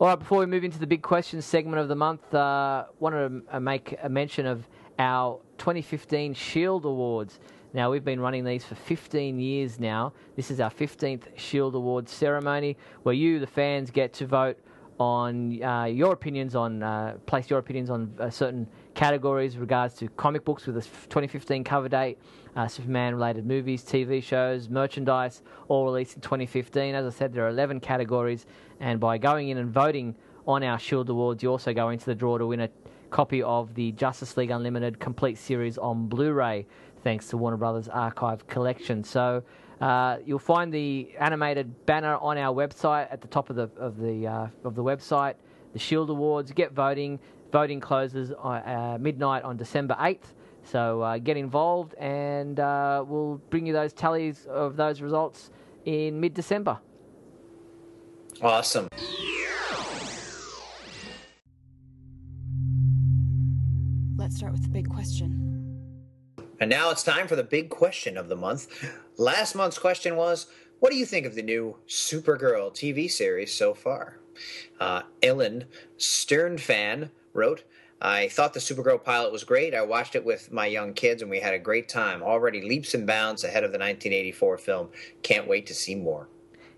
All 0.00 0.08
right, 0.08 0.18
before 0.18 0.38
we 0.38 0.46
move 0.46 0.64
into 0.64 0.78
the 0.78 0.86
big 0.86 1.02
questions 1.02 1.44
segment 1.44 1.78
of 1.78 1.88
the 1.88 1.94
month, 1.94 2.34
uh, 2.34 2.86
wanted 3.00 3.28
to 3.28 3.56
uh, 3.56 3.60
make 3.60 3.96
a 4.02 4.08
mention 4.08 4.46
of 4.46 4.66
our 4.98 5.38
2015 5.58 6.32
Shield 6.32 6.86
Awards. 6.86 7.38
Now, 7.72 7.90
we've 7.90 8.04
been 8.04 8.18
running 8.18 8.44
these 8.44 8.64
for 8.64 8.74
15 8.74 9.38
years 9.38 9.78
now. 9.78 10.14
This 10.36 10.50
is 10.50 10.58
our 10.58 10.70
15th 10.70 11.38
Shield 11.38 11.74
Awards 11.74 12.10
ceremony 12.10 12.76
where 13.02 13.14
you, 13.14 13.38
the 13.38 13.46
fans, 13.46 13.90
get 13.90 14.12
to 14.14 14.26
vote 14.26 14.58
on 14.98 15.62
uh, 15.62 15.84
your 15.84 16.12
opinions 16.12 16.56
on, 16.56 16.82
uh, 16.82 17.16
place 17.26 17.48
your 17.48 17.58
opinions 17.58 17.90
on 17.90 18.12
uh, 18.18 18.30
certain 18.30 18.66
categories 19.00 19.56
regards 19.56 19.94
to 19.94 20.08
comic 20.08 20.44
books 20.44 20.66
with 20.66 20.76
a 20.76 20.82
2015 20.82 21.64
cover 21.64 21.88
date, 21.88 22.18
uh, 22.54 22.68
Superman 22.68 23.14
related 23.14 23.46
movies, 23.46 23.82
TV 23.82 24.22
shows, 24.22 24.68
merchandise, 24.68 25.40
all 25.68 25.86
released 25.86 26.16
in 26.16 26.20
2015. 26.20 26.94
As 26.94 27.06
I 27.06 27.16
said, 27.16 27.32
there 27.32 27.46
are 27.46 27.48
11 27.48 27.80
categories, 27.80 28.44
and 28.78 29.00
by 29.00 29.16
going 29.16 29.48
in 29.48 29.56
and 29.56 29.70
voting 29.70 30.14
on 30.46 30.62
our 30.62 30.78
Shield 30.78 31.08
Awards, 31.08 31.42
you 31.42 31.48
also 31.48 31.72
go 31.72 31.88
into 31.88 32.04
the 32.04 32.14
draw 32.14 32.36
to 32.36 32.48
win 32.48 32.60
a 32.60 32.68
copy 33.08 33.42
of 33.42 33.74
the 33.74 33.92
Justice 33.92 34.36
League 34.36 34.50
Unlimited 34.50 35.00
complete 35.00 35.38
series 35.38 35.78
on 35.78 36.06
Blu 36.06 36.34
ray, 36.34 36.66
thanks 37.02 37.26
to 37.28 37.38
Warner 37.38 37.56
Brothers 37.56 37.88
Archive 37.88 38.46
Collection. 38.48 39.02
So, 39.02 39.42
uh, 39.80 40.18
you'll 40.26 40.38
find 40.38 40.70
the 40.70 41.08
animated 41.18 41.86
banner 41.86 42.16
on 42.16 42.36
our 42.36 42.54
website 42.54 43.10
at 43.10 43.22
the 43.22 43.28
top 43.28 43.48
of 43.48 43.56
the 43.56 43.70
of 43.78 43.98
the 43.98 44.26
uh, 44.26 44.48
of 44.62 44.74
the 44.74 44.84
website. 44.84 45.36
The 45.72 45.78
Shield 45.78 46.10
Awards. 46.10 46.52
Get 46.52 46.72
voting. 46.72 47.18
Voting 47.52 47.80
closes 47.80 48.32
uh, 48.32 48.98
midnight 49.00 49.42
on 49.42 49.56
December 49.56 49.96
eighth. 50.00 50.34
So 50.62 51.00
uh, 51.00 51.18
get 51.18 51.36
involved, 51.36 51.94
and 51.94 52.60
uh, 52.60 53.04
we'll 53.06 53.40
bring 53.50 53.66
you 53.66 53.72
those 53.72 53.92
tallies 53.92 54.46
of 54.46 54.76
those 54.76 55.00
results 55.00 55.50
in 55.84 56.20
mid 56.20 56.34
December. 56.34 56.78
Awesome. 58.42 58.88
Let's 64.16 64.36
start 64.36 64.52
with 64.52 64.62
the 64.62 64.68
big 64.68 64.88
question. 64.88 65.50
And 66.60 66.70
now 66.70 66.90
it's 66.90 67.02
time 67.02 67.26
for 67.26 67.36
the 67.36 67.42
big 67.42 67.70
question 67.70 68.16
of 68.16 68.28
the 68.28 68.36
month. 68.36 68.68
Last 69.16 69.54
month's 69.54 69.78
question 69.78 70.14
was 70.14 70.46
What 70.78 70.92
do 70.92 70.98
you 70.98 71.06
think 71.06 71.26
of 71.26 71.34
the 71.34 71.42
new 71.42 71.76
Supergirl 71.88 72.70
TV 72.72 73.10
series 73.10 73.52
so 73.52 73.74
far? 73.74 74.20
Uh, 74.78 75.02
Ellen 75.22 75.64
Stern 75.96 76.58
fan 76.58 77.10
wrote, 77.32 77.64
I 78.02 78.28
thought 78.28 78.54
the 78.54 78.60
Supergirl 78.60 79.02
pilot 79.02 79.30
was 79.30 79.44
great. 79.44 79.74
I 79.74 79.82
watched 79.82 80.14
it 80.14 80.24
with 80.24 80.50
my 80.50 80.66
young 80.66 80.94
kids 80.94 81.20
and 81.20 81.30
we 81.30 81.40
had 81.40 81.52
a 81.52 81.58
great 81.58 81.88
time. 81.88 82.22
Already 82.22 82.62
leaps 82.62 82.94
and 82.94 83.06
bounds 83.06 83.44
ahead 83.44 83.62
of 83.62 83.72
the 83.72 83.78
1984 83.78 84.58
film. 84.58 84.88
Can't 85.22 85.46
wait 85.46 85.66
to 85.66 85.74
see 85.74 85.94
more. 85.94 86.28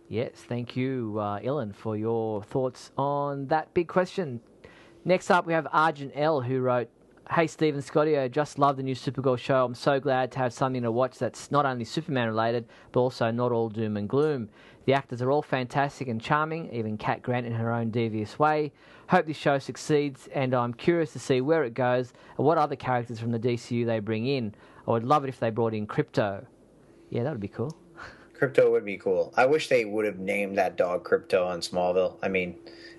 Yes, 0.08 0.32
thank 0.34 0.76
you, 0.76 1.16
uh, 1.18 1.40
Ellen, 1.42 1.72
for 1.72 1.96
your 1.96 2.42
thoughts 2.42 2.90
on 2.98 3.46
that 3.46 3.72
big 3.72 3.88
question. 3.88 4.40
Next 5.04 5.30
up, 5.30 5.46
we 5.46 5.52
have 5.52 5.66
Argent 5.72 6.12
L, 6.14 6.42
who 6.42 6.60
wrote, 6.60 6.88
Hey, 7.30 7.46
Stephen 7.46 7.80
Scotty, 7.80 8.18
I 8.18 8.28
just 8.28 8.58
love 8.58 8.76
the 8.76 8.82
new 8.82 8.94
Supergirl 8.94 9.38
show. 9.38 9.64
I'm 9.64 9.74
so 9.74 9.98
glad 10.00 10.32
to 10.32 10.38
have 10.38 10.52
something 10.52 10.82
to 10.82 10.90
watch 10.90 11.18
that's 11.18 11.50
not 11.50 11.64
only 11.64 11.84
Superman 11.84 12.28
related, 12.28 12.66
but 12.90 13.00
also 13.00 13.30
not 13.30 13.52
all 13.52 13.70
doom 13.70 13.96
and 13.96 14.08
gloom. 14.08 14.50
The 14.84 14.94
actors 14.94 15.22
are 15.22 15.30
all 15.30 15.42
fantastic 15.42 16.08
and 16.08 16.20
charming, 16.20 16.72
even 16.72 16.98
Cat 16.98 17.22
Grant 17.22 17.46
in 17.46 17.52
her 17.52 17.72
own 17.72 17.90
devious 17.90 18.38
way. 18.38 18.72
Hope 19.08 19.26
this 19.26 19.36
show 19.36 19.58
succeeds, 19.58 20.28
and 20.34 20.54
I'm 20.54 20.74
curious 20.74 21.12
to 21.12 21.18
see 21.18 21.40
where 21.40 21.62
it 21.64 21.74
goes 21.74 22.12
and 22.36 22.46
what 22.46 22.58
other 22.58 22.76
characters 22.76 23.20
from 23.20 23.30
the 23.30 23.38
DCU 23.38 23.86
they 23.86 24.00
bring 24.00 24.26
in. 24.26 24.54
I 24.88 24.90
would 24.90 25.04
love 25.04 25.24
it 25.24 25.28
if 25.28 25.38
they 25.38 25.50
brought 25.50 25.74
in 25.74 25.86
Krypto. 25.86 26.46
Yeah, 27.10 27.22
that 27.22 27.30
would 27.30 27.40
be 27.40 27.48
cool. 27.48 27.76
Krypto 28.38 28.72
would 28.72 28.84
be 28.84 28.96
cool. 28.96 29.32
I 29.36 29.46
wish 29.46 29.68
they 29.68 29.84
would 29.84 30.04
have 30.04 30.18
named 30.18 30.58
that 30.58 30.76
dog 30.76 31.04
Krypto 31.04 31.46
on 31.46 31.60
Smallville. 31.60 32.16
I 32.22 32.28
mean, 32.28 32.56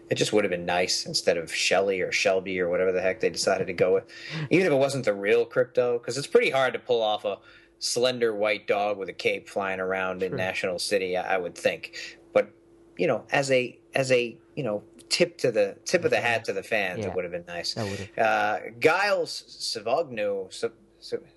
it 0.10 0.15
just 0.15 0.31
would 0.31 0.43
have 0.45 0.51
been 0.51 0.65
nice 0.65 1.05
instead 1.05 1.38
of 1.38 1.53
Shelly 1.53 1.99
or 2.01 2.11
Shelby 2.11 2.61
or 2.61 2.69
whatever 2.69 2.91
the 2.91 3.01
heck 3.01 3.19
they 3.19 3.30
decided 3.30 3.68
to 3.68 3.73
go 3.73 3.93
with. 3.93 4.05
Even 4.49 4.68
if 4.68 4.72
it 4.72 4.77
wasn't 4.77 5.03
the 5.03 5.14
real 5.14 5.45
Krypto, 5.45 5.99
because 5.99 6.18
it's 6.18 6.27
pretty 6.27 6.51
hard 6.51 6.72
to 6.73 6.80
pull 6.80 7.01
off 7.01 7.26
a 7.26 7.39
slender 7.84 8.34
white 8.34 8.65
dog 8.65 8.97
with 8.97 9.10
a 9.10 9.14
cape 9.14 9.49
flying 9.49 9.80
around 9.80 10.23
in 10.23 10.35
National 10.35 10.80
City. 10.80 11.18
I, 11.18 11.35
I 11.35 11.38
would 11.38 11.55
think, 11.55 11.95
but 12.34 12.49
you 12.97 13.07
know, 13.07 13.26
as 13.31 13.51
a 13.51 13.77
as 13.93 14.11
a 14.11 14.38
you 14.55 14.64
know 14.64 14.84
tip 15.10 15.38
to 15.39 15.51
the 15.51 15.76
tip 15.85 16.03
of 16.05 16.11
the 16.11 16.19
hat 16.22 16.45
to 16.45 16.53
the 16.53 16.64
fans, 16.64 16.99
Yeah. 16.99 17.07
it 17.10 17.15
would 17.15 17.23
have 17.26 17.31
been 17.34 17.45
nice. 17.47 17.76
Uh, 17.77 18.60
Giles 18.80 19.43
Savagno, 19.49 20.49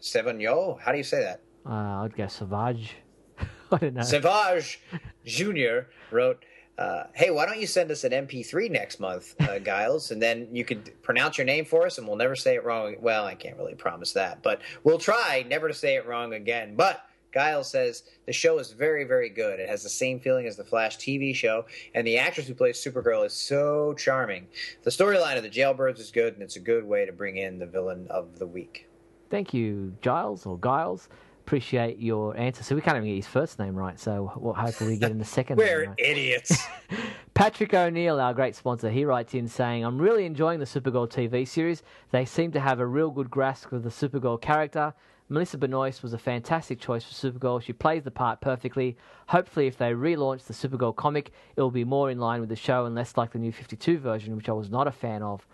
Savagno, 0.00 0.78
how 0.80 0.92
do 0.92 0.98
you 0.98 1.04
say 1.04 1.20
that? 1.20 1.40
Uh, 1.64 2.02
I'd 2.04 2.14
guess 2.16 2.36
Savage. 2.36 2.94
I 3.72 3.78
don't 3.78 3.94
know. 3.94 4.02
Savage 4.02 4.80
Jr. 5.24 5.88
wrote, 6.10 6.44
uh, 6.78 7.04
Hey, 7.14 7.30
why 7.30 7.46
don't 7.46 7.60
you 7.60 7.66
send 7.66 7.90
us 7.90 8.04
an 8.04 8.12
MP3 8.12 8.70
next 8.70 9.00
month, 9.00 9.34
uh, 9.40 9.58
Giles? 9.64 10.10
And 10.10 10.20
then 10.20 10.48
you 10.52 10.64
could 10.64 10.92
pronounce 11.02 11.38
your 11.38 11.44
name 11.44 11.64
for 11.64 11.86
us 11.86 11.98
and 11.98 12.06
we'll 12.06 12.16
never 12.16 12.36
say 12.36 12.54
it 12.54 12.64
wrong. 12.64 12.96
Well, 13.00 13.24
I 13.24 13.34
can't 13.34 13.56
really 13.56 13.74
promise 13.74 14.12
that, 14.12 14.42
but 14.42 14.60
we'll 14.84 14.98
try 14.98 15.44
never 15.48 15.68
to 15.68 15.74
say 15.74 15.96
it 15.96 16.06
wrong 16.06 16.34
again. 16.34 16.74
But 16.76 17.06
Giles 17.36 17.70
says 17.70 18.02
the 18.24 18.32
show 18.32 18.58
is 18.58 18.72
very, 18.72 19.04
very 19.04 19.28
good. 19.28 19.60
It 19.60 19.68
has 19.68 19.82
the 19.82 19.90
same 19.90 20.20
feeling 20.20 20.46
as 20.46 20.56
the 20.56 20.64
Flash 20.64 20.96
TV 20.96 21.34
show, 21.34 21.66
and 21.94 22.06
the 22.06 22.16
actress 22.16 22.46
who 22.46 22.54
plays 22.54 22.82
Supergirl 22.82 23.26
is 23.26 23.34
so 23.34 23.92
charming. 23.92 24.46
The 24.84 24.90
storyline 24.90 25.36
of 25.36 25.42
the 25.42 25.50
Jailbirds 25.50 25.98
is 25.98 26.10
good, 26.10 26.32
and 26.32 26.42
it's 26.42 26.56
a 26.56 26.60
good 26.60 26.84
way 26.84 27.04
to 27.04 27.12
bring 27.12 27.36
in 27.36 27.58
the 27.58 27.66
villain 27.66 28.06
of 28.08 28.38
the 28.38 28.46
week. 28.46 28.88
Thank 29.28 29.52
you, 29.52 29.94
Giles 30.00 30.46
or 30.46 30.58
Giles. 30.62 31.10
Appreciate 31.46 32.00
your 32.00 32.36
answer. 32.36 32.64
So 32.64 32.74
we 32.74 32.80
can't 32.80 32.96
even 32.96 33.08
get 33.08 33.14
his 33.14 33.28
first 33.28 33.60
name 33.60 33.76
right. 33.76 34.00
So 34.00 34.32
what 34.34 34.56
hopefully 34.56 34.90
we 34.94 34.96
get 34.98 35.12
in 35.12 35.18
the 35.18 35.24
second 35.38 35.58
We're 35.58 35.86
right. 35.86 35.94
idiots. 35.96 36.66
Patrick 37.34 37.72
O'Neill, 37.72 38.18
our 38.18 38.34
great 38.34 38.56
sponsor, 38.56 38.90
he 38.90 39.04
writes 39.04 39.32
in 39.32 39.46
saying, 39.46 39.84
I'm 39.84 39.96
really 39.96 40.26
enjoying 40.26 40.58
the 40.58 40.64
Supergirl 40.64 41.08
TV 41.08 41.46
series. 41.46 41.84
They 42.10 42.24
seem 42.24 42.50
to 42.50 42.58
have 42.58 42.80
a 42.80 42.86
real 42.86 43.12
good 43.12 43.30
grasp 43.30 43.70
of 43.70 43.84
the 43.84 43.90
Supergirl 43.90 44.40
character. 44.40 44.92
Melissa 45.28 45.56
Benoist 45.56 46.02
was 46.02 46.12
a 46.12 46.18
fantastic 46.18 46.80
choice 46.80 47.04
for 47.04 47.12
Supergirl. 47.14 47.62
She 47.62 47.72
plays 47.72 48.02
the 48.02 48.10
part 48.10 48.40
perfectly. 48.40 48.96
Hopefully, 49.28 49.68
if 49.68 49.78
they 49.78 49.92
relaunch 49.92 50.46
the 50.46 50.52
Supergirl 50.52 50.96
comic, 50.96 51.30
it 51.54 51.60
will 51.60 51.70
be 51.70 51.84
more 51.84 52.10
in 52.10 52.18
line 52.18 52.40
with 52.40 52.48
the 52.48 52.56
show 52.56 52.86
and 52.86 52.96
less 52.96 53.16
like 53.16 53.30
the 53.30 53.38
new 53.38 53.52
52 53.52 53.98
version, 53.98 54.34
which 54.34 54.48
I 54.48 54.52
was 54.52 54.68
not 54.68 54.88
a 54.88 54.92
fan 54.92 55.22
of. 55.22 55.46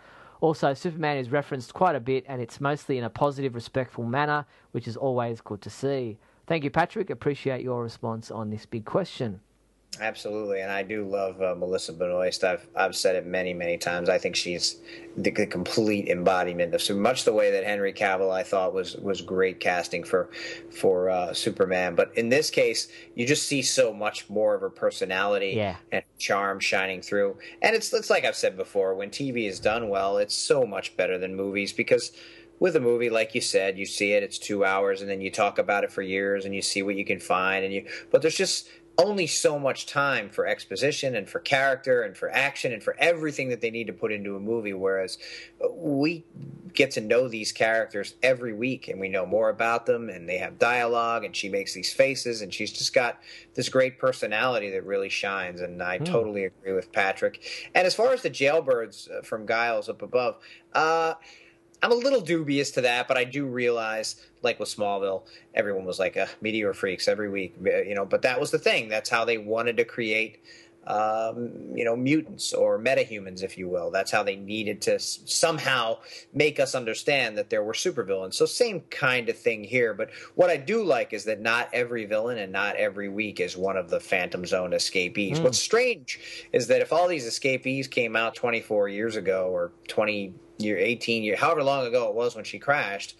Also, 0.43 0.73
Superman 0.73 1.15
is 1.15 1.29
referenced 1.29 1.73
quite 1.73 1.95
a 1.95 2.01
bit, 2.01 2.25
and 2.27 2.41
it's 2.41 2.59
mostly 2.59 2.97
in 2.97 3.05
a 3.05 3.09
positive, 3.09 3.55
respectful 3.55 4.03
manner, 4.03 4.45
which 4.73 4.89
is 4.89 4.97
always 4.97 5.39
good 5.39 5.61
to 5.61 5.69
see. 5.69 6.17
Thank 6.47 6.65
you, 6.65 6.69
Patrick. 6.69 7.09
Appreciate 7.09 7.61
your 7.61 7.81
response 7.81 8.29
on 8.29 8.49
this 8.49 8.65
big 8.65 8.83
question. 8.83 9.39
Absolutely, 10.01 10.61
and 10.61 10.71
I 10.71 10.81
do 10.81 11.07
love 11.07 11.39
uh, 11.39 11.53
Melissa 11.55 11.93
Benoist. 11.93 12.43
I've 12.43 12.67
I've 12.75 12.95
said 12.95 13.15
it 13.15 13.27
many 13.27 13.53
many 13.53 13.77
times. 13.77 14.09
I 14.09 14.17
think 14.17 14.35
she's 14.35 14.77
the, 15.15 15.29
the 15.29 15.45
complete 15.45 16.07
embodiment 16.07 16.73
of 16.73 16.81
so 16.81 16.95
much 16.95 17.25
the 17.25 17.33
way 17.33 17.51
that 17.51 17.63
Henry 17.63 17.93
Cavill 17.93 18.31
I 18.31 18.41
thought 18.41 18.73
was 18.73 18.95
was 18.95 19.21
great 19.21 19.59
casting 19.59 20.03
for 20.03 20.31
for 20.71 21.11
uh, 21.11 21.33
Superman. 21.33 21.93
But 21.93 22.11
in 22.17 22.29
this 22.29 22.49
case, 22.49 22.87
you 23.13 23.27
just 23.27 23.47
see 23.47 23.61
so 23.61 23.93
much 23.93 24.29
more 24.31 24.55
of 24.55 24.61
her 24.61 24.71
personality 24.71 25.53
Yeah. 25.57 25.75
and 25.91 26.03
charm 26.17 26.59
shining 26.59 27.01
through. 27.03 27.37
And 27.61 27.75
it's 27.75 27.93
it's 27.93 28.09
like 28.09 28.25
I've 28.25 28.35
said 28.35 28.57
before, 28.57 28.95
when 28.95 29.11
TV 29.11 29.47
is 29.47 29.59
done 29.59 29.89
well, 29.89 30.17
it's 30.17 30.35
so 30.35 30.65
much 30.65 30.97
better 30.97 31.19
than 31.19 31.35
movies 31.35 31.71
because 31.71 32.11
with 32.59 32.75
a 32.75 32.79
movie, 32.79 33.09
like 33.09 33.35
you 33.35 33.41
said, 33.41 33.77
you 33.77 33.85
see 33.85 34.13
it, 34.13 34.23
it's 34.23 34.37
two 34.37 34.63
hours, 34.63 35.01
and 35.01 35.09
then 35.09 35.19
you 35.21 35.29
talk 35.29 35.59
about 35.59 35.83
it 35.83 35.91
for 35.91 36.01
years, 36.01 36.45
and 36.45 36.55
you 36.55 36.61
see 36.61 36.81
what 36.81 36.95
you 36.95 37.03
can 37.03 37.19
find, 37.19 37.65
and 37.65 37.73
you. 37.73 37.85
But 38.09 38.21
there's 38.21 38.37
just 38.37 38.69
only 38.97 39.25
so 39.25 39.57
much 39.57 39.85
time 39.87 40.29
for 40.29 40.45
exposition 40.45 41.15
and 41.15 41.27
for 41.27 41.39
character 41.39 42.03
and 42.03 42.15
for 42.15 42.29
action 42.29 42.71
and 42.71 42.83
for 42.83 42.95
everything 42.99 43.49
that 43.49 43.59
they 43.59 43.71
need 43.71 43.87
to 43.87 43.93
put 43.93 44.11
into 44.11 44.35
a 44.35 44.39
movie. 44.39 44.73
Whereas 44.73 45.17
we 45.71 46.23
get 46.73 46.91
to 46.91 47.01
know 47.01 47.27
these 47.27 47.51
characters 47.51 48.15
every 48.21 48.53
week, 48.53 48.87
and 48.87 48.99
we 48.99 49.09
know 49.09 49.25
more 49.25 49.49
about 49.49 49.85
them, 49.85 50.09
and 50.09 50.27
they 50.27 50.37
have 50.37 50.59
dialogue, 50.59 51.23
and 51.23 51.35
she 51.35 51.49
makes 51.49 51.73
these 51.73 51.93
faces, 51.93 52.41
and 52.41 52.53
she's 52.53 52.71
just 52.71 52.93
got 52.93 53.19
this 53.55 53.69
great 53.69 53.99
personality 53.99 54.69
that 54.71 54.85
really 54.85 55.09
shines. 55.09 55.61
And 55.61 55.81
I 55.81 55.97
totally 55.99 56.45
agree 56.45 56.73
with 56.73 56.91
Patrick. 56.91 57.69
And 57.73 57.85
as 57.87 57.95
far 57.95 58.13
as 58.13 58.21
the 58.21 58.29
jailbirds 58.29 59.09
uh, 59.09 59.21
from 59.21 59.47
Giles 59.47 59.89
up 59.89 60.01
above, 60.01 60.37
uh, 60.73 61.13
I'm 61.83 61.91
a 61.91 61.95
little 61.95 62.21
dubious 62.21 62.71
to 62.71 62.81
that, 62.81 63.09
but 63.09 63.17
I 63.17 63.25
do 63.25 63.45
realize, 63.45 64.15
like 64.41 64.57
with 64.57 64.69
Smallville, 64.69 65.23
everyone 65.53 65.83
was 65.83 65.99
like, 65.99 66.15
uh, 66.15 66.27
"Meteor 66.41 66.73
freaks" 66.73 67.09
every 67.09 67.29
week, 67.29 67.55
uh, 67.65 67.81
you 67.81 67.93
know. 67.93 68.05
But 68.05 68.21
that 68.21 68.39
was 68.39 68.51
the 68.51 68.57
thing. 68.57 68.87
That's 68.87 69.09
how 69.09 69.25
they 69.25 69.37
wanted 69.37 69.75
to 69.77 69.83
create, 69.83 70.39
um, 70.87 71.51
you 71.75 71.83
know, 71.83 71.97
mutants 71.97 72.53
or 72.53 72.79
metahumans, 72.79 73.43
if 73.43 73.57
you 73.57 73.67
will. 73.67 73.91
That's 73.91 74.11
how 74.11 74.23
they 74.23 74.37
needed 74.37 74.81
to 74.83 74.95
s- 74.95 75.19
somehow 75.25 75.97
make 76.33 76.57
us 76.57 76.73
understand 76.73 77.37
that 77.37 77.49
there 77.49 77.63
were 77.63 77.73
supervillains. 77.73 78.35
So 78.35 78.45
same 78.45 78.81
kind 78.89 79.27
of 79.27 79.37
thing 79.37 79.65
here. 79.65 79.93
But 79.93 80.09
what 80.35 80.49
I 80.49 80.55
do 80.55 80.83
like 80.83 81.11
is 81.11 81.25
that 81.25 81.41
not 81.41 81.67
every 81.73 82.05
villain 82.05 82.37
and 82.37 82.53
not 82.53 82.77
every 82.77 83.09
week 83.09 83.41
is 83.41 83.57
one 83.57 83.75
of 83.75 83.89
the 83.89 83.99
Phantom 83.99 84.45
Zone 84.45 84.71
escapees. 84.71 85.39
What's 85.41 85.59
strange 85.59 86.47
is 86.53 86.67
that 86.67 86.81
if 86.81 86.93
all 86.93 87.09
these 87.09 87.25
escapees 87.25 87.89
came 87.89 88.15
out 88.15 88.35
24 88.35 88.87
years 88.87 89.17
ago 89.17 89.47
or 89.49 89.73
20 89.89 90.33
year, 90.57 90.77
18 90.77 91.23
year, 91.23 91.35
however 91.35 91.63
long 91.63 91.85
ago 91.85 92.07
it 92.09 92.15
was 92.15 92.35
when 92.35 92.43
she 92.43 92.59
crashed, 92.59 93.15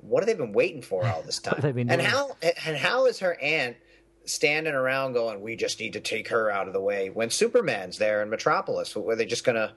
what 0.00 0.22
have 0.22 0.26
they 0.26 0.34
been 0.34 0.52
waiting 0.52 0.82
for 0.82 1.06
all 1.06 1.22
this 1.22 1.38
time? 1.40 1.56
have 1.56 1.62
they 1.62 1.72
been 1.72 1.90
and 1.90 2.00
how 2.00 2.36
and 2.64 2.76
how 2.76 3.06
is 3.06 3.18
her 3.20 3.40
aunt 3.40 3.76
standing 4.24 4.74
around 4.74 5.14
going, 5.14 5.40
"We 5.40 5.56
just 5.56 5.80
need 5.80 5.94
to 5.94 6.00
take 6.00 6.28
her 6.28 6.50
out 6.50 6.66
of 6.66 6.72
the 6.72 6.80
way"? 6.80 7.10
When 7.10 7.30
Superman's 7.30 7.98
there 7.98 8.22
in 8.22 8.30
Metropolis, 8.30 8.94
were 8.94 9.16
they 9.16 9.26
just 9.26 9.44
gonna 9.44 9.72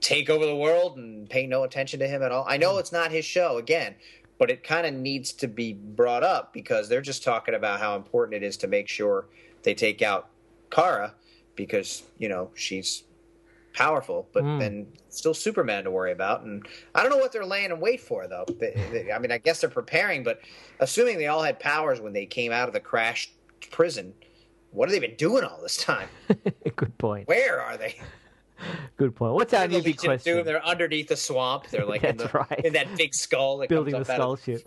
take 0.00 0.28
over 0.28 0.44
the 0.44 0.56
world 0.56 0.98
and 0.98 1.28
pay 1.28 1.46
no 1.46 1.62
attention 1.62 2.00
to 2.00 2.08
him 2.08 2.22
at 2.22 2.32
all? 2.32 2.44
I 2.46 2.56
know 2.56 2.78
it's 2.78 2.92
not 2.92 3.10
his 3.12 3.24
show 3.24 3.56
again, 3.56 3.94
but 4.38 4.50
it 4.50 4.62
kind 4.62 4.86
of 4.86 4.92
needs 4.94 5.32
to 5.34 5.48
be 5.48 5.72
brought 5.72 6.22
up 6.22 6.52
because 6.52 6.88
they're 6.88 7.00
just 7.00 7.24
talking 7.24 7.54
about 7.54 7.80
how 7.80 7.96
important 7.96 8.42
it 8.42 8.46
is 8.46 8.56
to 8.58 8.66
make 8.66 8.88
sure 8.88 9.26
they 9.62 9.74
take 9.74 10.02
out 10.02 10.28
Kara 10.70 11.14
because 11.54 12.02
you 12.18 12.28
know 12.28 12.50
she's 12.54 13.04
powerful, 13.76 14.28
but 14.32 14.42
Mm. 14.42 14.58
then 14.58 14.86
still 15.10 15.34
Superman 15.34 15.84
to 15.84 15.90
worry 15.90 16.10
about. 16.12 16.42
And 16.42 16.66
I 16.94 17.02
don't 17.02 17.10
know 17.10 17.18
what 17.18 17.30
they're 17.32 17.44
laying 17.44 17.70
in 17.70 17.78
wait 17.78 18.00
for, 18.00 18.26
though. 18.26 18.46
They- 18.58 18.72
they- 18.90 19.12
I 19.12 19.18
mean, 19.18 19.30
I 19.30 19.38
guess 19.38 19.60
they're 19.60 19.70
preparing, 19.70 20.24
but 20.24 20.40
assuming 20.80 21.18
they 21.18 21.26
all 21.26 21.42
had 21.42 21.60
powers 21.60 22.00
when 22.00 22.12
they 22.14 22.26
came 22.26 22.52
out 22.52 22.68
of 22.68 22.72
the 22.74 22.80
crashed 22.80 23.32
prison, 23.70 24.14
what 24.70 24.88
have 24.88 24.98
they 24.98 25.06
been 25.06 25.16
doing 25.16 25.44
all 25.44 25.60
this 25.62 25.76
time? 25.76 26.08
Good 26.76 26.96
point. 26.98 27.28
Where 27.28 27.60
are 27.60 27.76
they? 27.76 27.96
Good 28.96 29.14
point. 29.14 29.34
What's 29.34 29.52
our 29.52 29.68
new 29.68 29.78
The 29.78 29.82
big 29.84 29.98
Doom, 29.98 30.08
question? 30.08 30.44
They're 30.44 30.64
underneath 30.64 31.08
the 31.08 31.16
swamp. 31.16 31.68
They're 31.68 31.84
like 31.84 32.02
in, 32.02 32.16
the, 32.16 32.28
right. 32.32 32.64
in 32.64 32.72
that 32.72 32.96
big 32.96 33.14
skull 33.14 33.58
that 33.58 33.68
Building 33.68 33.92
the 33.92 33.98
comes 33.98 34.08
up 34.08 34.14
out 34.14 34.38
skull 34.38 34.54
of 34.54 34.60
ship. 34.62 34.66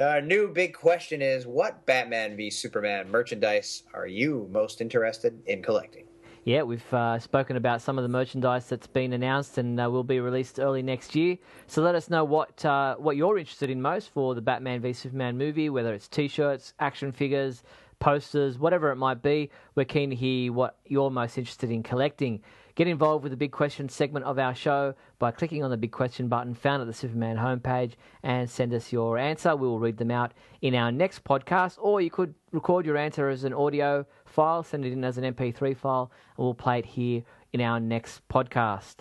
Our 0.00 0.20
new 0.20 0.48
big 0.48 0.74
question 0.74 1.22
is: 1.22 1.46
What 1.46 1.86
Batman 1.86 2.36
v 2.36 2.50
Superman 2.50 3.08
merchandise 3.08 3.84
are 3.94 4.08
you 4.08 4.48
most 4.50 4.80
interested 4.80 5.40
in 5.46 5.62
collecting? 5.62 6.06
Yeah, 6.44 6.62
we've 6.62 6.92
uh, 6.92 7.20
spoken 7.20 7.56
about 7.56 7.82
some 7.82 7.98
of 7.98 8.02
the 8.02 8.08
merchandise 8.08 8.68
that's 8.68 8.88
been 8.88 9.12
announced 9.12 9.58
and 9.58 9.80
uh, 9.80 9.88
will 9.88 10.02
be 10.02 10.18
released 10.18 10.58
early 10.58 10.82
next 10.82 11.14
year. 11.14 11.38
So 11.68 11.82
let 11.82 11.94
us 11.94 12.10
know 12.10 12.24
what 12.24 12.64
uh, 12.64 12.96
what 12.96 13.16
you're 13.16 13.38
interested 13.38 13.70
in 13.70 13.80
most 13.80 14.12
for 14.12 14.34
the 14.34 14.40
Batman 14.40 14.80
v 14.80 14.92
Superman 14.92 15.38
movie, 15.38 15.70
whether 15.70 15.94
it's 15.94 16.08
T-shirts, 16.08 16.74
action 16.80 17.12
figures, 17.12 17.62
posters, 18.02 18.58
whatever 18.58 18.90
it 18.90 18.96
might 18.96 19.22
be. 19.22 19.48
We're 19.76 19.84
keen 19.84 20.10
to 20.10 20.16
hear 20.16 20.52
what 20.52 20.76
you're 20.84 21.08
most 21.08 21.38
interested 21.38 21.70
in 21.70 21.84
collecting. 21.84 22.42
Get 22.74 22.88
involved 22.88 23.22
with 23.22 23.30
the 23.30 23.36
Big 23.36 23.52
Question 23.52 23.88
segment 23.88 24.24
of 24.24 24.40
our 24.40 24.56
show 24.56 24.94
by 25.20 25.30
clicking 25.30 25.62
on 25.62 25.70
the 25.70 25.76
Big 25.76 25.92
Question 25.92 26.26
button 26.26 26.52
found 26.52 26.80
at 26.80 26.88
the 26.88 26.94
Superman 26.94 27.36
homepage 27.36 27.92
and 28.24 28.50
send 28.50 28.74
us 28.74 28.92
your 28.92 29.18
answer. 29.18 29.54
We 29.54 29.68
will 29.68 29.78
read 29.78 29.98
them 29.98 30.10
out 30.10 30.32
in 30.62 30.74
our 30.74 30.90
next 30.90 31.22
podcast, 31.22 31.78
or 31.80 32.00
you 32.00 32.10
could 32.10 32.34
record 32.50 32.86
your 32.86 32.96
answer 32.96 33.28
as 33.28 33.44
an 33.44 33.54
audio 33.54 34.04
file, 34.24 34.64
send 34.64 34.84
it 34.84 34.92
in 34.92 35.04
as 35.04 35.16
an 35.16 35.32
MP3 35.32 35.76
file, 35.76 36.10
and 36.36 36.44
we'll 36.44 36.54
play 36.54 36.80
it 36.80 36.86
here 36.86 37.22
in 37.52 37.60
our 37.60 37.78
next 37.78 38.26
podcast. 38.28 38.96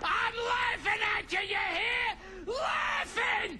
I'm 0.00 0.34
laughing 0.46 1.02
at 1.18 1.32
you, 1.32 1.40
you 1.40 1.56
hear? 1.56 2.54
Laughing! 2.54 3.58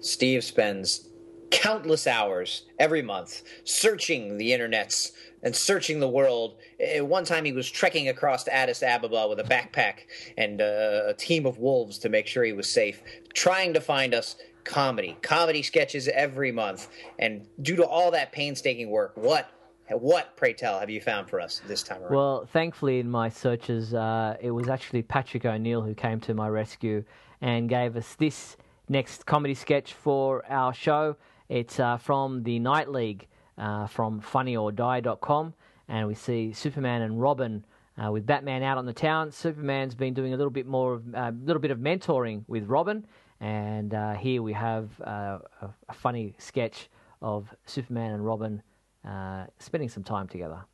Steve 0.00 0.42
spends 0.42 1.08
countless 1.50 2.06
hours 2.06 2.62
every 2.78 3.02
month 3.02 3.42
searching 3.64 4.36
the 4.38 4.50
internets 4.50 5.12
and 5.42 5.54
searching 5.54 6.00
the 6.00 6.08
world. 6.08 6.56
At 6.80 7.06
one 7.06 7.24
time, 7.24 7.44
he 7.44 7.52
was 7.52 7.70
trekking 7.70 8.08
across 8.08 8.48
Addis 8.48 8.82
Ababa 8.82 9.28
with 9.28 9.40
a 9.40 9.44
backpack 9.44 10.00
and 10.36 10.60
uh, 10.60 11.04
a 11.06 11.14
team 11.14 11.46
of 11.46 11.58
wolves 11.58 11.98
to 11.98 12.08
make 12.08 12.26
sure 12.26 12.44
he 12.44 12.52
was 12.52 12.68
safe, 12.68 13.02
trying 13.32 13.72
to 13.74 13.80
find 13.80 14.14
us 14.14 14.36
comedy, 14.64 15.16
comedy 15.22 15.62
sketches 15.62 16.08
every 16.08 16.52
month. 16.52 16.88
And 17.18 17.46
due 17.62 17.76
to 17.76 17.86
all 17.86 18.10
that 18.10 18.32
painstaking 18.32 18.90
work, 18.90 19.12
what, 19.14 19.50
what, 19.88 20.36
pray 20.36 20.52
tell, 20.52 20.80
have 20.80 20.90
you 20.90 21.00
found 21.00 21.30
for 21.30 21.40
us 21.40 21.62
this 21.68 21.82
time 21.82 22.02
around? 22.02 22.12
Well, 22.12 22.48
thankfully, 22.52 22.98
in 22.98 23.08
my 23.08 23.28
searches, 23.28 23.94
uh, 23.94 24.36
it 24.40 24.50
was 24.50 24.68
actually 24.68 25.02
Patrick 25.02 25.44
O'Neill 25.44 25.82
who 25.82 25.94
came 25.94 26.18
to 26.20 26.34
my 26.34 26.48
rescue 26.48 27.04
and 27.40 27.68
gave 27.68 27.96
us 27.96 28.14
this 28.14 28.56
next 28.88 29.26
comedy 29.26 29.54
sketch 29.54 29.92
for 29.92 30.44
our 30.50 30.74
show. 30.74 31.16
It's 31.48 31.78
uh, 31.78 31.96
from 31.98 32.42
the 32.42 32.58
Night 32.58 32.90
League 32.90 33.26
uh, 33.58 33.86
from 33.86 34.20
funnyorDie.com, 34.20 35.54
and 35.88 36.08
we 36.08 36.14
see 36.14 36.52
Superman 36.52 37.02
and 37.02 37.20
Robin. 37.20 37.64
Uh, 37.98 38.12
with 38.12 38.26
Batman 38.26 38.62
out 38.62 38.76
on 38.76 38.84
the 38.84 38.92
town, 38.92 39.32
Superman's 39.32 39.94
been 39.94 40.12
doing 40.12 40.34
a 40.34 40.36
little 40.36 40.50
bit 40.50 40.66
more 40.66 40.92
of 40.94 41.02
a 41.14 41.34
little 41.44 41.62
bit 41.62 41.70
of 41.70 41.78
mentoring 41.78 42.44
with 42.46 42.64
Robin, 42.64 43.06
and 43.40 43.94
uh, 43.94 44.12
here 44.12 44.42
we 44.42 44.52
have 44.52 44.90
uh, 45.00 45.38
a, 45.62 45.68
a 45.88 45.94
funny 45.94 46.34
sketch 46.36 46.90
of 47.22 47.54
Superman 47.64 48.12
and 48.12 48.26
Robin 48.26 48.62
uh, 49.06 49.46
spending 49.58 49.88
some 49.88 50.02
time 50.02 50.28
together. 50.28 50.66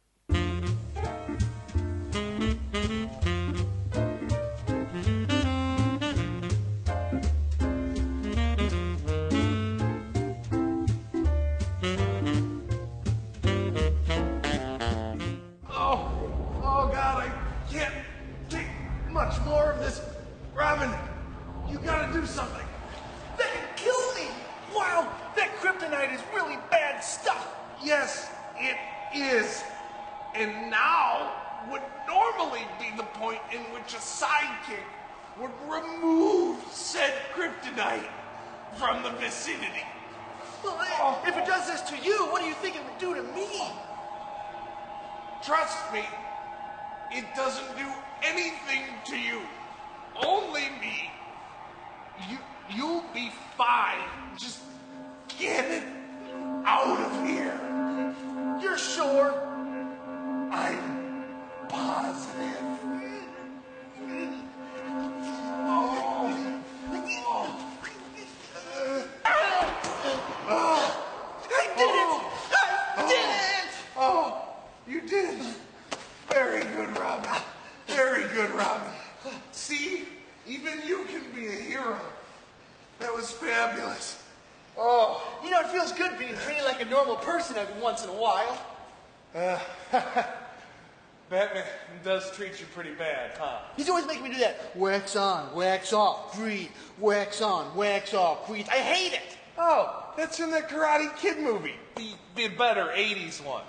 Wax 95.93 95.95
off, 95.95 96.37
breathe. 96.37 96.71
Wax 96.99 97.43
on, 97.43 97.77
wax 97.77 98.15
off, 98.15 98.47
breathe. 98.47 98.67
I 98.71 98.79
hate 98.79 99.13
it. 99.13 99.37
Oh, 99.59 100.13
that's 100.17 100.41
in 100.41 100.51
the 100.51 100.61
Karate 100.61 101.15
Kid 101.19 101.39
movie. 101.39 101.75
The, 101.97 102.15
the 102.37 102.49
better 102.49 102.87
80s 102.95 103.45
one. 103.45 103.65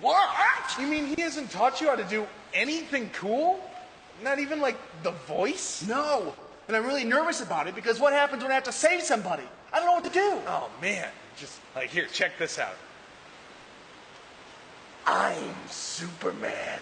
What? 0.00 0.74
You 0.80 0.86
mean 0.86 1.14
he 1.14 1.20
hasn't 1.20 1.50
taught 1.50 1.80
you 1.80 1.88
how 1.88 1.96
to 1.96 2.04
do 2.04 2.26
anything 2.54 3.10
cool? 3.12 3.60
Not 4.22 4.38
even 4.38 4.60
like 4.60 4.76
the 5.02 5.10
voice? 5.10 5.86
No. 5.86 6.34
And 6.66 6.76
I'm 6.76 6.86
really 6.86 7.04
nervous 7.04 7.42
about 7.42 7.66
it 7.66 7.74
because 7.74 8.00
what 8.00 8.12
happens 8.12 8.42
when 8.42 8.50
I 8.52 8.54
have 8.54 8.64
to 8.64 8.72
save 8.72 9.02
somebody? 9.02 9.44
I 9.72 9.78
don't 9.78 9.86
know 9.86 9.94
what 9.94 10.04
to 10.04 10.10
do. 10.10 10.38
Oh 10.46 10.70
man, 10.80 11.08
just 11.36 11.60
like 11.76 11.90
here, 11.90 12.06
check 12.06 12.32
this 12.38 12.58
out. 12.58 12.74
I'm 15.06 15.54
Superman. 15.68 16.80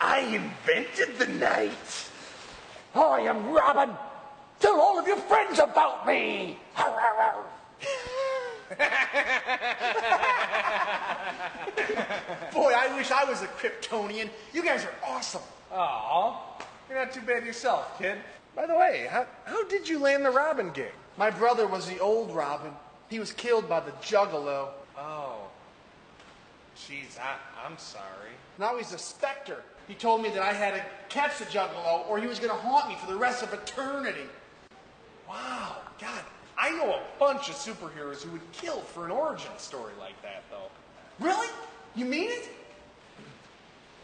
I 0.00 0.20
invented 0.20 1.18
the 1.18 1.26
night. 1.26 2.10
I 3.02 3.20
am 3.20 3.50
Robin. 3.50 3.90
Tell 4.60 4.80
all 4.80 4.98
of 4.98 5.06
your 5.06 5.16
friends 5.16 5.58
about 5.58 6.06
me. 6.06 6.58
Boy, 12.52 12.72
I 12.74 12.92
wish 12.96 13.10
I 13.10 13.24
was 13.24 13.42
a 13.42 13.46
Kryptonian. 13.46 14.28
You 14.52 14.64
guys 14.64 14.84
are 14.84 14.94
awesome. 15.06 15.42
Aw, 15.72 16.58
you're 16.88 16.98
not 16.98 17.12
too 17.12 17.20
bad 17.20 17.44
yourself, 17.44 17.98
kid. 17.98 18.18
By 18.56 18.66
the 18.66 18.76
way, 18.76 19.06
how, 19.10 19.26
how 19.44 19.64
did 19.68 19.88
you 19.88 19.98
land 20.00 20.24
the 20.24 20.30
Robin 20.30 20.70
gig? 20.70 20.92
My 21.16 21.30
brother 21.30 21.66
was 21.66 21.88
the 21.88 21.98
old 22.00 22.34
Robin. 22.34 22.72
He 23.08 23.18
was 23.20 23.32
killed 23.32 23.68
by 23.68 23.80
the 23.80 23.92
Juggalo. 23.92 24.70
Oh, 24.96 25.36
jeez, 26.76 27.18
I, 27.20 27.36
I'm 27.64 27.78
sorry. 27.78 28.32
Now 28.58 28.76
he's 28.76 28.92
a 28.92 28.98
specter. 28.98 29.62
He 29.88 29.94
told 29.94 30.22
me 30.22 30.28
that 30.28 30.42
I 30.42 30.52
had 30.52 30.74
to 30.74 30.84
catch 31.08 31.38
the 31.38 31.46
Juggalo 31.46 32.06
or 32.08 32.20
he 32.20 32.26
was 32.26 32.38
going 32.38 32.50
to 32.50 32.56
haunt 32.56 32.90
me 32.90 32.96
for 32.96 33.10
the 33.10 33.16
rest 33.16 33.42
of 33.42 33.52
eternity. 33.54 34.28
Wow, 35.26 35.76
God, 35.98 36.22
I 36.58 36.70
know 36.72 36.90
a 36.90 37.00
bunch 37.18 37.48
of 37.48 37.54
superheroes 37.54 38.22
who 38.22 38.30
would 38.32 38.52
kill 38.52 38.80
for 38.80 39.06
an 39.06 39.10
origin 39.10 39.50
story 39.56 39.94
like 39.98 40.20
that, 40.22 40.44
though. 40.50 40.68
Really? 41.24 41.48
You 41.94 42.04
mean 42.04 42.30
it? 42.30 42.50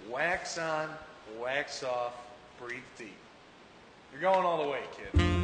Wax 0.08 0.56
on, 0.56 0.88
wax 1.38 1.82
off, 1.82 2.14
breathe 2.58 2.82
deep. 2.96 3.16
You're 4.10 4.22
going 4.22 4.44
all 4.46 4.64
the 4.64 4.70
way, 4.70 4.80
kid. 4.96 5.34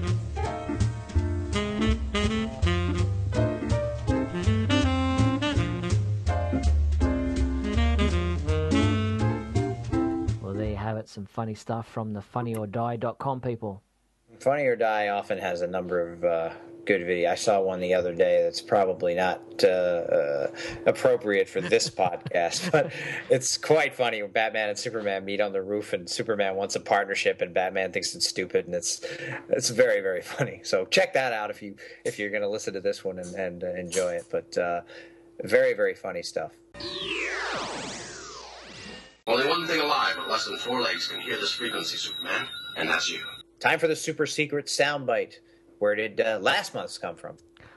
Well, 11.00 11.06
there 11.06 11.06
you 11.06 11.06
have 11.06 11.06
it. 11.06 11.08
Some 11.08 11.26
funny 11.26 11.54
stuff 11.54 11.88
from 11.88 12.12
the 12.12 12.20
funnyorDie.com 12.20 13.40
people. 13.40 13.82
Funny 14.38 14.64
or 14.64 14.76
Die 14.76 15.08
often 15.08 15.38
has 15.38 15.60
a 15.60 15.66
number 15.66 16.12
of 16.12 16.24
uh, 16.24 16.50
good 16.86 17.04
video. 17.04 17.30
I 17.30 17.34
saw 17.34 17.60
one 17.60 17.80
the 17.80 17.94
other 17.94 18.14
day 18.14 18.42
that's 18.42 18.60
probably 18.62 19.14
not 19.14 19.42
uh, 19.62 19.66
uh, 19.66 20.50
appropriate 20.86 21.48
for 21.48 21.60
this 21.60 21.90
podcast, 22.02 22.70
but 22.70 22.92
it's 23.28 23.58
quite 23.58 23.94
funny 23.94 24.22
when 24.22 24.30
Batman 24.30 24.68
and 24.68 24.78
Superman 24.78 25.24
meet 25.24 25.40
on 25.40 25.52
the 25.52 25.62
roof, 25.62 25.92
and 25.92 26.08
Superman 26.08 26.56
wants 26.56 26.76
a 26.76 26.80
partnership, 26.80 27.40
and 27.40 27.52
Batman 27.52 27.92
thinks 27.92 28.14
it's 28.14 28.28
stupid, 28.28 28.66
and 28.66 28.74
it's 28.74 29.04
it's 29.48 29.70
very 29.70 30.00
very 30.00 30.22
funny. 30.22 30.60
So 30.62 30.84
check 30.86 31.12
that 31.14 31.32
out 31.32 31.50
if 31.50 31.60
you 31.62 31.76
if 32.04 32.18
you're 32.18 32.30
going 32.30 32.42
to 32.42 32.48
listen 32.48 32.74
to 32.74 32.80
this 32.80 33.04
one 33.04 33.18
and, 33.18 33.34
and 33.34 33.64
uh, 33.64 33.74
enjoy 33.74 34.12
it. 34.14 34.26
But 34.30 34.56
uh, 34.56 34.80
very 35.42 35.74
very 35.74 35.94
funny 35.94 36.22
stuff. 36.22 36.52
Only 39.26 39.46
one 39.48 39.66
thing 39.66 39.80
alive 39.80 40.16
with 40.16 40.28
less 40.28 40.46
than 40.46 40.56
four 40.58 40.80
legs 40.80 41.08
can 41.08 41.20
hear 41.20 41.36
this 41.36 41.52
frequency, 41.52 41.96
Superman, 41.96 42.46
and 42.76 42.88
that's 42.88 43.10
you. 43.10 43.20
Time 43.58 43.78
for 43.78 43.86
the 43.86 43.96
super 43.96 44.26
secret 44.26 44.66
soundbite. 44.66 45.34
Where 45.78 45.94
did 45.94 46.20
uh, 46.20 46.38
last 46.40 46.74
month's 46.74 46.98
come 46.98 47.16
from? 47.16 47.36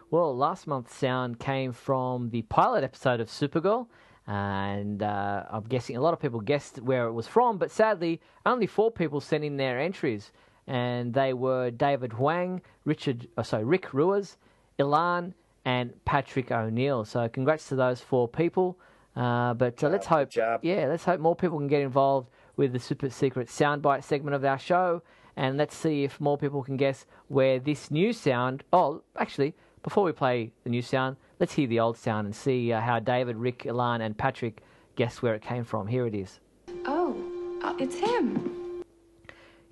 Well, 0.10 0.36
last 0.36 0.68
month's 0.68 0.96
sound 0.96 1.40
came 1.40 1.74
from 1.74 2.30
the 2.30 2.44
pilot 2.44 2.84
episode 2.84 3.20
of 3.20 3.28
Supergirl, 3.28 3.88
and 4.28 5.04
uh, 5.04 5.44
I'm 5.50 5.64
guessing 5.64 5.98
a 5.98 6.02
lot 6.02 6.14
of 6.14 6.20
people 6.20 6.40
guessed 6.40 6.82
where 6.82 7.08
it 7.08 7.14
was 7.14 7.28
from, 7.28 7.58
but 7.58 7.72
sadly, 7.72 8.22
only 8.46 8.68
four 8.68 8.92
people 8.92 9.20
sent 9.20 9.44
in 9.44 9.58
their 9.58 9.80
entries, 9.80 10.32
and 10.68 11.14
they 11.14 11.34
were 11.34 11.72
David 11.72 12.14
Huang, 12.14 12.62
Richard, 12.86 13.28
oh, 13.38 13.42
sorry, 13.42 13.64
Rick 13.66 13.94
Ruiz, 13.94 14.38
Ilan, 14.80 15.34
and 15.66 15.94
Patrick 16.06 16.52
O'Neill. 16.52 17.06
So, 17.06 17.28
congrats 17.28 17.68
to 17.70 17.76
those 17.76 18.00
four 18.00 18.28
people. 18.28 18.78
Uh, 19.16 19.54
but 19.54 19.84
uh, 19.84 19.90
let's 19.90 20.08
hope, 20.08 20.30
job. 20.30 20.62
yeah, 20.64 20.88
let's 20.88 21.04
hope 21.04 21.20
more 21.20 21.36
people 21.36 21.58
can 21.58 21.68
get 21.68 21.82
involved 21.82 22.30
with 22.56 22.74
the 22.74 22.80
super 22.80 23.10
secret 23.10 23.48
soundbite 23.48 24.04
segment 24.04 24.36
of 24.36 24.44
our 24.44 24.58
show, 24.58 25.02
and 25.36 25.58
let's 25.58 25.76
see 25.76 26.04
if 26.04 26.20
more 26.20 26.38
people 26.38 26.64
can 26.64 26.78
guess 26.78 27.06
where 27.28 27.60
this 27.60 27.92
new 27.92 28.12
sound. 28.14 28.64
Oh, 28.74 29.02
actually, 29.18 29.54
before 29.84 30.04
we 30.04 30.12
play 30.12 30.52
the 30.64 30.70
new 30.70 30.82
sound, 30.82 31.18
let's 31.40 31.54
hear 31.54 31.68
the 31.68 31.80
old 31.80 31.98
sound 31.98 32.26
and 32.26 32.36
see 32.36 32.72
uh, 32.72 32.82
how 32.82 33.00
David, 33.00 33.36
Rick, 33.36 33.64
Ilan, 33.64 34.02
and 34.02 34.18
Patrick 34.18 34.62
guess 34.96 35.22
where 35.22 35.36
it 35.36 35.42
came 35.42 35.64
from. 35.64 35.88
Here 35.88 36.08
it 36.08 36.16
is. 36.16 36.40
Oh, 36.86 37.16
uh, 37.64 37.76
it's 37.80 37.96
him. 37.96 38.84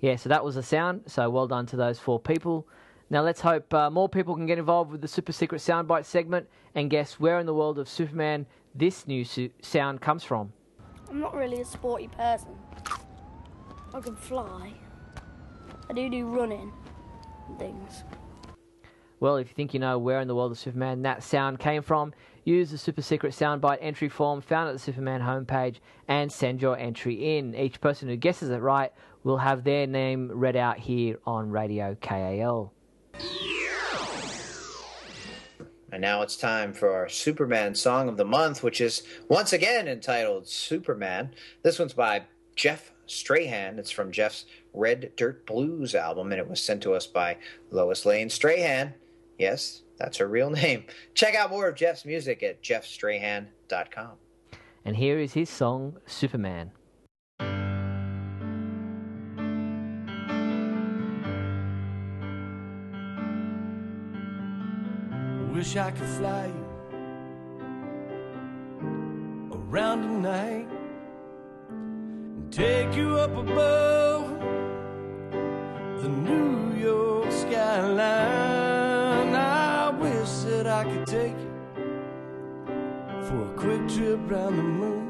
Yeah, 0.00 0.16
so 0.16 0.28
that 0.28 0.44
was 0.44 0.56
the 0.56 0.62
sound. 0.62 1.02
So 1.06 1.30
well 1.30 1.46
done 1.46 1.66
to 1.66 1.76
those 1.76 1.98
four 1.98 2.18
people. 2.18 2.66
Now 3.08 3.22
let's 3.22 3.40
hope 3.40 3.72
uh, 3.74 3.90
more 3.90 4.08
people 4.08 4.34
can 4.34 4.46
get 4.46 4.58
involved 4.58 4.90
with 4.90 5.00
the 5.00 5.08
Super 5.08 5.32
Secret 5.32 5.60
Soundbite 5.60 6.04
segment 6.04 6.48
and 6.74 6.90
guess 6.90 7.20
where 7.20 7.38
in 7.38 7.46
the 7.46 7.54
world 7.54 7.78
of 7.78 7.88
Superman 7.88 8.46
this 8.74 9.06
new 9.06 9.24
su- 9.24 9.50
sound 9.60 10.00
comes 10.00 10.24
from. 10.24 10.52
I'm 11.08 11.20
not 11.20 11.34
really 11.34 11.60
a 11.60 11.64
sporty 11.64 12.08
person. 12.08 12.56
I 13.94 14.00
can 14.00 14.16
fly. 14.16 14.72
I 15.88 15.92
do 15.92 16.08
do 16.08 16.26
running 16.26 16.72
and 17.48 17.58
things. 17.58 18.04
Well, 19.20 19.36
if 19.36 19.48
you 19.48 19.54
think 19.54 19.72
you 19.72 19.78
know 19.78 19.98
where 19.98 20.20
in 20.20 20.26
the 20.26 20.34
world 20.34 20.50
of 20.50 20.58
Superman 20.58 21.02
that 21.02 21.22
sound 21.22 21.60
came 21.60 21.82
from, 21.82 22.12
use 22.44 22.70
the 22.70 22.78
Super 22.78 23.02
Secret 23.02 23.32
Soundbite 23.32 23.78
entry 23.80 24.08
form 24.08 24.40
found 24.40 24.68
at 24.68 24.72
the 24.72 24.80
Superman 24.80 25.20
homepage 25.20 25.76
and 26.08 26.32
send 26.32 26.60
your 26.60 26.76
entry 26.76 27.36
in. 27.36 27.54
Each 27.54 27.80
person 27.80 28.08
who 28.08 28.16
guesses 28.16 28.50
it 28.50 28.56
right 28.56 28.90
will 29.22 29.36
have 29.36 29.62
their 29.62 29.86
name 29.86 30.30
read 30.32 30.56
out 30.56 30.78
here 30.78 31.18
on 31.24 31.50
Radio 31.50 31.96
KAL. 32.00 32.72
And 35.92 36.00
now 36.00 36.22
it's 36.22 36.36
time 36.38 36.72
for 36.72 36.94
our 36.94 37.06
Superman 37.06 37.74
song 37.74 38.08
of 38.08 38.16
the 38.16 38.24
month, 38.24 38.62
which 38.62 38.80
is 38.80 39.02
once 39.28 39.52
again 39.52 39.86
entitled 39.86 40.48
Superman. 40.48 41.34
This 41.62 41.78
one's 41.78 41.92
by 41.92 42.22
Jeff 42.56 42.92
Strahan. 43.04 43.78
It's 43.78 43.90
from 43.90 44.10
Jeff's 44.10 44.46
Red 44.72 45.12
Dirt 45.16 45.44
Blues 45.44 45.94
album, 45.94 46.32
and 46.32 46.40
it 46.40 46.48
was 46.48 46.62
sent 46.62 46.82
to 46.84 46.94
us 46.94 47.06
by 47.06 47.36
Lois 47.70 48.06
Lane 48.06 48.30
Strahan. 48.30 48.94
Yes, 49.38 49.82
that's 49.98 50.16
her 50.16 50.26
real 50.26 50.48
name. 50.62 50.84
Check 51.12 51.34
out 51.34 51.50
more 51.50 51.68
of 51.68 51.76
Jeff's 51.76 52.06
music 52.06 52.42
at 52.42 52.62
jeffstrahan.com. 52.62 54.12
And 54.86 54.96
here 54.96 55.18
is 55.18 55.34
his 55.34 55.50
song, 55.50 55.98
Superman. 56.06 56.72
Wish 65.62 65.76
I 65.76 65.92
could 65.92 66.08
fly 66.18 66.46
you 66.46 66.66
around 69.52 70.02
tonight 70.02 70.66
and 71.68 72.52
take 72.52 72.96
you 72.96 73.16
up 73.16 73.30
above 73.30 74.40
the 76.02 76.08
New 76.08 76.74
York 76.74 77.30
skyline. 77.30 78.00
I 79.36 79.90
wish 79.90 80.30
that 80.50 80.66
I 80.66 80.82
could 80.82 81.06
take 81.06 81.38
you 81.38 81.54
for 83.22 83.44
a 83.44 83.54
quick 83.56 83.86
trip 83.86 84.18
round 84.28 84.58
the 84.58 84.64
moon 84.64 85.06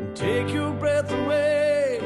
and 0.00 0.14
take 0.14 0.50
your 0.52 0.72
breath 0.72 1.10
away 1.10 1.98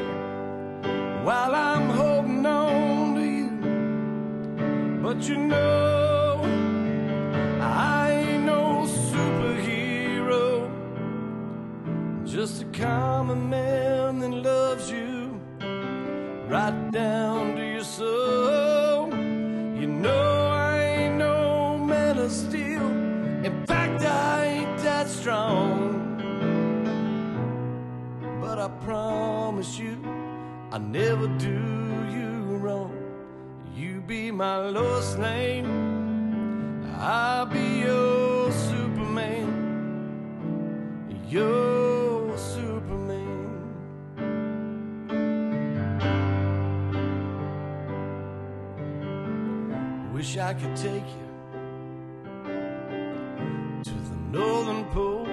while 1.25 1.53
I'm 1.53 1.89
holding 1.89 2.45
on 2.45 3.15
to 3.15 3.25
you. 3.25 3.49
But 5.03 5.27
you 5.27 5.35
know, 5.35 6.08
just 12.39 12.61
a 12.61 12.65
common 12.67 13.49
man 13.49 14.19
that 14.19 14.31
loves 14.31 14.89
you 14.89 15.41
right 16.47 16.89
down 16.89 17.57
to 17.57 17.65
your 17.73 17.83
soul. 17.83 19.09
You 19.77 19.87
know, 19.87 20.47
I 20.47 20.79
ain't 20.79 21.17
no 21.17 21.77
man 21.77 22.17
of 22.17 22.31
steel. 22.31 22.87
In 23.43 23.65
fact, 23.67 24.03
I 24.05 24.45
ain't 24.45 24.77
that 24.83 25.09
strong. 25.09 25.67
But 28.39 28.57
I 28.57 28.69
promise 28.85 29.77
you, 29.77 29.97
I 30.71 30.77
never 30.77 31.27
do 31.39 31.59
you 32.17 32.29
wrong. 32.63 32.95
You 33.75 33.99
be 33.99 34.31
my 34.31 34.59
Lois 34.69 35.17
Lane. 35.17 35.67
I'll 36.99 37.47
be 37.47 37.79
your 37.79 38.49
Superman. 38.53 39.49
Your 41.27 41.78
Wish 50.29 50.37
I 50.37 50.53
could 50.53 50.75
take 50.75 51.07
you 51.17 51.27
to 53.83 53.93
the 54.09 54.15
Northern 54.31 54.85
Pole. 54.91 55.27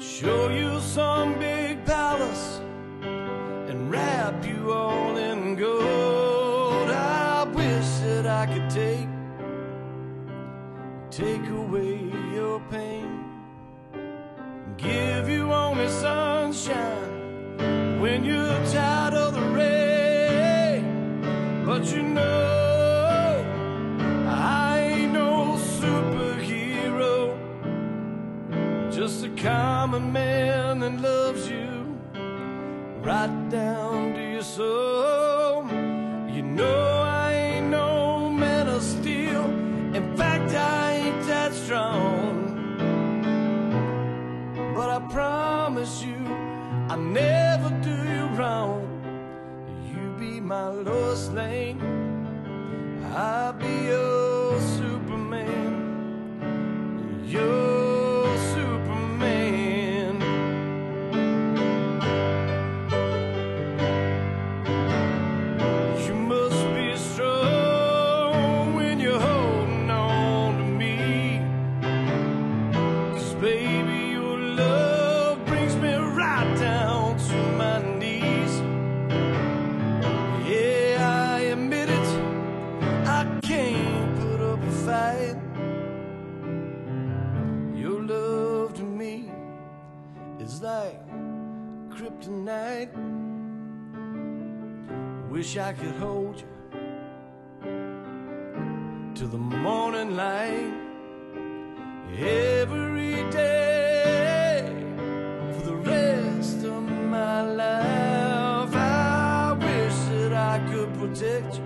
Show 0.00 0.48
you 0.48 0.80
some 0.80 1.38
big 1.38 1.84
palace 1.84 2.60
and 3.02 3.88
wrap 3.88 4.44
you 4.44 4.72
all 4.72 5.16
in 5.16 5.54
gold. 5.54 6.90
I 6.90 7.44
wish 7.44 7.86
that 8.06 8.26
I 8.26 8.46
could 8.46 8.68
take 8.68 9.08
take 11.12 11.48
away 11.48 12.00
your 12.34 12.58
pain, 12.68 13.24
give 14.76 15.28
you 15.28 15.52
only 15.52 15.88
sunshine 15.88 18.00
when 18.00 18.24
you're 18.24 18.64
tired 18.72 18.95
common 29.46 30.12
man 30.12 30.80
that 30.80 31.00
loves 31.00 31.48
you 31.48 31.96
right 33.00 33.48
down 33.48 34.12
to 34.14 34.20
your 34.20 34.42
soul. 34.42 35.64
You 36.34 36.42
know 36.42 37.02
I 37.04 37.32
ain't 37.32 37.68
no 37.70 38.28
man 38.28 38.66
of 38.66 38.82
steel. 38.82 39.44
In 39.98 40.16
fact, 40.16 40.52
I 40.52 40.94
ain't 40.94 41.24
that 41.28 41.54
strong. 41.54 42.26
But 44.74 44.88
I 44.90 44.98
promise 45.12 46.02
you, 46.02 46.18
I'll 46.88 47.06
never 47.22 47.70
do 47.88 47.96
you 48.14 48.24
wrong. 48.38 48.82
You 49.92 50.02
be 50.18 50.40
my 50.40 50.70
Lois 50.70 51.28
Lane. 51.28 51.78
I'll 53.14 53.52
be 53.52 53.74
your 53.92 54.60
Superman. 54.76 55.72
Your 57.24 57.65
kryptonite. 92.16 92.90
Wish 95.30 95.56
I 95.56 95.72
could 95.72 95.94
hold 95.96 96.40
you 96.40 96.46
to 99.14 99.26
the 99.26 99.38
morning 99.38 100.16
light 100.16 100.72
every 102.18 103.28
day 103.30 104.62
for 105.52 105.62
the 105.66 105.76
rest 105.76 106.64
of 106.64 106.82
my 106.82 107.42
life. 107.42 108.74
I 108.74 109.52
wish 109.58 109.94
that 110.20 110.32
I 110.32 110.58
could 110.70 110.92
protect 110.94 111.56
you 111.56 111.64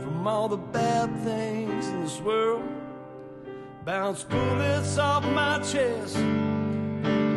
from 0.00 0.26
all 0.26 0.48
the 0.48 0.56
bad 0.56 1.14
things 1.20 1.88
in 1.88 2.02
this 2.02 2.20
world. 2.20 2.64
Bounce 3.84 4.24
bullets 4.24 4.98
off 4.98 5.24
my 5.24 5.58
chest. 5.58 6.16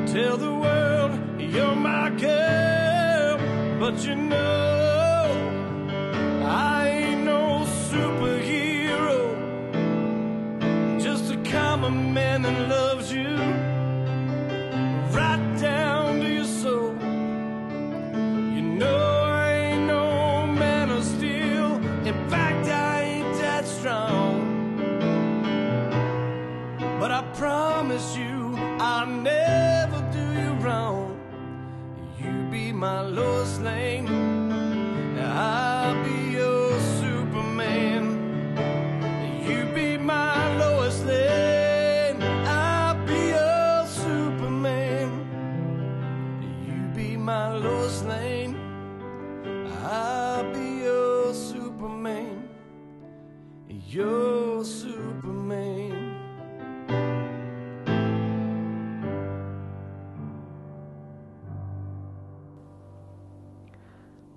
Tell 0.08 0.38
the 0.38 0.54
world 0.54 1.25
you're 1.56 1.76
my 1.76 2.10
girl, 2.10 3.38
but 3.80 4.06
you 4.06 4.16
know 4.16 5.26
I 6.44 6.85
my 32.86 33.02
Lois 33.02 33.60
Lane. 33.62 34.25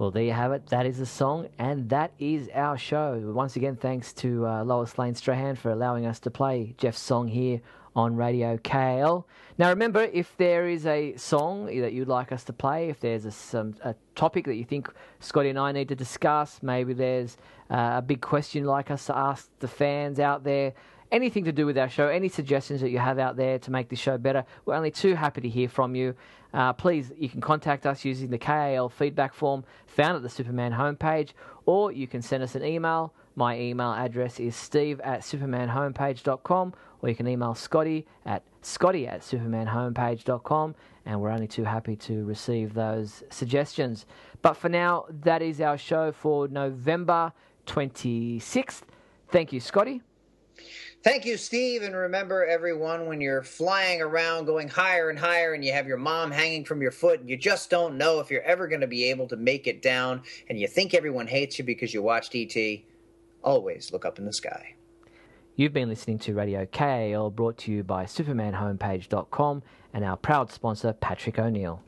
Well, 0.09 0.13
there 0.15 0.23
you 0.23 0.33
have 0.33 0.53
it. 0.53 0.69
That 0.69 0.87
is 0.87 0.97
the 0.97 1.05
song, 1.05 1.51
and 1.59 1.91
that 1.91 2.13
is 2.19 2.49
our 2.55 2.79
show. 2.79 3.21
Once 3.35 3.57
again, 3.57 3.77
thanks 3.77 4.15
to 4.15 4.47
uh, 4.47 4.65
Lois 4.65 4.97
Lane 4.97 5.15
Strahan 5.15 5.55
for 5.55 5.71
allowing 5.71 6.07
us 6.07 6.19
to 6.21 6.31
play 6.31 6.75
Jeff's 6.79 6.99
song 6.99 7.29
here 7.29 7.61
on 7.95 8.17
Radio 8.17 8.57
KAL. 8.57 9.27
Now, 9.59 9.69
remember, 9.69 10.05
if 10.05 10.35
there 10.39 10.67
is 10.67 10.87
a 10.87 11.15
song 11.17 11.67
that 11.67 11.93
you'd 11.93 12.09
like 12.09 12.33
us 12.33 12.43
to 12.45 12.55
play, 12.55 12.89
if 12.89 13.01
there's 13.01 13.27
a, 13.27 13.31
some, 13.31 13.75
a 13.85 13.95
topic 14.15 14.47
that 14.47 14.55
you 14.55 14.65
think 14.65 14.91
Scotty 15.21 15.51
and 15.51 15.59
I 15.59 15.73
need 15.73 15.89
to 15.89 15.95
discuss, 15.95 16.63
maybe 16.63 16.95
there's 16.95 17.37
uh, 17.69 17.97
a 17.97 18.03
big 18.03 18.23
question 18.23 18.63
you'd 18.63 18.71
like 18.71 18.91
us 18.91 19.05
to 19.09 19.15
ask 19.15 19.51
the 19.59 19.69
fans 19.69 20.19
out 20.19 20.43
there, 20.43 20.73
anything 21.13 21.45
to 21.45 21.53
do 21.53 21.67
with 21.67 21.77
our 21.77 21.91
show, 21.91 22.09
any 22.09 22.31
suggestions 22.31 22.81
that 22.81 22.89
you 22.89 22.99
have 22.99 23.19
out 23.19 23.37
there 23.37 23.59
to 23.59 23.71
make 23.71 23.91
this 23.91 23.99
show 23.99 24.17
better, 24.17 24.47
we're 24.65 24.75
only 24.75 24.91
too 24.91 25.15
happy 25.15 25.43
to 25.43 25.49
hear 25.51 25.69
from 25.69 25.95
you. 25.95 26.15
Uh, 26.53 26.73
please, 26.73 27.13
you 27.19 27.29
can 27.29 27.41
contact 27.41 27.87
us 27.87 28.05
using 28.05 28.31
the 28.31 28.39
KAL 28.39 28.89
feedback 28.89 29.35
form 29.35 29.65
found 29.87 30.17
at 30.17 30.23
the 30.23 30.29
Superman 30.29 30.73
homepage, 30.73 31.31
or 31.67 31.93
you 31.93 32.07
can 32.07 32.23
send 32.23 32.43
us 32.43 32.55
an 32.55 32.65
email. 32.65 33.13
My 33.37 33.59
email 33.59 33.93
address 33.93 34.41
is 34.41 34.57
steve 34.57 35.01
at 35.01 35.21
supermanhomepage.com, 35.21 36.75
or 37.03 37.09
you 37.09 37.15
can 37.15 37.29
email 37.29 37.55
Scotty 37.55 38.07
at 38.25 38.43
scotty 38.63 39.07
at 39.07 39.21
supermanhomepage.com, 39.21 40.75
and 41.07 41.21
we're 41.21 41.31
only 41.31 41.47
too 41.47 41.65
happy 41.65 41.97
to 41.97 42.25
receive 42.25 42.75
those 42.75 43.23
suggestions. 43.31 44.07
But 44.43 44.55
for 44.55 44.69
now, 44.69 45.07
that 45.23 45.43
is 45.43 45.61
our 45.61 45.79
show 45.79 46.13
for 46.13 46.49
November 46.49 47.33
26th. 47.67 48.83
Thank 49.29 49.53
you, 49.53 49.61
Scotty. 49.61 50.03
Thank 51.05 51.25
you, 51.25 51.37
Steve. 51.37 51.83
And 51.83 51.95
remember, 51.95 52.45
everyone, 52.45 53.07
when 53.07 53.21
you're 53.21 53.43
flying 53.43 54.03
around 54.03 54.47
going 54.47 54.69
higher 54.69 55.11
and 55.11 55.19
higher 55.19 55.55
and 55.55 55.65
you 55.65 55.73
have 55.73 55.87
your 55.87 55.97
mom 55.97 56.33
hanging 56.33 56.65
from 56.65 56.83
your 56.83 56.91
foot 56.91 57.21
and 57.21 57.31
you 57.31 57.37
just 57.37 57.71
don't 57.71 57.97
know 57.97 58.19
if 58.19 58.31
you're 58.31 58.43
ever 58.43 58.67
going 58.67 58.81
to 58.81 58.89
be 58.89 59.05
able 59.05 59.29
to 59.29 59.37
make 59.37 59.69
it 59.69 59.81
down 59.81 60.23
and 60.49 60.59
you 60.59 60.67
think 60.67 60.95
everyone 60.95 61.29
hates 61.29 61.59
you 61.59 61.65
because 61.65 61.95
you 61.95 62.03
watched 62.03 62.35
E.T., 62.35 62.85
always 63.43 63.93
look 63.93 64.05
up 64.05 64.19
in 64.19 64.25
the 64.25 64.33
sky. 64.33 64.75
You've 65.55 65.73
been 65.73 65.89
listening 65.89 66.19
to 66.21 66.35
Radio 66.35 66.67
KAL 66.67 67.31
brought 67.31 67.59
to 67.59 67.73
you 67.73 67.85
by 67.85 68.05
SupermanHomepage.com 68.05 69.63
and 69.95 70.05
our 70.05 70.17
proud 70.17 70.53
sponsor, 70.53 70.93
Patrick 70.93 71.39
O'Neill. 71.39 71.83